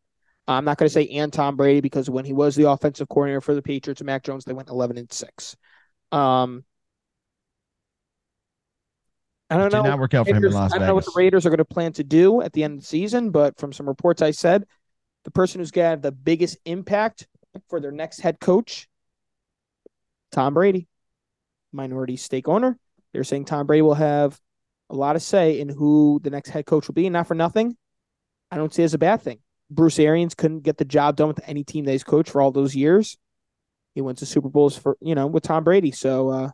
I'm 0.54 0.66
not 0.66 0.78
going 0.78 0.88
to 0.88 0.94
say 0.94 1.08
and 1.08 1.32
Tom 1.32 1.56
Brady 1.56 1.82
because 1.82 2.10
when 2.10 2.26
he 2.26 2.34
was 2.34 2.56
the 2.56 2.70
offensive 2.70 3.10
coordinator 3.10 3.42
for 3.42 3.54
the 3.54 3.62
Patriots 3.62 4.02
and 4.02 4.06
Mac 4.06 4.24
Jones, 4.24 4.46
they 4.46 4.54
went 4.54 4.70
11 4.70 4.98
and 4.98 5.12
six. 5.12 5.56
Um, 6.12 6.64
I 9.50 9.58
don't 9.58 9.72
know. 9.72 9.84
Did 9.84 9.90
not 9.90 10.00
work 10.00 10.14
out 10.14 10.28
for 10.28 10.36
him 10.36 10.46
in 10.46 10.52
Las 10.52 10.74
I 10.74 10.78
don't 10.78 10.88
know 10.88 10.96
what 10.96 11.06
the 11.06 11.14
Raiders 11.16 11.46
are 11.46 11.50
going 11.50 11.58
to 11.58 11.66
plan 11.66 11.92
to 11.94 12.04
do 12.04 12.42
at 12.42 12.54
the 12.54 12.64
end 12.64 12.76
of 12.76 12.80
the 12.80 12.86
season, 12.86 13.32
but 13.32 13.58
from 13.60 13.74
some 13.74 13.88
reports 13.88 14.22
I 14.22 14.32
said, 14.32 14.66
the 15.26 15.32
person 15.32 15.60
who's 15.60 15.72
going 15.72 15.86
to 15.86 15.90
have 15.90 16.02
the 16.02 16.12
biggest 16.12 16.58
impact 16.66 17.28
for 17.70 17.80
their 17.80 17.92
next 17.92 18.22
head 18.22 18.40
coach, 18.40 18.88
Tom 20.32 20.54
Brady, 20.54 20.88
minority 21.74 22.16
stake 22.16 22.48
owner. 22.48 22.78
They're 23.12 23.26
saying 23.26 23.46
Tom 23.46 23.68
Brady 23.68 23.82
will 23.82 23.94
have 23.94 24.40
a 24.90 24.96
lot 24.96 25.16
of 25.16 25.22
say 25.22 25.60
in 25.60 25.70
who 25.70 26.20
the 26.24 26.30
next 26.30 26.50
head 26.50 26.66
coach 26.66 26.88
will 26.88 26.94
be. 26.94 27.06
and 27.06 27.14
Not 27.14 27.28
for 27.28 27.36
nothing. 27.36 27.76
I 28.50 28.58
don't 28.58 28.74
see 28.74 28.84
it 28.84 28.86
as 28.86 28.94
a 28.94 28.98
bad 28.98 29.22
thing. 29.22 29.40
Bruce 29.72 29.98
Arians 30.00 30.36
couldn't 30.36 30.62
get 30.62 30.78
the 30.78 30.86
job 30.86 31.16
done 31.16 31.30
with 31.30 31.40
any 31.48 31.64
team 31.64 31.86
that 31.86 31.94
he's 31.94 32.04
coached 32.04 32.30
for 32.30 32.42
all 32.42 32.52
those 32.52 32.76
years. 32.76 33.18
He 33.96 34.02
went 34.02 34.20
to 34.20 34.26
Super 34.26 34.50
Bowls 34.50 34.78
for, 34.78 34.98
you 35.02 35.16
know, 35.16 35.28
with 35.28 35.44
Tom 35.44 35.64
Brady. 35.64 35.92
So, 35.92 36.30
uh, 36.30 36.50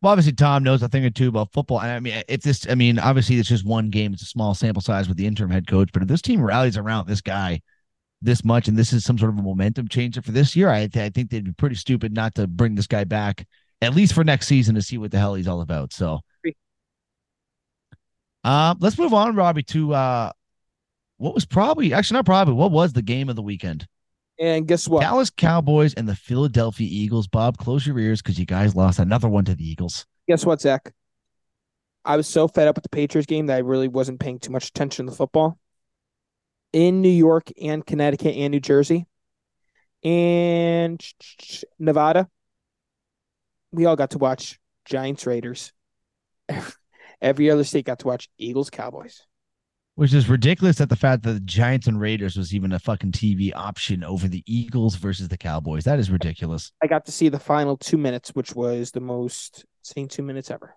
well, 0.00 0.12
obviously, 0.12 0.32
Tom 0.32 0.64
knows 0.64 0.82
a 0.82 0.88
thing 0.88 1.04
or 1.04 1.10
two 1.10 1.28
about 1.28 1.52
football. 1.52 1.80
And 1.80 1.90
I 1.90 2.00
mean, 2.00 2.22
if 2.26 2.42
this, 2.42 2.66
I 2.68 2.74
mean, 2.74 2.98
obviously, 2.98 3.36
it's 3.36 3.48
just 3.48 3.64
one 3.64 3.88
game. 3.88 4.12
It's 4.12 4.22
a 4.22 4.26
small 4.26 4.52
sample 4.54 4.82
size 4.82 5.06
with 5.06 5.16
the 5.16 5.26
interim 5.26 5.50
head 5.50 5.68
coach. 5.68 5.90
But 5.92 6.02
if 6.02 6.08
this 6.08 6.22
team 6.22 6.42
rallies 6.42 6.76
around 6.76 7.06
this 7.06 7.20
guy 7.20 7.60
this 8.20 8.44
much, 8.44 8.68
and 8.68 8.76
this 8.76 8.92
is 8.92 9.04
some 9.04 9.18
sort 9.18 9.32
of 9.32 9.38
a 9.38 9.42
momentum 9.42 9.88
changer 9.88 10.20
for 10.20 10.32
this 10.32 10.56
year, 10.56 10.70
I, 10.70 10.88
I 10.94 11.10
think 11.10 11.30
they'd 11.30 11.44
be 11.44 11.52
pretty 11.52 11.76
stupid 11.76 12.12
not 12.12 12.34
to 12.34 12.46
bring 12.46 12.74
this 12.74 12.86
guy 12.86 13.04
back 13.04 13.46
at 13.80 13.94
least 13.94 14.14
for 14.14 14.24
next 14.24 14.46
season 14.46 14.74
to 14.76 14.82
see 14.82 14.96
what 14.96 15.10
the 15.10 15.18
hell 15.18 15.34
he's 15.34 15.48
all 15.48 15.60
about. 15.60 15.92
So, 15.92 16.20
uh, 18.44 18.74
let's 18.80 18.98
move 18.98 19.14
on, 19.14 19.36
Robbie, 19.36 19.64
to 19.64 19.94
uh, 19.94 20.32
what 21.16 21.34
was 21.34 21.44
probably 21.44 21.92
actually 21.92 22.16
not 22.16 22.26
probably 22.26 22.54
what 22.54 22.72
was 22.72 22.92
the 22.92 23.02
game 23.02 23.28
of 23.28 23.36
the 23.36 23.42
weekend. 23.42 23.86
And 24.38 24.66
guess 24.66 24.88
what? 24.88 25.00
Dallas 25.00 25.30
Cowboys 25.30 25.94
and 25.94 26.08
the 26.08 26.16
Philadelphia 26.16 26.88
Eagles. 26.90 27.28
Bob, 27.28 27.58
close 27.58 27.86
your 27.86 27.98
ears 27.98 28.22
because 28.22 28.38
you 28.38 28.46
guys 28.46 28.74
lost 28.74 28.98
another 28.98 29.28
one 29.28 29.44
to 29.44 29.54
the 29.54 29.68
Eagles. 29.68 30.06
Guess 30.26 30.44
what, 30.44 30.60
Zach? 30.60 30.92
I 32.04 32.16
was 32.16 32.26
so 32.26 32.48
fed 32.48 32.66
up 32.66 32.76
with 32.76 32.82
the 32.82 32.88
Patriots 32.88 33.26
game 33.26 33.46
that 33.46 33.56
I 33.56 33.60
really 33.60 33.88
wasn't 33.88 34.20
paying 34.20 34.38
too 34.38 34.50
much 34.50 34.68
attention 34.68 35.06
to 35.06 35.10
the 35.10 35.16
football. 35.16 35.58
In 36.72 37.02
New 37.02 37.10
York 37.10 37.50
and 37.60 37.86
Connecticut 37.86 38.34
and 38.34 38.50
New 38.50 38.60
Jersey 38.60 39.06
and 40.02 41.00
Nevada, 41.78 42.28
we 43.70 43.86
all 43.86 43.94
got 43.94 44.10
to 44.10 44.18
watch 44.18 44.58
Giants 44.84 45.26
Raiders. 45.26 45.72
Every 47.20 47.50
other 47.50 47.62
state 47.62 47.84
got 47.84 48.00
to 48.00 48.06
watch 48.06 48.28
Eagles 48.38 48.70
Cowboys. 48.70 49.24
Which 50.02 50.14
is 50.14 50.28
ridiculous 50.28 50.78
that 50.78 50.88
the 50.88 50.96
fact 50.96 51.22
that 51.22 51.32
the 51.34 51.38
Giants 51.38 51.86
and 51.86 52.00
Raiders 52.00 52.36
was 52.36 52.52
even 52.52 52.72
a 52.72 52.80
fucking 52.80 53.12
TV 53.12 53.52
option 53.54 54.02
over 54.02 54.26
the 54.26 54.42
Eagles 54.48 54.96
versus 54.96 55.28
the 55.28 55.36
Cowboys. 55.36 55.84
That 55.84 56.00
is 56.00 56.10
ridiculous. 56.10 56.72
I 56.82 56.88
got 56.88 57.04
to 57.04 57.12
see 57.12 57.28
the 57.28 57.38
final 57.38 57.76
two 57.76 57.96
minutes, 57.96 58.30
which 58.30 58.52
was 58.52 58.90
the 58.90 58.98
most 58.98 59.64
insane 59.84 60.08
two 60.08 60.24
minutes 60.24 60.50
ever. 60.50 60.74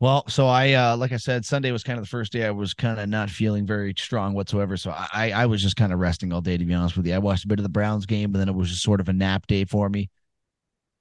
Well, 0.00 0.28
so 0.28 0.46
I 0.48 0.74
uh 0.74 0.98
like 0.98 1.12
I 1.12 1.16
said, 1.16 1.46
Sunday 1.46 1.72
was 1.72 1.82
kind 1.82 1.98
of 1.98 2.04
the 2.04 2.10
first 2.10 2.30
day 2.30 2.44
I 2.44 2.50
was 2.50 2.74
kind 2.74 3.00
of 3.00 3.08
not 3.08 3.30
feeling 3.30 3.64
very 3.64 3.94
strong 3.96 4.34
whatsoever. 4.34 4.76
So 4.76 4.90
I 4.90 5.32
I 5.34 5.46
was 5.46 5.62
just 5.62 5.76
kind 5.76 5.90
of 5.90 5.98
resting 5.98 6.30
all 6.30 6.42
day 6.42 6.58
to 6.58 6.64
be 6.66 6.74
honest 6.74 6.94
with 6.94 7.06
you. 7.06 7.14
I 7.14 7.18
watched 7.18 7.46
a 7.46 7.48
bit 7.48 7.58
of 7.58 7.62
the 7.62 7.70
Browns 7.70 8.04
game, 8.04 8.32
but 8.32 8.38
then 8.40 8.50
it 8.50 8.54
was 8.54 8.68
just 8.68 8.82
sort 8.82 9.00
of 9.00 9.08
a 9.08 9.14
nap 9.14 9.46
day 9.46 9.64
for 9.64 9.88
me. 9.88 10.10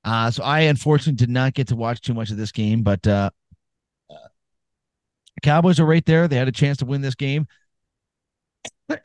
Uh 0.05 0.31
so 0.31 0.41
I 0.41 0.61
unfortunately 0.61 1.17
did 1.17 1.29
not 1.29 1.53
get 1.53 1.67
to 1.67 1.75
watch 1.75 1.99
too 1.99 2.13
much 2.13 2.31
of 2.31 2.37
this 2.37 2.53
game, 2.53 2.81
but 2.81 3.05
uh 3.05 3.29
Cowboys 5.41 5.79
are 5.79 5.85
right 5.85 6.05
there. 6.05 6.27
They 6.27 6.37
had 6.37 6.47
a 6.47 6.53
chance 6.53 6.77
to 6.77 6.85
win 6.85 7.01
this 7.01 7.15
game. 7.15 7.47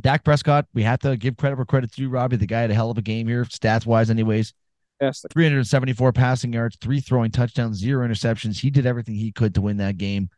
Dak 0.00 0.24
Prescott, 0.24 0.66
we 0.74 0.82
have 0.82 0.98
to 1.00 1.16
give 1.16 1.36
credit 1.36 1.56
where 1.56 1.64
credit's 1.64 1.94
due, 1.94 2.08
Robbie. 2.08 2.36
The 2.36 2.46
guy 2.46 2.60
had 2.62 2.70
a 2.70 2.74
hell 2.74 2.90
of 2.90 2.98
a 2.98 3.02
game 3.02 3.28
here, 3.28 3.44
stats 3.44 3.86
wise, 3.86 4.10
anyways. 4.10 4.52
Yes. 5.00 5.24
374 5.32 6.12
passing 6.12 6.52
yards, 6.52 6.76
three 6.80 7.00
throwing 7.00 7.30
touchdowns, 7.30 7.76
zero 7.78 8.06
interceptions. 8.06 8.60
He 8.60 8.70
did 8.70 8.86
everything 8.86 9.14
he 9.14 9.32
could 9.32 9.54
to 9.54 9.60
win 9.60 9.78
that 9.78 9.98
game. 9.98 10.30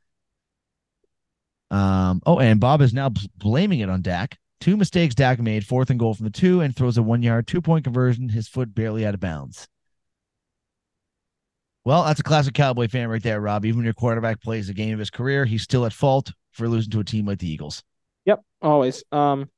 Um, 1.70 2.22
oh, 2.24 2.38
and 2.38 2.60
Bob 2.60 2.80
is 2.82 2.94
now 2.94 3.10
blaming 3.36 3.80
it 3.80 3.90
on 3.90 4.02
Dak. 4.02 4.38
Two 4.60 4.76
mistakes 4.76 5.14
Dak 5.14 5.40
made, 5.40 5.66
fourth 5.66 5.90
and 5.90 5.98
goal 5.98 6.14
from 6.14 6.24
the 6.24 6.30
two, 6.30 6.60
and 6.60 6.74
throws 6.74 6.96
a 6.96 7.02
one 7.02 7.22
yard, 7.22 7.46
two 7.46 7.60
point 7.60 7.84
conversion, 7.84 8.28
his 8.28 8.48
foot 8.48 8.74
barely 8.74 9.04
out 9.04 9.14
of 9.14 9.20
bounds. 9.20 9.66
Well, 11.84 12.04
that's 12.04 12.20
a 12.20 12.22
classic 12.22 12.54
Cowboy 12.54 12.88
fan 12.88 13.08
right 13.08 13.22
there, 13.22 13.40
Rob. 13.40 13.66
Even 13.66 13.78
when 13.78 13.84
your 13.84 13.94
quarterback 13.94 14.40
plays 14.40 14.68
the 14.68 14.72
game 14.74 14.94
of 14.94 14.98
his 14.98 15.10
career, 15.10 15.44
he's 15.44 15.62
still 15.62 15.84
at 15.84 15.92
fault 15.92 16.32
for 16.52 16.66
losing 16.66 16.90
to 16.92 17.00
a 17.00 17.04
team 17.04 17.26
like 17.26 17.38
the 17.38 17.50
Eagles. 17.50 17.82
Yep, 18.24 18.40
always. 18.62 19.04
Um, 19.12 19.50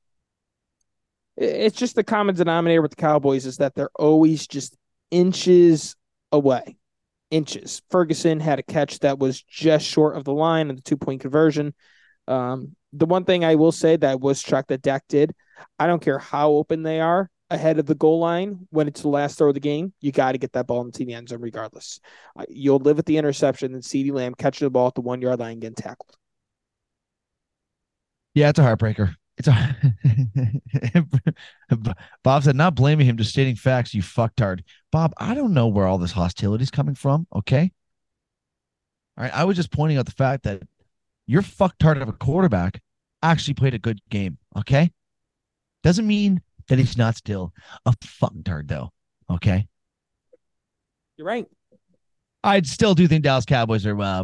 it's 1.37 1.77
just 1.77 1.95
the 1.95 2.03
common 2.03 2.35
denominator 2.35 2.81
with 2.81 2.91
the 2.91 3.01
Cowboys 3.01 3.45
is 3.45 3.57
that 3.57 3.75
they're 3.75 3.91
always 3.95 4.45
just 4.45 4.75
inches 5.09 5.95
away. 6.33 6.75
Inches. 7.31 7.81
Ferguson 7.91 8.41
had 8.41 8.59
a 8.59 8.63
catch 8.63 8.99
that 8.99 9.19
was 9.19 9.41
just 9.41 9.85
short 9.85 10.17
of 10.17 10.25
the 10.25 10.33
line 10.33 10.69
and 10.69 10.77
the 10.77 10.83
two 10.83 10.97
point 10.97 11.21
conversion. 11.21 11.73
Um, 12.27 12.75
the 12.91 13.05
one 13.05 13.23
thing 13.23 13.45
I 13.45 13.55
will 13.55 13.71
say 13.71 13.95
that 13.95 14.19
was 14.19 14.39
struck 14.39 14.67
that 14.67 14.81
Dak 14.81 15.03
did, 15.07 15.33
I 15.79 15.87
don't 15.87 16.01
care 16.01 16.19
how 16.19 16.51
open 16.51 16.83
they 16.83 16.99
are 16.99 17.29
ahead 17.49 17.79
of 17.79 17.85
the 17.85 17.95
goal 17.95 18.19
line 18.19 18.67
when 18.71 18.87
it's 18.87 19.01
the 19.01 19.07
last 19.07 19.37
throw 19.37 19.49
of 19.49 19.53
the 19.53 19.59
game, 19.59 19.93
you 20.01 20.11
got 20.11 20.33
to 20.33 20.37
get 20.37 20.53
that 20.53 20.67
ball 20.67 20.81
into 20.81 21.05
the 21.05 21.13
end 21.13 21.29
zone 21.29 21.41
regardless. 21.41 21.99
Uh, 22.37 22.45
you'll 22.49 22.79
live 22.79 22.97
with 22.97 23.05
the 23.05 23.17
interception 23.17 23.73
and 23.73 23.83
CeeDee 23.83 24.11
Lamb 24.11 24.35
catching 24.35 24.65
the 24.65 24.69
ball 24.69 24.87
at 24.87 24.95
the 24.95 25.01
one 25.01 25.21
yard 25.21 25.39
line 25.39 25.59
getting 25.59 25.75
tackled. 25.75 26.15
Yeah, 28.33 28.49
it's 28.49 28.59
a 28.59 28.63
heartbreaker. 28.63 29.15
It's 29.37 29.47
a 29.47 29.75
Bob 32.23 32.43
said, 32.43 32.55
not 32.55 32.75
blaming 32.75 33.05
him, 33.05 33.17
just 33.17 33.29
stating 33.29 33.55
facts, 33.55 33.93
you 33.93 34.01
fucktard. 34.01 34.61
Bob, 34.91 35.13
I 35.17 35.35
don't 35.35 35.53
know 35.53 35.67
where 35.67 35.85
all 35.85 35.97
this 35.97 36.11
hostility 36.11 36.63
is 36.63 36.71
coming 36.71 36.95
from. 36.95 37.27
Okay. 37.35 37.71
All 39.17 39.23
right. 39.23 39.33
I 39.33 39.43
was 39.45 39.55
just 39.55 39.71
pointing 39.71 39.97
out 39.97 40.05
the 40.05 40.11
fact 40.11 40.43
that 40.43 40.63
your 41.27 41.41
fucktard 41.41 42.01
of 42.01 42.09
a 42.09 42.13
quarterback 42.13 42.81
actually 43.21 43.53
played 43.53 43.73
a 43.73 43.79
good 43.79 43.99
game. 44.09 44.37
Okay. 44.57 44.91
Doesn't 45.83 46.07
mean 46.07 46.41
that 46.67 46.79
he's 46.79 46.97
not 46.97 47.15
still 47.15 47.53
a 47.85 47.91
fucktard, 48.03 48.67
though. 48.67 48.91
Okay. 49.29 49.67
You're 51.17 51.27
right. 51.27 51.45
I 52.43 52.61
still 52.61 52.93
do 52.93 53.07
think 53.07 53.23
Dallas 53.23 53.45
Cowboys 53.45 53.85
are 53.85 53.99
uh, 53.99 54.23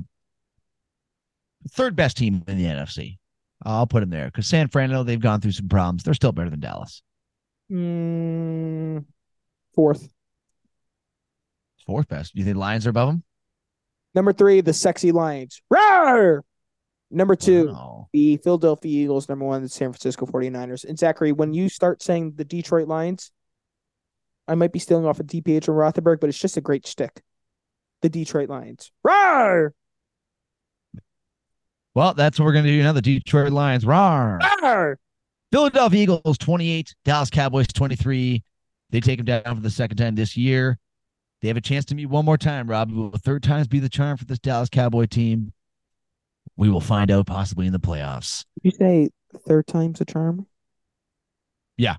third 1.72 1.96
best 1.96 2.18
team 2.18 2.44
in 2.48 2.58
the 2.58 2.66
NFC. 2.66 3.18
I'll 3.66 3.88
put 3.88 4.02
them 4.02 4.10
there 4.10 4.26
because 4.26 4.48
San 4.48 4.68
Fran, 4.68 5.06
they've 5.06 5.20
gone 5.20 5.42
through 5.42 5.52
some 5.52 5.70
problems. 5.70 6.04
They're 6.04 6.14
still 6.14 6.32
better 6.32 6.50
than 6.50 6.60
Dallas. 6.60 7.02
Mm, 7.72 9.06
fourth. 9.74 10.10
Fourth 11.86 12.08
best. 12.08 12.34
Do 12.34 12.40
you 12.40 12.46
think 12.46 12.58
Lions 12.58 12.86
are 12.86 12.92
above 12.92 13.10
them? 13.10 13.24
Number 14.16 14.34
three, 14.34 14.62
the 14.62 14.74
sexy 14.74 15.12
Lions. 15.12 15.62
Roar! 15.70 16.44
Number 17.14 17.36
two, 17.36 17.68
wow. 17.68 18.08
the 18.12 18.38
Philadelphia 18.38 19.04
Eagles. 19.04 19.30
Number 19.30 19.46
one, 19.46 19.62
the 19.62 19.70
San 19.70 19.92
Francisco 19.92 20.26
49ers. 20.26 20.84
And 20.84 20.98
Zachary, 20.98 21.32
when 21.32 21.54
you 21.54 21.70
start 21.70 22.02
saying 22.02 22.34
the 22.36 22.44
Detroit 22.44 22.88
Lions, 22.88 23.32
I 24.48 24.56
might 24.56 24.74
be 24.74 24.80
stealing 24.80 25.06
off 25.06 25.20
of 25.20 25.28
DPH 25.28 25.70
or 25.70 25.74
Rothenberg, 25.74 26.20
but 26.20 26.30
it's 26.30 26.40
just 26.40 26.58
a 26.58 26.62
great 26.62 26.88
stick. 26.88 27.22
The 28.02 28.10
Detroit 28.10 28.50
Lions. 28.50 28.92
Roar! 29.04 29.74
Well, 31.96 32.16
that's 32.16 32.40
what 32.40 32.46
we're 32.46 32.54
going 32.54 32.66
to 32.66 32.72
do 32.72 32.82
now. 32.82 32.92
The 32.92 33.02
Detroit 33.02 33.52
Lions. 33.52 33.86
Rawr. 33.86 34.96
Philadelphia 35.52 36.02
Eagles 36.02 36.38
28, 36.40 36.96
Dallas 37.06 37.30
Cowboys 37.30 37.68
23. 37.68 38.44
They 38.90 39.00
take 39.00 39.18
them 39.18 39.26
down 39.26 39.56
for 39.56 39.62
the 39.62 39.70
second 39.70 39.98
time 39.98 40.16
this 40.16 40.36
year. 40.36 40.80
They 41.42 41.48
have 41.48 41.58
a 41.58 41.62
chance 41.62 41.86
to 41.86 41.96
meet 41.96 42.08
one 42.08 42.26
more 42.26 42.38
time, 42.38 42.68
Rob. 42.68 42.92
Will 42.92 43.12
third 43.12 43.44
times 43.44 43.68
be 43.68 43.80
the 43.80 43.90
charm 43.90 44.18
for 44.18 44.26
this 44.26 44.40
Dallas 44.40 44.70
Cowboy 44.70 45.06
team? 45.06 45.54
We 46.56 46.70
will 46.70 46.82
find 46.82 47.10
out 47.10 47.26
possibly 47.26 47.66
in 47.66 47.74
the 47.74 47.80
playoffs. 47.80 48.46
You 48.62 48.72
say 48.72 49.10
third 49.48 49.68
time's 49.68 50.02
a 50.02 50.06
charm? 50.06 50.46
Yeah. 51.78 51.96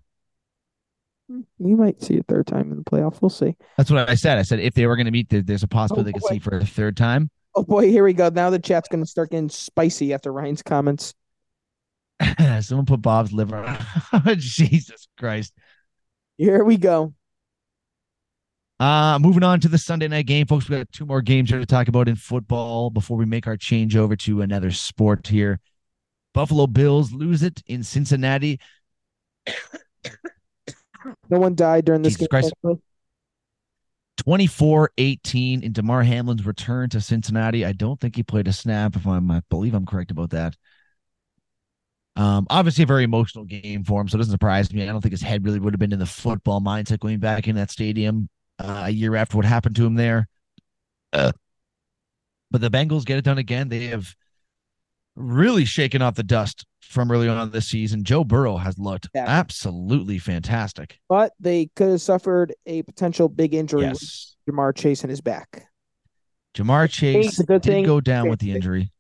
We 1.59 1.75
might 1.75 2.03
see 2.03 2.19
a 2.19 2.23
third 2.23 2.47
time 2.47 2.71
in 2.71 2.79
the 2.79 2.85
playoffs. 2.85 3.21
We'll 3.21 3.31
see. 3.31 3.57
That's 3.77 3.91
what 3.91 4.09
I 4.09 4.15
said. 4.15 4.39
I 4.39 4.43
said 4.43 4.61
if 4.61 4.75
they 4.75 4.87
were 4.87 4.97
going 4.97 5.07
to 5.07 5.13
meet, 5.13 5.29
there's 5.31 5.63
a 5.63 5.69
possibility 5.69 6.11
oh, 6.11 6.13
they 6.13 6.13
could 6.13 6.29
see 6.29 6.39
for 6.39 6.59
a 6.59 6.65
third 6.65 6.97
time. 6.97 7.31
Oh 7.55 7.63
boy, 7.63 7.89
here 7.89 8.05
we 8.05 8.13
go. 8.13 8.29
Now 8.29 8.51
the 8.51 8.59
chat's 8.59 8.89
going 8.89 9.03
to 9.03 9.11
start 9.11 9.31
getting 9.31 9.49
spicy 9.49 10.13
after 10.13 10.33
Ryan's 10.33 10.63
comments. 10.63 11.15
Someone 12.61 12.87
put 12.87 13.03
Bob's 13.03 13.33
liver. 13.33 13.57
On. 14.13 14.25
Jesus 14.39 15.09
Christ. 15.19 15.55
Here 16.37 16.63
we 16.63 16.77
go. 16.77 17.15
Uh, 18.85 19.19
moving 19.19 19.43
on 19.43 19.61
to 19.61 19.67
the 19.69 19.79
Sunday 19.79 20.07
night 20.09 20.27
game, 20.27 20.47
folks. 20.47 20.69
We 20.69 20.77
got 20.77 20.93
two 20.93 21.07
more 21.07 21.23
games 21.23 21.49
here 21.49 21.59
to 21.59 21.65
talk 21.65 21.89
about 21.89 22.07
in 22.07 22.17
football 22.17 22.91
before 22.91 23.17
we 23.17 23.25
make 23.25 23.47
our 23.47 23.57
change 23.57 23.97
over 23.97 24.15
to 24.17 24.43
another 24.43 24.71
sport 24.73 25.27
here. 25.27 25.59
Buffalo 26.35 26.67
Bills 26.67 27.11
lose 27.11 27.43
it 27.43 27.63
in 27.67 27.83
Cincinnati. 27.83 28.61
no 31.31 31.39
one 31.39 31.55
died 31.55 31.87
during 31.87 32.03
this 32.03 32.13
Jesus 32.13 32.29
game. 32.29 32.51
Christ. 32.63 32.83
24 34.19 34.91
18 34.99 35.63
in 35.63 35.73
Damar 35.73 36.03
Hamlin's 36.03 36.45
return 36.45 36.91
to 36.91 37.01
Cincinnati. 37.01 37.65
I 37.65 37.73
don't 37.73 37.99
think 37.99 38.17
he 38.17 38.23
played 38.23 38.49
a 38.49 38.53
snap, 38.53 38.97
if 38.97 39.07
I'm, 39.07 39.31
I 39.31 39.41
believe 39.49 39.73
I'm 39.73 39.87
correct 39.87 40.11
about 40.11 40.29
that. 40.31 40.59
Um, 42.17 42.47
obviously 42.51 42.85
a 42.85 42.87
very 42.87 43.05
emotional 43.05 43.47
game 43.47 43.83
for 43.83 44.03
him, 44.03 44.09
so 44.09 44.17
it 44.17 44.19
doesn't 44.19 44.33
surprise 44.33 44.71
me. 44.71 44.83
I 44.83 44.93
don't 44.93 45.01
think 45.01 45.13
his 45.13 45.23
head 45.23 45.43
really 45.43 45.59
would 45.59 45.73
have 45.73 45.81
been 45.81 45.95
in 45.95 45.99
the 45.99 46.05
football 46.05 46.61
mindset 46.61 47.01
going 47.01 47.19
back 47.19 47.49
in 47.49 47.57
that 47.57 47.71
stadium 47.71 48.29
uh, 48.59 48.85
a 48.87 48.91
year 48.91 49.17
after 49.17 49.37
what 49.37 49.47
happened 49.47 49.77
to 49.77 49.87
him 49.87 49.95
there. 49.95 50.29
Uh, 51.13 51.33
but 52.51 52.61
the 52.61 52.71
Bengals 52.71 53.05
get 53.05 53.19
it 53.19 53.25
done 53.25 53.39
again. 53.39 53.69
They 53.69 53.87
have 53.87 54.15
really 55.17 55.65
shaken 55.65 56.03
off 56.03 56.15
the 56.15 56.23
dust 56.23 56.67
from 56.81 57.11
early 57.11 57.29
on 57.29 57.51
this 57.51 57.67
season. 57.67 58.05
Joe 58.05 58.25
Burrow 58.25 58.57
has 58.57 58.79
looked 58.79 59.09
yeah. 59.15 59.25
absolutely 59.27 60.19
fantastic. 60.19 60.99
But 61.09 61.33
they 61.41 61.71
could 61.77 61.89
have 61.89 62.01
suffered 62.01 62.55
a 62.67 62.83
potential 62.83 63.29
big 63.29 63.55
injury 63.55 63.83
yes. 63.83 64.37
Ja'Marr 64.49 64.75
Chase 64.75 65.05
in 65.05 65.11
his 65.11 65.21
back. 65.21 65.67
Ja'Marr 66.55 66.89
Chase 66.89 67.37
did 67.37 67.63
thing. 67.63 67.85
go 67.85 68.01
down 68.01 68.29
with 68.29 68.41
the 68.41 68.53
injury. 68.53 68.93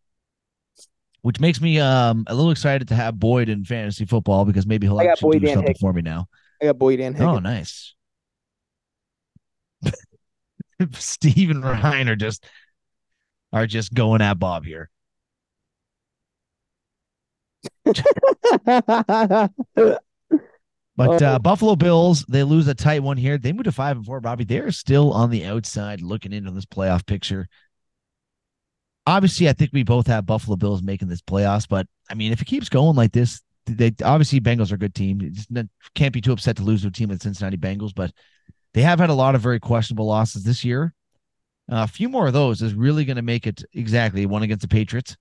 Which 1.22 1.40
makes 1.40 1.60
me 1.60 1.80
um 1.80 2.24
a 2.26 2.34
little 2.34 2.50
excited 2.50 2.88
to 2.88 2.94
have 2.94 3.18
Boyd 3.18 3.48
in 3.48 3.64
fantasy 3.64 4.04
football 4.04 4.44
because 4.44 4.66
maybe 4.66 4.86
he'll 4.86 5.00
actually 5.00 5.38
do 5.38 5.46
something 5.54 5.74
for 5.80 5.92
me 5.92 6.02
now. 6.02 6.26
I 6.60 6.66
got 6.66 6.78
Boyd 6.78 7.00
and 7.00 7.16
Higgins. 7.16 7.36
Oh, 7.36 7.38
nice. 7.38 7.93
Steve 10.92 11.50
and 11.50 11.64
Ryan 11.64 12.08
are 12.08 12.16
just 12.16 12.44
are 13.52 13.66
just 13.66 13.94
going 13.94 14.20
at 14.20 14.38
Bob 14.38 14.64
here. 14.64 14.90
but 17.84 19.50
uh, 20.96 21.38
Buffalo 21.38 21.76
Bills, 21.76 22.24
they 22.28 22.42
lose 22.42 22.68
a 22.68 22.74
tight 22.74 23.02
one 23.02 23.16
here. 23.16 23.38
They 23.38 23.52
move 23.52 23.64
to 23.64 23.72
five 23.72 23.96
and 23.96 24.04
four. 24.04 24.20
Bobby, 24.20 24.44
they're 24.44 24.70
still 24.70 25.12
on 25.12 25.30
the 25.30 25.44
outside 25.44 26.02
looking 26.02 26.32
into 26.32 26.50
this 26.50 26.66
playoff 26.66 27.06
picture. 27.06 27.48
Obviously, 29.06 29.48
I 29.48 29.52
think 29.52 29.70
we 29.72 29.82
both 29.82 30.06
have 30.06 30.26
Buffalo 30.26 30.56
Bills 30.56 30.82
making 30.82 31.08
this 31.08 31.20
playoffs, 31.20 31.68
but 31.68 31.86
I 32.10 32.14
mean, 32.14 32.32
if 32.32 32.40
it 32.40 32.46
keeps 32.46 32.68
going 32.68 32.96
like 32.96 33.12
this, 33.12 33.42
they 33.66 33.92
obviously 34.02 34.40
Bengals 34.40 34.72
are 34.72 34.76
a 34.76 34.78
good 34.78 34.94
team. 34.94 35.20
Just 35.32 35.50
can't 35.94 36.12
be 36.12 36.20
too 36.20 36.32
upset 36.32 36.56
to 36.56 36.62
lose 36.62 36.82
to 36.82 36.88
a 36.88 36.90
team 36.90 37.10
like 37.10 37.22
Cincinnati 37.22 37.56
Bengals, 37.56 37.94
but 37.94 38.12
they 38.74 38.82
have 38.82 39.00
had 39.00 39.10
a 39.10 39.14
lot 39.14 39.34
of 39.34 39.40
very 39.40 39.60
questionable 39.60 40.06
losses 40.06 40.44
this 40.44 40.64
year. 40.64 40.92
Uh, 41.70 41.82
a 41.84 41.88
few 41.88 42.10
more 42.10 42.26
of 42.26 42.34
those 42.34 42.60
is 42.60 42.74
really 42.74 43.06
going 43.06 43.16
to 43.16 43.22
make 43.22 43.46
it 43.46 43.62
exactly 43.72 44.26
one 44.26 44.42
against 44.42 44.62
the 44.62 44.68
Patriots 44.68 45.16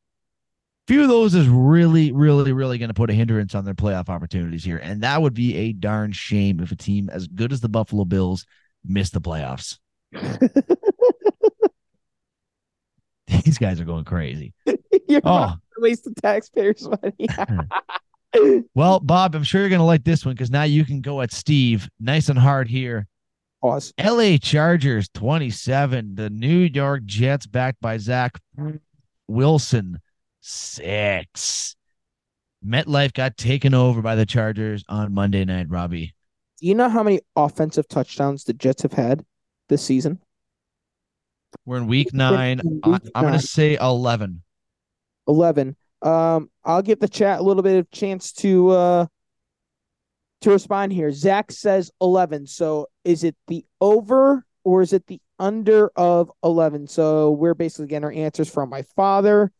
few 0.88 1.02
of 1.02 1.08
those 1.08 1.34
is 1.34 1.48
really, 1.48 2.12
really, 2.12 2.52
really 2.52 2.78
going 2.78 2.90
to 2.90 2.94
put 2.94 3.10
a 3.10 3.14
hindrance 3.14 3.56
on 3.56 3.64
their 3.66 3.74
playoff 3.74 4.10
opportunities 4.10 4.64
here. 4.64 4.78
And 4.78 5.02
that 5.02 5.22
would 5.22 5.34
be 5.34 5.56
a 5.56 5.74
darn 5.74 6.12
shame 6.12 6.60
if 6.60 6.72
a 6.72 6.76
team 6.76 7.10
as 7.10 7.28
good 7.28 7.52
as 7.54 7.62
the 7.62 7.70
Buffalo 7.70 8.06
Bills 8.06 8.46
missed 8.84 9.14
the 9.14 9.22
playoffs. 9.22 9.80
These 13.46 13.58
guys 13.58 13.80
are 13.82 13.86
going 13.86 14.04
crazy. 14.04 14.54
You're 15.08 15.22
oh. 15.24 15.56
waste 15.78 16.04
the 16.04 16.14
taxpayers' 16.22 16.88
money. 16.88 17.28
well, 18.76 19.00
Bob, 19.00 19.36
I'm 19.36 19.44
sure 19.44 19.62
you're 19.62 19.70
going 19.70 19.80
to 19.80 19.86
like 19.86 20.04
this 20.04 20.26
one 20.26 20.34
because 20.34 20.50
now 20.52 20.64
you 20.64 20.86
can 20.86 21.02
go 21.02 21.22
at 21.22 21.32
Steve 21.32 21.88
nice 22.00 22.30
and 22.30 22.40
hard 22.40 22.68
here. 22.68 23.08
Pause. 23.64 23.94
LA 23.98 24.36
Chargers 24.36 25.08
27. 25.14 26.16
The 26.16 26.30
New 26.30 26.70
York 26.74 27.06
Jets 27.06 27.46
backed 27.46 27.80
by 27.80 27.98
Zach 27.98 28.38
Wilson 29.30 30.02
six. 30.42 31.78
MetLife 32.66 33.14
got 33.14 33.38
taken 33.38 33.74
over 33.74 34.02
by 34.02 34.16
the 34.16 34.26
Chargers 34.26 34.84
on 34.90 35.14
Monday 35.14 35.46
night, 35.46 35.68
Robbie. 35.70 36.14
Do 36.60 36.68
you 36.68 36.76
know 36.76 36.90
how 36.90 37.04
many 37.04 37.22
offensive 37.38 37.88
touchdowns 37.88 38.44
the 38.44 38.52
Jets 38.52 38.82
have 38.82 38.92
had 38.92 39.24
this 39.70 39.82
season? 39.82 40.20
We're 41.66 41.78
in 41.78 41.88
week 41.88 42.14
nine. 42.14 42.60
Week 42.66 43.02
I'm 43.16 43.24
going 43.24 43.34
to 43.34 43.40
say 43.40 43.78
11. 43.80 44.44
11. 45.30 45.78
Um, 46.02 46.50
I'll 46.66 46.82
give 46.82 47.00
the 47.00 47.08
chat 47.08 47.40
a 47.40 47.44
little 47.44 47.64
bit 47.64 47.78
of 47.78 47.90
chance 47.92 48.34
to 48.34 48.70
uh, 48.72 49.06
to 50.44 50.52
respond 50.52 50.94
here. 50.94 51.12
Zach 51.12 51.52
says 51.52 51.92
11. 52.02 52.48
So 52.48 52.88
is 53.04 53.24
it 53.24 53.36
the 53.48 53.66
over 53.82 54.46
or 54.64 54.82
is 54.82 54.94
it 54.94 55.06
the 55.08 55.20
under 55.40 55.90
of 55.96 56.32
11? 56.44 56.88
So 56.88 57.32
we're 57.32 57.54
basically 57.56 57.88
getting 57.88 58.06
our 58.06 58.12
answers 58.12 58.50
from 58.50 58.70
my 58.70 58.84
father, 58.96 59.52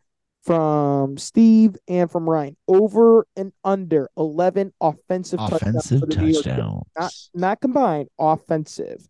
from 0.44 1.18
Steve, 1.18 1.76
and 1.88 2.10
from 2.12 2.30
Ryan. 2.30 2.56
Over 2.68 3.26
and 3.36 3.52
under 3.64 4.10
11 4.18 4.74
offensive, 4.82 5.40
Offensive 5.40 5.74
touchdowns. 5.74 5.90
for 6.02 6.06
the 6.06 6.16
New 6.22 6.28
York 6.28 6.44
Jets. 6.44 6.58
touchdowns. 6.58 6.84
Not, 6.98 7.14
not 7.34 7.62
combined, 7.62 8.10
offensive. 8.20 9.08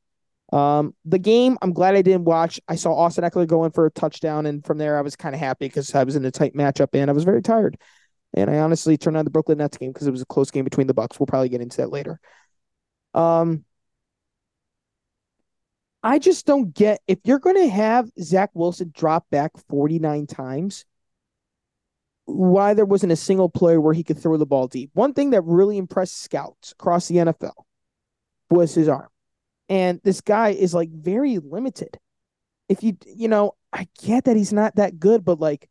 Um, 0.52 0.94
the 1.06 1.18
game, 1.18 1.58
I'm 1.64 1.74
glad 1.74 1.96
I 1.96 2.04
didn't 2.04 2.26
watch. 2.26 2.60
I 2.68 2.76
saw 2.76 2.94
Austin 2.96 3.24
Ekeler 3.24 3.48
go 3.48 3.66
in 3.66 3.72
for 3.72 3.88
a 3.88 3.92
touchdown, 3.92 4.46
and 4.46 4.64
from 4.64 4.78
there, 4.78 5.00
I 5.00 5.02
was 5.02 5.16
kind 5.16 5.34
of 5.34 5.40
happy 5.42 5.66
because 5.66 5.96
I 5.96 6.04
was 6.04 6.16
in 6.16 6.24
a 6.26 6.30
tight 6.32 6.54
matchup 6.54 6.90
and 6.94 7.10
I 7.10 7.14
was 7.14 7.24
very 7.24 7.42
tired. 7.42 7.76
And 8.34 8.50
I 8.50 8.60
honestly 8.60 8.98
turned 8.98 9.18
on 9.18 9.26
the 9.26 9.32
Brooklyn 9.32 9.60
Nets 9.60 9.78
game 9.78 9.92
because 9.92 10.08
it 10.08 10.12
was 10.12 10.22
a 10.22 10.26
close 10.26 10.52
game 10.52 10.64
between 10.64 10.88
the 10.88 10.94
Bucks. 10.94 11.20
We'll 11.20 11.28
probably 11.28 11.50
get 11.50 11.62
into 11.62 11.78
that 11.78 11.92
later. 11.92 12.20
Um, 13.14 13.64
I 16.02 16.20
just 16.20 16.46
don't 16.46 16.74
get 16.74 17.02
if 17.08 17.20
you're 17.24 17.40
going 17.40 17.56
to 17.56 17.70
have 17.70 18.10
Zach 18.20 18.50
Wilson 18.54 18.92
drop 18.94 19.30
back 19.30 19.52
49 19.70 20.28
times, 20.28 20.86
why 22.26 22.74
there 22.74 22.86
wasn't 22.86 23.12
a 23.12 23.18
single 23.18 23.50
play 23.50 23.78
where 23.78 23.94
he 23.94 24.04
could 24.04 24.20
throw 24.20 24.38
the 24.38 24.46
ball 24.46 24.68
deep. 24.68 24.90
One 24.94 25.14
thing 25.14 25.32
that 25.32 25.44
really 25.44 25.78
impressed 25.78 26.22
scouts 26.22 26.74
across 26.74 27.08
the 27.08 27.16
NFL 27.16 27.54
was 28.50 28.74
his 28.74 28.90
arm. 28.90 29.10
And 29.70 30.02
this 30.04 30.22
guy 30.22 30.50
is 30.50 30.74
like 30.74 30.90
very 30.90 31.38
limited. 31.40 31.98
If 32.68 32.84
you, 32.84 32.98
you 33.06 33.28
know, 33.28 33.56
I 33.72 33.88
get 34.02 34.26
that 34.26 34.38
he's 34.38 34.54
not 34.54 34.76
that 34.76 35.00
good, 35.00 35.24
but 35.24 35.40
like 35.40 35.70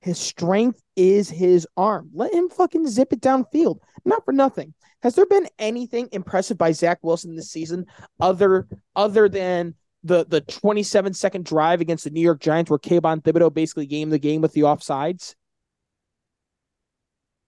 his 0.00 0.18
strength 0.18 0.80
is 0.96 1.28
his 1.28 1.66
arm. 1.76 2.10
Let 2.12 2.32
him 2.32 2.48
fucking 2.48 2.86
zip 2.88 3.12
it 3.12 3.20
downfield. 3.20 3.78
Not 4.04 4.24
for 4.24 4.32
nothing. 4.32 4.74
Has 5.02 5.14
there 5.14 5.26
been 5.26 5.48
anything 5.58 6.08
impressive 6.12 6.58
by 6.58 6.72
Zach 6.72 6.98
Wilson 7.02 7.36
this 7.36 7.50
season 7.50 7.86
other 8.20 8.66
other 8.96 9.28
than 9.28 9.74
the 10.04 10.24
the 10.26 10.40
27 10.40 11.14
second 11.14 11.44
drive 11.44 11.80
against 11.80 12.04
the 12.04 12.10
New 12.10 12.20
York 12.20 12.40
Giants 12.40 12.70
where 12.70 12.78
Kayvon 12.78 13.22
Thibodeaux 13.22 13.52
basically 13.52 13.86
gamed 13.86 14.12
the 14.12 14.18
game 14.18 14.40
with 14.40 14.52
the 14.52 14.62
offsides? 14.62 15.34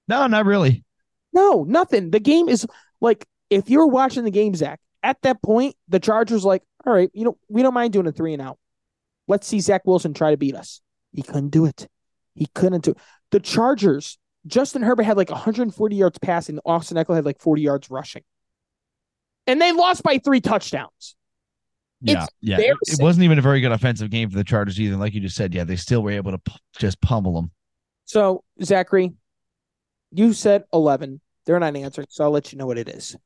No, 0.08 0.26
not 0.26 0.46
really. 0.46 0.84
No, 1.32 1.64
nothing. 1.64 2.10
The 2.10 2.20
game 2.20 2.48
is 2.48 2.66
like 3.00 3.26
if 3.48 3.70
you 3.70 3.78
were 3.78 3.86
watching 3.86 4.24
the 4.24 4.30
game, 4.30 4.54
Zach, 4.54 4.80
at 5.02 5.20
that 5.22 5.42
point, 5.42 5.76
the 5.88 6.00
Chargers 6.00 6.44
like, 6.44 6.62
all 6.84 6.92
right, 6.92 7.10
you 7.12 7.24
know, 7.24 7.38
we 7.48 7.62
don't 7.62 7.74
mind 7.74 7.92
doing 7.92 8.06
a 8.06 8.12
three 8.12 8.32
and 8.32 8.42
out. 8.42 8.58
Let's 9.28 9.46
see 9.46 9.60
Zach 9.60 9.82
Wilson 9.84 10.14
try 10.14 10.32
to 10.32 10.36
beat 10.36 10.56
us. 10.56 10.80
He 11.12 11.22
couldn't 11.22 11.50
do 11.50 11.66
it. 11.66 11.88
He 12.40 12.46
couldn't 12.54 12.84
do 12.84 12.92
it. 12.92 12.98
The 13.32 13.38
Chargers, 13.38 14.18
Justin 14.46 14.82
Herbert 14.82 15.02
had 15.02 15.18
like 15.18 15.30
140 15.30 15.94
yards 15.94 16.18
passing. 16.18 16.58
Austin 16.64 16.96
Ekeler 16.96 17.16
had 17.16 17.26
like 17.26 17.38
40 17.38 17.60
yards 17.60 17.90
rushing. 17.90 18.22
And 19.46 19.60
they 19.60 19.72
lost 19.72 20.02
by 20.02 20.16
three 20.18 20.40
touchdowns. 20.40 21.16
Yeah, 22.00 22.24
It's 22.24 22.32
yeah. 22.40 22.60
It, 22.60 22.76
it 22.88 23.02
wasn't 23.02 23.24
even 23.24 23.38
a 23.38 23.42
very 23.42 23.60
good 23.60 23.72
offensive 23.72 24.08
game 24.08 24.30
for 24.30 24.38
the 24.38 24.44
Chargers 24.44 24.80
either. 24.80 24.96
Like 24.96 25.12
you 25.12 25.20
just 25.20 25.36
said, 25.36 25.54
yeah, 25.54 25.64
they 25.64 25.76
still 25.76 26.02
were 26.02 26.12
able 26.12 26.32
to 26.32 26.38
p- 26.38 26.56
just 26.78 26.98
pummel 27.02 27.34
them. 27.34 27.50
So, 28.06 28.42
Zachary, 28.64 29.12
you 30.10 30.32
said 30.32 30.64
11. 30.72 31.20
They're 31.44 31.60
not 31.60 31.76
answering, 31.76 32.06
so 32.08 32.24
I'll 32.24 32.30
let 32.30 32.52
you 32.52 32.58
know 32.58 32.66
what 32.66 32.78
it 32.78 32.88
is. 32.88 33.16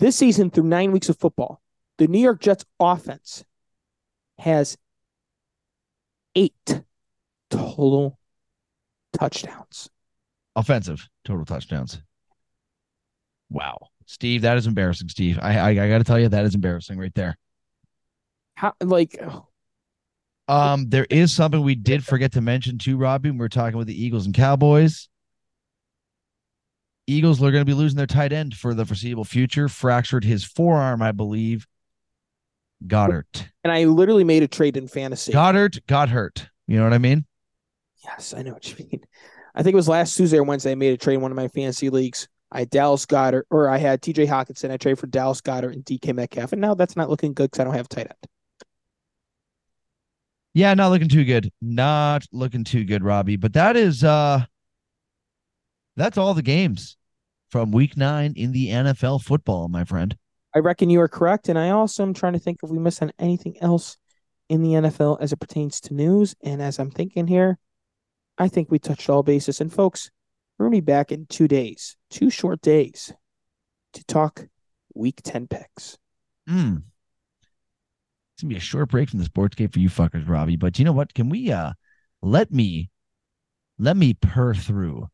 This 0.00 0.16
season, 0.16 0.50
through 0.50 0.64
nine 0.64 0.90
weeks 0.90 1.08
of 1.08 1.16
football, 1.16 1.62
the 1.98 2.08
New 2.08 2.18
York 2.18 2.40
Jets 2.40 2.64
offense 2.80 3.44
has 4.38 4.76
eight 6.34 6.82
total 7.50 8.18
touchdowns. 9.18 9.88
Offensive 10.54 11.08
total 11.24 11.44
touchdowns. 11.44 12.00
Wow, 13.50 13.88
Steve, 14.06 14.42
that 14.42 14.56
is 14.56 14.66
embarrassing. 14.66 15.08
Steve, 15.08 15.38
I 15.40 15.58
I, 15.58 15.68
I 15.70 15.88
got 15.88 15.98
to 15.98 16.04
tell 16.04 16.18
you, 16.18 16.28
that 16.28 16.44
is 16.44 16.54
embarrassing 16.54 16.98
right 16.98 17.14
there. 17.14 17.36
How, 18.54 18.72
like, 18.80 19.20
Um, 20.48 20.88
there 20.88 21.06
is 21.10 21.32
something 21.32 21.60
we 21.62 21.74
did 21.74 22.04
forget 22.04 22.32
to 22.32 22.40
mention 22.40 22.78
too, 22.78 22.96
Robbie. 22.96 23.30
When 23.30 23.38
we 23.38 23.42
were 23.44 23.48
talking 23.48 23.76
with 23.78 23.86
the 23.86 24.02
Eagles 24.04 24.26
and 24.26 24.34
Cowboys. 24.34 25.08
Eagles 27.08 27.40
are 27.40 27.52
going 27.52 27.60
to 27.60 27.64
be 27.64 27.74
losing 27.74 27.96
their 27.96 28.06
tight 28.06 28.32
end 28.32 28.54
for 28.56 28.74
the 28.74 28.84
foreseeable 28.84 29.24
future. 29.24 29.68
Fractured 29.68 30.24
his 30.24 30.42
forearm, 30.44 31.02
I 31.02 31.12
believe. 31.12 31.66
Goedert. 32.86 33.48
and 33.64 33.72
I 33.72 33.84
literally 33.84 34.24
made 34.24 34.42
a 34.42 34.48
trade 34.48 34.76
in 34.76 34.88
fantasy. 34.88 35.32
Goedert 35.32 35.86
got 35.86 36.08
hurt. 36.08 36.48
You 36.66 36.78
know 36.78 36.84
what 36.84 36.92
I 36.92 36.98
mean? 36.98 37.24
Yes, 38.06 38.34
I 38.36 38.42
know 38.42 38.52
what 38.52 38.70
you 38.70 38.86
mean. 38.90 39.04
I 39.54 39.62
think 39.62 39.72
it 39.72 39.76
was 39.76 39.88
last 39.88 40.16
Tuesday 40.16 40.38
or 40.38 40.44
Wednesday. 40.44 40.72
I 40.72 40.74
made 40.74 40.92
a 40.92 40.96
trade 40.96 41.14
in 41.14 41.20
one 41.20 41.32
of 41.32 41.36
my 41.36 41.48
fantasy 41.48 41.90
leagues. 41.90 42.28
I 42.52 42.60
had 42.60 42.70
Dallas 42.70 43.04
Goedert, 43.06 43.44
or 43.50 43.68
I 43.68 43.78
had 43.78 44.00
TJ 44.00 44.28
Hockenson. 44.28 44.70
I 44.70 44.76
traded 44.76 45.00
for 45.00 45.08
Dallas 45.08 45.40
Goedert 45.40 45.72
and 45.72 45.84
DK 45.84 46.14
Metcalf, 46.14 46.52
and 46.52 46.60
now 46.60 46.74
that's 46.74 46.96
not 46.96 47.10
looking 47.10 47.34
good 47.34 47.50
because 47.50 47.60
I 47.60 47.64
don't 47.64 47.74
have 47.74 47.86
a 47.86 47.88
tight 47.88 48.06
end. 48.06 48.26
Yeah, 50.54 50.72
not 50.74 50.90
looking 50.90 51.08
too 51.08 51.24
good. 51.24 51.52
Not 51.60 52.24
looking 52.32 52.64
too 52.64 52.84
good, 52.84 53.02
Robbie. 53.02 53.36
But 53.36 53.54
that 53.54 53.76
is 53.76 54.04
uh 54.04 54.44
that's 55.96 56.16
all 56.16 56.34
the 56.34 56.42
games 56.42 56.96
from 57.50 57.72
week 57.72 57.96
nine 57.96 58.32
in 58.36 58.52
the 58.52 58.68
NFL 58.68 59.22
football, 59.22 59.68
my 59.68 59.84
friend. 59.84 60.16
I 60.54 60.60
reckon 60.60 60.88
you 60.88 61.00
are 61.00 61.08
correct, 61.08 61.48
and 61.48 61.58
I 61.58 61.70
also 61.70 62.02
am 62.02 62.14
trying 62.14 62.32
to 62.34 62.38
think 62.38 62.60
if 62.62 62.70
we 62.70 62.78
missed 62.78 63.02
on 63.02 63.12
anything 63.18 63.56
else 63.60 63.98
in 64.48 64.62
the 64.62 64.70
NFL 64.70 65.18
as 65.20 65.32
it 65.32 65.40
pertains 65.40 65.80
to 65.82 65.94
news. 65.94 66.34
And 66.42 66.62
as 66.62 66.78
I'm 66.78 66.90
thinking 66.90 67.26
here, 67.26 67.58
I 68.38 68.48
think 68.48 68.70
we 68.70 68.78
touched 68.78 69.08
all 69.08 69.22
bases. 69.22 69.60
And 69.60 69.72
folks, 69.72 70.10
we're 70.58 70.66
gonna 70.66 70.76
be 70.76 70.80
back 70.80 71.12
in 71.12 71.26
two 71.26 71.48
days, 71.48 71.96
two 72.10 72.30
short 72.30 72.60
days, 72.60 73.12
to 73.94 74.04
talk 74.04 74.46
Week 74.94 75.20
Ten 75.22 75.46
picks. 75.46 75.98
Mm. 76.48 76.82
It's 78.34 78.42
gonna 78.42 78.50
be 78.50 78.56
a 78.56 78.60
short 78.60 78.90
break 78.90 79.08
from 79.10 79.18
the 79.18 79.24
sports 79.24 79.54
game 79.54 79.68
for 79.68 79.78
you 79.78 79.88
fuckers, 79.88 80.28
Robbie. 80.28 80.56
But 80.56 80.78
you 80.78 80.84
know 80.84 80.92
what? 80.92 81.14
Can 81.14 81.28
we 81.28 81.50
uh 81.50 81.72
let 82.22 82.50
me 82.52 82.90
let 83.78 83.96
me 83.96 84.14
purr 84.14 84.54
through 84.54 85.08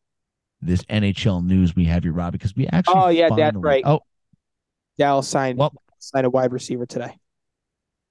this 0.61 0.81
NHL 0.83 1.45
news 1.45 1.75
we 1.75 1.85
have 1.85 2.03
here, 2.03 2.13
Robbie, 2.13 2.37
because 2.37 2.55
we 2.55 2.67
actually 2.67 2.95
Oh, 2.97 3.09
yeah, 3.09 3.29
that's 3.35 3.57
right. 3.57 3.83
Oh, 3.85 4.01
Dallas 4.97 5.27
signed 5.27 5.57
Well- 5.59 5.73
signed 5.99 6.25
a 6.25 6.29
wide 6.29 6.51
receiver 6.51 6.85
today. 6.85 7.17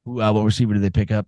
uh, 0.06 0.32
what 0.32 0.43
receiver 0.44 0.74
did 0.74 0.82
they 0.82 0.90
pick 0.90 1.10
up? 1.10 1.26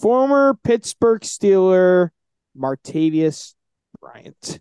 Former 0.00 0.54
Pittsburgh 0.62 1.22
Steeler 1.22 2.10
Martavis 2.56 3.54
Bryant. 4.00 4.60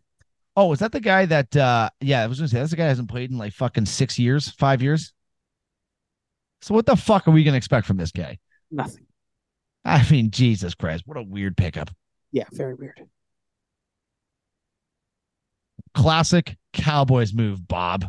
Oh, 0.55 0.71
is 0.73 0.79
that 0.79 0.91
the 0.91 0.99
guy 0.99 1.25
that 1.25 1.55
uh 1.55 1.89
yeah, 2.01 2.23
I 2.23 2.27
was 2.27 2.39
gonna 2.39 2.47
say 2.47 2.59
that's 2.59 2.71
the 2.71 2.77
guy 2.77 2.83
that 2.85 2.89
hasn't 2.89 3.09
played 3.09 3.31
in 3.31 3.37
like 3.37 3.53
fucking 3.53 3.85
six 3.85 4.17
years, 4.17 4.49
five 4.49 4.81
years. 4.81 5.13
So 6.61 6.73
what 6.73 6.85
the 6.85 6.95
fuck 6.95 7.27
are 7.27 7.31
we 7.31 7.43
gonna 7.43 7.57
expect 7.57 7.85
from 7.85 7.97
this 7.97 8.11
guy? 8.11 8.39
Nothing. 8.71 9.05
I 9.85 10.05
mean, 10.09 10.31
Jesus 10.31 10.73
Christ, 10.75 11.03
what 11.05 11.17
a 11.17 11.23
weird 11.23 11.55
pickup. 11.55 11.89
Yeah, 12.31 12.45
very 12.51 12.73
weird. 12.73 13.01
Classic 15.93 16.57
Cowboys 16.73 17.33
move, 17.33 17.67
Bob. 17.67 18.05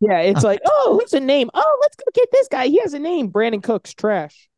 Yeah, 0.00 0.18
it's 0.20 0.42
like, 0.44 0.60
oh, 0.66 0.98
who's 1.00 1.12
a 1.12 1.20
name? 1.20 1.50
Oh, 1.54 1.78
let's 1.82 1.96
go 1.96 2.04
get 2.14 2.28
this 2.32 2.48
guy. 2.48 2.66
He 2.68 2.80
has 2.80 2.94
a 2.94 2.98
name. 2.98 3.30
Brandin 3.30 3.62
Cooks, 3.62 3.94
trash. 3.94 4.48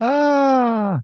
ah. 0.00 1.00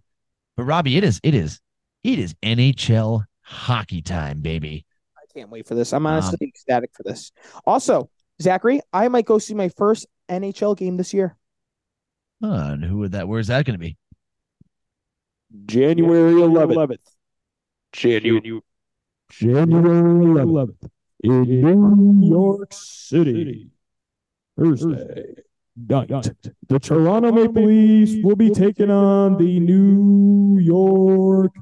But 0.57 0.65
Robbie, 0.65 0.97
it 0.97 1.05
is, 1.05 1.20
it 1.23 1.35
is, 1.35 1.61
it 2.05 2.19
is 2.19 2.35
NHL 2.43 3.25
hockey 3.43 4.03
time, 4.03 4.41
baby. 4.41 4.85
I 5.16 5.23
can't 5.33 5.51
wait 5.51 5.66
for 5.66 5.75
this. 5.75 5.93
I'm 5.93 6.07
honestly 6.07 6.39
ecstatic 6.43 6.91
for 6.95 7.03
this. 7.03 7.33
Also, 7.66 8.11
Zachary, 8.41 8.81
I 8.93 9.09
might 9.09 9.25
go 9.25 9.39
see 9.39 9.55
my 9.55 9.69
first 9.69 10.07
NHL 10.29 10.77
game 10.77 10.97
this 10.97 11.12
year. 11.12 11.37
Uh, 12.43 12.70
and 12.73 12.85
who 12.85 12.99
would 12.99 13.12
that? 13.12 13.27
Where's 13.27 13.49
that 13.49 13.65
going 13.65 13.75
to 13.75 13.79
be? 13.79 13.97
January 15.66 16.35
11th. 16.35 16.99
January 17.93 18.61
January 19.31 20.45
11th 20.45 20.91
in 21.25 21.43
New 21.43 22.29
York 22.29 22.73
City. 22.73 23.70
Thursday 24.57 25.35
night. 25.87 26.31
The 26.69 26.79
Toronto 26.79 27.33
Maple 27.33 27.65
Leafs 27.65 28.23
will 28.23 28.37
be 28.37 28.51
taking 28.51 28.91
on 28.91 29.37
the 29.39 29.61
New 29.61 30.59
York 30.59 31.53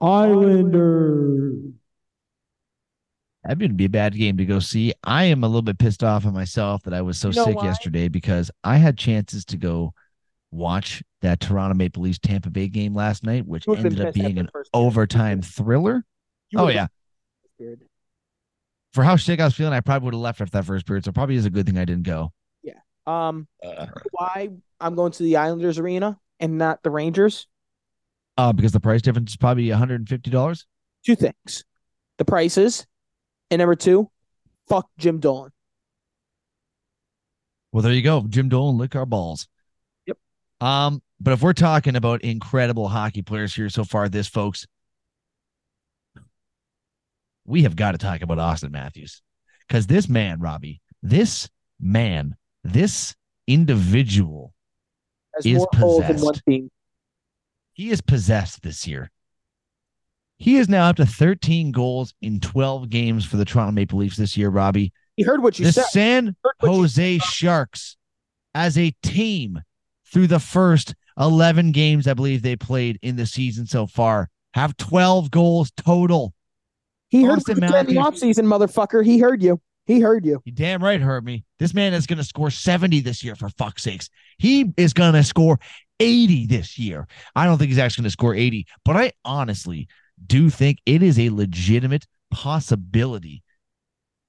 Islanders. 0.00 1.72
That'd 3.42 3.58
be- 3.58 3.68
be 3.68 3.84
a 3.86 3.88
bad 3.88 4.14
game 4.14 4.36
to 4.36 4.44
go 4.44 4.58
see. 4.58 4.92
I 5.02 5.24
am 5.24 5.42
a 5.44 5.46
little 5.46 5.62
bit 5.62 5.78
pissed 5.78 6.04
off 6.04 6.26
at 6.26 6.32
myself 6.32 6.82
that 6.82 6.92
I 6.92 7.00
was 7.00 7.18
so 7.18 7.28
You 7.30 7.36
know 7.36 7.44
sick 7.46 7.56
why? 7.56 7.64
yesterday 7.64 8.08
because 8.08 8.50
I 8.62 8.76
had 8.76 8.98
chances 8.98 9.44
to 9.46 9.56
go 9.56 9.94
watch 10.50 11.02
that 11.22 11.40
Toronto 11.40 11.74
Maple 11.74 12.02
Leafs 12.02 12.18
Tampa 12.18 12.50
Bay 12.50 12.68
game 12.68 12.94
last 12.94 13.24
night, 13.24 13.46
which 13.46 13.66
You 13.66 13.70
would've 13.72 13.82
been 13.84 13.92
ended 13.92 14.06
up 14.08 14.14
being 14.14 14.38
an 14.38 14.48
overtime 14.74 15.40
thriller. 15.42 16.04
You 16.50 16.58
Oh 16.58 16.68
yeah, 16.68 16.88
weird. 17.58 17.80
for 18.92 19.04
how 19.04 19.16
sick 19.16 19.40
I 19.40 19.44
was 19.44 19.54
feeling, 19.54 19.72
I 19.72 19.80
probably 19.80 20.06
would 20.06 20.14
have 20.14 20.20
left 20.20 20.40
after 20.40 20.52
that 20.58 20.64
first 20.64 20.86
period. 20.86 21.04
So 21.04 21.12
probably 21.12 21.36
is 21.36 21.46
a 21.46 21.50
good 21.50 21.64
thing 21.66 21.78
I 21.78 21.84
didn't 21.84 22.02
go. 22.02 22.32
Yeah. 22.62 22.74
Um, 23.06 23.46
Uh, 23.64 23.86
why 24.10 24.50
I'm 24.80 24.94
going 24.96 25.12
to 25.12 25.22
the 25.22 25.36
Islanders 25.36 25.78
arena 25.78 26.18
and 26.40 26.58
not 26.58 26.82
the 26.82 26.90
Rangers? 26.90 27.46
Uh, 28.36 28.52
because 28.52 28.72
the 28.72 28.80
price 28.80 29.02
difference 29.02 29.32
is 29.32 29.36
probably 29.36 29.68
one 29.68 29.78
hundred 29.78 30.00
and 30.00 30.08
fifty 30.08 30.30
dollars. 30.30 30.66
Two 31.04 31.16
things: 31.16 31.64
the 32.18 32.24
prices, 32.24 32.86
and 33.50 33.58
number 33.58 33.74
two, 33.74 34.10
fuck 34.68 34.88
Jim 34.98 35.20
Dolan. 35.20 35.50
Well, 37.72 37.82
there 37.82 37.92
you 37.92 38.02
go. 38.02 38.24
Jim 38.28 38.48
Dolan 38.48 38.78
lick 38.78 38.96
our 38.96 39.06
balls. 39.06 39.46
Yep. 40.06 40.16
Um, 40.60 41.02
but 41.20 41.32
if 41.32 41.42
we're 41.42 41.52
talking 41.52 41.96
about 41.96 42.22
incredible 42.22 42.88
hockey 42.88 43.22
players 43.22 43.54
here 43.54 43.68
so 43.68 43.84
far, 43.84 44.08
this 44.08 44.26
folks, 44.26 44.66
we 47.44 47.62
have 47.62 47.76
got 47.76 47.92
to 47.92 47.98
talk 47.98 48.22
about 48.22 48.38
Auston 48.38 48.70
Matthews. 48.70 49.22
Because 49.68 49.86
this 49.86 50.08
man, 50.08 50.40
Robbie, 50.40 50.80
this 51.02 51.48
man, 51.78 52.34
this 52.64 53.14
individual, 53.46 54.52
Has 55.36 55.46
Is 55.46 55.58
more 55.58 55.68
holes 55.74 56.04
in 56.04 56.20
one 56.20 56.34
possessed. 56.34 56.70
He 57.80 57.88
is 57.88 58.02
possessed 58.02 58.60
this 58.60 58.86
year. 58.86 59.10
He 60.36 60.58
is 60.58 60.68
now 60.68 60.90
up 60.90 60.96
to 60.96 61.06
13 61.06 61.72
goals 61.72 62.12
in 62.20 62.38
12 62.38 62.90
games 62.90 63.24
for 63.24 63.38
the 63.38 63.46
Toronto 63.46 63.72
Maple 63.72 64.00
Leafs 64.00 64.18
this 64.18 64.36
year, 64.36 64.50
Robbie. 64.50 64.92
He 65.16 65.22
heard 65.22 65.42
what 65.42 65.58
you 65.58 65.64
said. 65.64 65.70
the 65.70 65.80
said. 65.84 65.90
San 65.90 66.36
Heard 66.44 66.54
Jose 66.60 67.18
Sharks 67.20 67.96
as 68.54 68.76
a 68.76 68.90
team 69.02 69.62
through 70.12 70.26
the 70.26 70.38
first 70.38 70.94
11 71.18 71.72
games 71.72 72.06
I 72.06 72.12
believe 72.12 72.42
they 72.42 72.54
played 72.54 72.98
in 73.00 73.16
the 73.16 73.24
season 73.24 73.64
so 73.64 73.86
far 73.86 74.28
have 74.52 74.76
12 74.76 75.30
goals 75.30 75.70
total. 75.74 76.34
He 77.08 77.22
heard 77.22 77.38
Auston 77.38 77.62
what 77.62 77.62
you 77.62 77.68
said 77.68 77.88
in 77.88 77.94
the 77.94 78.00
offseason, 78.02 78.44
motherfucker. 78.44 79.02
He 79.02 79.18
heard 79.18 79.42
you. 79.42 79.58
He 79.86 80.00
heard 80.00 80.26
you. 80.26 80.42
You 80.44 80.52
damn 80.52 80.84
right 80.84 81.00
heard 81.00 81.24
me. 81.24 81.44
This 81.58 81.72
man 81.72 81.94
is 81.94 82.06
going 82.06 82.18
to 82.18 82.24
score 82.24 82.50
70 82.50 83.00
this 83.00 83.24
year 83.24 83.36
for 83.36 83.48
fuck's 83.48 83.84
sakes. 83.84 84.10
He 84.36 84.70
is 84.76 84.92
going 84.92 85.14
to 85.14 85.24
score 85.24 85.58
80 86.00 86.46
this 86.46 86.78
year. 86.78 87.06
I 87.36 87.44
don't 87.44 87.58
think 87.58 87.68
he's 87.68 87.78
actually 87.78 88.02
going 88.02 88.08
to 88.08 88.12
score 88.12 88.34
80, 88.34 88.66
but 88.84 88.96
I 88.96 89.12
honestly 89.24 89.88
do 90.26 90.50
think 90.50 90.78
it 90.86 91.02
is 91.02 91.18
a 91.18 91.30
legitimate 91.30 92.06
possibility 92.30 93.42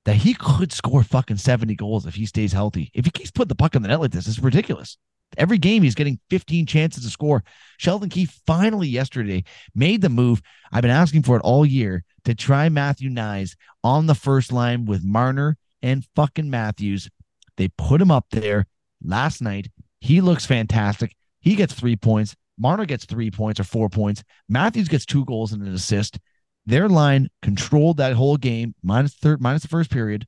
that 0.05 0.15
he 0.15 0.33
could 0.33 0.71
score 0.71 1.03
fucking 1.03 1.37
70 1.37 1.75
goals 1.75 2.05
if 2.05 2.15
he 2.15 2.25
stays 2.25 2.53
healthy. 2.53 2.91
If 2.93 3.05
he 3.05 3.11
keeps 3.11 3.31
putting 3.31 3.49
the 3.49 3.55
puck 3.55 3.75
in 3.75 3.81
the 3.81 3.87
net 3.87 3.99
like 3.99 4.11
this, 4.11 4.27
it's 4.27 4.39
ridiculous. 4.39 4.97
Every 5.37 5.57
game 5.57 5.83
he's 5.83 5.95
getting 5.95 6.19
15 6.29 6.65
chances 6.65 7.03
to 7.03 7.09
score. 7.09 7.43
Sheldon 7.77 8.09
Keefe 8.09 8.41
finally 8.45 8.87
yesterday 8.87 9.43
made 9.73 10.01
the 10.01 10.09
move. 10.09 10.41
I've 10.71 10.81
been 10.81 10.91
asking 10.91 11.23
for 11.23 11.37
it 11.37 11.41
all 11.43 11.65
year 11.65 12.03
to 12.25 12.35
try 12.35 12.67
Matthew 12.67 13.09
Knies 13.09 13.55
on 13.83 14.07
the 14.07 14.15
first 14.15 14.51
line 14.51 14.85
with 14.85 15.03
Marner 15.03 15.57
and 15.81 16.05
fucking 16.15 16.49
Matthews. 16.49 17.09
They 17.57 17.69
put 17.69 18.01
him 18.01 18.11
up 18.11 18.25
there 18.31 18.67
last 19.03 19.41
night. 19.41 19.69
He 20.01 20.19
looks 20.19 20.45
fantastic. 20.45 21.15
He 21.41 21.55
gets 21.55 21.73
three 21.73 21.95
points. 21.95 22.35
Marner 22.57 22.85
gets 22.85 23.05
three 23.05 23.31
points 23.31 23.59
or 23.59 23.63
four 23.63 23.89
points. 23.89 24.23
Matthews 24.47 24.87
gets 24.87 25.05
two 25.05 25.25
goals 25.25 25.51
and 25.51 25.63
an 25.63 25.73
assist. 25.73 26.19
Their 26.65 26.87
line 26.87 27.29
controlled 27.41 27.97
that 27.97 28.13
whole 28.13 28.37
game, 28.37 28.75
minus 28.83 29.15
third, 29.15 29.41
minus 29.41 29.63
the 29.63 29.67
first 29.67 29.89
period, 29.89 30.27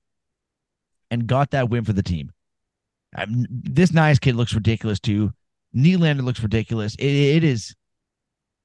and 1.11 1.27
got 1.27 1.51
that 1.51 1.69
win 1.69 1.83
for 1.83 1.93
the 1.93 2.01
team. 2.01 2.31
Um, 3.15 3.45
this 3.49 3.93
nice 3.93 4.17
kid 4.17 4.35
looks 4.35 4.55
ridiculous 4.55 4.99
too. 4.99 5.31
Nylander 5.75 6.23
looks 6.23 6.41
ridiculous. 6.41 6.95
It, 6.95 7.05
it 7.05 7.43
is, 7.43 7.75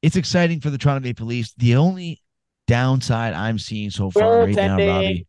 it's 0.00 0.16
exciting 0.16 0.60
for 0.60 0.70
the 0.70 0.78
Toronto 0.78 1.06
Maple 1.06 1.26
Leafs. 1.26 1.52
The 1.58 1.76
only 1.76 2.22
downside 2.66 3.34
I'm 3.34 3.58
seeing 3.58 3.90
so 3.90 4.10
far 4.10 4.44
right 4.44 4.54
now, 4.54 4.78
Robbie, 4.78 5.26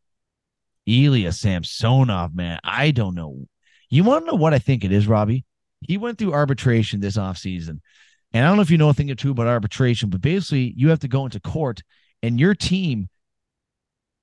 Ilya 0.86 1.34
Samsonov, 1.34 2.34
man, 2.34 2.60
I 2.64 2.91
don't 2.91 3.16
know. 3.16 3.48
You 3.90 4.06
want 4.06 4.26
to 4.26 4.32
know 4.32 4.38
what 4.38 4.54
I 4.54 4.60
think 4.60 4.86
it 4.86 4.94
is, 4.94 5.08
Robbie? 5.08 5.44
He 5.81 5.97
went 5.97 6.18
through 6.18 6.34
arbitration 6.34 6.99
this 6.99 7.18
offseason. 7.18 7.80
And 8.34 8.45
I 8.45 8.47
don't 8.47 8.57
know 8.57 8.61
if 8.61 8.72
you 8.72 8.77
know 8.77 8.89
a 8.89 8.93
thing 8.93 9.10
or 9.10 9.15
two 9.15 9.31
about 9.31 9.47
arbitration, 9.47 10.10
but 10.10 10.22
basically 10.22 10.73
you 10.77 10.89
have 10.89 10.99
to 10.99 11.07
go 11.07 11.26
into 11.26 11.39
court 11.39 11.81
and 12.22 12.39
your 12.39 12.53
team 12.53 13.10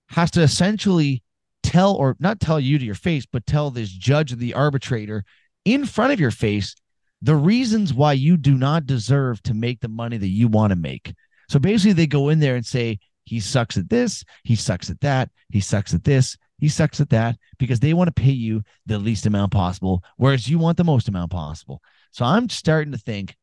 has 0.08 0.30
to 0.32 0.42
essentially 0.42 1.22
tell 1.62 1.94
or 1.94 2.16
not 2.20 2.38
tell 2.38 2.60
you 2.60 2.78
to 2.78 2.84
your 2.84 2.94
face, 2.94 3.26
but 3.26 3.46
tell 3.46 3.70
this 3.70 3.90
judge 3.90 4.32
or 4.32 4.36
the 4.36 4.54
arbitrator 4.54 5.24
in 5.64 5.84
front 5.84 6.12
of 6.12 6.20
your 6.20 6.30
face 6.30 6.76
the 7.22 7.34
reasons 7.34 7.92
why 7.92 8.12
you 8.12 8.36
do 8.36 8.54
not 8.54 8.86
deserve 8.86 9.42
to 9.42 9.54
make 9.54 9.80
the 9.80 9.88
money 9.88 10.16
that 10.16 10.28
you 10.28 10.48
want 10.48 10.70
to 10.70 10.76
make. 10.76 11.14
So 11.48 11.58
basically, 11.58 11.94
they 11.94 12.06
go 12.06 12.28
in 12.28 12.40
there 12.40 12.56
and 12.56 12.64
say, 12.64 12.98
he 13.24 13.40
sucks 13.40 13.76
at 13.76 13.88
this, 13.88 14.24
he 14.44 14.54
sucks 14.54 14.90
at 14.90 15.00
that, 15.00 15.30
he 15.50 15.60
sucks 15.60 15.94
at 15.94 16.04
this, 16.04 16.36
he 16.58 16.68
sucks 16.68 17.00
at 17.00 17.10
that, 17.10 17.36
because 17.58 17.80
they 17.80 17.94
want 17.94 18.08
to 18.08 18.20
pay 18.20 18.30
you 18.30 18.62
the 18.86 18.98
least 18.98 19.26
amount 19.26 19.52
possible, 19.52 20.02
whereas 20.16 20.48
you 20.48 20.58
want 20.58 20.76
the 20.76 20.84
most 20.84 21.08
amount 21.08 21.30
possible. 21.30 21.80
So 22.12 22.24
I'm 22.24 22.48
starting 22.48 22.92
to 22.92 22.98
think 22.98 23.36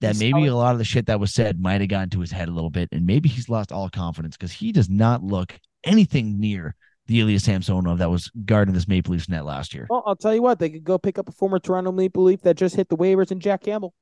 that 0.00 0.18
maybe 0.18 0.46
a 0.46 0.54
lot 0.54 0.72
of 0.72 0.78
the 0.78 0.84
shit 0.84 1.06
that 1.06 1.20
was 1.20 1.32
said 1.34 1.60
might 1.60 1.80
have 1.80 1.90
gotten 1.90 2.10
to 2.10 2.20
his 2.20 2.30
head 2.30 2.48
a 2.48 2.52
little 2.52 2.70
bit, 2.70 2.88
and 2.92 3.06
maybe 3.06 3.28
he's 3.28 3.48
lost 3.48 3.72
all 3.72 3.88
confidence 3.88 4.36
because 4.36 4.52
he 4.52 4.72
does 4.72 4.88
not 4.88 5.22
look 5.22 5.58
anything 5.84 6.38
near 6.40 6.74
the 7.06 7.20
Ilya 7.20 7.40
Samsonov 7.40 7.98
that 7.98 8.10
was 8.10 8.30
guarding 8.44 8.72
this 8.72 8.86
Maple 8.86 9.12
Leafs 9.12 9.28
net 9.28 9.44
last 9.44 9.74
year. 9.74 9.86
Well, 9.90 10.02
I'll 10.06 10.16
tell 10.16 10.34
you 10.34 10.42
what, 10.42 10.58
they 10.58 10.70
could 10.70 10.84
go 10.84 10.96
pick 10.96 11.18
up 11.18 11.28
a 11.28 11.32
former 11.32 11.58
Toronto 11.58 11.92
Maple 11.92 12.22
Leaf 12.22 12.42
that 12.42 12.56
just 12.56 12.76
hit 12.76 12.88
the 12.88 12.96
waivers 12.96 13.30
and 13.30 13.40
Jack 13.40 13.62
Campbell. 13.62 13.94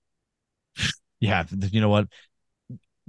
Yeah, 1.21 1.45
you 1.51 1.81
know 1.81 1.89
what? 1.89 2.07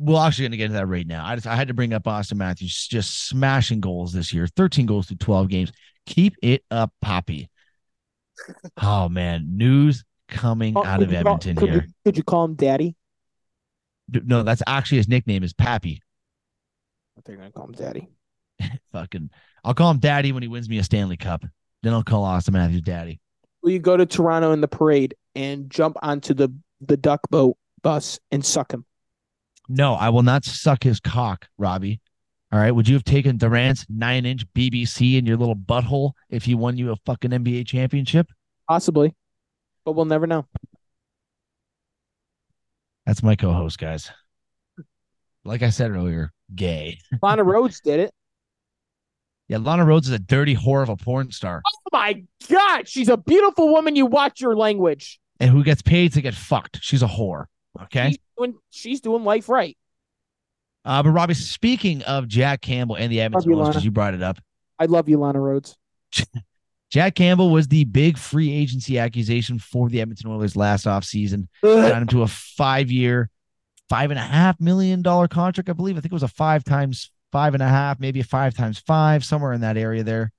We're 0.02 0.26
actually 0.26 0.44
going 0.44 0.52
to 0.52 0.58
get 0.58 0.64
into 0.66 0.78
that 0.78 0.88
right 0.88 1.06
now. 1.06 1.26
I 1.26 1.36
just 1.36 1.46
I 1.46 1.56
had 1.56 1.68
to 1.68 1.74
bring 1.74 1.94
up 1.94 2.04
Auston 2.06 2.38
Matthews 2.38 2.88
just 2.88 3.28
smashing 3.28 3.82
goals 3.82 4.14
this 4.14 4.34
year, 4.34 4.48
13 4.48 4.86
goals 4.86 5.08
through 5.08 5.18
12 5.18 5.50
games. 5.50 5.72
Keep 6.06 6.36
it 6.42 6.64
up, 6.72 6.94
Poppy. 7.02 7.50
Oh 8.82 9.10
man, 9.10 9.58
news 9.58 10.06
coming 10.30 10.74
Oh, 10.78 10.86
out 10.86 11.02
of 11.04 11.10
call- 11.10 11.18
Edmonton 11.18 11.56
could 11.58 11.70
here. 11.70 11.82
You, 11.86 11.94
could 12.06 12.18
you 12.18 12.24
call 12.24 12.46
him 12.46 12.56
Daddy? 12.56 12.96
No, 14.12 14.44
that's 14.44 14.64
actually 14.66 14.98
his 15.00 15.08
nickname 15.10 15.44
is 15.44 15.54
Pappy. 15.54 16.02
I 17.18 17.22
think 17.26 17.38
I'm 17.38 17.42
gonna 17.44 17.52
call 17.52 17.66
him 17.66 17.74
Daddy. 17.74 18.08
Fucking, 18.94 19.30
I'll 19.64 19.74
call 19.74 19.92
him 19.92 20.00
Daddy 20.00 20.32
when 20.32 20.42
he 20.42 20.48
wins 20.48 20.70
me 20.70 20.78
a 20.80 20.84
Stanley 20.84 21.18
Cup. 21.18 21.44
Then 21.84 21.94
I'll 21.94 22.04
call 22.04 22.24
Auston 22.26 22.54
Matthews 22.54 22.82
Daddy. 22.82 23.20
Will 23.62 23.72
you 23.72 23.80
go 23.80 23.98
to 23.98 24.06
Toronto 24.06 24.52
in 24.54 24.62
the 24.62 24.68
parade 24.70 25.16
and 25.36 25.70
jump 25.70 25.98
onto 26.02 26.34
the 26.34 26.50
the 26.82 26.96
duck 26.98 27.20
boat 27.30 27.58
bus 27.84 28.20
and 28.32 28.44
suck 28.46 28.72
him? 28.74 28.86
No, 29.70 29.94
I 29.94 30.10
will 30.10 30.24
not 30.24 30.44
suck 30.46 30.84
his 30.84 31.00
cock, 31.00 31.48
Robbie. 31.58 32.02
All 32.52 32.60
right. 32.60 32.72
Would 32.72 32.88
you 32.88 32.96
have 32.96 33.04
taken 33.04 33.38
Durant's 33.38 33.86
nine 33.88 34.26
inch 34.26 34.44
BBC 34.54 35.18
in 35.20 35.26
your 35.28 35.38
little 35.38 35.56
butthole 35.56 36.14
if 36.30 36.44
he 36.44 36.56
won 36.56 36.78
you 36.78 36.92
a 36.92 36.96
fucking 37.06 37.30
NBA 37.30 37.68
championship? 37.68 38.28
Possibly, 38.68 39.14
but 39.86 39.92
we'll 39.92 40.06
never 40.06 40.26
know. 40.26 40.46
That's 43.06 43.24
my 43.24 43.36
co 43.36 43.54
host, 43.54 43.78
guys. 43.80 44.12
Like 45.46 45.62
I 45.64 45.70
said 45.70 45.92
earlier, 45.92 46.32
gay. 46.54 47.00
Lana 47.22 47.44
Rhodes 47.46 47.82
did 47.82 48.00
it. 48.00 48.12
Yeah, 49.48 49.58
Lana 49.58 49.84
Rhoades 49.86 50.04
is 50.04 50.12
a 50.12 50.20
dirty 50.20 50.56
whore 50.56 50.84
of 50.84 50.90
a 50.90 50.96
porn 50.96 51.32
star 51.32 51.64
Oh 51.66 51.90
my 51.92 52.24
God, 52.52 52.88
she's 52.88 53.10
a 53.10 53.18
beautiful 53.18 53.70
woman. 53.70 53.96
You 53.96 54.06
watch 54.06 54.42
your 54.42 54.56
language. 54.56 55.20
and 55.40 55.50
who 55.50 55.64
gets 55.64 55.82
paid 55.82 56.14
to 56.14 56.22
get 56.22 56.36
fucked. 56.36 56.80
She's 56.84 57.02
a 57.02 57.08
whore. 57.08 57.46
Okay. 57.84 58.10
She's 58.10 58.18
doing, 58.40 58.56
she's 58.70 59.02
doing 59.02 59.24
life 59.24 59.50
right. 59.50 59.78
Uh, 60.86 61.04
but 61.04 61.10
Robbie, 61.10 61.34
speaking 61.34 62.02
of 62.04 62.28
Jack 62.28 62.62
Campbell 62.62 62.96
and 62.96 63.12
the 63.12 63.22
Edmonton 63.22 63.54
Oilers, 63.54 63.70
because 63.70 63.86
you 63.86 63.92
brought 63.92 64.14
it 64.14 64.24
up, 64.24 64.40
I 64.80 64.86
love 64.86 65.10
you, 65.10 65.20
Lana 65.20 65.40
Rhoades. 65.40 65.76
Jack 66.90 67.14
Campbell 67.16 67.52
was 67.52 67.68
the 67.68 67.84
big 67.84 68.18
free 68.18 68.52
agency 68.52 68.98
accusation 68.98 69.60
for 69.60 69.90
the 69.90 70.02
Edmonton 70.02 70.32
Oilers 70.32 70.56
last 70.56 70.86
offseason. 70.86 71.48
Got 71.62 72.02
him 72.02 72.08
to 72.08 72.24
a 72.24 72.28
five 72.28 72.90
year, 72.90 73.30
five 73.90 74.10
and 74.10 74.20
a 74.20 74.24
half 74.24 74.60
million 74.60 75.02
dollar 75.02 75.28
contract, 75.28 75.70
I 75.70 75.74
believe. 75.74 75.98
I 75.98 76.02
think 76.02 76.12
it 76.12 76.16
was 76.16 76.24
a 76.24 76.28
five 76.28 76.64
times 76.64 77.12
five 77.32 77.54
and 77.54 77.62
a 77.62 77.68
half, 77.68 78.00
maybe 78.00 78.22
a 78.22 78.24
five 78.24 78.56
times 78.56 78.80
five, 78.80 79.24
somewhere 79.24 79.54
in 79.54 79.62
that 79.62 79.78
area 79.78 80.04
there. 80.04 80.32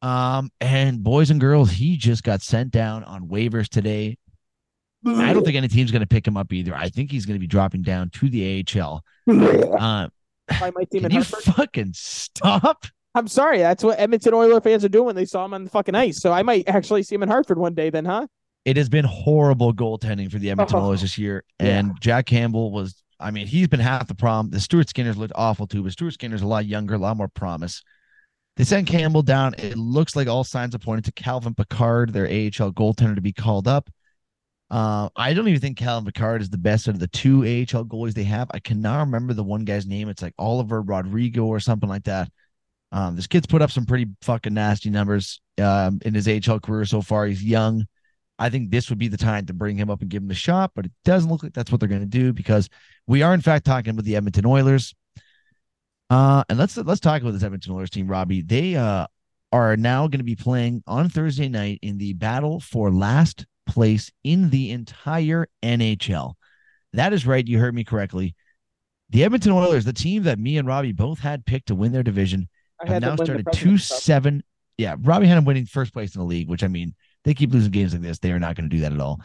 Um, 0.00 0.50
and 0.60 1.02
boys 1.02 1.30
and 1.30 1.40
girls, 1.40 1.72
he 1.72 1.96
just 1.96 2.22
got 2.22 2.40
sent 2.40 2.70
down 2.70 3.04
on 3.04 3.28
waivers 3.28 3.68
today. 3.68 4.16
I 5.06 5.32
don't 5.32 5.44
think 5.44 5.56
any 5.56 5.68
team's 5.68 5.90
going 5.92 6.00
to 6.00 6.06
pick 6.08 6.26
him 6.26 6.36
up 6.36 6.52
either. 6.52 6.74
I 6.74 6.88
think 6.88 7.10
he's 7.10 7.24
going 7.24 7.36
to 7.36 7.40
be 7.40 7.46
dropping 7.46 7.82
down 7.82 8.10
to 8.10 8.28
the 8.28 8.64
AHL. 8.76 9.02
Uh, 9.28 10.08
By 10.60 10.70
my 10.74 10.84
team 10.84 11.02
can 11.02 11.10
you 11.12 11.22
Hartford. 11.22 11.54
fucking 11.54 11.90
stop? 11.94 12.84
I'm 13.14 13.28
sorry. 13.28 13.58
That's 13.58 13.84
what 13.84 13.98
Edmonton 13.98 14.34
Oiler 14.34 14.60
fans 14.60 14.84
are 14.84 14.88
doing 14.88 15.06
when 15.06 15.16
they 15.16 15.24
saw 15.24 15.44
him 15.44 15.54
on 15.54 15.64
the 15.64 15.70
fucking 15.70 15.94
ice. 15.94 16.18
So 16.20 16.32
I 16.32 16.42
might 16.42 16.68
actually 16.68 17.02
see 17.02 17.14
him 17.14 17.22
in 17.22 17.28
Hartford 17.28 17.58
one 17.58 17.74
day 17.74 17.90
then, 17.90 18.04
huh? 18.04 18.26
It 18.64 18.76
has 18.76 18.88
been 18.88 19.04
horrible 19.04 19.72
goaltending 19.72 20.30
for 20.30 20.38
the 20.38 20.50
Edmonton 20.50 20.76
Oh, 20.78 20.82
Oilers 20.86 21.00
this 21.02 21.16
year. 21.16 21.44
yeah. 21.60 21.78
And 21.78 22.00
Jack 22.00 22.26
Campbell 22.26 22.70
was, 22.72 23.02
I 23.20 23.30
mean, 23.30 23.46
he's 23.46 23.68
been 23.68 23.80
half 23.80 24.08
the 24.08 24.14
problem. 24.14 24.50
The 24.50 24.60
Stuart 24.60 24.88
Skinners 24.88 25.16
looked 25.16 25.32
awful 25.36 25.66
too, 25.66 25.82
but 25.82 25.92
Stuart 25.92 26.12
Skinner's 26.12 26.42
a 26.42 26.46
lot 26.46 26.66
younger, 26.66 26.94
a 26.94 26.98
lot 26.98 27.16
more 27.16 27.28
promise. 27.28 27.82
They 28.56 28.64
sent 28.64 28.88
Campbell 28.88 29.22
down. 29.22 29.54
It 29.58 29.76
looks 29.78 30.16
like 30.16 30.26
all 30.28 30.44
signs 30.44 30.74
are 30.74 30.78
pointing 30.80 31.04
to 31.04 31.12
Calvin 31.12 31.54
Pickard, 31.54 32.12
their 32.12 32.26
AHL 32.26 32.72
goaltender, 32.72 33.14
to 33.14 33.20
be 33.20 33.32
called 33.32 33.68
up. 33.68 33.88
Uh, 34.70 35.08
I 35.16 35.32
don't 35.32 35.48
even 35.48 35.60
think 35.60 35.78
Calvin 35.78 36.10
Pickard 36.12 36.42
is 36.42 36.50
the 36.50 36.58
best 36.58 36.88
out 36.88 36.94
of 36.94 37.00
the 37.00 37.08
two 37.08 37.40
AHL 37.42 37.84
goalies 37.86 38.12
they 38.12 38.24
have. 38.24 38.48
I 38.52 38.58
cannot 38.58 39.00
remember 39.00 39.32
the 39.32 39.44
one 39.44 39.64
guy's 39.64 39.86
name. 39.86 40.08
It's 40.08 40.20
like 40.20 40.34
Oliver 40.38 40.82
Rodrigo 40.82 41.46
or 41.46 41.60
something 41.60 41.88
like 41.88 42.04
that. 42.04 42.30
Um, 42.92 43.16
this 43.16 43.26
kid's 43.26 43.46
put 43.46 43.62
up 43.62 43.70
some 43.70 43.86
pretty 43.86 44.06
fucking 44.22 44.54
nasty 44.54 44.90
numbers 44.90 45.40
um, 45.60 46.00
in 46.04 46.14
his 46.14 46.28
AHL 46.28 46.60
career 46.60 46.84
so 46.84 47.00
far. 47.00 47.26
He's 47.26 47.42
young. 47.42 47.86
I 48.38 48.50
think 48.50 48.70
this 48.70 48.88
would 48.88 48.98
be 48.98 49.08
the 49.08 49.16
time 49.16 49.46
to 49.46 49.52
bring 49.52 49.76
him 49.76 49.90
up 49.90 50.00
and 50.00 50.10
give 50.10 50.22
him 50.22 50.30
a 50.30 50.34
shot, 50.34 50.72
but 50.74 50.86
it 50.86 50.92
doesn't 51.04 51.30
look 51.30 51.42
like 51.42 51.54
that's 51.54 51.72
what 51.72 51.80
they're 51.80 51.88
going 51.88 52.02
to 52.02 52.06
do 52.06 52.32
because 52.32 52.68
we 53.06 53.22
are, 53.22 53.34
in 53.34 53.40
fact, 53.40 53.64
talking 53.64 53.90
about 53.90 54.04
the 54.04 54.16
Edmonton 54.16 54.46
Oilers. 54.46 54.94
Uh, 56.08 56.44
and 56.48 56.58
let's 56.58 56.76
let's 56.76 57.00
talk 57.00 57.20
about 57.20 57.32
this 57.32 57.42
Edmonton 57.42 57.72
Oilers 57.72 57.90
team, 57.90 58.06
Robbie. 58.06 58.42
They 58.42 58.76
uh 58.76 59.06
are 59.50 59.76
now 59.76 60.06
going 60.08 60.18
to 60.18 60.24
be 60.24 60.36
playing 60.36 60.82
on 60.86 61.08
Thursday 61.08 61.48
night 61.48 61.78
in 61.82 61.98
the 61.98 62.12
battle 62.12 62.60
for 62.60 62.92
last 62.92 63.46
place 63.68 64.10
in 64.24 64.50
the 64.50 64.70
entire 64.70 65.46
NHL. 65.62 66.34
That 66.94 67.12
is 67.12 67.26
right. 67.26 67.46
You 67.46 67.58
heard 67.58 67.74
me 67.74 67.84
correctly. 67.84 68.34
The 69.10 69.24
Edmonton 69.24 69.52
Oilers, 69.52 69.84
the 69.84 69.92
team 69.92 70.24
that 70.24 70.38
me 70.38 70.58
and 70.58 70.66
Robbie 70.66 70.92
both 70.92 71.20
had 71.20 71.46
picked 71.46 71.68
to 71.68 71.74
win 71.74 71.92
their 71.92 72.02
division, 72.02 72.48
I 72.80 72.90
have 72.92 73.02
now 73.02 73.16
started 73.16 73.46
two 73.52 73.78
seven. 73.78 74.42
Yeah, 74.76 74.96
Robbie 75.00 75.26
had 75.26 75.36
them 75.36 75.44
winning 75.44 75.66
first 75.66 75.92
place 75.92 76.14
in 76.14 76.20
the 76.20 76.26
league, 76.26 76.48
which 76.48 76.62
I 76.62 76.68
mean, 76.68 76.94
they 77.24 77.34
keep 77.34 77.52
losing 77.52 77.72
games 77.72 77.92
like 77.92 78.02
this. 78.02 78.18
They 78.18 78.32
are 78.32 78.38
not 78.38 78.56
going 78.56 78.68
to 78.68 78.76
do 78.76 78.82
that 78.82 78.92
at 78.92 79.00
all. 79.00 79.20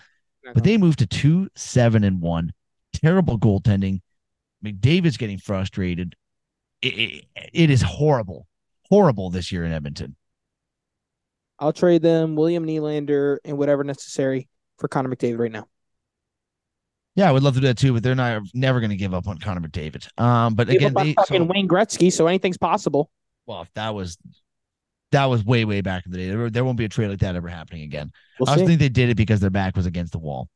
But 0.53 0.63
they 0.63 0.77
moved 0.77 0.99
to 0.99 1.07
two, 1.07 1.49
seven, 1.55 2.03
and 2.03 2.21
one. 2.21 2.53
Terrible 2.93 3.39
goaltending. 3.39 4.01
McDavid's 4.63 5.17
getting 5.17 5.37
frustrated. 5.37 6.15
It, 6.81 6.87
it, 6.87 7.25
it 7.53 7.69
is 7.69 7.81
horrible, 7.81 8.47
horrible 8.89 9.29
this 9.29 9.51
year 9.51 9.63
in 9.63 9.71
Edmonton. 9.71 10.15
I'll 11.59 11.73
trade 11.73 12.01
them 12.01 12.35
William 12.35 12.65
Nylander 12.65 13.37
and 13.45 13.57
whatever 13.57 13.83
necessary 13.83 14.47
for 14.77 14.87
Connor 14.87 15.09
McDavid 15.09 15.39
right 15.39 15.51
now. 15.51 15.67
Yeah, 17.15 17.29
I 17.29 17.31
would 17.31 17.43
love 17.43 17.53
to 17.55 17.61
do 17.61 17.67
that 17.67 17.77
too, 17.77 17.93
but 17.93 18.01
they're 18.01 18.15
not 18.15 18.41
never 18.53 18.79
going 18.79 18.89
to 18.89 18.95
give 18.95 19.13
up 19.13 19.27
on 19.27 19.37
Connor 19.37 19.61
McDavid. 19.61 20.07
Um, 20.19 20.55
but 20.55 20.67
Gave 20.67 20.77
again, 20.77 20.93
they 20.95 21.13
fucking 21.13 21.41
so, 21.41 21.51
Wayne 21.53 21.67
Gretzky, 21.67 22.11
so 22.11 22.27
anything's 22.27 22.57
possible. 22.57 23.11
well, 23.45 23.61
if 23.61 23.71
that 23.75 23.93
was 23.93 24.17
that 25.11 25.25
was 25.25 25.45
way 25.45 25.63
way 25.63 25.81
back 25.81 26.05
in 26.05 26.11
the 26.11 26.17
day. 26.17 26.29
There, 26.29 26.49
there 26.49 26.65
won't 26.65 26.77
be 26.77 26.85
a 26.85 26.89
trade 26.89 27.09
like 27.09 27.19
that 27.19 27.35
ever 27.35 27.47
happening 27.47 27.83
again. 27.83 28.11
We'll 28.39 28.49
I 28.49 28.55
think 28.57 28.79
they 28.79 28.89
did 28.89 29.09
it 29.09 29.15
because 29.15 29.39
their 29.39 29.51
back 29.51 29.75
was 29.75 29.85
against 29.85 30.11
the 30.11 30.19
wall. 30.19 30.49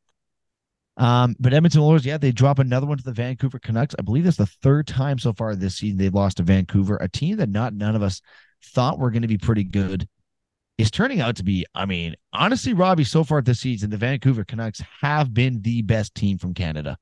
Um, 0.98 1.36
but 1.40 1.54
Edmonton 1.54 1.82
Oilers, 1.82 2.06
yeah, 2.06 2.18
they 2.18 2.32
drop 2.32 2.58
another 2.58 2.88
one 2.88 2.98
to 2.98 3.04
the 3.04 3.12
Vancouver 3.12 3.60
Canucks. 3.60 3.94
I 3.98 4.02
believe 4.02 4.24
that's 4.24 4.38
the 4.38 4.48
third 4.48 4.88
time 4.88 5.20
so 5.20 5.32
far 5.32 5.56
this 5.56 5.78
season 5.78 6.00
they've 6.00 6.14
lost 6.14 6.38
to 6.38 6.44
Vancouver, 6.44 6.98
a 6.98 7.08
team 7.08 7.38
that 7.38 7.50
not 7.50 7.76
none 7.76 7.96
of 7.96 8.02
us 8.02 8.20
thought 8.64 8.98
were 8.98 9.12
going 9.12 9.22
to 9.22 9.28
be 9.28 9.38
pretty 9.38 9.64
good. 9.64 10.10
Is 10.78 10.92
turning 10.92 11.22
out 11.22 11.36
to 11.38 11.44
be, 11.44 11.66
I 11.74 11.88
mean, 11.88 12.14
honestly, 12.34 12.74
Robbie, 12.74 13.04
so 13.04 13.24
far 13.24 13.42
this 13.42 13.60
season, 13.60 13.90
the 13.90 13.98
Vancouver 13.98 14.44
Canucks 14.44 14.80
have 15.02 15.34
been 15.34 15.62
the 15.64 15.82
best 15.82 16.14
team 16.14 16.38
from 16.38 16.54
Canada. 16.54 16.98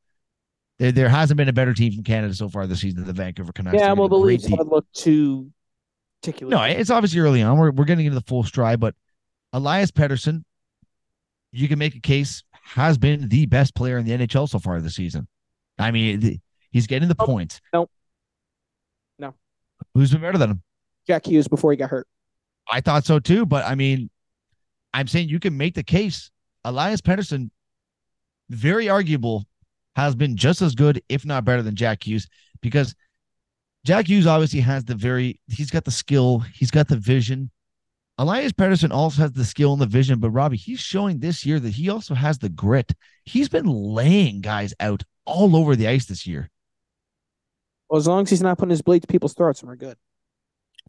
There, 0.80 0.94
there 0.94 1.10
hasn't 1.10 1.36
been 1.38 1.50
a 1.50 1.54
better 1.54 1.74
team 1.74 1.92
from 1.94 2.04
Canada 2.04 2.34
so 2.34 2.48
far 2.48 2.68
this 2.68 2.80
season 2.80 3.00
than 3.00 3.08
the 3.08 3.14
Vancouver 3.22 3.52
Canucks. 3.52 3.78
yeah, 3.78 3.92
well, 3.92 4.08
the 4.08 4.16
Leafs 4.16 4.46
have 4.48 4.68
looked 4.68 4.94
too 4.96 5.52
particular. 6.22 6.52
No, 6.52 6.64
it's 6.64 6.90
obviously 6.90 7.20
early 7.20 7.42
on. 7.42 7.58
We're 7.58 7.72
we're 7.72 7.84
getting 7.84 8.06
into 8.06 8.18
the 8.18 8.26
full 8.26 8.44
stride, 8.44 8.80
but 8.80 8.96
Elias 9.52 9.92
Pettersson, 9.92 10.44
you 11.52 11.68
can 11.68 11.78
make 11.78 11.96
a 11.96 12.00
case, 12.02 12.44
has 12.64 12.98
been 12.98 13.28
the 13.28 13.46
best 13.46 13.76
player 13.76 13.98
in 13.98 14.06
the 14.06 14.12
NHL 14.12 14.48
so 14.48 14.60
far 14.60 14.80
this 14.80 14.96
season. 14.96 15.28
I 15.78 15.92
mean, 15.92 16.20
the, 16.22 16.40
he's 16.72 16.88
getting 16.88 17.10
the 17.10 17.16
Oh, 17.20 17.26
points. 17.26 17.60
no. 17.74 17.90
No. 19.20 19.34
Who's 19.94 20.12
been 20.14 20.22
better 20.22 20.38
than 20.38 20.52
him? 20.52 20.62
Jack 21.08 21.26
Hughes 21.28 21.50
before 21.50 21.72
he 21.72 21.78
got 21.78 21.90
hurt. 21.90 22.08
I 22.70 22.82
thought 22.82 23.06
so 23.06 23.20
too, 23.20 23.46
but 23.46 23.66
I 23.66 23.76
mean, 23.76 24.10
I'm 24.94 25.08
saying 25.08 25.30
you 25.30 25.40
can 25.40 25.58
make 25.58 25.76
the 25.76 25.84
case. 25.84 26.32
Elias 26.64 27.02
Pettersson, 27.02 27.50
very 28.50 28.90
arguable, 28.90 29.46
has 29.96 30.16
been 30.16 30.36
just 30.36 30.62
as 30.62 30.76
good, 30.76 31.02
if 31.10 31.26
not 31.26 31.46
better, 31.46 31.62
than 31.62 31.76
Jack 31.76 32.06
Hughes 32.06 32.28
because 32.62 32.96
Jack 33.86 34.08
Hughes 34.08 34.26
obviously 34.26 34.60
has 34.62 34.84
the 34.84 34.96
very, 34.96 35.40
he's 35.48 35.70
got 35.70 35.86
the 35.86 35.92
skill, 35.92 36.40
he's 36.40 36.72
got 36.72 36.88
the 36.88 36.98
vision. 36.98 37.52
Elias 38.18 38.54
Pettersson 38.54 38.92
also 38.92 39.22
has 39.22 39.34
the 39.34 39.46
skill 39.46 39.74
and 39.74 39.82
the 39.82 39.86
vision, 39.86 40.20
but 40.20 40.32
Robbie, 40.32 40.58
he's 40.58 40.80
showing 40.80 41.20
this 41.20 41.46
year 41.46 41.60
that 41.60 41.74
he 41.74 41.90
also 41.90 42.16
has 42.16 42.40
the 42.40 42.50
grit. 42.50 42.94
He's 43.26 43.50
been 43.50 43.68
laying 43.68 44.42
guys 44.42 44.74
out 44.80 45.04
all 45.26 45.56
over 45.56 45.76
the 45.76 45.88
ice 45.88 46.06
this 46.06 46.26
year. 46.26 46.50
Well, 47.90 48.00
as 48.00 48.08
long 48.08 48.24
as 48.24 48.30
he's 48.30 48.42
not 48.42 48.58
putting 48.58 48.72
his 48.72 48.82
blade 48.82 49.02
to 49.02 49.08
people's 49.08 49.34
throats, 49.34 49.64
we're 49.64 49.76
good. 49.76 49.98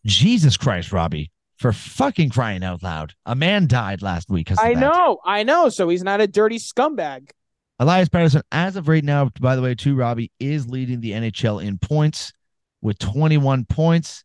Jesus 0.06 0.56
Christ, 0.56 0.92
Robbie, 0.92 1.30
for 1.56 1.72
fucking 1.72 2.30
crying 2.30 2.62
out 2.62 2.82
loud. 2.82 3.14
A 3.24 3.34
man 3.34 3.66
died 3.66 4.02
last 4.02 4.28
week. 4.28 4.50
I 4.58 4.74
that. 4.74 4.80
know, 4.80 5.18
I 5.24 5.42
know. 5.42 5.68
So 5.68 5.88
he's 5.88 6.02
not 6.02 6.20
a 6.20 6.26
dirty 6.26 6.58
scumbag. 6.58 7.30
Elias 7.78 8.08
Pettersson, 8.08 8.42
as 8.52 8.76
of 8.76 8.88
right 8.88 9.04
now, 9.04 9.30
by 9.40 9.56
the 9.56 9.62
way, 9.62 9.74
too, 9.74 9.94
Robbie 9.94 10.32
is 10.40 10.68
leading 10.68 11.00
the 11.00 11.12
NHL 11.12 11.62
in 11.62 11.78
points 11.78 12.32
with 12.80 12.98
21 12.98 13.64
points. 13.66 14.24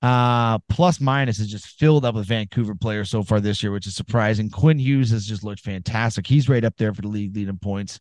Uh, 0.00 0.58
plus 0.68 1.00
minus 1.00 1.38
is 1.38 1.48
just 1.48 1.66
filled 1.78 2.04
up 2.04 2.14
with 2.14 2.26
Vancouver 2.26 2.74
players 2.74 3.08
so 3.08 3.22
far 3.22 3.40
this 3.40 3.62
year, 3.62 3.70
which 3.70 3.86
is 3.86 3.94
surprising. 3.94 4.50
Quinn 4.50 4.78
Hughes 4.78 5.10
has 5.10 5.26
just 5.26 5.44
looked 5.44 5.60
fantastic. 5.60 6.26
He's 6.26 6.48
right 6.48 6.64
up 6.64 6.76
there 6.76 6.92
for 6.92 7.02
the 7.02 7.08
league 7.08 7.36
leading 7.36 7.58
points. 7.58 8.00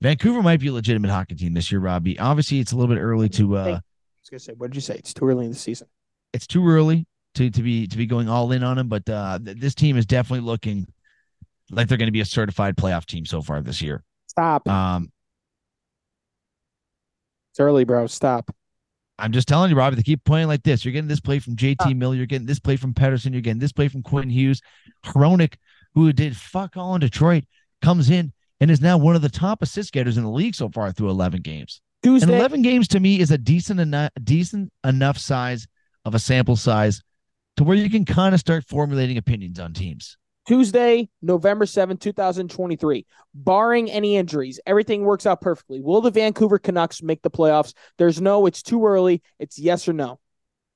Vancouver 0.00 0.42
might 0.42 0.60
be 0.60 0.68
a 0.68 0.72
legitimate 0.72 1.10
hockey 1.10 1.34
team 1.34 1.54
this 1.54 1.72
year, 1.72 1.80
Robbie. 1.80 2.18
Obviously, 2.18 2.60
it's 2.60 2.72
a 2.72 2.76
little 2.76 2.94
bit 2.94 3.00
early 3.00 3.28
to 3.30 3.56
uh 3.56 3.60
I 3.60 3.70
was 3.70 3.82
gonna 4.30 4.38
say, 4.38 4.52
what 4.52 4.70
did 4.70 4.76
you 4.76 4.82
say? 4.82 4.94
It's 4.96 5.14
too 5.14 5.26
early 5.26 5.46
in 5.46 5.50
the 5.50 5.58
season. 5.58 5.88
it's 6.32 6.46
too 6.46 6.66
early 6.68 7.06
to 7.34 7.50
to 7.50 7.62
be 7.62 7.86
to 7.86 7.96
be 7.96 8.06
going 8.06 8.28
all 8.28 8.52
in 8.52 8.62
on 8.62 8.78
him, 8.78 8.88
but 8.88 9.08
uh 9.08 9.38
th- 9.44 9.58
this 9.58 9.74
team 9.74 9.96
is 9.96 10.06
definitely 10.06 10.44
looking 10.44 10.86
like 11.70 11.88
they're 11.88 11.98
going 11.98 12.08
to 12.08 12.12
be 12.12 12.20
a 12.20 12.26
certified 12.26 12.76
playoff 12.76 13.06
team 13.06 13.24
so 13.24 13.42
far 13.42 13.60
this 13.60 13.80
year. 13.80 14.02
Stop. 14.26 14.68
Um, 14.68 15.10
it's 17.52 17.60
early, 17.60 17.84
bro. 17.84 18.06
Stop. 18.06 18.54
I'm 19.18 19.32
just 19.32 19.46
telling 19.46 19.70
you, 19.70 19.76
Robbie, 19.76 19.96
they 19.96 20.02
keep 20.02 20.24
playing 20.24 20.48
like 20.48 20.64
this. 20.64 20.84
You're 20.84 20.92
getting 20.92 21.08
this 21.08 21.20
play 21.20 21.38
from 21.38 21.54
JT. 21.54 21.96
Miller. 21.96 22.16
You're 22.16 22.26
getting 22.26 22.46
this 22.46 22.58
play 22.58 22.76
from 22.76 22.94
Pedersen. 22.94 23.32
You're 23.32 23.42
getting 23.42 23.60
this 23.60 23.72
play 23.72 23.88
from 23.88 24.02
Quinn 24.02 24.28
Hughes. 24.28 24.60
Hronek, 25.04 25.54
who 25.94 26.12
did 26.12 26.36
fuck 26.36 26.76
all 26.76 26.94
in 26.96 27.00
Detroit, 27.00 27.44
comes 27.80 28.10
in 28.10 28.32
and 28.60 28.70
is 28.70 28.80
now 28.80 28.98
one 28.98 29.14
of 29.14 29.22
the 29.22 29.28
top 29.28 29.62
assist 29.62 29.92
getters 29.92 30.16
in 30.16 30.24
the 30.24 30.30
league 30.30 30.54
so 30.54 30.68
far 30.68 30.90
through 30.90 31.10
11 31.10 31.42
games. 31.42 31.80
And 32.22 32.30
11 32.38 32.62
games 32.62 32.88
to 32.88 33.00
me 33.00 33.20
is 33.20 33.30
a 33.30 33.38
decent 33.38 33.78
enough, 33.78 34.10
decent 34.22 34.72
enough 34.84 35.16
size 35.16 35.66
of 36.04 36.14
a 36.14 36.18
sample 36.18 36.56
size 36.56 37.02
to 37.56 37.64
where 37.64 37.76
you 37.76 37.90
can 37.90 38.04
kind 38.04 38.34
of 38.34 38.40
start 38.40 38.64
formulating 38.66 39.18
opinions 39.18 39.60
on 39.60 39.72
teams. 39.72 40.16
Tuesday, 40.46 41.08
November 41.22 41.64
seventh, 41.64 42.00
two 42.00 42.10
2023. 42.10 43.06
Barring 43.34 43.90
any 43.90 44.16
injuries, 44.16 44.60
everything 44.66 45.02
works 45.02 45.26
out 45.26 45.40
perfectly. 45.40 45.80
Will 45.80 46.00
the 46.00 46.10
Vancouver 46.10 46.58
Canucks 46.58 47.02
make 47.02 47.22
the 47.22 47.30
playoffs? 47.30 47.72
There's 47.96 48.20
no, 48.20 48.46
it's 48.46 48.62
too 48.62 48.84
early. 48.86 49.22
It's 49.38 49.58
yes 49.58 49.88
or 49.88 49.94
no. 49.94 50.20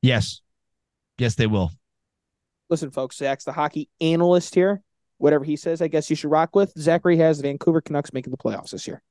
Yes. 0.01 0.41
Yes, 1.19 1.35
they 1.35 1.47
will. 1.47 1.71
Listen, 2.71 2.91
folks, 2.91 3.17
Zach's 3.17 3.45
the 3.45 3.53
hockey 3.53 3.89
analyst 4.01 4.55
here. 4.55 4.83
Whatever 5.19 5.45
he 5.45 5.57
says, 5.57 5.83
I 5.83 5.89
guess 5.89 6.09
you 6.09 6.17
should 6.17 6.31
rock 6.31 6.55
with. 6.55 6.73
Zachary 6.79 7.17
has 7.19 7.39
the 7.39 7.43
Vancouver 7.43 7.81
Canucks 7.81 8.13
making 8.13 8.31
the 8.31 8.37
playoffs 8.37 8.71
this 8.71 8.87
year. 8.87 9.03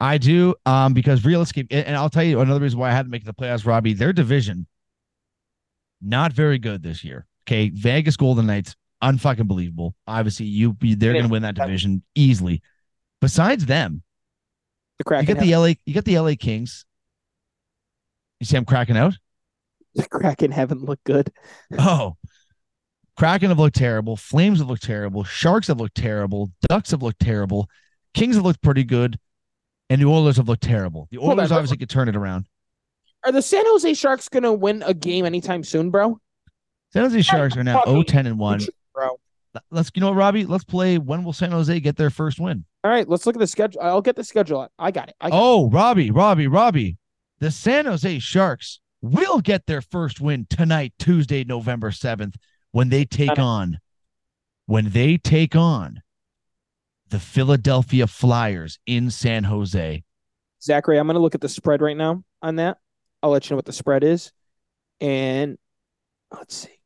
I 0.00 0.18
do, 0.18 0.54
um, 0.66 0.94
because 0.94 1.24
realistically, 1.24 1.84
and 1.84 1.94
I'll 1.96 2.10
tell 2.10 2.24
you 2.24 2.40
another 2.40 2.60
reason 2.60 2.78
why 2.78 2.88
I 2.88 2.92
had 2.92 3.04
to 3.04 3.10
make 3.10 3.24
the 3.24 3.34
playoffs, 3.34 3.66
Robbie. 3.66 3.92
Their 3.92 4.12
division, 4.12 4.66
not 6.00 6.32
very 6.32 6.58
good 6.58 6.82
this 6.82 7.04
year. 7.04 7.26
Okay, 7.46 7.70
Vegas 7.70 8.16
Golden 8.16 8.46
Knights, 8.46 8.76
unfucking 9.02 9.48
believable. 9.48 9.94
Obviously, 10.06 10.46
you 10.46 10.76
they're 10.80 11.12
going 11.12 11.24
to 11.24 11.30
win 11.30 11.42
that 11.42 11.54
division 11.56 12.02
easily. 12.14 12.62
Besides 13.20 13.66
them, 13.66 14.02
The 14.98 15.02
you 15.02 15.04
Kraken, 15.04 15.34
got 15.36 15.44
the 15.44 15.56
LA, 15.56 15.72
you 15.84 15.94
got 15.94 16.04
the 16.04 16.18
LA 16.18 16.32
Kings. 16.38 16.84
You 18.38 18.46
see, 18.46 18.56
I'm 18.56 18.64
cracking 18.64 18.96
out. 18.96 19.14
the 19.94 20.06
Kraken 20.08 20.50
haven't 20.52 20.82
looked 20.82 21.04
good. 21.04 21.30
Oh, 21.78 22.16
Kraken 23.16 23.50
have 23.50 23.58
looked 23.58 23.76
terrible. 23.76 24.16
Flames 24.16 24.60
have 24.60 24.68
looked 24.68 24.82
terrible. 24.82 25.24
Sharks 25.24 25.66
have 25.66 25.78
looked 25.78 25.96
terrible. 25.96 26.50
Ducks 26.68 26.92
have 26.92 27.02
looked 27.02 27.20
terrible. 27.20 27.68
Kings 28.14 28.36
have 28.36 28.44
looked 28.44 28.62
pretty 28.62 28.84
good. 28.84 29.18
And 29.90 30.00
the 30.00 30.06
Oilers 30.06 30.36
have 30.36 30.48
looked 30.48 30.62
terrible. 30.62 31.08
The 31.10 31.18
Oilers 31.18 31.48
but- 31.48 31.56
obviously 31.56 31.76
could 31.76 31.90
turn 31.90 32.08
it 32.08 32.16
around. 32.16 32.46
Are 33.24 33.32
the 33.32 33.42
San 33.42 33.64
Jose 33.66 33.94
Sharks 33.94 34.28
going 34.28 34.42
to 34.44 34.52
win 34.52 34.82
a 34.86 34.94
game 34.94 35.26
anytime 35.26 35.62
soon, 35.62 35.90
bro? 35.90 36.18
San 36.92 37.02
Jose 37.04 37.22
Sharks 37.22 37.56
are 37.56 37.62
now 37.64 37.78
fucking 37.78 37.92
0 37.92 38.02
10 38.02 38.26
and 38.26 38.38
1. 38.38 38.60
Bro. 38.94 39.20
Let's, 39.70 39.90
you 39.94 40.00
know 40.00 40.08
what, 40.08 40.16
Robbie? 40.16 40.46
Let's 40.46 40.64
play 40.64 40.98
when 40.98 41.24
will 41.24 41.32
San 41.32 41.50
Jose 41.52 41.78
get 41.80 41.96
their 41.96 42.10
first 42.10 42.40
win? 42.40 42.64
All 42.84 42.90
right, 42.90 43.08
let's 43.08 43.26
look 43.26 43.36
at 43.36 43.40
the 43.40 43.46
schedule. 43.46 43.80
I'll 43.82 44.00
get 44.00 44.16
the 44.16 44.24
schedule. 44.24 44.68
I 44.78 44.90
got 44.90 45.08
it. 45.08 45.16
I 45.20 45.30
got 45.30 45.36
Oh, 45.36 45.68
Robbie, 45.68 46.10
Robbie, 46.10 46.46
Robbie. 46.46 46.96
The 47.40 47.50
San 47.50 47.86
Jose 47.86 48.18
Sharks 48.20 48.80
will 49.02 49.40
get 49.40 49.66
their 49.66 49.82
first 49.82 50.20
win 50.20 50.46
tonight, 50.48 50.92
Tuesday, 50.98 51.44
November 51.44 51.90
7th, 51.90 52.34
when 52.72 52.88
they 52.90 53.04
take 53.04 53.38
on, 53.38 53.80
when 54.66 54.90
they 54.90 55.16
take 55.16 55.56
on 55.56 56.02
the 57.08 57.18
Philadelphia 57.18 58.06
Flyers 58.06 58.78
in 58.86 59.10
San 59.10 59.44
Jose. 59.44 60.04
Zachary, 60.62 60.98
I'm 60.98 61.06
going 61.06 61.14
to 61.14 61.20
look 61.20 61.34
at 61.34 61.40
the 61.40 61.48
spread 61.48 61.82
right 61.82 61.96
now 61.96 62.22
on 62.42 62.56
that. 62.56 62.78
I'll 63.22 63.30
let 63.30 63.48
you 63.48 63.54
know 63.54 63.58
what 63.58 63.66
the 63.66 63.72
spread 63.72 64.04
is. 64.04 64.32
And 65.00 65.58
let's 66.32 66.54
see. 66.54 66.80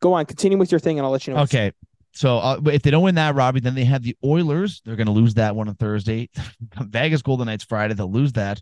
Go 0.00 0.14
on, 0.14 0.26
continue 0.26 0.58
with 0.58 0.70
your 0.70 0.78
thing, 0.78 0.98
and 0.98 1.06
I'll 1.06 1.12
let 1.12 1.26
you 1.26 1.34
know. 1.34 1.40
Okay. 1.40 1.72
So 2.12 2.38
uh, 2.38 2.60
if 2.66 2.82
they 2.82 2.90
don't 2.90 3.02
win 3.02 3.14
that, 3.16 3.34
Robbie, 3.34 3.60
then 3.60 3.74
they 3.74 3.84
have 3.84 4.02
the 4.02 4.16
Oilers. 4.24 4.82
They're 4.84 4.96
going 4.96 5.06
to 5.06 5.12
lose 5.12 5.34
that 5.34 5.54
one 5.54 5.68
on 5.68 5.74
Thursday. 5.74 6.30
Vegas 6.80 7.22
Golden 7.22 7.46
Knights 7.46 7.64
Friday. 7.64 7.94
They'll 7.94 8.10
lose 8.10 8.32
that. 8.32 8.60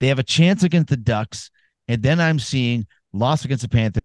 They 0.00 0.08
have 0.08 0.18
a 0.18 0.24
chance 0.24 0.62
against 0.62 0.88
the 0.88 0.96
Ducks. 0.96 1.50
And 1.88 2.02
then 2.02 2.20
I'm 2.20 2.38
seeing 2.38 2.86
loss 3.12 3.44
against 3.44 3.62
the 3.62 3.68
Panthers. 3.68 4.02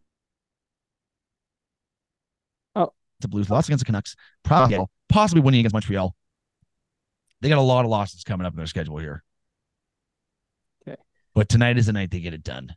Oh. 2.75 2.93
The 3.19 3.27
Blues, 3.27 3.49
loss 3.49 3.67
against 3.67 3.83
the 3.83 3.85
Canucks, 3.85 4.15
probably 4.43 4.79
possibly 5.09 5.41
winning 5.41 5.61
against 5.61 5.73
Montreal. 5.73 6.15
They 7.41 7.49
got 7.49 7.57
a 7.57 7.61
lot 7.61 7.85
of 7.85 7.91
losses 7.91 8.23
coming 8.23 8.45
up 8.45 8.53
in 8.53 8.57
their 8.57 8.67
schedule 8.67 8.97
here. 8.97 9.23
But 11.37 11.49
tonight 11.49 11.77
is 11.77 11.85
the 11.85 11.93
night 11.93 12.09
they 12.09 12.19
get 12.19 12.33
it 12.33 12.41
done. 12.41 12.75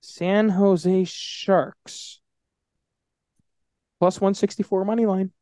San 0.00 0.50
Jose 0.50 1.04
Sharks 1.06 2.20
plus 3.98 4.20
164 4.20 4.84
money 4.84 5.06
line. 5.06 5.32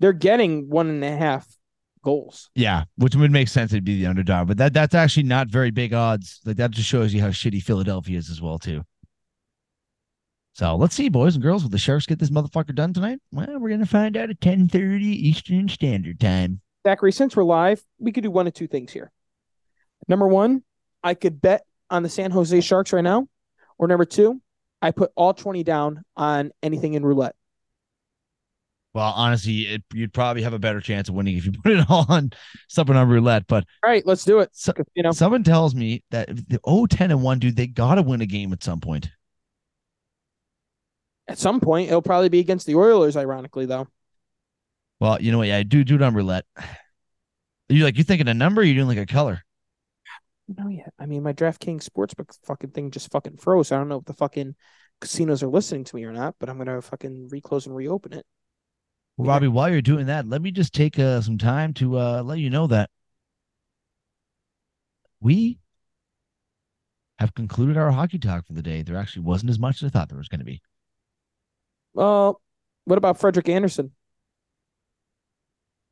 They're 0.00 0.12
getting 0.12 0.68
one 0.68 0.90
and 0.90 1.04
a 1.04 1.16
half 1.16 1.46
goals. 2.02 2.50
Yeah, 2.56 2.86
which 2.96 3.14
would 3.14 3.30
make 3.30 3.46
sense 3.46 3.70
to 3.70 3.80
be 3.80 4.00
the 4.00 4.06
underdog, 4.08 4.48
but 4.48 4.56
that 4.56 4.72
that's 4.72 4.96
actually 4.96 5.22
not 5.22 5.46
very 5.46 5.70
big 5.70 5.94
odds. 5.94 6.40
Like 6.44 6.56
that 6.56 6.72
just 6.72 6.88
shows 6.88 7.14
you 7.14 7.20
how 7.20 7.28
shitty 7.28 7.62
Philadelphia 7.62 8.18
is 8.18 8.28
as 8.28 8.42
well 8.42 8.58
too. 8.58 8.82
So 10.54 10.74
let's 10.74 10.96
see, 10.96 11.08
boys 11.08 11.36
and 11.36 11.42
girls, 11.44 11.62
will 11.62 11.70
the 11.70 11.78
Sharks 11.78 12.04
get 12.04 12.18
this 12.18 12.30
motherfucker 12.30 12.74
done 12.74 12.92
tonight? 12.92 13.20
Well, 13.30 13.60
we're 13.60 13.70
gonna 13.70 13.86
find 13.86 14.16
out 14.16 14.30
at 14.30 14.40
ten 14.40 14.66
thirty 14.66 15.28
Eastern 15.28 15.68
Standard 15.68 16.18
Time. 16.18 16.62
Zachary, 16.84 17.12
since 17.12 17.36
we're 17.36 17.44
live, 17.44 17.80
we 18.00 18.10
could 18.10 18.24
do 18.24 18.30
one 18.32 18.48
of 18.48 18.54
two 18.54 18.66
things 18.66 18.90
here. 18.90 19.12
Number 20.08 20.26
one, 20.26 20.64
I 21.02 21.14
could 21.14 21.40
bet 21.40 21.64
on 21.90 22.02
the 22.02 22.08
San 22.08 22.30
Jose 22.30 22.60
Sharks 22.60 22.92
right 22.92 23.02
now. 23.04 23.28
Or 23.78 23.88
number 23.88 24.04
two, 24.04 24.40
I 24.80 24.90
put 24.90 25.10
all 25.16 25.34
20 25.34 25.62
down 25.64 26.04
on 26.16 26.52
anything 26.62 26.94
in 26.94 27.04
roulette. 27.04 27.34
Well, 28.94 29.12
honestly, 29.16 29.62
it, 29.62 29.82
you'd 29.94 30.12
probably 30.12 30.42
have 30.42 30.52
a 30.52 30.58
better 30.58 30.80
chance 30.80 31.08
of 31.08 31.14
winning 31.14 31.36
if 31.38 31.46
you 31.46 31.52
put 31.64 31.72
it 31.72 31.86
all 31.88 32.04
on 32.08 32.30
something 32.68 32.94
on 32.94 33.08
roulette. 33.08 33.46
But 33.46 33.64
All 33.82 33.90
right, 33.90 34.06
let's 34.06 34.24
do 34.24 34.40
it. 34.40 34.50
So- 34.52 34.74
you 34.94 35.02
know, 35.02 35.12
someone 35.12 35.42
tells 35.44 35.74
me 35.74 36.04
that 36.10 36.28
the 36.48 36.60
oh 36.64 36.86
10 36.86 37.10
and 37.10 37.22
1, 37.22 37.38
dude, 37.38 37.56
they 37.56 37.66
gotta 37.66 38.02
win 38.02 38.20
a 38.20 38.26
game 38.26 38.52
at 38.52 38.62
some 38.62 38.80
point. 38.80 39.10
at 41.28 41.38
some 41.38 41.60
point, 41.60 41.88
it'll 41.88 42.02
probably 42.02 42.28
be 42.28 42.40
against 42.40 42.66
the 42.66 42.74
Oilers, 42.74 43.16
ironically, 43.16 43.64
though. 43.64 43.88
Well, 45.00 45.20
you 45.22 45.32
know 45.32 45.38
what? 45.38 45.48
Yeah, 45.48 45.56
I 45.56 45.62
do 45.62 45.82
do 45.84 45.94
it 45.94 46.02
on 46.02 46.14
roulette. 46.14 46.44
Are 46.58 46.64
you 47.68 47.84
like 47.84 47.96
you 47.96 48.04
thinking 48.04 48.28
a 48.28 48.34
number? 48.34 48.60
Or 48.60 48.64
you 48.64 48.74
doing 48.74 48.88
like 48.88 48.98
a 48.98 49.06
color? 49.06 49.42
No, 50.58 50.68
yet. 50.68 50.92
I 50.98 51.06
mean, 51.06 51.22
my 51.22 51.32
DraftKings 51.32 51.88
Sportsbook 51.88 52.36
fucking 52.44 52.70
thing 52.70 52.90
just 52.90 53.10
fucking 53.10 53.36
froze. 53.38 53.72
I 53.72 53.76
don't 53.78 53.88
know 53.88 53.98
if 53.98 54.04
the 54.04 54.12
fucking 54.12 54.54
casinos 55.00 55.42
are 55.42 55.48
listening 55.48 55.84
to 55.84 55.96
me 55.96 56.04
or 56.04 56.12
not, 56.12 56.34
but 56.38 56.48
I'm 56.48 56.58
gonna 56.58 56.82
fucking 56.82 57.28
reclose 57.30 57.66
and 57.66 57.74
reopen 57.74 58.12
it. 58.12 58.26
Well, 59.16 59.26
Yeah. 59.26 59.32
Robbie, 59.34 59.48
while 59.48 59.70
you're 59.70 59.82
doing 59.82 60.06
that, 60.06 60.26
let 60.28 60.42
me 60.42 60.50
just 60.50 60.74
take 60.74 60.98
uh, 60.98 61.20
some 61.20 61.38
time 61.38 61.74
to 61.74 61.98
uh, 61.98 62.22
let 62.22 62.38
you 62.38 62.50
know 62.50 62.66
that 62.66 62.90
we 65.20 65.58
have 67.18 67.34
concluded 67.34 67.76
our 67.76 67.90
hockey 67.92 68.18
talk 68.18 68.46
for 68.46 68.52
the 68.52 68.62
day. 68.62 68.82
There 68.82 68.96
actually 68.96 69.22
wasn't 69.22 69.50
as 69.50 69.58
much 69.58 69.82
as 69.82 69.86
I 69.86 69.90
thought 69.90 70.08
there 70.08 70.18
was 70.18 70.28
going 70.28 70.40
to 70.40 70.44
be. 70.44 70.60
Well, 71.94 72.40
what 72.84 72.98
about 72.98 73.18
Frederik 73.18 73.48
Andersen? 73.48 73.92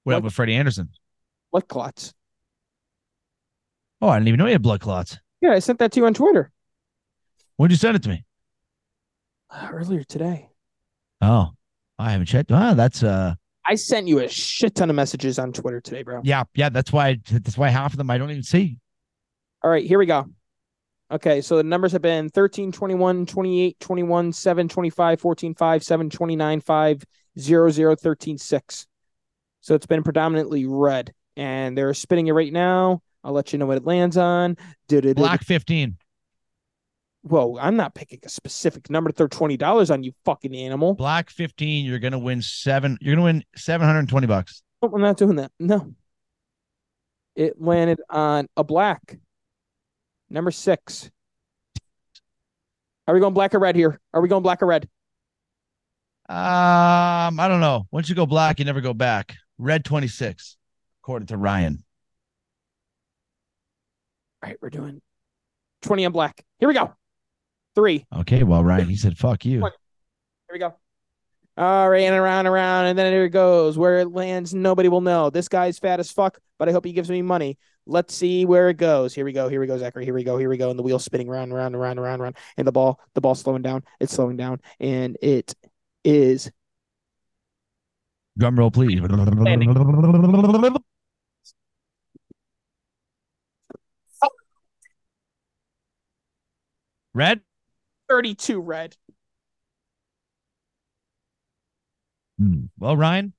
What 0.04 0.14
What? 0.14 0.18
up 0.18 0.24
with 0.24 0.32
Freddie 0.34 0.54
Andersen? 0.54 0.90
What 1.50 1.68
clots. 1.68 2.14
Oh, 4.00 4.08
I 4.08 4.18
didn't 4.18 4.28
even 4.28 4.38
know 4.38 4.46
he 4.46 4.52
had 4.52 4.62
blood 4.62 4.80
clots. 4.80 5.18
Yeah, 5.40 5.52
I 5.52 5.58
sent 5.58 5.78
that 5.78 5.92
to 5.92 6.00
you 6.00 6.06
on 6.06 6.14
Twitter 6.14 6.50
When'd 7.56 7.70
you 7.72 7.76
send 7.76 7.96
it 7.96 8.02
to 8.04 8.08
me? 8.08 8.24
uh, 9.50 9.68
earlier 9.72 10.02
today. 10.04 10.48
Oh, 11.20 11.50
I 11.98 12.12
haven't 12.12 12.26
checked. 12.26 12.50
Ah, 12.52 12.72
that's 12.74 13.02
uh, 13.02 13.34
I 13.66 13.74
sent 13.74 14.08
you 14.08 14.20
a 14.20 14.28
shit 14.28 14.74
ton 14.74 14.88
of 14.90 14.96
messages 14.96 15.38
on 15.38 15.52
Twitter 15.52 15.80
today, 15.80 16.02
bro. 16.02 16.20
yeah, 16.24 16.44
yeah. 16.54 16.70
That's 16.70 16.92
why. 16.92 17.18
That's 17.30 17.58
why 17.58 17.68
half 17.68 17.92
of 17.92 17.98
them 17.98 18.10
I 18.10 18.16
don't 18.18 18.30
even 18.30 18.42
see. 18.42 18.78
All 19.62 19.70
right, 19.70 19.84
here 19.84 19.98
we 19.98 20.06
go. 20.06 20.26
Okay, 21.12 21.40
so 21.42 21.56
the 21.56 21.62
numbers 21.64 21.92
have 21.92 22.00
been 22.02 22.30
13, 22.30 22.72
21, 22.72 23.26
28, 23.26 23.80
21, 23.80 24.32
7, 24.32 24.68
25, 24.68 25.20
14, 25.20 25.54
5, 25.54 25.82
7, 25.82 26.08
29, 26.10 26.60
5, 26.60 27.04
0, 27.38 27.70
0, 27.70 27.96
13, 27.96 28.38
6. 28.38 28.86
So 29.60 29.74
it's 29.74 29.86
been 29.86 30.02
predominantly 30.04 30.64
red. 30.66 31.12
And 31.36 31.76
they're 31.76 31.92
spinning 31.94 32.28
it 32.28 32.32
right 32.32 32.52
now. 32.52 33.02
I'll 33.22 33.32
let 33.32 33.52
you 33.52 33.58
know 33.58 33.66
what 33.66 33.76
it 33.76 33.84
lands 33.84 34.16
on. 34.16 34.56
Du-du-du-du. 34.88 35.14
Black 35.14 35.44
fifteen. 35.44 35.96
Whoa, 37.22 37.58
I'm 37.60 37.76
not 37.76 37.94
picking 37.94 38.18
a 38.24 38.28
specific 38.30 38.88
number 38.88 39.10
to 39.10 39.16
throw 39.16 39.28
$20 39.28 39.90
on 39.90 40.02
you, 40.02 40.12
fucking 40.24 40.56
animal. 40.56 40.94
Black 40.94 41.28
fifteen. 41.28 41.84
You're 41.84 41.98
gonna 41.98 42.18
win 42.18 42.40
seven. 42.40 42.96
You're 43.00 43.14
gonna 43.14 43.24
win 43.24 43.44
seven 43.56 43.86
hundred 43.86 44.00
and 44.00 44.08
twenty 44.08 44.26
bucks. 44.26 44.62
Nope, 44.82 44.92
I'm 44.94 45.02
not 45.02 45.18
doing 45.18 45.36
that. 45.36 45.52
No. 45.58 45.94
It 47.36 47.60
landed 47.60 48.00
on 48.08 48.48
a 48.56 48.64
black. 48.64 49.18
Number 50.30 50.50
six. 50.50 51.10
Are 53.06 53.14
we 53.14 53.20
going 53.20 53.34
black 53.34 53.54
or 53.54 53.58
red 53.58 53.76
here? 53.76 54.00
Are 54.14 54.20
we 54.20 54.28
going 54.28 54.42
black 54.42 54.62
or 54.62 54.66
red? 54.66 54.88
Um, 56.28 57.40
I 57.40 57.48
don't 57.48 57.60
know. 57.60 57.88
Once 57.90 58.08
you 58.08 58.14
go 58.14 58.24
black, 58.24 58.60
you 58.60 58.64
never 58.64 58.80
go 58.80 58.94
back. 58.94 59.34
Red 59.58 59.84
26, 59.84 60.56
according 61.02 61.26
to 61.26 61.36
Ryan. 61.36 61.82
All 64.42 64.48
right, 64.48 64.56
we're 64.60 64.70
doing 64.70 65.00
20 65.82 66.06
on 66.06 66.12
black. 66.12 66.44
Here 66.58 66.68
we 66.68 66.74
go. 66.74 66.92
Three. 67.74 68.06
Okay, 68.20 68.42
well, 68.42 68.64
Ryan, 68.64 68.88
he 68.88 68.96
said, 68.96 69.16
fuck 69.16 69.44
you. 69.44 69.60
What? 69.60 69.72
Here 70.48 70.54
we 70.54 70.58
go. 70.58 70.74
All 71.56 71.90
right, 71.90 72.02
and 72.02 72.14
around, 72.14 72.46
around, 72.46 72.86
and 72.86 72.98
then 72.98 73.12
there 73.12 73.24
it 73.24 73.30
goes. 73.30 73.76
Where 73.76 73.98
it 73.98 74.12
lands, 74.12 74.54
nobody 74.54 74.88
will 74.88 75.02
know. 75.02 75.30
This 75.30 75.48
guy's 75.48 75.78
fat 75.78 76.00
as 76.00 76.10
fuck, 76.10 76.38
but 76.58 76.68
I 76.68 76.72
hope 76.72 76.84
he 76.84 76.92
gives 76.92 77.10
me 77.10 77.22
money. 77.22 77.58
Let's 77.86 78.14
see 78.14 78.44
where 78.44 78.70
it 78.70 78.76
goes. 78.76 79.14
Here 79.14 79.24
we 79.24 79.32
go. 79.32 79.48
Here 79.48 79.60
we 79.60 79.66
go, 79.66 79.76
Zachary. 79.76 80.04
Here 80.04 80.14
we 80.14 80.24
go. 80.24 80.38
Here 80.38 80.48
we 80.48 80.56
go. 80.56 80.70
And 80.70 80.78
the 80.78 80.82
wheel 80.82 80.98
spinning 80.98 81.28
around, 81.28 81.52
around, 81.52 81.74
around, 81.74 81.98
around, 81.98 82.20
around. 82.20 82.36
And 82.56 82.66
the 82.66 82.72
ball, 82.72 83.00
the 83.14 83.20
ball 83.20 83.34
slowing 83.34 83.62
down. 83.62 83.84
It's 83.98 84.12
slowing 84.12 84.36
down. 84.36 84.60
And 84.78 85.18
it 85.20 85.54
is 86.04 86.50
Drum 88.38 88.58
roll, 88.58 88.70
please. 88.70 89.00
Red? 97.20 97.42
32 98.08 98.58
red. 98.58 98.96
Hmm. 102.38 102.64
Well, 102.78 102.96
Ryan, 102.96 103.34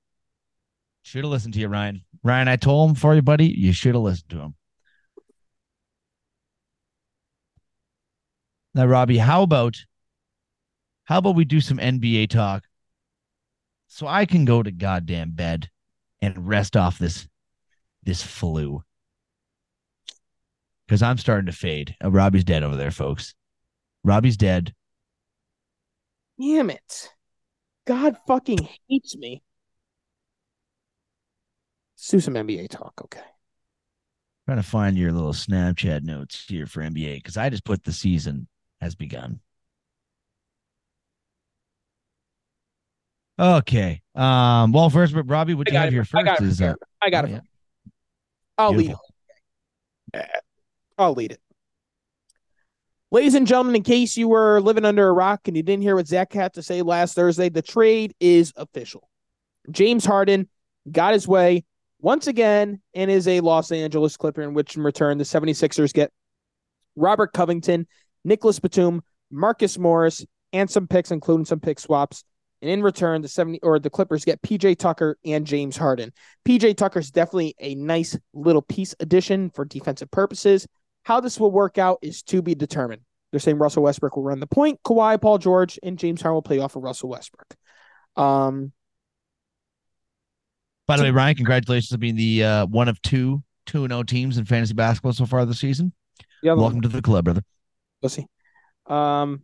should 1.02 1.24
have 1.24 1.32
listened 1.32 1.54
to 1.54 1.60
you, 1.60 1.66
Ryan. 1.66 2.04
Ryan, 2.22 2.46
I 2.46 2.54
told 2.54 2.90
him 2.90 2.94
for 2.94 3.12
you, 3.12 3.22
buddy. 3.22 3.46
You 3.46 3.72
should 3.72 3.96
have 3.96 4.04
listened 4.04 4.30
to 4.30 4.38
him. 4.38 4.54
Now, 8.72 8.86
Robbie, 8.86 9.18
how 9.18 9.42
about 9.42 9.78
how 11.02 11.18
about 11.18 11.34
we 11.34 11.44
do 11.44 11.60
some 11.60 11.78
NBA 11.78 12.30
talk 12.30 12.62
so 13.88 14.06
I 14.06 14.26
can 14.26 14.44
go 14.44 14.62
to 14.62 14.70
goddamn 14.70 15.32
bed 15.32 15.70
and 16.20 16.46
rest 16.46 16.76
off 16.76 17.00
this 17.00 17.26
this 18.04 18.22
flu 18.22 18.84
because 20.86 21.02
I'm 21.02 21.18
starting 21.18 21.46
to 21.46 21.52
fade. 21.52 21.96
Uh, 22.02 22.12
Robbie's 22.12 22.44
dead 22.44 22.62
over 22.62 22.76
there, 22.76 22.92
folks. 22.92 23.34
Robbie's 24.04 24.36
dead. 24.36 24.74
Damn 26.40 26.70
it. 26.70 27.10
God 27.86 28.16
fucking 28.26 28.68
hates 28.88 29.16
me. 29.16 29.42
Let's 31.96 32.08
do 32.08 32.20
some 32.20 32.34
NBA 32.34 32.68
talk, 32.68 32.94
okay? 33.04 33.20
trying 34.44 34.58
to 34.58 34.68
find 34.68 34.96
your 34.98 35.12
little 35.12 35.32
Snapchat 35.32 36.02
notes 36.02 36.44
here 36.48 36.66
for 36.66 36.82
NBA 36.82 37.16
because 37.16 37.36
I 37.36 37.48
just 37.48 37.64
put 37.64 37.84
the 37.84 37.92
season 37.92 38.48
has 38.80 38.94
begun. 38.94 39.40
Okay. 43.38 44.02
Um. 44.14 44.72
Well, 44.72 44.90
first, 44.90 45.14
but 45.14 45.28
Robbie, 45.28 45.54
what 45.54 45.68
I 45.68 45.70
you 45.70 45.72
got 45.72 45.84
have 45.84 45.88
it. 45.88 45.96
here 45.96 46.06
I 46.14 46.22
got 46.22 46.38
first 46.38 46.42
it. 46.42 46.52
is 46.52 46.62
uh, 46.62 46.74
I 47.00 47.10
got 47.10 47.24
oh, 47.24 47.28
it. 47.28 47.30
yeah. 47.30 47.40
I'll 48.58 48.70
lead 48.72 48.78
Beautiful. 48.78 49.04
it. 50.14 50.30
I'll 50.98 51.14
lead 51.14 51.32
it. 51.32 51.40
Ladies 53.12 53.34
and 53.34 53.46
gentlemen, 53.46 53.76
in 53.76 53.82
case 53.82 54.16
you 54.16 54.26
were 54.26 54.58
living 54.62 54.86
under 54.86 55.06
a 55.06 55.12
rock 55.12 55.42
and 55.44 55.54
you 55.54 55.62
didn't 55.62 55.82
hear 55.82 55.96
what 55.96 56.08
Zach 56.08 56.32
had 56.32 56.54
to 56.54 56.62
say 56.62 56.80
last 56.80 57.14
Thursday, 57.14 57.50
the 57.50 57.60
trade 57.60 58.14
is 58.20 58.54
official. 58.56 59.06
James 59.70 60.06
Harden 60.06 60.48
got 60.90 61.12
his 61.12 61.28
way 61.28 61.66
once 62.00 62.26
again 62.26 62.80
and 62.94 63.10
is 63.10 63.28
a 63.28 63.40
Los 63.40 63.70
Angeles 63.70 64.16
Clipper, 64.16 64.40
in 64.40 64.54
which 64.54 64.76
in 64.76 64.82
return 64.82 65.18
the 65.18 65.24
76ers 65.24 65.92
get 65.92 66.10
Robert 66.96 67.34
Covington, 67.34 67.86
Nicolas 68.24 68.58
Batum, 68.58 69.02
Marcus 69.30 69.76
Morris, 69.76 70.24
and 70.54 70.70
some 70.70 70.88
picks, 70.88 71.10
including 71.10 71.44
some 71.44 71.60
pick 71.60 71.80
swaps. 71.80 72.24
And 72.62 72.70
in 72.70 72.82
return, 72.82 73.20
the 73.20 73.28
70 73.28 73.60
or 73.62 73.78
the 73.78 73.90
Clippers 73.90 74.24
get 74.24 74.40
PJ 74.40 74.78
Tucker 74.78 75.18
and 75.22 75.46
James 75.46 75.76
Harden. 75.76 76.14
PJ 76.46 76.78
Tucker 76.78 77.00
is 77.00 77.10
definitely 77.10 77.56
a 77.60 77.74
nice 77.74 78.16
little 78.32 78.62
piece 78.62 78.94
addition 79.00 79.50
for 79.50 79.66
defensive 79.66 80.10
purposes. 80.10 80.66
How 81.04 81.20
this 81.20 81.38
will 81.40 81.50
work 81.50 81.78
out 81.78 81.98
is 82.02 82.22
to 82.24 82.42
be 82.42 82.54
determined. 82.54 83.02
They're 83.30 83.40
saying 83.40 83.58
Russell 83.58 83.82
Westbrook 83.82 84.16
will 84.16 84.22
run 84.22 84.40
the 84.40 84.46
point, 84.46 84.80
Kawhi, 84.84 85.20
Paul 85.20 85.38
George, 85.38 85.78
and 85.82 85.98
James 85.98 86.20
Harden 86.20 86.34
will 86.34 86.42
play 86.42 86.58
off 86.58 86.76
of 86.76 86.82
Russell 86.82 87.08
Westbrook. 87.08 87.54
Um, 88.14 88.72
By 90.86 90.98
the 90.98 91.04
way, 91.04 91.10
Ryan, 91.10 91.36
congratulations 91.36 91.92
on 91.92 92.00
being 92.00 92.14
the 92.16 92.44
uh, 92.44 92.66
one 92.66 92.88
of 92.88 93.00
two 93.02 93.42
two 93.64 93.84
and 93.84 93.92
zero 93.92 94.02
teams 94.02 94.38
in 94.38 94.44
fantasy 94.44 94.74
basketball 94.74 95.12
so 95.12 95.24
far 95.24 95.46
this 95.46 95.60
season. 95.60 95.92
other 96.44 96.56
Welcome 96.56 96.76
one, 96.76 96.82
to 96.82 96.88
the 96.88 97.00
club, 97.00 97.24
brother. 97.24 97.42
we'll 98.02 98.10
see. 98.10 98.26
Um, 98.86 99.42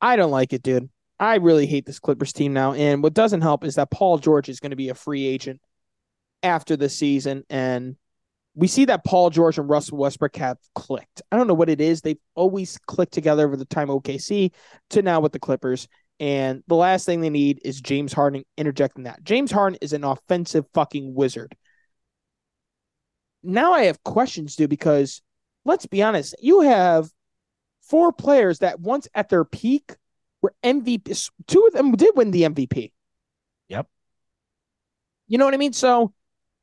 I 0.00 0.16
don't 0.16 0.30
like 0.30 0.52
it, 0.52 0.62
dude. 0.62 0.90
I 1.18 1.36
really 1.36 1.66
hate 1.66 1.86
this 1.86 1.98
Clippers 1.98 2.32
team 2.32 2.52
now. 2.52 2.74
And 2.74 3.02
what 3.02 3.14
doesn't 3.14 3.40
help 3.40 3.64
is 3.64 3.76
that 3.76 3.90
Paul 3.90 4.18
George 4.18 4.48
is 4.48 4.60
going 4.60 4.70
to 4.70 4.76
be 4.76 4.90
a 4.90 4.94
free 4.94 5.26
agent 5.26 5.60
after 6.42 6.76
the 6.76 6.88
season, 6.88 7.44
and 7.50 7.96
we 8.58 8.66
see 8.66 8.86
that 8.86 9.04
Paul 9.04 9.30
George 9.30 9.56
and 9.56 9.68
Russell 9.68 9.98
Westbrook 9.98 10.34
have 10.36 10.58
clicked. 10.74 11.22
I 11.30 11.36
don't 11.36 11.46
know 11.46 11.54
what 11.54 11.68
it 11.68 11.80
is. 11.80 12.00
They've 12.00 12.18
always 12.34 12.76
clicked 12.88 13.12
together 13.12 13.46
over 13.46 13.56
the 13.56 13.64
time 13.64 13.86
OKC 13.86 14.50
to 14.90 15.00
now 15.00 15.20
with 15.20 15.30
the 15.30 15.38
Clippers. 15.38 15.86
And 16.18 16.64
the 16.66 16.74
last 16.74 17.06
thing 17.06 17.20
they 17.20 17.30
need 17.30 17.60
is 17.64 17.80
James 17.80 18.12
Harden 18.12 18.42
interjecting 18.56 19.04
that. 19.04 19.22
James 19.22 19.52
Harden 19.52 19.78
is 19.80 19.92
an 19.92 20.02
offensive 20.02 20.64
fucking 20.74 21.14
wizard. 21.14 21.56
Now 23.44 23.74
I 23.74 23.84
have 23.84 24.02
questions, 24.02 24.56
dude, 24.56 24.70
because 24.70 25.22
let's 25.64 25.86
be 25.86 26.02
honest, 26.02 26.34
you 26.40 26.62
have 26.62 27.08
four 27.82 28.12
players 28.12 28.58
that 28.58 28.80
once 28.80 29.06
at 29.14 29.28
their 29.28 29.44
peak 29.44 29.94
were 30.42 30.52
MVP. 30.64 31.30
Two 31.46 31.64
of 31.64 31.74
them 31.74 31.92
did 31.92 32.16
win 32.16 32.32
the 32.32 32.42
MVP. 32.42 32.90
Yep. 33.68 33.86
You 35.28 35.38
know 35.38 35.44
what 35.44 35.54
I 35.54 35.58
mean? 35.58 35.72
So 35.72 36.12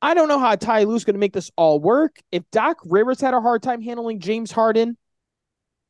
I 0.05 0.13
don't 0.13 0.27
know 0.27 0.37
how 0.37 0.55
Ty 0.55 0.83
Lue's 0.83 1.03
going 1.03 1.15
to 1.15 1.19
make 1.19 1.33
this 1.33 1.49
all 1.55 1.79
work. 1.79 2.21
If 2.31 2.43
Doc 2.51 2.77
Rivers 2.85 3.19
had 3.19 3.33
a 3.33 3.41
hard 3.41 3.63
time 3.63 3.81
handling 3.81 4.19
James 4.19 4.51
Harden, 4.51 4.97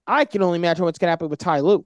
I 0.08 0.24
can 0.24 0.42
only 0.42 0.56
imagine 0.56 0.86
what's 0.86 0.98
going 0.98 1.08
to 1.08 1.12
happen 1.12 1.28
with 1.28 1.40
Ty 1.40 1.60
Lue. 1.60 1.86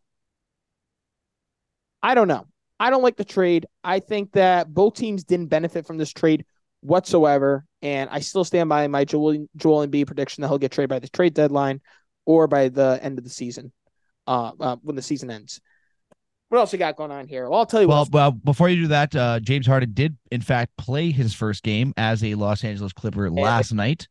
I 2.04 2.14
don't 2.14 2.28
know. 2.28 2.46
I 2.80 2.92
don't 2.92 3.02
like 3.02 3.18
the 3.18 3.26
trade. 3.26 3.66
I 3.84 4.00
think 4.00 4.34
that 4.34 4.72
both 4.72 4.94
teams 4.94 5.24
didn't 5.24 5.48
benefit 5.48 5.88
from 5.88 5.98
this 5.98 6.14
trade 6.14 6.46
whatsoever. 6.82 7.66
And 7.82 8.12
I 8.12 8.20
still 8.20 8.44
stand 8.44 8.70
by 8.70 8.88
my 8.90 9.06
Joel, 9.06 9.48
Joel 9.56 9.88
Embiid 9.88 10.06
prediction 10.06 10.44
that 10.44 10.50
he'll 10.50 10.60
get 10.60 10.72
traded 10.72 10.92
by 10.92 11.00
the 11.00 11.10
trade 11.10 11.34
deadline 11.34 11.82
or 12.28 12.48
by 12.48 12.70
the 12.70 13.00
end 13.02 13.18
of 13.18 13.24
the 13.24 13.32
season, 13.32 13.72
uh, 14.28 14.52
uh 14.60 14.76
when 14.84 14.96
the 14.96 15.02
season 15.02 15.32
ends. 15.32 15.62
What 16.50 16.58
else 16.58 16.72
we 16.72 16.80
got 16.80 16.96
going 16.96 17.12
on 17.12 17.28
here? 17.28 17.48
Well, 17.50 17.60
I'll 17.60 17.66
tell 17.66 17.82
you. 17.82 17.88
Well, 17.88 18.06
what 18.06 18.12
well, 18.12 18.32
before 18.32 18.70
you 18.70 18.84
do 18.84 18.88
that, 18.88 19.16
uh, 19.16 19.40
James 19.40 19.68
Harden 19.68 19.92
did 19.94 20.18
in 20.32 20.42
fact 20.42 20.76
play 20.78 21.12
his 21.12 21.34
first 21.34 21.64
game 21.64 21.94
as 21.96 22.24
a 22.24 22.34
Los 22.36 22.64
Angeles 22.64 22.92
Clipper 22.92 23.30
last 23.30 23.72
night, 23.72 24.08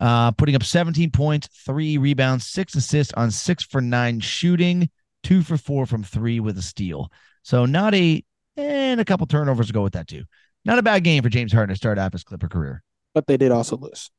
uh, 0.00 0.30
putting 0.32 0.54
up 0.54 0.62
17 0.62 1.10
points, 1.10 1.48
three 1.64 1.98
rebounds, 1.98 2.46
six 2.46 2.74
assists 2.74 3.12
on 3.14 3.30
six 3.30 3.64
for 3.64 3.80
nine 3.80 4.20
shooting, 4.20 4.88
two 5.22 5.42
for 5.42 5.56
four 5.56 5.84
from 5.86 6.02
three 6.04 6.38
with 6.38 6.58
a 6.58 6.62
steal. 6.62 7.10
So 7.42 7.66
not 7.66 7.94
a 7.94 8.22
and 8.56 9.00
a 9.00 9.04
couple 9.04 9.26
turnovers 9.26 9.66
to 9.66 9.72
go 9.72 9.82
with 9.82 9.94
that 9.94 10.06
too. 10.08 10.24
Not 10.64 10.78
a 10.78 10.82
bad 10.82 11.04
game 11.04 11.22
for 11.22 11.28
James 11.28 11.52
Harden 11.52 11.74
to 11.74 11.76
start 11.76 11.98
off 11.98 12.12
his 12.12 12.24
Clipper 12.24 12.48
career. 12.48 12.82
but 13.14 13.26
they 13.26 13.36
did 13.36 13.50
also 13.50 13.76
lose. 13.76 14.10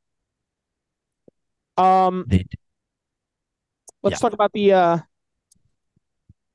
Um, 1.76 2.24
They 2.26 2.44
let's 4.02 4.14
Yeah. 4.14 4.18
talk 4.18 4.32
about 4.32 4.52
the 4.52 4.72
uh 4.72 4.98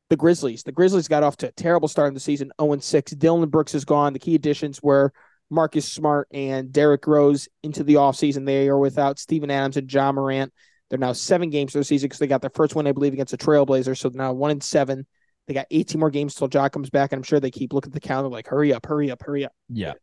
the 0.10 0.16
Grizzlies. 0.16 0.64
The 0.64 0.72
Grizzlies 0.72 1.08
got 1.08 1.24
off 1.24 1.38
to 1.38 1.48
a 1.48 1.52
terrible 1.52 1.88
start 1.88 2.10
in 2.10 2.14
the 2.14 2.20
season, 2.20 2.52
0 2.62 2.78
6. 2.80 3.12
Dillon 3.14 3.50
Brooks 3.50 3.76
is 3.76 3.86
gone. 3.86 4.14
The 4.14 4.20
key 4.20 4.36
additions 4.36 4.82
were 4.82 5.14
Marcus 5.50 5.90
Smart 5.92 6.28
and 6.32 6.72
Derrick 6.72 7.06
Rose 7.08 7.48
into 7.64 7.84
the 7.84 7.96
offseason. 7.96 8.46
They 8.46 8.68
are 8.68 8.78
without 8.78 9.20
Steven 9.20 9.52
Adams 9.52 9.78
and 9.78 9.88
John 9.88 10.16
Morant. 10.16 10.54
They're 10.90 11.00
now 11.00 11.14
seven 11.14 11.50
games 11.50 11.72
for 11.72 11.80
the 11.80 11.84
season 11.84 12.08
because 12.08 12.20
they 12.20 12.28
got 12.28 12.42
their 12.42 12.52
first 12.54 12.76
win, 12.76 12.88
I 12.88 12.92
believe, 12.92 13.14
against 13.14 13.32
the 13.32 13.38
Trailblazers. 13.38 13.98
So 13.98 14.10
now 14.14 14.34
one 14.34 14.52
and 14.52 14.64
seven. 14.64 15.06
They 15.48 15.54
got 15.54 15.68
18 15.72 16.00
more 16.00 16.10
games 16.10 16.36
till 16.36 16.48
Ja 16.52 16.70
comes 16.70 16.90
back, 16.90 17.12
and 17.12 17.20
I'm 17.20 17.24
sure 17.24 17.40
they 17.40 17.52
keep 17.52 17.74
looking 17.74 17.90
at 17.90 17.94
the 17.94 18.00
calendar 18.00 18.30
like, 18.30 18.48
hurry 18.48 18.74
up, 18.74 18.86
hurry 18.86 19.12
up, 19.12 19.22
hurry 19.22 19.44
up. 19.46 19.52
Yeah. 19.68 19.94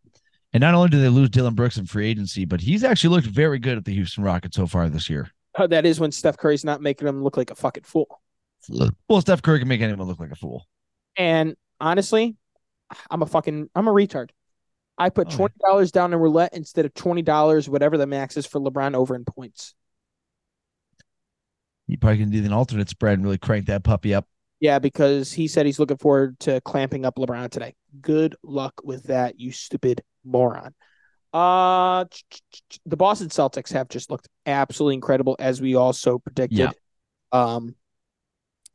And 0.52 0.60
not 0.60 0.74
only 0.74 0.89
do 0.89 1.01
they 1.01 1.09
lose 1.09 1.31
Dillon 1.31 1.55
Brooks 1.55 1.77
in 1.78 1.86
free 1.86 2.09
agency, 2.09 2.44
but 2.44 2.60
he's 2.60 2.85
actually 2.85 3.14
looked 3.14 3.28
very 3.28 3.59
good 3.59 3.78
at 3.78 3.85
the 3.85 3.94
Houston 3.94 4.24
Rockets 4.24 4.56
so 4.56 4.66
far 4.66 4.89
this 4.89 5.09
year. 5.09 5.31
Uh, 5.56 5.66
That 5.66 5.86
is 5.86 6.01
when 6.01 6.12
Steph 6.12 6.36
Curry's 6.36 6.64
not 6.64 6.82
making 6.82 7.06
them 7.06 7.22
look 7.22 7.36
like 7.36 7.51
a 7.51 7.55
fucking 7.55 7.85
fool. 7.85 8.19
Well, 8.68 9.20
Steph 9.20 9.42
Curry 9.42 9.58
can 9.58 9.68
make 9.68 9.80
anyone 9.80 10.06
look 10.06 10.20
like 10.20 10.30
a 10.30 10.36
fool. 10.36 10.66
And 11.16 11.56
honestly, 11.80 12.36
I'm 13.10 13.22
a 13.22 13.26
fucking 13.26 13.70
I'm 13.74 13.88
a 13.88 13.92
retard. 13.92 14.30
I 14.98 15.08
put 15.08 15.28
Oh, 15.28 15.30
yeah. 15.30 15.36
twenty 15.36 15.54
dollars 15.64 15.92
down 15.92 16.12
in 16.12 16.18
roulette 16.18 16.54
instead 16.54 16.84
of 16.84 16.94
twenty 16.94 17.22
dollars, 17.22 17.68
whatever 17.68 17.96
the 17.96 18.06
max 18.06 18.36
is 18.36 18.46
for 18.46 18.60
LeBron 18.60 18.94
over 18.94 19.14
in 19.14 19.24
points. 19.24 19.74
You 21.86 21.98
probably 21.98 22.18
can 22.18 22.30
do 22.30 22.44
an 22.44 22.52
alternate 22.52 22.88
spread 22.88 23.14
and 23.14 23.24
really 23.24 23.38
crank 23.38 23.66
that 23.66 23.82
puppy 23.82 24.14
up. 24.14 24.26
Yeah, 24.60 24.78
because 24.78 25.32
he 25.32 25.48
said 25.48 25.64
he's 25.66 25.78
looking 25.78 25.96
forward 25.96 26.38
to 26.40 26.60
clamping 26.60 27.04
up 27.06 27.16
LeBron 27.16 27.50
today. 27.50 27.74
Good 28.00 28.36
luck 28.44 28.74
with 28.84 29.04
that, 29.04 29.40
you 29.40 29.52
stupid 29.52 30.02
moron. 30.24 30.74
Uh, 31.32 32.04
the 32.84 32.96
Boston 32.96 33.28
Celtics 33.28 33.72
have 33.72 33.88
just 33.88 34.10
looked 34.10 34.28
absolutely 34.46 34.94
incredible, 34.96 35.34
as 35.38 35.60
we 35.60 35.76
also 35.76 36.18
predicted. 36.18 36.58
Yeah. 36.58 36.70
Um, 37.32 37.74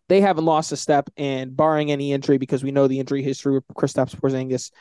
they 0.08 0.22
haven't 0.22 0.46
lost 0.46 0.72
a 0.72 0.78
step, 0.78 1.10
and 1.18 1.56
barring 1.56 1.92
any 1.92 2.14
injury, 2.14 2.38
because 2.38 2.64
we 2.64 2.72
know 2.72 2.88
the 2.88 3.00
injury 3.00 3.24
history 3.24 3.54
with 3.54 3.68
Kristaps 3.70 4.16
Porzingis, 4.16 4.72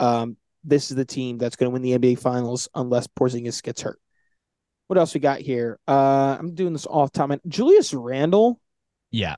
um, 0.00 0.36
this 0.64 0.90
is 0.90 0.96
the 0.96 1.04
team 1.04 1.38
that's 1.38 1.56
going 1.56 1.70
to 1.70 1.72
win 1.72 1.82
the 1.82 1.98
NBA 1.98 2.18
Finals 2.18 2.68
unless 2.74 3.06
Porzingis 3.06 3.62
gets 3.62 3.82
hurt. 3.82 4.00
What 4.88 4.98
else 4.98 5.14
we 5.14 5.20
got 5.20 5.40
here? 5.40 5.78
Uh, 5.88 6.36
I'm 6.38 6.54
doing 6.54 6.72
this 6.72 6.86
off 6.86 7.12
time. 7.12 7.40
Julius 7.48 7.92
Randle. 7.94 8.60
Yeah. 9.10 9.36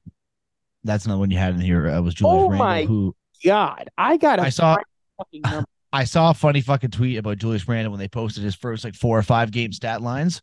That's 0.85 1.07
not 1.07 1.19
one 1.19 1.31
you 1.31 1.39
had 1.39 1.55
in 1.55 1.61
here. 1.61 1.89
Uh, 1.89 2.01
was 2.01 2.15
Julius 2.15 2.35
Randle. 2.35 2.47
Oh 2.47 2.51
Randle, 2.51 2.67
my 2.67 2.85
who 2.85 3.17
God, 3.45 3.89
I 3.97 4.17
got. 4.17 4.41
I 4.41 4.51
saw. 4.51 4.77
Fucking. 5.19 5.65
I 5.93 6.05
saw 6.05 6.31
a 6.31 6.35
funny 6.35 6.61
fucking 6.61 6.91
tweet 6.91 7.17
about 7.17 7.39
Julius 7.39 7.67
Randle 7.67 7.93
when 7.93 7.99
they 7.99 8.09
posted 8.09 8.45
his 8.45 8.55
first 8.55 8.85
like 8.85 8.95
four 8.95 9.19
or 9.19 9.23
five 9.23 9.51
game 9.51 9.73
stat 9.73 10.03
lines. 10.03 10.43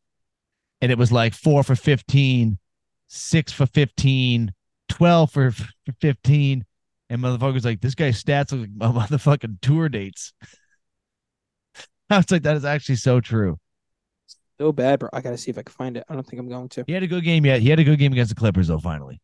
And 0.82 0.92
it 0.92 0.98
was 0.98 1.12
like 1.12 1.36
four 1.36 1.64
for 1.64 1.76
15, 1.76 2.58
six 3.08 3.54
for 3.54 3.68
15, 3.68 4.52
12 4.96 5.32
for, 5.32 5.52
for 5.52 5.68
15. 6.02 6.66
And 7.10 7.22
motherfuckers 7.22 7.66
like, 7.66 7.82
this 7.82 7.96
guy's 7.96 8.24
stats 8.24 8.52
look 8.52 8.62
like 8.62 8.70
my 8.76 8.88
motherfucking 9.06 9.62
tour 9.62 9.90
dates. 9.90 10.34
I 12.10 12.18
was 12.18 12.32
like, 12.32 12.44
that 12.44 12.56
is 12.56 12.66
actually 12.66 12.96
so 12.96 13.20
true. 13.20 13.58
so 14.60 14.72
bad, 14.72 15.00
bro. 15.00 15.10
I 15.12 15.22
gotta 15.22 15.38
see 15.38 15.52
if 15.52 15.58
I 15.58 15.64
can 15.64 15.74
find 15.74 15.98
it. 15.98 16.06
I 16.08 16.14
don't 16.14 16.26
think 16.26 16.40
I'm 16.40 16.48
going 16.48 16.70
to. 16.70 16.84
He 16.88 16.94
had 16.94 17.04
a 17.04 17.08
good 17.08 17.24
game 17.24 17.46
yet. 17.46 17.62
He 17.62 17.70
had 17.70 17.80
a 17.80 17.84
good 17.84 18.00
game 18.00 18.12
against 18.12 18.30
the 18.30 18.40
Clippers, 18.40 18.68
though, 18.68 18.80
finally. 18.80 19.20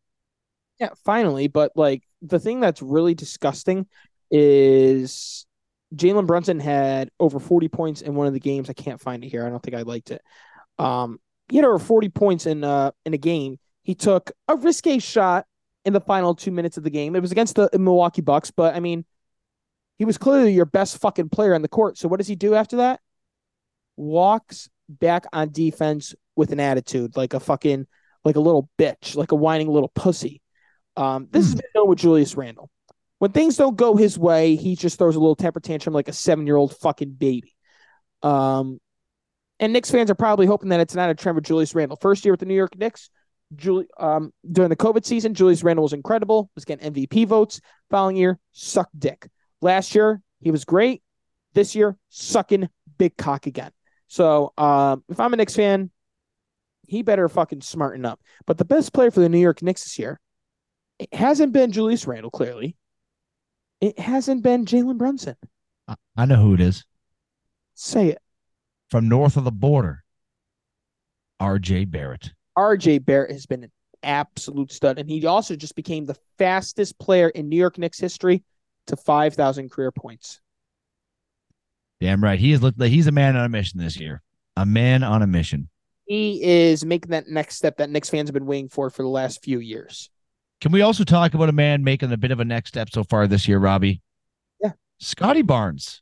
Yeah, 0.78 0.90
finally. 1.04 1.48
But 1.48 1.72
like 1.74 2.02
the 2.20 2.38
thing 2.38 2.60
that's 2.60 2.82
really 2.82 3.14
disgusting 3.14 3.86
is 4.30 5.46
Jalen 5.94 6.26
Brunson 6.26 6.60
had 6.60 7.10
over 7.20 7.38
40 7.38 7.68
points 7.68 8.02
in 8.02 8.14
one 8.14 8.26
of 8.26 8.32
the 8.32 8.40
games. 8.40 8.68
I 8.68 8.74
can't 8.74 9.00
find 9.00 9.24
it 9.24 9.28
here. 9.28 9.46
I 9.46 9.50
don't 9.50 9.62
think 9.62 9.76
I 9.76 9.82
liked 9.82 10.10
it. 10.10 10.22
Um, 10.78 11.18
he 11.48 11.56
had 11.56 11.64
over 11.64 11.78
40 11.78 12.08
points 12.10 12.46
in 12.46 12.64
uh 12.64 12.90
in 13.06 13.14
a 13.14 13.18
game. 13.18 13.58
He 13.82 13.94
took 13.94 14.32
a 14.48 14.56
risque 14.56 14.98
shot 14.98 15.46
in 15.84 15.92
the 15.92 16.00
final 16.00 16.34
two 16.34 16.50
minutes 16.50 16.76
of 16.76 16.84
the 16.84 16.90
game. 16.90 17.16
It 17.16 17.20
was 17.20 17.32
against 17.32 17.56
the 17.56 17.68
Milwaukee 17.74 18.22
Bucks, 18.22 18.50
but 18.50 18.74
I 18.74 18.80
mean, 18.80 19.04
he 19.98 20.04
was 20.04 20.18
clearly 20.18 20.52
your 20.52 20.64
best 20.64 20.98
fucking 20.98 21.28
player 21.28 21.54
on 21.54 21.62
the 21.62 21.68
court. 21.68 21.98
So 21.98 22.08
what 22.08 22.18
does 22.18 22.28
he 22.28 22.36
do 22.36 22.54
after 22.54 22.76
that? 22.76 23.00
Walks 23.96 24.68
back 24.88 25.26
on 25.32 25.50
defense 25.50 26.14
with 26.36 26.52
an 26.52 26.60
attitude, 26.60 27.16
like 27.16 27.34
a 27.34 27.40
fucking 27.40 27.86
like 28.24 28.36
a 28.36 28.40
little 28.40 28.68
bitch, 28.78 29.16
like 29.16 29.32
a 29.32 29.36
whining 29.36 29.68
little 29.68 29.90
pussy. 29.94 30.40
Um, 30.96 31.28
this 31.30 31.46
has 31.46 31.54
been 31.54 31.64
known 31.74 31.88
with 31.88 31.98
Julius 31.98 32.36
Randle. 32.36 32.70
When 33.18 33.32
things 33.32 33.56
don't 33.56 33.76
go 33.76 33.96
his 33.96 34.18
way, 34.18 34.56
he 34.56 34.76
just 34.76 34.98
throws 34.98 35.16
a 35.16 35.20
little 35.20 35.36
temper 35.36 35.60
tantrum 35.60 35.94
like 35.94 36.08
a 36.08 36.12
seven 36.12 36.46
year 36.46 36.56
old 36.56 36.76
fucking 36.76 37.12
baby. 37.12 37.54
Um, 38.22 38.80
and 39.60 39.72
Knicks 39.72 39.90
fans 39.90 40.10
are 40.10 40.16
probably 40.16 40.46
hoping 40.46 40.70
that 40.70 40.80
it's 40.80 40.94
not 40.94 41.10
a 41.10 41.14
trend 41.14 41.36
with 41.36 41.44
Julius 41.44 41.74
Randle. 41.74 41.96
First 42.00 42.24
year 42.24 42.32
with 42.32 42.40
the 42.40 42.46
New 42.46 42.54
York 42.54 42.76
Knicks, 42.76 43.10
Juli- 43.56 43.88
um, 43.98 44.32
during 44.50 44.70
the 44.70 44.76
COVID 44.76 45.04
season, 45.04 45.34
Julius 45.34 45.62
Randle 45.62 45.82
was 45.82 45.92
incredible, 45.92 46.50
was 46.54 46.64
getting 46.64 46.92
MVP 46.92 47.26
votes. 47.26 47.60
Following 47.90 48.16
year, 48.16 48.38
sucked 48.52 48.98
dick. 48.98 49.28
Last 49.60 49.94
year, 49.94 50.20
he 50.40 50.50
was 50.50 50.64
great. 50.64 51.02
This 51.54 51.74
year, 51.74 51.96
sucking 52.08 52.68
big 52.98 53.16
cock 53.16 53.46
again. 53.46 53.70
So 54.08 54.52
um, 54.58 55.04
if 55.08 55.20
I'm 55.20 55.32
a 55.32 55.36
Knicks 55.36 55.54
fan, 55.56 55.90
he 56.86 57.02
better 57.02 57.28
fucking 57.28 57.62
smarten 57.62 58.04
up. 58.04 58.20
But 58.46 58.58
the 58.58 58.64
best 58.64 58.92
player 58.92 59.10
for 59.10 59.20
the 59.20 59.28
New 59.28 59.38
York 59.38 59.62
Knicks 59.62 59.84
this 59.84 59.98
year, 59.98 60.20
it 60.98 61.12
hasn't 61.14 61.52
been 61.52 61.72
Julius 61.72 62.06
Randle, 62.06 62.30
clearly. 62.30 62.76
It 63.80 63.98
hasn't 63.98 64.42
been 64.42 64.64
Jalen 64.64 64.98
Brunson. 64.98 65.36
I, 65.88 65.94
I 66.16 66.26
know 66.26 66.36
who 66.36 66.54
it 66.54 66.60
is. 66.60 66.84
Say 67.74 68.08
it. 68.08 68.18
From 68.90 69.08
north 69.08 69.36
of 69.36 69.44
the 69.44 69.50
border, 69.50 70.04
RJ 71.40 71.90
Barrett. 71.90 72.32
RJ 72.56 73.04
Barrett 73.04 73.32
has 73.32 73.46
been 73.46 73.64
an 73.64 73.72
absolute 74.02 74.72
stud. 74.72 74.98
And 74.98 75.08
he 75.08 75.24
also 75.26 75.56
just 75.56 75.74
became 75.74 76.06
the 76.06 76.16
fastest 76.38 76.98
player 76.98 77.28
in 77.28 77.48
New 77.48 77.56
York 77.56 77.78
Knicks 77.78 77.98
history 77.98 78.42
to 78.86 78.96
5,000 78.96 79.70
career 79.70 79.92
points. 79.92 80.40
Damn 82.00 82.22
right. 82.22 82.38
He 82.38 82.50
has 82.50 82.62
looked 82.62 82.80
like 82.80 82.90
he's 82.90 83.06
a 83.06 83.12
man 83.12 83.36
on 83.36 83.44
a 83.44 83.48
mission 83.48 83.78
this 83.78 83.98
year. 83.98 84.22
A 84.56 84.66
man 84.66 85.02
on 85.02 85.22
a 85.22 85.26
mission. 85.26 85.68
He 86.04 86.42
is 86.42 86.84
making 86.84 87.12
that 87.12 87.28
next 87.28 87.56
step 87.56 87.76
that 87.76 87.90
Knicks 87.90 88.10
fans 88.10 88.28
have 88.28 88.34
been 88.34 88.46
waiting 88.46 88.68
for 88.68 88.90
for 88.90 89.02
the 89.02 89.08
last 89.08 89.42
few 89.42 89.60
years. 89.60 90.10
Can 90.60 90.72
we 90.72 90.82
also 90.82 91.04
talk 91.04 91.34
about 91.34 91.48
a 91.48 91.52
man 91.52 91.84
making 91.84 92.12
a 92.12 92.16
bit 92.16 92.32
of 92.32 92.40
a 92.40 92.44
next 92.44 92.70
step 92.70 92.90
so 92.90 93.04
far 93.04 93.26
this 93.26 93.48
year, 93.48 93.58
Robbie? 93.58 94.02
Yeah. 94.60 94.72
Scotty 94.98 95.42
Barnes. 95.42 96.01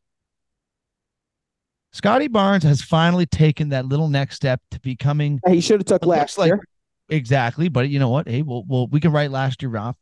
Scotty 1.92 2.28
Barnes 2.28 2.62
has 2.64 2.80
finally 2.82 3.26
taken 3.26 3.70
that 3.70 3.86
little 3.86 4.08
next 4.08 4.36
step 4.36 4.60
to 4.70 4.80
becoming 4.80 5.40
He 5.48 5.60
should 5.60 5.80
have 5.80 5.86
took 5.86 6.06
last 6.06 6.38
like- 6.38 6.48
year. 6.48 6.64
exactly, 7.08 7.68
but 7.68 7.88
you 7.88 7.98
know 7.98 8.08
what? 8.08 8.28
Hey, 8.28 8.42
well, 8.42 8.64
well, 8.66 8.86
we 8.86 9.00
can 9.00 9.10
write 9.12 9.30
last 9.30 9.62
year 9.62 9.76
off. 9.76 9.96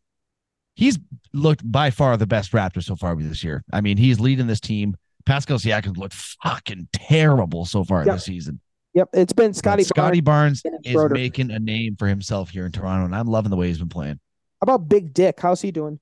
He's 0.74 0.98
looked 1.32 1.70
by 1.70 1.90
far 1.90 2.16
the 2.16 2.26
best 2.26 2.52
Raptor 2.52 2.82
so 2.84 2.94
far 2.94 3.16
this 3.16 3.42
year. 3.42 3.64
I 3.72 3.80
mean, 3.80 3.96
he's 3.96 4.20
leading 4.20 4.46
this 4.46 4.60
team. 4.60 4.96
Pascal 5.26 5.58
Siakam 5.58 5.96
looked 5.96 6.14
fucking 6.14 6.88
terrible 6.92 7.64
so 7.64 7.84
far 7.84 8.04
Yeah. 8.06 8.14
this 8.14 8.24
season. 8.24 8.60
Yep, 8.94 9.08
it's 9.12 9.32
been 9.32 9.52
Scotty. 9.54 9.82
Scotty 9.84 10.20
Barnes 10.20 10.62
is 10.84 10.96
making 11.10 11.50
a 11.50 11.58
name 11.58 11.96
for 11.96 12.06
himself 12.06 12.50
here 12.50 12.64
in 12.66 12.72
Toronto, 12.72 13.04
and 13.06 13.14
I'm 13.14 13.26
loving 13.26 13.50
the 13.50 13.56
way 13.56 13.68
he's 13.68 13.78
been 13.78 13.88
playing. 13.88 14.18
How 14.60 14.64
about 14.74 14.88
Big 14.88 15.12
Dick? 15.12 15.40
How's 15.40 15.60
he 15.62 15.70
doing? 15.70 16.00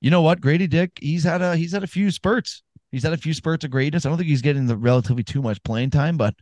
You 0.00 0.10
know 0.10 0.20
what, 0.22 0.40
Gradey 0.40 0.68
Dick? 0.68 0.98
He's 1.00 1.22
had 1.24 1.42
a 1.42 1.56
he's 1.56 1.72
had 1.72 1.84
a 1.84 1.86
few 1.86 2.10
spurts. 2.10 2.62
He's 2.92 3.02
had 3.02 3.14
a 3.14 3.16
few 3.16 3.32
spurts 3.32 3.64
of 3.64 3.70
greatness. 3.70 4.04
I 4.04 4.10
don't 4.10 4.18
think 4.18 4.28
he's 4.28 4.42
getting 4.42 4.66
the 4.66 4.76
relatively 4.76 5.24
too 5.24 5.42
much 5.42 5.62
playing 5.64 5.90
time, 5.90 6.18
but 6.18 6.34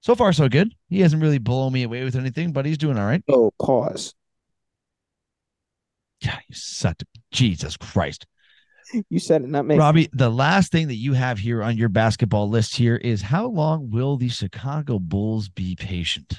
so 0.00 0.14
far 0.14 0.32
so 0.32 0.48
good. 0.48 0.74
He 0.88 1.00
hasn't 1.00 1.22
really 1.22 1.38
blown 1.38 1.72
me 1.72 1.82
away 1.82 2.04
with 2.04 2.14
anything, 2.14 2.52
but 2.52 2.66
he's 2.66 2.78
doing 2.78 2.98
all 2.98 3.06
right. 3.06 3.24
Oh, 3.28 3.50
pause. 3.60 4.14
Yeah, 6.20 6.38
you 6.46 6.54
such 6.54 7.02
a 7.02 7.04
Jesus 7.32 7.76
Christ. 7.76 8.26
You 9.08 9.18
said 9.18 9.42
it, 9.42 9.48
not 9.48 9.66
me. 9.66 9.76
Robbie, 9.76 10.08
the 10.12 10.30
last 10.30 10.72
thing 10.72 10.88
that 10.88 10.94
you 10.94 11.12
have 11.12 11.38
here 11.38 11.62
on 11.62 11.76
your 11.76 11.88
basketball 11.88 12.48
list 12.48 12.76
here 12.76 12.96
is 12.96 13.22
how 13.22 13.46
long 13.46 13.90
will 13.90 14.16
the 14.16 14.28
Chicago 14.28 14.98
Bulls 14.98 15.48
be 15.48 15.76
patient? 15.76 16.38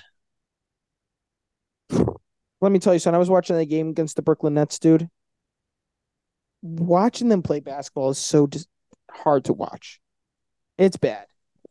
Let 1.92 2.72
me 2.72 2.80
tell 2.80 2.94
you, 2.94 3.00
son. 3.00 3.16
I 3.16 3.20
was 3.20 3.30
watching 3.30 3.56
that 3.56 3.66
game 3.66 3.90
against 3.90 4.16
the 4.16 4.22
Brooklyn 4.22 4.56
Nets, 4.56 4.80
dude. 4.80 5.10
Watching 6.62 7.30
them 7.30 7.42
play 7.42 7.60
basketball 7.60 8.10
is 8.10 8.18
so 8.18 8.48
dis- 8.48 8.68
hard 9.12 9.46
to 9.46 9.54
watch. 9.54 10.00
It's 10.78 10.98
bad. 10.98 11.26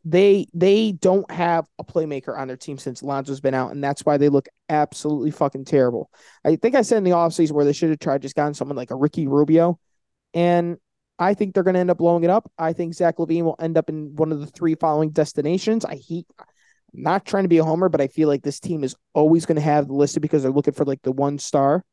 They 0.05 0.47
they 0.53 0.93
don't 0.93 1.29
have 1.29 1.67
a 1.77 1.83
playmaker 1.83 2.37
on 2.37 2.47
their 2.47 2.57
team 2.57 2.77
since 2.77 3.03
Lonzo's 3.03 3.41
been 3.41 3.53
out, 3.53 3.71
and 3.71 3.83
that's 3.83 4.05
why 4.05 4.17
they 4.17 4.29
look 4.29 4.47
absolutely 4.69 5.31
fucking 5.31 5.65
terrible. 5.65 6.09
I 6.45 6.55
think 6.55 6.75
I 6.75 6.83
said 6.83 6.99
in 6.99 7.03
the 7.03 7.11
offseason 7.11 7.51
where 7.51 7.65
they 7.65 7.73
should 7.73 7.89
have 7.89 7.99
tried 7.99 8.21
just 8.21 8.35
gotten 8.35 8.53
someone 8.53 8.77
like 8.77 8.91
a 8.91 8.95
Ricky 8.95 9.27
Rubio, 9.27 9.79
and 10.33 10.77
I 11.19 11.33
think 11.33 11.53
they're 11.53 11.63
going 11.63 11.73
to 11.73 11.81
end 11.81 11.91
up 11.91 11.97
blowing 11.97 12.23
it 12.23 12.29
up. 12.29 12.49
I 12.57 12.71
think 12.71 12.93
Zach 12.93 13.17
LaVine 13.17 13.43
will 13.43 13.57
end 13.59 13.77
up 13.77 13.89
in 13.89 14.15
one 14.15 14.31
of 14.31 14.39
the 14.39 14.47
three 14.47 14.75
following 14.75 15.09
destinations. 15.09 15.83
I 15.83 15.95
hate 15.95 16.25
I'm 16.93 17.03
not 17.03 17.25
trying 17.25 17.43
to 17.43 17.49
be 17.49 17.57
a 17.57 17.63
homer, 17.63 17.89
but 17.89 18.01
I 18.01 18.07
feel 18.07 18.27
like 18.27 18.41
this 18.41 18.59
team 18.59 18.83
is 18.83 18.95
always 19.13 19.45
going 19.45 19.57
to 19.57 19.61
have 19.61 19.89
listed 19.89 20.21
because 20.21 20.43
they're 20.43 20.51
looking 20.51 20.73
for 20.73 20.85
like 20.85 21.01
the 21.01 21.11
one 21.11 21.37
star. 21.37 21.83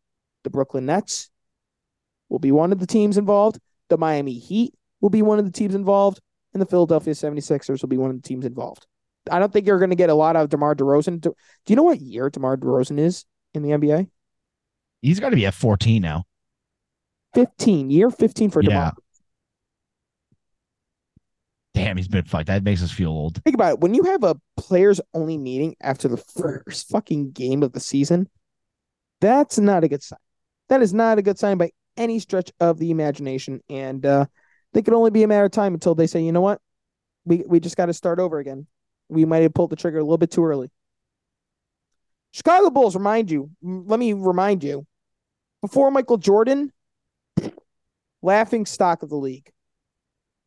The 0.44 0.50
Brooklyn 0.50 0.86
Nets 0.86 1.28
will 2.28 2.38
be 2.38 2.52
one 2.52 2.72
of 2.72 2.78
the 2.80 2.86
teams 2.86 3.18
involved. 3.18 3.58
The 3.88 3.98
Miami 3.98 4.34
Heat 4.38 4.74
will 5.00 5.10
be 5.10 5.22
one 5.22 5.38
of 5.38 5.44
the 5.44 5.50
teams 5.52 5.74
involved. 5.74 6.20
And 6.52 6.60
the 6.62 6.66
Philadelphia 6.66 7.12
76ers 7.12 7.82
will 7.82 7.88
be 7.88 7.98
one 7.98 8.10
of 8.10 8.16
the 8.16 8.26
teams 8.26 8.46
involved. 8.46 8.86
I 9.30 9.38
don't 9.38 9.52
think 9.52 9.66
you're 9.66 9.78
going 9.78 9.90
to 9.90 9.96
get 9.96 10.08
a 10.10 10.14
lot 10.14 10.36
of 10.36 10.48
DeMar 10.48 10.74
DeRozan. 10.74 11.20
Do 11.20 11.34
you 11.66 11.76
know 11.76 11.82
what 11.82 12.00
year 12.00 12.30
DeMar 12.30 12.56
DeRozan 12.56 12.98
is 12.98 13.24
in 13.54 13.62
the 13.62 13.70
NBA? 13.70 14.08
He's 15.02 15.20
got 15.20 15.30
to 15.30 15.36
be 15.36 15.44
at 15.46 15.54
14 15.54 16.00
now. 16.00 16.24
15. 17.34 17.90
Year 17.90 18.10
15 18.10 18.50
for 18.50 18.62
Yeah. 18.62 18.68
DeMar. 18.68 18.92
Damn, 21.74 21.98
he's 21.98 22.08
been 22.08 22.24
fucked. 22.24 22.46
That 22.46 22.62
makes 22.62 22.82
us 22.82 22.90
feel 22.90 23.10
old. 23.10 23.42
Think 23.44 23.54
about 23.54 23.74
it. 23.74 23.80
When 23.80 23.92
you 23.92 24.04
have 24.04 24.24
a 24.24 24.36
players 24.56 24.98
only 25.12 25.36
meeting 25.36 25.76
after 25.82 26.08
the 26.08 26.16
first 26.16 26.88
fucking 26.88 27.32
game 27.32 27.62
of 27.62 27.72
the 27.72 27.80
season, 27.80 28.30
that's 29.20 29.58
not 29.58 29.84
a 29.84 29.88
good 29.88 30.02
sign. 30.02 30.18
That 30.70 30.80
is 30.80 30.94
not 30.94 31.18
a 31.18 31.22
good 31.22 31.38
sign 31.38 31.58
by 31.58 31.72
any 31.96 32.18
stretch 32.18 32.52
of 32.60 32.78
the 32.78 32.90
imagination. 32.90 33.62
And 33.68 34.04
uh, 34.04 34.26
they 34.72 34.82
could 34.82 34.94
only 34.94 35.10
be 35.10 35.22
a 35.22 35.28
matter 35.28 35.44
of 35.44 35.52
time 35.52 35.74
until 35.74 35.94
they 35.94 36.06
say, 36.06 36.22
you 36.22 36.32
know 36.32 36.40
what? 36.40 36.60
We 37.24 37.44
we 37.46 37.60
just 37.60 37.76
got 37.76 37.86
to 37.86 37.92
start 37.92 38.18
over 38.18 38.38
again. 38.38 38.66
We 39.08 39.24
might 39.24 39.42
have 39.42 39.54
pulled 39.54 39.70
the 39.70 39.76
trigger 39.76 39.98
a 39.98 40.02
little 40.02 40.18
bit 40.18 40.30
too 40.30 40.44
early. 40.44 40.70
Chicago 42.32 42.70
Bulls, 42.70 42.94
remind 42.94 43.30
you, 43.30 43.50
let 43.62 43.98
me 43.98 44.12
remind 44.12 44.62
you, 44.62 44.86
before 45.62 45.90
Michael 45.90 46.18
Jordan, 46.18 46.70
laughing 48.20 48.66
stock 48.66 49.02
of 49.02 49.08
the 49.08 49.16
league. 49.16 49.50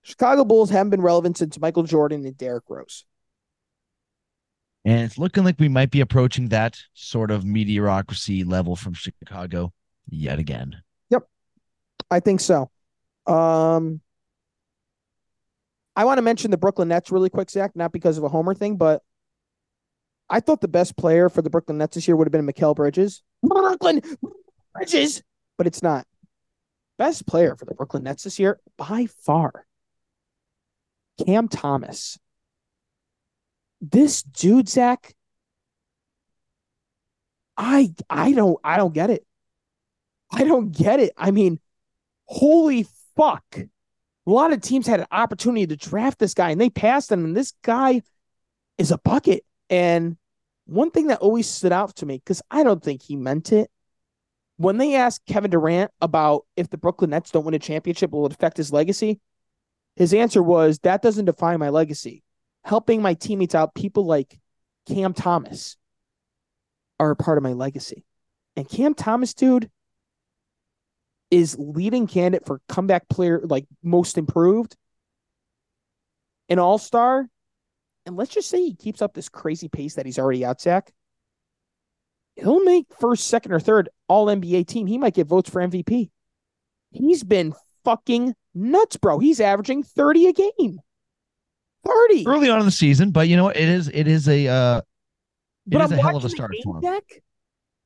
Chicago 0.04 0.46
Bulls 0.46 0.70
haven't 0.70 0.92
been 0.92 1.02
relevant 1.02 1.38
since 1.38 1.60
Michael 1.60 1.84
Jordan 1.84 2.26
and 2.26 2.38
Derrick 2.38 2.66
Rose. 2.70 3.06
And 4.86 5.02
it's 5.02 5.18
looking 5.18 5.44
like 5.44 5.60
we 5.60 5.68
might 5.68 5.92
be 5.92 6.02
approaching 6.02 6.50
that 6.50 6.78
sort 6.94 7.32
of 7.32 7.44
mediocrity 7.44 8.44
level 8.44 8.76
from 8.76 8.94
Chicago 8.94 9.74
yet 10.10 10.40
again. 10.40 10.78
I 12.12 12.20
think 12.20 12.40
so. 12.40 12.70
Um, 13.28 14.02
I 15.96 16.06
want 16.06 16.18
to 16.18 16.22
mention 16.22 16.52
the 16.52 16.58
Brooklyn 16.58 16.88
Nets 16.88 17.12
really 17.12 17.30
quick, 17.30 17.50
Zach, 17.50 17.76
not 17.76 17.92
because 17.92 18.18
of 18.18 18.24
a 18.24 18.30
homer 18.30 18.54
thing, 18.54 18.78
but 18.78 19.04
I 20.30 20.40
thought 20.40 20.62
the 20.62 20.68
best 20.68 20.96
player 20.96 21.30
for 21.30 21.42
the 21.42 21.50
Brooklyn 21.50 21.78
Nets 21.78 21.96
this 21.96 22.08
year 22.08 22.16
would 22.16 22.28
have 22.28 22.32
been 22.32 22.48
Mikal 22.48 22.76
Bridges. 22.76 23.22
Brooklyn 23.44 24.02
Bridges, 24.74 25.22
but 25.58 25.68
it's 25.68 25.84
not. 25.84 26.06
Best 26.98 27.26
player 27.26 27.56
for 27.56 27.66
the 27.66 27.74
Brooklyn 27.74 28.04
Nets 28.04 28.24
this 28.24 28.40
year 28.40 28.60
by 28.78 29.08
far. 29.24 29.66
Cam 31.26 31.48
Thomas. 31.48 32.18
This 33.82 34.24
dude, 34.24 34.70
Zach. 34.70 35.14
I 37.58 37.94
I 38.10 38.32
don't 38.32 38.58
I 38.64 38.78
don't 38.78 38.94
get 38.94 39.10
it. 39.10 39.26
I 40.32 40.44
don't 40.44 40.72
get 40.72 41.00
it. 41.00 41.14
I 41.18 41.32
mean, 41.32 41.60
holy 42.30 42.86
fuck. 43.18 43.44
A 43.58 43.68
lot 44.30 44.54
of 44.54 44.62
teams 44.62 44.86
had 44.86 45.00
an 45.00 45.08
opportunity 45.12 45.66
to 45.66 45.76
draft 45.76 46.20
this 46.20 46.36
guy 46.36 46.52
and 46.52 46.62
they 46.62 46.70
passed 46.70 47.12
him, 47.12 47.26
and 47.26 47.36
this 47.36 47.54
guy 47.64 48.02
is 48.78 48.92
a 48.92 49.00
bucket. 49.00 49.44
And 49.70 50.18
one 50.66 50.92
thing 50.92 51.08
that 51.08 51.20
always 51.20 51.48
stood 51.48 51.72
out 51.72 51.96
to 51.98 52.06
me, 52.06 52.18
because 52.18 52.42
I 52.52 52.64
don't 52.64 52.84
think 52.84 53.02
he 53.02 53.16
meant 53.16 53.52
it, 53.52 53.72
when 54.58 54.78
they 54.78 54.96
asked 54.96 55.26
Kevin 55.26 55.50
Durant 55.50 55.90
about 56.02 56.46
if 56.56 56.70
the 56.70 56.78
Brooklyn 56.78 57.10
Nets 57.10 57.32
don't 57.32 57.46
win 57.46 57.56
a 57.56 57.60
championship, 57.60 58.12
will 58.12 58.26
it 58.28 58.34
affect 58.34 58.58
his 58.58 58.72
legacy? 58.72 59.20
His 59.96 60.14
answer 60.14 60.44
was, 60.44 60.80
that 60.80 61.02
doesn't 61.02 61.26
define 61.26 61.60
my 61.60 61.70
legacy. 61.70 62.24
Helping 62.64 63.02
my 63.02 63.16
teammates 63.16 63.56
out, 63.56 63.74
people 63.74 64.06
like 64.06 64.38
Cam 64.88 65.14
Thomas 65.14 65.78
are 67.00 67.12
a 67.12 67.16
part 67.16 67.38
of 67.38 67.44
my 67.44 67.54
legacy. 67.54 68.06
And 68.56 68.68
Cam 68.68 68.94
Thomas, 68.94 69.34
dude, 69.34 69.72
is 71.32 71.58
leading 71.60 72.08
candidate 72.08 72.46
for 72.46 72.62
comeback 72.68 73.08
player, 73.10 73.42
like 73.44 73.66
most 73.84 74.18
improved, 74.18 74.76
an 76.50 76.60
all 76.60 76.78
star. 76.78 77.28
And 78.06 78.16
let's 78.16 78.34
just 78.34 78.50
say 78.50 78.64
he 78.64 78.76
keeps 78.76 79.02
up 79.02 79.14
this 79.14 79.30
crazy 79.30 79.68
pace 79.68 79.96
that 79.96 80.06
he's 80.06 80.18
already 80.18 80.44
out, 80.44 80.60
Zach. 80.62 80.92
He'll 82.36 82.64
make 82.64 82.86
first, 83.00 83.28
second, 83.28 83.52
or 83.52 83.60
third 83.60 83.90
all 84.08 84.28
NBA 84.28 84.66
team. 84.68 84.88
He 84.88 84.98
might 84.98 85.14
get 85.14 85.28
votes 85.28 85.50
for 85.50 85.62
MVP. 85.62 86.10
He's 86.92 87.24
been 87.24 87.54
fucking 87.84 88.34
nuts, 88.56 88.98
bro. 88.98 89.20
He's 89.20 89.40
averaging 89.40 89.84
30 89.84 90.28
a 90.28 90.34
game. 90.34 90.80
30. 91.86 92.28
Early 92.28 92.50
on 92.50 92.60
in 92.60 92.66
the 92.66 92.72
season, 92.72 93.12
but 93.12 93.28
you 93.28 93.36
know 93.38 93.46
what? 93.46 93.58
It 93.58 93.70
is 93.70 93.90
it 93.94 94.08
is 94.08 94.28
a 94.28 94.48
uh 94.48 94.78
it 94.80 94.84
But 95.68 95.82
is 95.82 95.92
I'm 95.92 96.00
a 96.00 96.02
hell 96.02 96.18
of 96.18 96.26
a 96.26 96.30
start 96.30 96.52
for 96.64 96.78
him. 96.78 96.82
deck. 96.82 97.04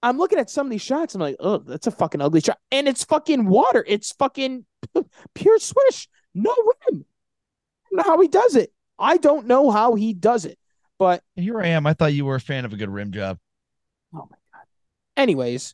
I'm 0.03 0.17
looking 0.17 0.37
at 0.37 0.49
some 0.49 0.67
of 0.67 0.71
these 0.71 0.81
shots. 0.81 1.15
I'm 1.15 1.21
like, 1.21 1.37
oh, 1.39 1.59
that's 1.59 1.87
a 1.87 1.91
fucking 1.91 2.21
ugly 2.21 2.41
shot. 2.41 2.59
And 2.71 2.89
it's 2.89 3.05
fucking 3.05 3.45
water. 3.45 3.85
It's 3.87 4.11
fucking 4.11 4.65
pure 5.33 5.59
swish. 5.59 6.09
No 6.35 6.53
rim. 6.91 7.05
I 7.85 7.89
don't 7.89 7.97
know 7.97 8.03
how 8.03 8.19
he 8.19 8.27
does 8.27 8.55
it. 8.57 8.73
I 8.99 9.17
don't 9.17 9.47
know 9.47 9.71
how 9.71 9.95
he 9.95 10.13
does 10.13 10.43
it. 10.43 10.59
But 10.99 11.23
Here 11.35 11.59
I 11.61 11.67
am. 11.67 11.87
I 11.87 11.93
thought 11.93 12.13
you 12.13 12.25
were 12.25 12.35
a 12.35 12.41
fan 12.41 12.65
of 12.65 12.73
a 12.73 12.75
good 12.75 12.89
rim 12.89 13.11
job. 13.13 13.39
oh 14.13 14.27
my 14.29 14.37
God. 14.53 14.65
Anyways, 15.15 15.73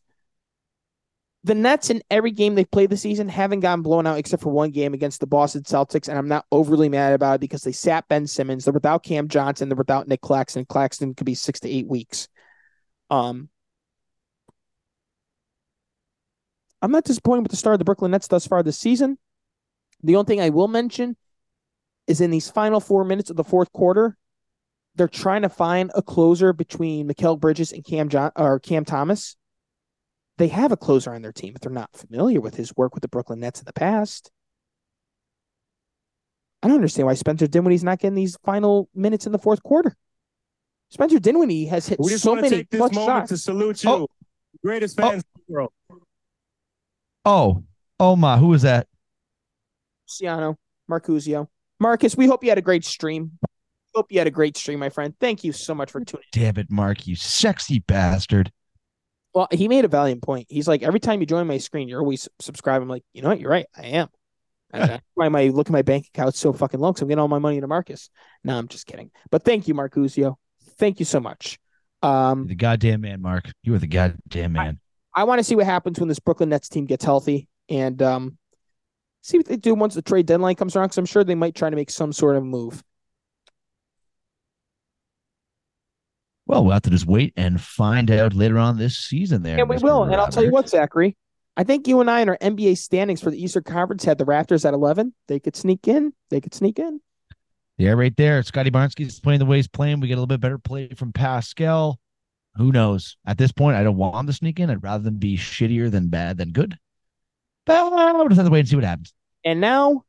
the 1.43 1.55
Nets 1.55 1.89
in 1.89 2.03
every 2.11 2.31
game 2.31 2.53
they've 2.53 2.69
played 2.69 2.91
this 2.91 3.01
season 3.01 3.29
haven't 3.29 3.61
gotten 3.61 3.81
blown 3.81 4.05
out 4.05 4.19
except 4.19 4.43
for 4.43 4.49
one 4.51 4.69
game 4.69 4.93
against 4.93 5.21
the 5.21 5.27
Boston 5.27 5.63
Celtics. 5.63 6.07
And 6.07 6.17
I'm 6.19 6.27
not 6.27 6.45
overly 6.51 6.89
mad 6.89 7.13
about 7.13 7.35
it 7.35 7.41
because 7.41 7.63
they 7.63 7.71
sat 7.71 8.07
Ben 8.07 8.27
Simmons. 8.27 8.65
They're 8.65 8.73
without 8.73 9.01
Cam 9.03 9.27
Johnson. 9.27 9.69
They're 9.69 9.75
without 9.75 10.07
Nick 10.07 10.21
Claxton. 10.21 10.65
Claxton 10.65 11.15
could 11.15 11.25
be 11.25 11.35
six 11.35 11.61
to 11.61 11.69
eight 11.69 11.87
weeks. 11.87 12.27
Um, 13.09 13.49
I'm 16.81 16.91
not 16.91 17.03
disappointed 17.03 17.41
with 17.41 17.51
the 17.51 17.57
start 17.57 17.73
of 17.73 17.79
the 17.79 17.85
Brooklyn 17.85 18.11
Nets 18.11 18.27
thus 18.27 18.47
far 18.47 18.63
this 18.63 18.77
season. 18.77 19.17
The 20.03 20.15
only 20.15 20.27
thing 20.27 20.41
I 20.41 20.49
will 20.49 20.67
mention 20.67 21.17
is 22.07 22.21
in 22.21 22.31
these 22.31 22.49
final 22.49 22.79
four 22.79 23.03
minutes 23.03 23.29
of 23.29 23.35
the 23.35 23.43
fourth 23.43 23.71
quarter, 23.73 24.17
they're 24.95 25.07
trying 25.07 25.41
to 25.43 25.49
find 25.49 25.91
a 25.93 26.01
closer 26.01 26.53
between 26.53 27.07
Mikal 27.07 27.39
Bridges 27.39 27.71
and 27.71 27.83
Cam 27.83 28.09
John 28.09 28.31
or 28.35 28.59
Cam 28.59 28.85
Thomas. 28.85 29.35
They 30.37 30.47
have 30.47 30.71
a 30.71 30.77
closer 30.77 31.13
on 31.13 31.21
their 31.21 31.33
team, 31.33 31.53
but 31.53 31.61
they're 31.61 31.71
not 31.71 31.95
familiar 31.95 32.39
with 32.39 32.55
his 32.55 32.75
work 32.77 32.93
with 32.95 33.01
the 33.01 33.09
Brooklyn 33.09 33.41
Nets 33.41 33.59
in 33.59 33.65
the 33.65 33.73
past. 33.73 34.31
I 36.63 36.67
don't 36.67 36.75
understand 36.77 37.05
why 37.07 37.13
Spencer 37.13 37.47
Dinwiddie's 37.47 37.83
not 37.83 37.99
getting 37.99 38.15
these 38.15 38.37
final 38.43 38.89
minutes 38.95 39.25
in 39.25 39.31
the 39.31 39.37
fourth 39.39 39.63
quarter. 39.63 39.95
Spencer 40.89 41.19
Dinwiddie 41.19 41.65
has 41.67 41.87
hit 41.87 41.99
We 41.99 42.09
just 42.09 42.23
so 42.23 42.31
want 42.31 42.39
to 42.39 42.49
many 42.49 42.55
take 42.57 42.69
this 42.69 42.79
clutch 42.79 42.93
moment 42.93 43.09
shots. 43.09 43.29
to 43.29 43.37
salute 43.37 43.83
you, 43.83 43.89
Oh. 43.91 44.07
greatest 44.63 44.99
Oh. 44.99 45.11
in 45.11 45.19
the 45.19 45.23
world. 45.47 45.71
Oh, 47.25 47.63
oh 47.99 48.15
my, 48.15 48.37
who 48.37 48.47
was 48.47 48.63
that? 48.63 48.87
Luciano, 50.07 50.57
Marcuzio. 50.89 51.47
Marcus, 51.79 52.17
we 52.17 52.27
hope 52.27 52.43
you 52.43 52.49
had 52.49 52.57
a 52.57 52.63
great 52.63 52.85
stream. 52.85 53.37
Hope 53.95 54.11
you 54.11 54.19
had 54.19 54.27
a 54.27 54.31
great 54.31 54.57
stream, 54.57 54.79
my 54.79 54.89
friend. 54.89 55.13
Thank 55.19 55.43
you 55.43 55.51
so 55.51 55.73
much 55.73 55.91
for 55.91 55.99
tuning 56.03 56.23
in. 56.33 56.41
Damn 56.41 56.57
it, 56.57 56.71
Mark, 56.71 57.07
you 57.07 57.15
sexy 57.15 57.79
bastard. 57.79 58.51
Well, 59.33 59.47
he 59.51 59.67
made 59.67 59.85
a 59.85 59.87
valiant 59.87 60.21
point. 60.21 60.47
He's 60.49 60.67
like, 60.67 60.83
every 60.83 60.99
time 60.99 61.19
you 61.19 61.25
join 61.25 61.47
my 61.47 61.57
screen, 61.59 61.87
you're 61.87 62.01
always 62.01 62.27
subscribed. 62.39 62.81
I'm 62.81 62.89
like, 62.89 63.03
you 63.13 63.21
know 63.21 63.29
what? 63.29 63.39
You're 63.39 63.51
right. 63.51 63.67
I 63.77 63.83
am. 63.83 64.09
That's 64.71 65.03
why 65.15 65.29
my 65.29 65.47
look 65.47 65.67
at 65.67 65.73
my 65.73 65.81
bank 65.81 66.07
account 66.07 66.35
so 66.35 66.53
fucking 66.53 66.79
low 66.79 66.91
because 66.91 67.01
I'm 67.01 67.07
getting 67.07 67.19
all 67.19 67.27
my 67.27 67.39
money 67.39 67.57
into 67.57 67.67
Marcus. 67.67 68.09
No, 68.43 68.57
I'm 68.57 68.67
just 68.67 68.85
kidding. 68.85 69.11
But 69.31 69.43
thank 69.43 69.67
you, 69.67 69.73
Marcuzio. 69.73 70.35
Thank 70.77 70.99
you 70.99 71.05
so 71.05 71.19
much. 71.19 71.57
Um, 72.03 72.47
the 72.47 72.55
goddamn 72.55 73.01
man, 73.01 73.21
Mark. 73.21 73.51
You 73.63 73.73
are 73.73 73.79
the 73.79 73.87
goddamn 73.87 74.53
man. 74.53 74.79
I 75.19 75.23
want 75.23 75.39
to 75.39 75.43
see 75.43 75.55
what 75.55 75.65
happens 75.65 75.99
when 75.99 76.07
this 76.07 76.17
Brooklyn 76.17 76.47
Nets 76.47 76.69
team 76.69 76.85
gets 76.85 77.03
healthy 77.03 77.49
and 77.67 78.01
um, 78.01 78.37
see 79.21 79.35
what 79.35 79.47
they 79.47 79.57
do 79.57 79.75
once 79.75 79.93
the 79.93 80.01
trade 80.01 80.25
deadline 80.25 80.55
comes 80.55 80.77
around. 80.77 80.85
Because 80.85 80.97
I'm 80.97 81.05
sure 81.05 81.25
they 81.25 81.35
might 81.35 81.55
try 81.55 81.69
to 81.69 81.75
make 81.75 81.89
some 81.89 82.13
sort 82.13 82.37
of 82.37 82.45
move. 82.45 82.81
Well, 86.47 86.63
we'll 86.63 86.71
have 86.71 86.83
to 86.83 86.89
just 86.89 87.05
wait 87.05 87.33
and 87.35 87.59
find 87.59 88.09
out 88.09 88.33
later 88.33 88.57
on 88.57 88.77
this 88.77 88.95
season 88.95 89.43
there. 89.43 89.59
And 89.59 89.67
we 89.67 89.75
Mr. 89.75 89.83
will. 89.83 90.03
And 90.03 90.15
I'll 90.15 90.29
tell 90.29 90.45
you 90.45 90.51
what, 90.51 90.69
Zachary. 90.69 91.17
I 91.57 91.65
think 91.65 91.85
you 91.85 91.99
and 91.99 92.09
I 92.09 92.21
in 92.21 92.29
our 92.29 92.37
NBA 92.37 92.77
standings 92.77 93.19
for 93.19 93.29
the 93.29 93.43
Eastern 93.43 93.63
Conference 93.63 94.05
had 94.05 94.19
the 94.19 94.25
Raptors 94.25 94.63
at 94.63 94.73
11. 94.73 95.13
They 95.27 95.41
could 95.41 95.57
sneak 95.57 95.85
in. 95.89 96.13
They 96.29 96.39
could 96.39 96.53
sneak 96.53 96.79
in. 96.79 97.01
Yeah, 97.77 97.91
right 97.91 98.15
there. 98.15 98.41
Scotty 98.41 98.69
Barnski's 98.69 99.19
playing 99.19 99.39
the 99.39 99.45
way 99.45 99.57
he's 99.57 99.67
playing. 99.67 99.99
We 99.99 100.07
get 100.07 100.13
a 100.13 100.15
little 100.15 100.27
bit 100.27 100.39
better 100.39 100.57
play 100.57 100.87
from 100.95 101.11
Pascal. 101.11 101.99
Who 102.55 102.71
knows? 102.71 103.17
At 103.25 103.37
this 103.37 103.51
point, 103.51 103.77
I 103.77 103.83
don't 103.83 103.95
want 103.97 104.15
him 104.15 104.27
to 104.27 104.33
sneak 104.33 104.59
in. 104.59 104.69
I'd 104.69 104.83
rather 104.83 105.03
them 105.03 105.15
be 105.17 105.37
shittier 105.37 105.89
than 105.89 106.09
bad 106.09 106.37
than 106.37 106.51
good. 106.51 106.77
But 107.65 107.91
we'll 107.91 108.27
just 108.27 108.37
have 108.37 108.47
to 108.47 108.51
wait 108.51 108.59
and 108.61 108.69
see 108.69 108.75
what 108.75 108.85
happens. 108.85 109.13
And 109.45 109.61
now 109.61 110.03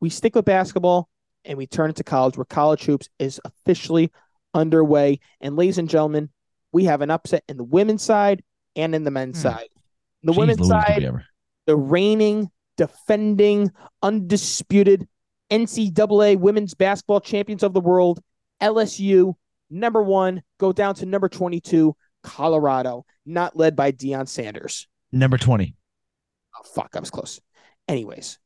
we 0.00 0.10
stick 0.10 0.34
with 0.36 0.44
basketball 0.44 1.08
and 1.44 1.56
we 1.58 1.66
turn 1.66 1.90
it 1.90 1.96
to 1.96 2.04
college, 2.04 2.36
where 2.36 2.44
college 2.44 2.84
hoops 2.84 3.08
is 3.18 3.40
officially 3.44 4.12
underway. 4.54 5.20
And 5.40 5.56
ladies 5.56 5.78
and 5.78 5.88
gentlemen, 5.88 6.28
we 6.72 6.84
have 6.84 7.00
an 7.00 7.10
upset 7.10 7.42
in 7.48 7.56
the 7.56 7.64
women's 7.64 8.02
side 8.02 8.42
and 8.76 8.94
in 8.94 9.04
the 9.04 9.10
men's 9.10 9.38
Hmm. 9.38 9.48
side. 9.48 9.68
The 10.22 10.32
Jeez 10.32 10.36
women's 10.36 10.60
Louise, 10.60 10.84
did 10.86 11.02
side, 11.04 11.22
the 11.66 11.76
reigning, 11.76 12.50
defending, 12.76 13.72
undisputed 14.02 15.08
NCAA 15.50 16.36
women's 16.36 16.74
basketball 16.74 17.20
champions 17.20 17.62
of 17.62 17.72
the 17.72 17.80
world, 17.80 18.20
LSU, 18.60 19.34
number 19.70 20.02
one, 20.02 20.42
go 20.58 20.72
down 20.72 20.94
to 20.96 21.06
number 21.06 21.28
22, 21.28 21.94
Colorado, 22.22 23.04
not 23.26 23.56
led 23.56 23.76
by 23.76 23.92
Deion 23.92 24.28
Sanders. 24.28 24.86
Number 25.12 25.38
20. 25.38 25.74
Oh, 26.56 26.62
fuck, 26.74 26.90
I 26.94 27.00
was 27.00 27.10
close. 27.10 27.40
Anyways, 27.86 28.38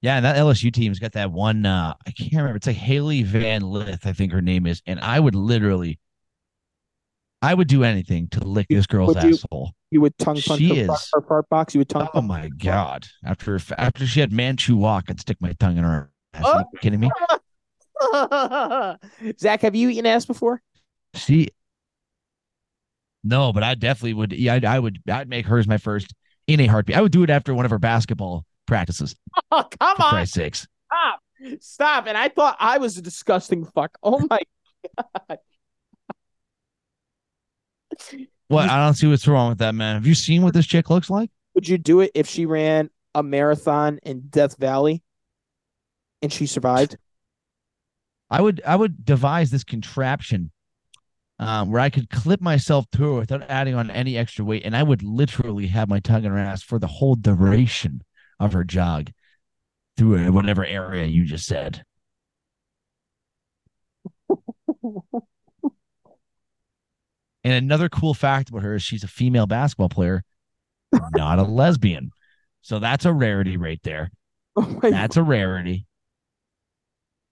Yeah, 0.00 0.16
and 0.16 0.24
that 0.24 0.36
LSU 0.36 0.72
team's 0.72 0.98
got 1.00 1.12
that 1.12 1.32
one. 1.32 1.66
Uh, 1.66 1.94
I 2.06 2.10
can't 2.12 2.34
remember. 2.34 2.56
It's 2.56 2.66
like 2.68 2.76
Hailey 2.76 3.22
Van 3.24 3.62
Lith, 3.62 4.06
I 4.06 4.12
think 4.12 4.32
her 4.32 4.42
name 4.42 4.66
is. 4.66 4.80
And 4.86 5.00
I 5.00 5.18
would 5.18 5.34
literally, 5.34 5.98
I 7.42 7.54
would 7.54 7.66
do 7.68 7.82
anything 7.82 8.28
to 8.28 8.40
lick 8.40 8.66
this 8.68 8.86
girl's 8.86 9.16
you? 9.24 9.30
asshole. 9.30 9.72
you 9.90 10.00
would 10.00 10.16
tongue 10.18 10.40
punch 10.40 10.58
She 10.58 10.68
her, 10.80 10.86
fart- 10.86 10.98
is- 11.00 11.10
her 11.14 11.20
fart 11.22 11.48
box. 11.48 11.74
You 11.74 11.80
would 11.80 11.88
tongue 11.88 12.08
Oh 12.14 12.20
my 12.20 12.48
god! 12.58 13.06
After 13.24 13.58
after 13.76 14.06
she 14.06 14.20
had 14.20 14.32
Manchu 14.32 14.76
walk, 14.76 15.04
I'd 15.08 15.20
stick 15.20 15.38
my 15.40 15.52
tongue 15.54 15.78
in 15.78 15.84
her 15.84 16.10
ass. 16.34 16.44
Are 16.44 16.64
you 16.72 16.78
kidding 16.80 17.00
me? 17.00 17.10
Zach, 19.40 19.62
have 19.62 19.74
you 19.74 19.88
eaten 19.88 20.06
ass 20.06 20.26
before? 20.26 20.62
She. 21.14 21.48
No, 23.24 23.52
but 23.52 23.62
I 23.62 23.74
definitely 23.74 24.14
would. 24.14 24.32
Yeah, 24.32 24.54
I'd, 24.54 24.64
I 24.64 24.78
would. 24.78 25.00
I'd 25.08 25.28
make 25.28 25.46
hers 25.46 25.66
my 25.66 25.78
first 25.78 26.14
in 26.46 26.60
a 26.60 26.66
heartbeat. 26.66 26.96
I 26.96 27.02
would 27.02 27.12
do 27.12 27.22
it 27.22 27.30
after 27.30 27.54
one 27.54 27.64
of 27.64 27.70
her 27.70 27.78
basketball 27.78 28.44
practices. 28.66 29.14
Oh, 29.50 29.64
come 29.80 29.96
on, 29.98 30.10
Christ's 30.10 30.34
sakes. 30.34 30.66
stop, 30.86 31.20
stop! 31.60 32.06
And 32.06 32.18
I 32.18 32.28
thought 32.28 32.58
I 32.60 32.76
was 32.78 32.98
a 32.98 33.02
disgusting 33.02 33.64
fuck. 33.64 33.96
Oh 34.02 34.26
my 34.28 34.40
god! 34.98 35.38
What? 38.48 38.68
I 38.68 38.84
don't 38.84 38.94
see 38.94 39.06
what's 39.06 39.26
wrong 39.26 39.50
with 39.50 39.58
that, 39.58 39.74
man. 39.74 39.94
Have 39.94 40.06
you 40.06 40.14
seen 40.14 40.42
what 40.42 40.54
this 40.54 40.66
chick 40.66 40.90
looks 40.90 41.08
like? 41.08 41.30
Would 41.54 41.68
you 41.68 41.78
do 41.78 42.00
it 42.00 42.10
if 42.14 42.28
she 42.28 42.46
ran 42.46 42.90
a 43.14 43.22
marathon 43.22 43.98
in 44.02 44.28
Death 44.28 44.56
Valley 44.58 45.02
and 46.22 46.32
she 46.32 46.46
survived? 46.46 46.96
I 48.30 48.42
would. 48.42 48.60
I 48.66 48.76
would 48.76 49.04
devise 49.04 49.50
this 49.50 49.64
contraption. 49.64 50.50
Um, 51.40 51.70
where 51.70 51.80
I 51.80 51.88
could 51.88 52.10
clip 52.10 52.40
myself 52.40 52.86
through 52.90 53.18
it 53.18 53.20
without 53.20 53.48
adding 53.48 53.76
on 53.76 53.92
any 53.92 54.18
extra 54.18 54.44
weight, 54.44 54.64
and 54.64 54.76
I 54.76 54.82
would 54.82 55.04
literally 55.04 55.68
have 55.68 55.88
my 55.88 56.00
tongue 56.00 56.24
in 56.24 56.32
her 56.32 56.38
ass 56.38 56.64
for 56.64 56.80
the 56.80 56.88
whole 56.88 57.14
duration 57.14 58.02
of 58.40 58.52
her 58.54 58.64
jog 58.64 59.12
through 59.96 60.32
whatever 60.32 60.64
area 60.64 61.06
you 61.06 61.24
just 61.24 61.46
said. 61.46 61.84
And 67.48 67.54
another 67.54 67.88
cool 67.88 68.12
fact 68.12 68.50
about 68.50 68.62
her 68.62 68.74
is 68.74 68.82
she's 68.82 69.04
a 69.04 69.08
female 69.08 69.46
basketball 69.46 69.88
player, 69.88 70.22
not 71.12 71.38
a 71.38 71.44
lesbian. 71.44 72.10
So 72.60 72.78
that's 72.78 73.06
a 73.06 73.12
rarity 73.12 73.56
right 73.56 73.80
there. 73.84 74.10
Oh 74.56 74.80
That's 74.82 75.16
a 75.16 75.22
rarity. 75.22 75.86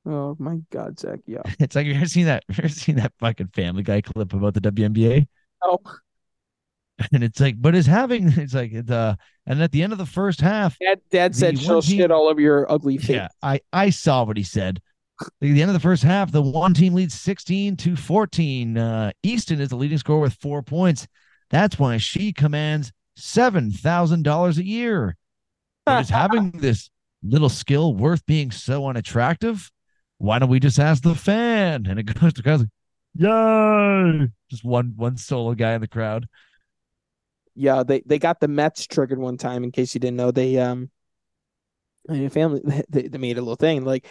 Oh 0.06 0.36
my 0.38 0.58
God, 0.70 0.98
Zach. 0.98 1.20
Yeah. 1.26 1.42
It's 1.58 1.74
like 1.76 1.86
you 1.86 1.94
ever 1.94 2.06
seen 2.06 2.26
that? 2.26 2.44
You 2.48 2.54
ever 2.58 2.68
seen 2.68 2.96
that 2.96 3.12
fucking 3.18 3.48
Family 3.48 3.82
Guy 3.82 4.00
clip 4.00 4.32
about 4.32 4.54
the 4.54 4.60
WNBA? 4.60 5.26
Oh, 5.62 5.78
And 7.12 7.22
it's 7.22 7.40
like, 7.40 7.60
but 7.60 7.74
it's 7.74 7.86
having 7.86 8.28
it's 8.36 8.54
like 8.54 8.72
the 8.72 9.18
and 9.46 9.62
at 9.62 9.70
the 9.72 9.82
end 9.82 9.92
of 9.92 9.98
the 9.98 10.06
first 10.06 10.40
half, 10.40 10.78
Dad, 10.78 11.00
Dad 11.10 11.36
said 11.36 11.58
she'll 11.58 11.82
team- 11.82 11.98
shit 11.98 12.10
all 12.10 12.28
over 12.28 12.40
your 12.40 12.70
ugly 12.72 12.96
face. 12.98 13.10
yeah, 13.16 13.28
I 13.42 13.60
I 13.72 13.90
saw 13.90 14.24
what 14.24 14.36
he 14.36 14.42
said. 14.42 14.80
At 15.20 15.28
the 15.40 15.60
end 15.62 15.70
of 15.70 15.74
the 15.74 15.80
first 15.80 16.02
half, 16.02 16.30
the 16.30 16.42
one 16.42 16.74
team 16.74 16.92
leads 16.92 17.14
16 17.14 17.76
to 17.78 17.96
14. 17.96 18.76
Uh, 18.76 19.12
Easton 19.22 19.62
is 19.62 19.70
the 19.70 19.76
leading 19.76 19.96
scorer 19.96 20.20
with 20.20 20.34
four 20.34 20.62
points. 20.62 21.06
That's 21.48 21.78
why 21.78 21.96
she 21.96 22.32
commands 22.34 22.92
seven 23.16 23.70
thousand 23.70 24.24
dollars 24.24 24.58
a 24.58 24.64
year. 24.64 25.16
But 25.86 26.02
is 26.02 26.10
having 26.10 26.50
this 26.50 26.90
little 27.22 27.48
skill 27.48 27.94
worth 27.94 28.24
being 28.26 28.50
so 28.50 28.86
unattractive? 28.88 29.70
Why 30.18 30.38
don't 30.38 30.48
we 30.48 30.60
just 30.60 30.78
ask 30.78 31.02
the 31.02 31.14
fan? 31.14 31.86
And 31.86 31.98
it 31.98 32.04
goes 32.20 32.32
to 32.34 32.42
guys 32.42 32.60
like, 32.60 32.68
yay! 33.14 34.28
Just 34.50 34.64
one 34.64 34.92
one 34.96 35.16
solo 35.16 35.54
guy 35.54 35.74
in 35.74 35.80
the 35.80 35.88
crowd. 35.88 36.26
Yeah, 37.54 37.82
they 37.82 38.00
they 38.04 38.18
got 38.18 38.40
the 38.40 38.48
Mets 38.48 38.86
triggered 38.86 39.18
one 39.18 39.38
time. 39.38 39.64
In 39.64 39.72
case 39.72 39.94
you 39.94 40.00
didn't 40.00 40.16
know, 40.16 40.30
they 40.30 40.58
um, 40.58 40.90
I 42.08 42.12
mean, 42.14 42.30
family 42.30 42.62
they, 42.88 43.08
they 43.08 43.18
made 43.18 43.38
a 43.38 43.40
little 43.40 43.56
thing 43.56 43.84
like, 43.84 44.06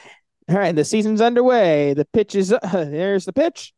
all 0.49 0.57
right, 0.57 0.75
the 0.75 0.85
season's 0.85 1.21
underway. 1.21 1.93
The 1.93 2.05
pitch 2.05 2.35
is 2.35 2.49
there's 2.73 3.25
the 3.25 3.33
pitch, 3.33 3.73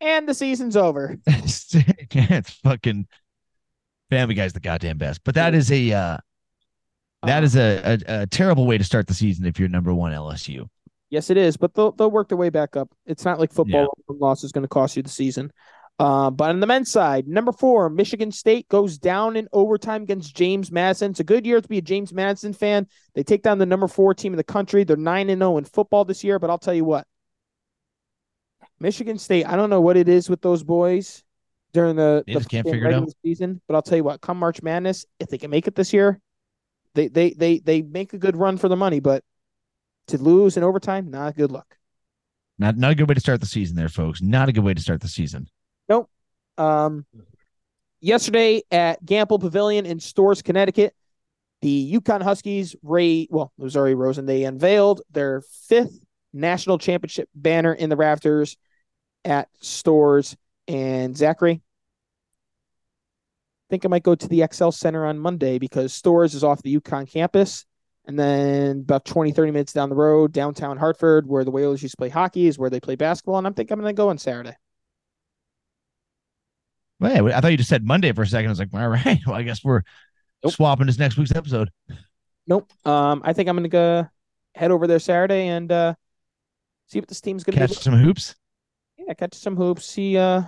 and 0.00 0.28
the 0.28 0.34
season's 0.34 0.76
over. 0.76 1.16
it's, 1.26 1.74
fucking 2.64 3.06
Family 4.10 4.34
Guy's 4.34 4.52
the 4.52 4.60
goddamn 4.60 4.98
best. 4.98 5.22
But 5.24 5.36
that 5.36 5.54
is 5.54 5.70
a 5.70 5.92
uh, 5.92 6.18
that 7.24 7.42
Uh, 7.42 7.44
is 7.44 7.56
a, 7.56 7.98
a 8.08 8.22
a 8.22 8.26
terrible 8.26 8.66
way 8.66 8.78
to 8.78 8.84
start 8.84 9.06
the 9.06 9.14
season 9.14 9.46
if 9.46 9.58
you're 9.58 9.68
number 9.68 9.94
one 9.94 10.12
LSU. 10.12 10.68
Yes, 11.10 11.28
it 11.28 11.36
is, 11.36 11.56
but 11.56 11.74
they'll 11.74 11.92
they'll 11.92 12.10
work 12.10 12.28
their 12.28 12.38
way 12.38 12.50
back 12.50 12.76
up. 12.76 12.88
It's 13.04 13.24
not 13.24 13.38
like 13.40 13.52
football 13.52 13.88
one 14.06 14.18
loss 14.18 14.44
is 14.44 14.52
going 14.52 14.62
to 14.62 14.68
cost 14.68 14.96
you 14.96 15.02
the 15.02 15.08
season. 15.08 15.52
Uh, 15.98 16.30
but 16.30 16.48
on 16.48 16.60
the 16.60 16.66
men's 16.66 16.90
side, 16.90 17.28
number 17.28 17.52
four, 17.52 17.90
Michigan 17.90 18.32
State 18.32 18.66
goes 18.68 18.96
down 18.96 19.36
in 19.36 19.48
overtime 19.52 20.02
against 20.04 20.34
James 20.34 20.72
Madison. 20.72 21.10
It's 21.10 21.20
a 21.20 21.24
good 21.24 21.44
year 21.44 21.60
to 21.60 21.68
be 21.68 21.76
a 21.76 21.82
James 21.82 22.10
Madison 22.12 22.54
fan. 22.54 22.86
They 23.14 23.22
take 23.22 23.42
down 23.42 23.58
the 23.58 23.66
number 23.66 23.86
four 23.86 24.14
team 24.14 24.32
in 24.32 24.38
the 24.38 24.44
country. 24.44 24.84
They're 24.84 24.96
nine 24.96 25.28
and 25.28 25.40
zero 25.40 25.58
in 25.58 25.64
football 25.64 26.06
this 26.06 26.24
year. 26.24 26.38
But 26.38 26.48
I'll 26.48 26.58
tell 26.58 26.72
you 26.72 26.86
what, 26.86 27.06
Michigan 28.78 29.18
State. 29.18 29.44
I 29.46 29.56
don't 29.56 29.68
know 29.68 29.82
what 29.82 29.96
it 29.98 30.08
is 30.08 30.30
with 30.30 30.40
those 30.40 30.62
boys 30.62 31.22
during 31.72 31.96
the, 31.96 32.24
They 32.26 32.34
the 32.34 32.44
can't 32.44 32.66
figure 32.66 32.88
it 32.88 32.94
out. 32.94 33.08
season. 33.22 33.60
But 33.68 33.74
I'll 33.74 33.82
tell 33.82 33.98
you 33.98 34.04
what, 34.04 34.20
come 34.22 34.38
March 34.38 34.62
Madness, 34.62 35.04
if 35.18 35.28
they 35.28 35.38
can 35.38 35.50
make 35.50 35.66
it 35.66 35.74
this 35.74 35.92
year, 35.92 36.18
they 36.94 37.08
they 37.08 37.32
they 37.32 37.58
they 37.58 37.82
make 37.82 38.14
a 38.14 38.18
good 38.18 38.36
run 38.36 38.56
for 38.56 38.68
the 38.68 38.76
money. 38.76 39.00
But 39.00 39.22
to 40.10 40.18
lose 40.18 40.56
in 40.56 40.62
overtime, 40.62 41.10
not 41.10 41.32
a 41.32 41.36
good 41.36 41.52
look. 41.52 41.76
Not 42.58 42.76
not 42.76 42.92
a 42.92 42.94
good 42.94 43.08
way 43.08 43.14
to 43.14 43.20
start 43.20 43.40
the 43.40 43.46
season 43.46 43.76
there, 43.76 43.88
folks. 43.88 44.20
Not 44.20 44.48
a 44.48 44.52
good 44.52 44.64
way 44.64 44.74
to 44.74 44.80
start 44.80 45.00
the 45.00 45.08
season. 45.08 45.48
Um, 46.60 47.06
yesterday 48.00 48.62
at 48.70 49.02
Gampel 49.04 49.40
Pavilion 49.40 49.86
in 49.86 49.98
Storrs, 49.98 50.42
Connecticut, 50.42 50.94
the 51.62 51.94
UConn 51.94 52.22
Huskies, 52.22 52.76
Ray, 52.82 53.28
well, 53.30 53.52
Missouri 53.56 53.64
was 53.64 53.76
already 53.76 53.94
Rosen, 53.94 54.26
they 54.26 54.44
unveiled 54.44 55.00
their 55.10 55.40
fifth 55.40 55.98
national 56.34 56.78
championship 56.78 57.30
banner 57.34 57.72
in 57.72 57.88
the 57.88 57.96
rafters 57.96 58.58
at 59.24 59.48
Storrs. 59.60 60.36
And 60.68 61.16
Zachary, 61.16 61.54
I 61.54 61.62
think 63.70 63.86
I 63.86 63.88
might 63.88 64.02
go 64.02 64.14
to 64.14 64.28
the 64.28 64.44
XL 64.52 64.70
Center 64.70 65.06
on 65.06 65.18
Monday 65.18 65.58
because 65.58 65.94
Storrs 65.94 66.34
is 66.34 66.44
off 66.44 66.62
the 66.62 66.78
UConn 66.78 67.10
campus. 67.10 67.64
And 68.10 68.18
then 68.18 68.80
about 68.80 69.04
20, 69.04 69.30
30 69.30 69.52
minutes 69.52 69.72
down 69.72 69.88
the 69.88 69.94
road, 69.94 70.32
downtown 70.32 70.76
Hartford, 70.76 71.28
where 71.28 71.44
the 71.44 71.52
Whalers 71.52 71.80
used 71.80 71.92
to 71.92 71.96
play 71.96 72.08
hockey, 72.08 72.48
is 72.48 72.58
where 72.58 72.68
they 72.68 72.80
play 72.80 72.96
basketball. 72.96 73.38
And 73.38 73.46
I'm 73.46 73.54
thinking 73.54 73.74
I'm 73.74 73.80
going 73.82 73.94
to 73.94 73.96
go 73.96 74.08
on 74.08 74.18
Saturday. 74.18 74.56
Well, 76.98 77.28
yeah, 77.28 77.38
I 77.38 77.40
thought 77.40 77.52
you 77.52 77.56
just 77.56 77.70
said 77.70 77.86
Monday 77.86 78.10
for 78.10 78.22
a 78.22 78.26
second. 78.26 78.48
I 78.48 78.50
was 78.50 78.58
like, 78.58 78.74
all 78.74 78.88
right, 78.88 79.20
well, 79.26 79.36
I 79.36 79.44
guess 79.44 79.62
we're 79.62 79.82
Nope. 80.42 80.52
swapping 80.54 80.86
this 80.88 80.98
next 80.98 81.16
week's 81.16 81.32
episode. 81.36 81.70
Nope. 82.48 82.68
Um, 82.84 83.22
I 83.24 83.32
think 83.32 83.48
I'm 83.48 83.54
gonna 83.54 83.68
go 83.68 84.08
head 84.56 84.72
over 84.72 84.88
there 84.88 84.98
Saturday 84.98 85.46
and 85.46 85.70
uh 85.70 85.94
see 86.88 86.98
what 86.98 87.08
this 87.08 87.20
team's 87.20 87.44
gonna 87.44 87.58
Catch 87.58 87.68
be. 87.70 87.74
some 87.76 87.94
hoops. 87.94 88.34
Yeah, 88.98 89.14
catch 89.14 89.34
some 89.34 89.54
hoops, 89.56 89.86
see 89.86 90.16
uh 90.18 90.42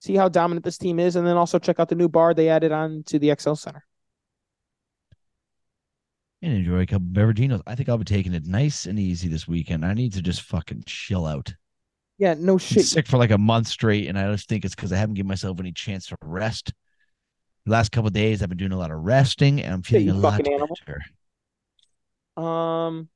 see 0.00 0.16
how 0.16 0.28
dominant 0.28 0.64
this 0.66 0.76
team 0.76 0.98
is, 1.00 1.16
and 1.16 1.26
then 1.26 1.38
also 1.38 1.58
check 1.58 1.80
out 1.80 1.88
the 1.88 1.94
new 1.94 2.10
bar 2.10 2.34
they 2.34 2.50
added 2.50 2.72
on 2.72 3.04
to 3.04 3.18
the 3.18 3.34
XL 3.40 3.54
Center. 3.54 3.86
And 6.42 6.52
enjoy 6.52 6.80
a 6.80 6.86
couple 6.86 7.06
of 7.06 7.12
beveraginos. 7.12 7.62
I 7.66 7.74
think 7.74 7.88
I'll 7.88 7.98
be 7.98 8.04
taking 8.04 8.34
it 8.34 8.46
nice 8.46 8.86
and 8.86 8.98
easy 8.98 9.28
this 9.28 9.46
weekend. 9.46 9.84
I 9.84 9.94
need 9.94 10.12
to 10.14 10.22
just 10.22 10.42
fucking 10.42 10.82
chill 10.86 11.24
out. 11.24 11.54
Yeah, 12.18 12.34
no 12.38 12.58
shit. 12.58 12.84
sick 12.84 13.06
for 13.06 13.16
like 13.16 13.30
a 13.30 13.38
month 13.38 13.68
straight, 13.68 14.08
and 14.08 14.18
I 14.18 14.30
just 14.32 14.48
think 14.48 14.64
it's 14.64 14.74
because 14.74 14.92
I 14.92 14.96
haven't 14.96 15.14
given 15.14 15.28
myself 15.28 15.58
any 15.60 15.72
chance 15.72 16.06
to 16.08 16.16
rest. 16.22 16.72
The 17.64 17.72
last 17.72 17.92
couple 17.92 18.08
of 18.08 18.12
days, 18.12 18.42
I've 18.42 18.48
been 18.48 18.58
doing 18.58 18.72
a 18.72 18.78
lot 18.78 18.90
of 18.90 19.00
resting, 19.00 19.62
and 19.62 19.72
I'm 19.72 19.82
feeling 19.82 20.06
you 20.06 20.12
a 20.12 20.14
lot 20.14 20.46
animal. 20.46 20.68
better. 20.86 22.44
Um, 22.44 23.08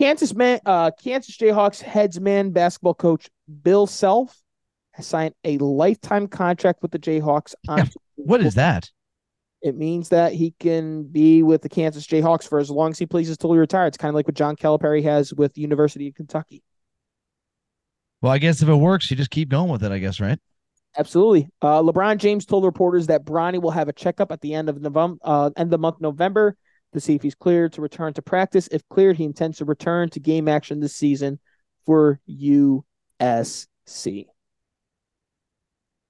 Kansas 0.00 0.34
man, 0.34 0.60
uh, 0.64 0.90
Kansas 1.02 1.36
Jayhawks 1.36 1.80
heads 1.80 2.20
man 2.20 2.50
basketball 2.50 2.94
coach 2.94 3.28
Bill 3.62 3.86
Self 3.86 4.36
has 4.92 5.06
signed 5.06 5.34
a 5.44 5.58
lifetime 5.58 6.26
contract 6.26 6.82
with 6.82 6.90
the 6.90 6.98
Jayhawks. 6.98 7.54
On 7.68 7.88
What 8.16 8.40
is 8.40 8.54
that? 8.54 8.90
It 9.60 9.76
means 9.76 10.10
that 10.10 10.32
he 10.32 10.54
can 10.60 11.04
be 11.04 11.42
with 11.42 11.62
the 11.62 11.68
Kansas 11.68 12.06
Jayhawks 12.06 12.48
for 12.48 12.58
as 12.58 12.70
long 12.70 12.90
as 12.90 12.98
he 12.98 13.06
pleases 13.06 13.36
till 13.36 13.52
he 13.52 13.58
retires. 13.58 13.88
It's 13.88 13.96
kind 13.96 14.10
of 14.10 14.14
like 14.14 14.28
what 14.28 14.36
John 14.36 14.54
Calipari 14.54 15.02
has 15.02 15.34
with 15.34 15.54
the 15.54 15.60
University 15.62 16.08
of 16.08 16.14
Kentucky. 16.14 16.62
Well, 18.20 18.32
I 18.32 18.38
guess 18.38 18.62
if 18.62 18.68
it 18.68 18.74
works, 18.74 19.10
you 19.10 19.16
just 19.16 19.30
keep 19.30 19.48
going 19.48 19.70
with 19.70 19.82
it. 19.82 19.92
I 19.92 19.98
guess, 19.98 20.20
right? 20.20 20.38
Absolutely. 20.96 21.48
Uh, 21.62 21.82
LeBron 21.82 22.18
James 22.18 22.46
told 22.46 22.64
reporters 22.64 23.06
that 23.08 23.24
Bronny 23.24 23.60
will 23.60 23.70
have 23.70 23.88
a 23.88 23.92
checkup 23.92 24.32
at 24.32 24.40
the 24.40 24.54
end 24.54 24.68
of 24.68 24.80
November, 24.80 25.18
uh, 25.22 25.50
end 25.56 25.68
of 25.68 25.70
the 25.70 25.78
month 25.78 26.00
November 26.00 26.56
to 26.92 27.00
see 27.00 27.14
if 27.14 27.22
he's 27.22 27.34
cleared 27.34 27.72
to 27.74 27.80
return 27.80 28.12
to 28.14 28.22
practice. 28.22 28.68
If 28.72 28.88
cleared, 28.88 29.16
he 29.16 29.24
intends 29.24 29.58
to 29.58 29.64
return 29.64 30.08
to 30.10 30.20
game 30.20 30.48
action 30.48 30.80
this 30.80 30.96
season 30.96 31.38
for 31.84 32.20
USC. 32.28 32.82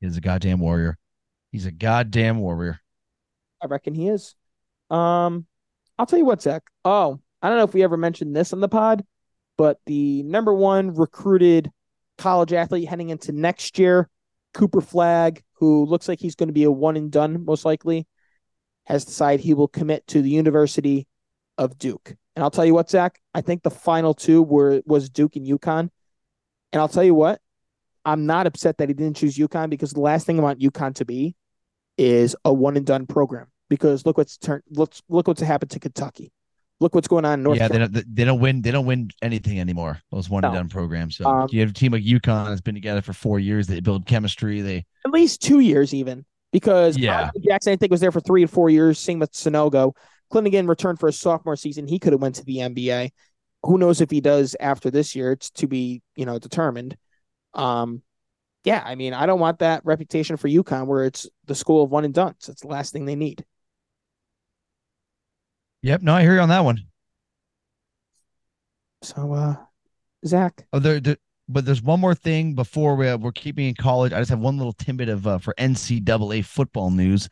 He's 0.00 0.16
a 0.16 0.20
goddamn 0.20 0.60
warrior. 0.60 0.96
He's 1.50 1.66
a 1.66 1.72
goddamn 1.72 2.38
warrior. 2.38 2.80
I 3.62 3.66
reckon 3.66 3.94
he 3.94 4.08
is. 4.08 4.34
Um, 4.90 5.46
I'll 5.98 6.06
tell 6.06 6.18
you 6.18 6.24
what, 6.24 6.42
Zach. 6.42 6.62
Oh, 6.84 7.20
I 7.42 7.48
don't 7.48 7.58
know 7.58 7.64
if 7.64 7.74
we 7.74 7.82
ever 7.82 7.96
mentioned 7.96 8.34
this 8.34 8.52
on 8.52 8.60
the 8.60 8.68
pod, 8.68 9.04
but 9.56 9.78
the 9.86 10.22
number 10.22 10.54
one 10.54 10.94
recruited 10.94 11.70
college 12.16 12.52
athlete 12.52 12.88
heading 12.88 13.10
into 13.10 13.32
next 13.32 13.78
year, 13.78 14.08
Cooper 14.54 14.80
Flagg, 14.80 15.42
who 15.54 15.84
looks 15.86 16.08
like 16.08 16.20
he's 16.20 16.34
going 16.34 16.48
to 16.48 16.52
be 16.52 16.64
a 16.64 16.70
one 16.70 16.96
and 16.96 17.10
done 17.10 17.44
most 17.44 17.64
likely, 17.64 18.06
has 18.86 19.04
decided 19.04 19.40
he 19.40 19.54
will 19.54 19.68
commit 19.68 20.06
to 20.08 20.22
the 20.22 20.30
University 20.30 21.06
of 21.58 21.78
Duke. 21.78 22.14
And 22.34 22.42
I'll 22.42 22.50
tell 22.50 22.64
you 22.64 22.74
what, 22.74 22.88
Zach. 22.88 23.20
I 23.34 23.40
think 23.40 23.62
the 23.62 23.70
final 23.70 24.14
two 24.14 24.42
were 24.42 24.80
was 24.86 25.10
Duke 25.10 25.36
and 25.36 25.46
UConn. 25.46 25.90
And 26.72 26.80
I'll 26.80 26.88
tell 26.88 27.04
you 27.04 27.14
what, 27.14 27.40
I'm 28.04 28.26
not 28.26 28.46
upset 28.46 28.78
that 28.78 28.88
he 28.88 28.94
didn't 28.94 29.16
choose 29.16 29.36
UConn 29.36 29.70
because 29.70 29.92
the 29.92 30.00
last 30.00 30.26
thing 30.26 30.38
I 30.38 30.42
want 30.42 30.60
UConn 30.60 30.94
to 30.96 31.04
be 31.04 31.34
is 31.98 32.34
a 32.44 32.52
one 32.52 32.76
and 32.76 32.86
done 32.86 33.06
program. 33.06 33.48
Because 33.68 34.06
look 34.06 34.16
what's 34.16 34.38
turned 34.38 34.62
let's 34.70 35.02
look 35.10 35.28
what's 35.28 35.42
happened 35.42 35.70
to 35.72 35.80
Kentucky. 35.80 36.32
Look 36.80 36.94
what's 36.94 37.08
going 37.08 37.24
on 37.24 37.40
in 37.40 37.42
North 37.42 37.58
yeah, 37.58 37.66
they 37.66 37.78
don't, 37.78 38.14
they 38.14 38.24
don't 38.24 38.40
win. 38.40 38.62
They 38.62 38.70
don't 38.70 38.86
win 38.86 39.10
anything 39.20 39.58
anymore. 39.58 40.00
Those 40.12 40.30
one 40.30 40.44
and 40.44 40.54
No. 40.54 40.60
done 40.60 40.68
programs. 40.68 41.16
So 41.16 41.26
Um, 41.28 41.48
you 41.50 41.60
have 41.60 41.70
a 41.70 41.72
team 41.72 41.92
like 41.92 42.04
UConn 42.04 42.46
that's 42.46 42.60
been 42.60 42.76
together 42.76 43.02
for 43.02 43.12
four 43.12 43.40
years. 43.40 43.66
They 43.66 43.80
build 43.80 44.06
chemistry. 44.06 44.60
They 44.60 44.86
At 45.04 45.10
least 45.10 45.42
two 45.42 45.58
years 45.60 45.92
even. 45.92 46.24
Because 46.52 46.96
Yeah. 46.96 47.30
Jackson, 47.46 47.72
I 47.72 47.76
think, 47.76 47.90
was 47.90 48.00
there 48.00 48.12
for 48.12 48.20
three 48.20 48.42
and 48.42 48.50
four 48.50 48.70
years. 48.70 48.98
Same 48.98 49.18
with 49.18 49.32
Sanogo. 49.32 49.92
Clingan 50.32 50.68
returned 50.68 51.00
for 51.00 51.08
his 51.08 51.18
sophomore 51.18 51.56
season. 51.56 51.88
He 51.88 51.98
could 51.98 52.12
have 52.12 52.22
went 52.22 52.36
to 52.36 52.44
the 52.44 52.58
NBA. 52.58 53.10
Who 53.64 53.76
knows 53.76 54.00
if 54.00 54.10
he 54.10 54.20
does 54.20 54.54
after 54.60 54.90
this 54.90 55.16
year? 55.16 55.32
It's 55.32 55.50
to 55.50 55.66
be, 55.66 56.00
you 56.14 56.26
know, 56.26 56.38
determined. 56.38 56.96
Um, 57.54 58.02
yeah, 58.64 58.82
I 58.84 58.94
mean, 58.94 59.14
I 59.14 59.26
don't 59.26 59.40
want 59.40 59.60
that 59.60 59.84
reputation 59.84 60.36
for 60.36 60.48
UConn 60.48 60.86
where 60.86 61.04
it's 61.04 61.26
the 61.46 61.54
school 61.54 61.82
of 61.82 61.90
one 61.90 62.04
and 62.04 62.14
done. 62.14 62.34
So 62.38 62.52
it's 62.52 62.62
the 62.62 62.68
last 62.68 62.92
thing 62.92 63.04
they 63.04 63.16
need. 63.16 63.44
Yep. 65.82 66.02
No, 66.02 66.14
I 66.14 66.22
hear 66.22 66.34
you 66.34 66.40
on 66.40 66.48
that 66.48 66.64
one. 66.64 66.80
So, 69.02 69.32
uh, 69.32 69.56
Zach, 70.26 70.66
Oh, 70.72 70.80
there, 70.80 70.98
there, 70.98 71.16
but 71.48 71.64
there's 71.64 71.82
one 71.82 72.00
more 72.00 72.16
thing 72.16 72.54
before 72.54 72.96
we, 72.96 73.14
we're 73.14 73.32
keeping 73.32 73.68
in 73.68 73.74
college. 73.74 74.12
I 74.12 74.18
just 74.18 74.30
have 74.30 74.40
one 74.40 74.58
little 74.58 74.72
tidbit 74.72 75.08
of 75.08 75.26
uh, 75.26 75.38
for 75.38 75.54
NCAA 75.56 76.44
football 76.44 76.90
news. 76.90 77.28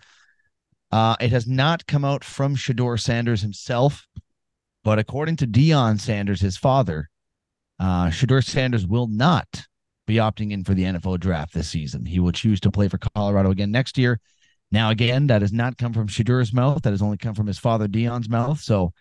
Uh, 0.92 1.16
it 1.20 1.30
has 1.30 1.48
not 1.48 1.86
come 1.86 2.04
out 2.04 2.22
from 2.22 2.54
Shedeur 2.54 2.98
Sanders 2.98 3.42
himself, 3.42 4.06
but 4.84 5.00
according 5.00 5.36
to 5.36 5.46
Deion 5.46 6.00
Sanders, 6.00 6.40
his 6.40 6.56
father, 6.56 7.10
uh, 7.80 8.06
Shedeur 8.06 8.44
Sanders 8.44 8.86
will 8.86 9.08
not 9.08 9.66
be 10.06 10.16
opting 10.16 10.52
in 10.52 10.64
for 10.64 10.74
the 10.74 10.84
NFL 10.84 11.20
draft 11.20 11.52
this 11.52 11.68
season. 11.68 12.06
He 12.06 12.20
will 12.20 12.32
choose 12.32 12.60
to 12.60 12.70
play 12.70 12.88
for 12.88 12.98
Colorado 12.98 13.50
again 13.50 13.70
next 13.70 13.98
year. 13.98 14.20
Now, 14.70 14.90
again, 14.90 15.28
that 15.28 15.42
has 15.42 15.52
not 15.52 15.78
come 15.78 15.92
from 15.92 16.08
Shedeur's 16.08 16.52
mouth. 16.52 16.82
That 16.82 16.90
has 16.90 17.02
only 17.02 17.16
come 17.16 17.34
from 17.34 17.46
his 17.46 17.58
father, 17.58 17.86
Deion's 17.86 18.28
mouth. 18.28 18.60
So 18.60 18.92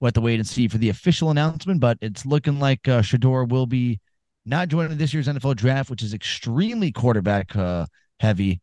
we'll 0.00 0.08
have 0.08 0.14
to 0.14 0.20
wait 0.20 0.40
and 0.40 0.48
see 0.48 0.68
for 0.68 0.78
the 0.78 0.88
official 0.88 1.30
announcement, 1.30 1.80
but 1.80 1.98
it's 2.00 2.24
looking 2.26 2.58
like 2.58 2.86
uh, 2.88 3.02
Shedeur 3.02 3.48
will 3.48 3.66
be 3.66 4.00
not 4.44 4.68
joining 4.68 4.98
this 4.98 5.14
year's 5.14 5.28
NFL 5.28 5.56
draft, 5.56 5.90
which 5.90 6.02
is 6.02 6.14
extremely 6.14 6.90
quarterback 6.90 7.54
uh, 7.54 7.86
heavy, 8.20 8.60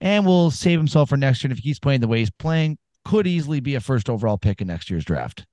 and 0.00 0.26
will 0.26 0.50
save 0.50 0.78
himself 0.78 1.10
for 1.10 1.16
next 1.16 1.42
year. 1.42 1.48
And 1.48 1.58
if 1.58 1.62
he 1.62 1.70
keeps 1.70 1.78
playing 1.78 2.00
the 2.00 2.08
way 2.08 2.18
he's 2.18 2.30
playing, 2.30 2.78
could 3.04 3.26
easily 3.26 3.60
be 3.60 3.74
a 3.74 3.80
first 3.80 4.08
overall 4.08 4.38
pick 4.38 4.60
in 4.60 4.68
next 4.68 4.90
year's 4.90 5.04
draft. 5.04 5.44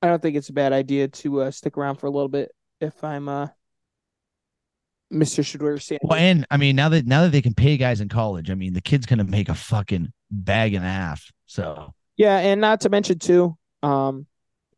I 0.00 0.08
don't 0.08 0.20
think 0.20 0.36
it's 0.36 0.50
a 0.50 0.54
bad 0.54 0.72
idea 0.72 1.08
to 1.08 1.42
uh, 1.42 1.50
stick 1.50 1.76
around 1.76 1.96
for 1.96 2.06
a 2.06 2.10
little 2.10 2.28
bit 2.28 2.52
if 2.80 3.02
I'm 3.02 3.28
uh, 3.28 3.48
Mr. 5.14 5.42
Shedeur 5.42 5.80
Sanders. 5.80 6.00
Well, 6.02 6.18
and 6.18 6.46
I 6.50 6.56
mean, 6.56 6.76
now 6.76 6.88
that 6.90 7.06
now 7.06 7.22
that 7.22 7.32
they 7.32 7.42
can 7.42 7.54
pay 7.54 7.76
guys 7.76 8.00
in 8.00 8.08
college, 8.08 8.50
I 8.50 8.54
mean, 8.54 8.72
the 8.72 8.80
kid's 8.80 9.06
gonna 9.06 9.24
make 9.24 9.48
a 9.48 9.54
fucking 9.54 10.12
bag 10.30 10.74
and 10.74 10.84
a 10.84 10.88
half. 10.88 11.30
So 11.46 11.94
Yeah, 12.16 12.38
and 12.38 12.60
not 12.60 12.80
to 12.82 12.88
mention 12.88 13.18
too, 13.18 13.56
um, 13.82 14.26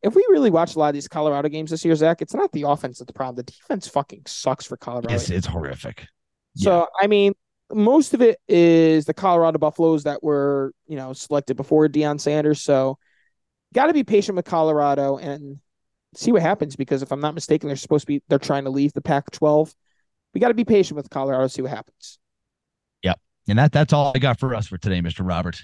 if 0.02 0.14
we 0.14 0.24
really 0.30 0.50
watch 0.50 0.76
a 0.76 0.78
lot 0.78 0.88
of 0.88 0.94
these 0.94 1.08
Colorado 1.08 1.48
games 1.48 1.70
this 1.70 1.84
year, 1.84 1.94
Zach, 1.94 2.22
it's 2.22 2.34
not 2.34 2.52
the 2.52 2.62
offense 2.62 2.98
that's 2.98 3.06
the 3.06 3.12
problem. 3.12 3.36
The 3.36 3.42
defense 3.44 3.88
fucking 3.88 4.22
sucks 4.26 4.66
for 4.66 4.76
Colorado. 4.76 5.14
it's 5.14 5.30
it's 5.30 5.46
horrific. 5.46 6.06
So 6.54 6.86
I 7.00 7.06
mean, 7.06 7.34
most 7.72 8.14
of 8.14 8.22
it 8.22 8.38
is 8.48 9.04
the 9.04 9.14
Colorado 9.14 9.58
Buffaloes 9.58 10.04
that 10.04 10.22
were, 10.22 10.72
you 10.86 10.96
know, 10.96 11.12
selected 11.12 11.56
before 11.56 11.88
Deion 11.88 12.20
Sanders. 12.20 12.62
So 12.62 12.98
got 13.74 13.86
to 13.86 13.92
be 13.92 14.04
patient 14.04 14.36
with 14.36 14.44
Colorado 14.44 15.16
and 15.18 15.58
see 16.14 16.32
what 16.32 16.42
happens 16.42 16.76
because 16.76 17.02
if 17.02 17.12
I'm 17.12 17.20
not 17.20 17.34
mistaken, 17.34 17.68
they're 17.68 17.76
supposed 17.76 18.02
to 18.02 18.06
be 18.06 18.22
they're 18.28 18.38
trying 18.38 18.64
to 18.64 18.70
leave 18.70 18.92
the 18.92 19.02
Pac-12. 19.02 19.74
We 20.36 20.40
got 20.40 20.48
to 20.48 20.54
be 20.54 20.66
patient 20.66 20.96
with 20.96 21.08
Colorado, 21.08 21.46
see 21.46 21.62
what 21.62 21.70
happens. 21.70 22.18
Yep. 23.02 23.18
And 23.48 23.58
that 23.58 23.72
that's 23.72 23.94
all 23.94 24.12
I 24.14 24.18
got 24.18 24.38
for 24.38 24.54
us 24.54 24.66
for 24.66 24.76
today, 24.76 25.00
Mr. 25.00 25.26
Robert. 25.26 25.62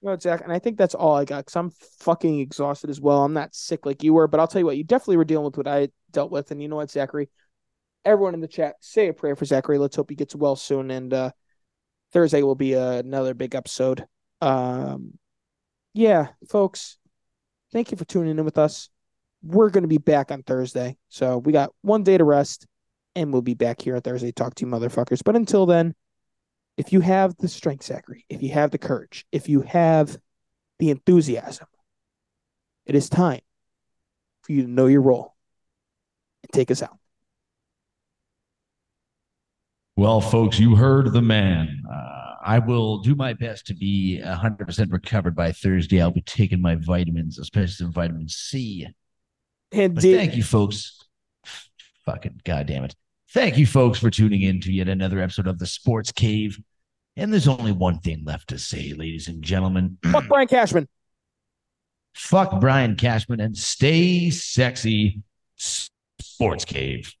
What, 0.00 0.20
Zach, 0.20 0.40
and 0.42 0.52
I 0.52 0.58
think 0.58 0.78
that's 0.78 0.96
all 0.96 1.14
I 1.14 1.24
got 1.24 1.46
because 1.46 1.54
I'm 1.54 1.70
fucking 2.00 2.40
exhausted 2.40 2.90
as 2.90 3.00
well. 3.00 3.22
I'm 3.22 3.34
not 3.34 3.54
sick 3.54 3.86
like 3.86 4.02
you 4.02 4.12
were, 4.12 4.26
but 4.26 4.40
I'll 4.40 4.48
tell 4.48 4.58
you 4.58 4.66
what, 4.66 4.76
you 4.76 4.82
definitely 4.82 5.18
were 5.18 5.24
dealing 5.24 5.44
with 5.44 5.56
what 5.56 5.68
I 5.68 5.90
dealt 6.10 6.32
with. 6.32 6.50
And 6.50 6.60
you 6.60 6.66
know 6.66 6.74
what, 6.74 6.90
Zachary? 6.90 7.30
Everyone 8.04 8.34
in 8.34 8.40
the 8.40 8.48
chat, 8.48 8.74
say 8.80 9.06
a 9.06 9.12
prayer 9.12 9.36
for 9.36 9.44
Zachary. 9.44 9.78
Let's 9.78 9.94
hope 9.94 10.10
he 10.10 10.16
gets 10.16 10.34
well 10.34 10.56
soon. 10.56 10.90
And 10.90 11.14
uh, 11.14 11.30
Thursday 12.12 12.42
will 12.42 12.56
be 12.56 12.74
uh, 12.74 12.94
another 12.94 13.32
big 13.32 13.54
episode. 13.54 14.06
Um, 14.40 15.20
yeah, 15.92 16.30
folks, 16.48 16.98
thank 17.72 17.92
you 17.92 17.96
for 17.96 18.06
tuning 18.06 18.38
in 18.38 18.44
with 18.44 18.58
us. 18.58 18.90
We're 19.44 19.70
going 19.70 19.82
to 19.82 19.88
be 19.88 19.98
back 19.98 20.32
on 20.32 20.42
Thursday. 20.42 20.96
So 21.10 21.38
we 21.38 21.52
got 21.52 21.70
one 21.82 22.02
day 22.02 22.18
to 22.18 22.24
rest, 22.24 22.66
and 23.16 23.32
we'll 23.32 23.42
be 23.42 23.54
back 23.54 23.82
here 23.82 23.96
on 23.96 24.02
Thursday 24.02 24.28
to 24.28 24.32
talk 24.32 24.54
to 24.56 24.66
you 24.66 24.70
motherfuckers. 24.70 25.22
But 25.24 25.36
until 25.36 25.66
then, 25.66 25.94
if 26.76 26.92
you 26.92 27.00
have 27.00 27.36
the 27.36 27.48
strength, 27.48 27.84
Zachary, 27.84 28.24
if 28.28 28.42
you 28.42 28.50
have 28.50 28.70
the 28.70 28.78
courage, 28.78 29.26
if 29.30 29.48
you 29.48 29.62
have 29.62 30.16
the 30.78 30.90
enthusiasm, 30.90 31.66
it 32.86 32.94
is 32.94 33.08
time 33.08 33.40
for 34.42 34.52
you 34.52 34.62
to 34.62 34.68
know 34.70 34.86
your 34.86 35.02
role 35.02 35.34
and 36.42 36.52
take 36.52 36.70
us 36.70 36.82
out. 36.82 36.98
Well, 39.96 40.20
folks, 40.20 40.58
you 40.58 40.74
heard 40.74 41.12
the 41.12 41.22
man. 41.22 41.82
Uh, 41.90 42.34
I 42.44 42.58
will 42.58 42.98
do 42.98 43.14
my 43.14 43.32
best 43.32 43.66
to 43.68 43.74
be 43.74 44.20
100% 44.22 44.92
recovered 44.92 45.36
by 45.36 45.52
Thursday. 45.52 46.02
I'll 46.02 46.10
be 46.10 46.20
taking 46.20 46.60
my 46.60 46.74
vitamins, 46.74 47.38
especially 47.38 47.74
some 47.74 47.92
vitamin 47.92 48.28
C. 48.28 48.88
And 49.70 49.98
thank 49.98 50.36
you, 50.36 50.42
folks. 50.42 51.00
Fucking 52.04 52.40
goddamn 52.44 52.84
it. 52.84 52.96
Thank 53.34 53.58
you, 53.58 53.66
folks, 53.66 53.98
for 53.98 54.10
tuning 54.10 54.42
in 54.42 54.60
to 54.60 54.72
yet 54.72 54.88
another 54.88 55.18
episode 55.18 55.48
of 55.48 55.58
the 55.58 55.66
Sports 55.66 56.12
Cave. 56.12 56.56
And 57.16 57.32
there's 57.32 57.48
only 57.48 57.72
one 57.72 57.98
thing 57.98 58.22
left 58.24 58.50
to 58.50 58.58
say, 58.60 58.92
ladies 58.92 59.26
and 59.26 59.42
gentlemen. 59.42 59.98
fuck 60.12 60.28
Brian 60.28 60.46
Cashman. 60.46 60.88
Fuck 62.14 62.60
Brian 62.60 62.94
Cashman 62.94 63.40
and 63.40 63.56
stay 63.56 64.30
sexy, 64.30 65.20
Sports 65.56 66.64
Cave. 66.64 67.12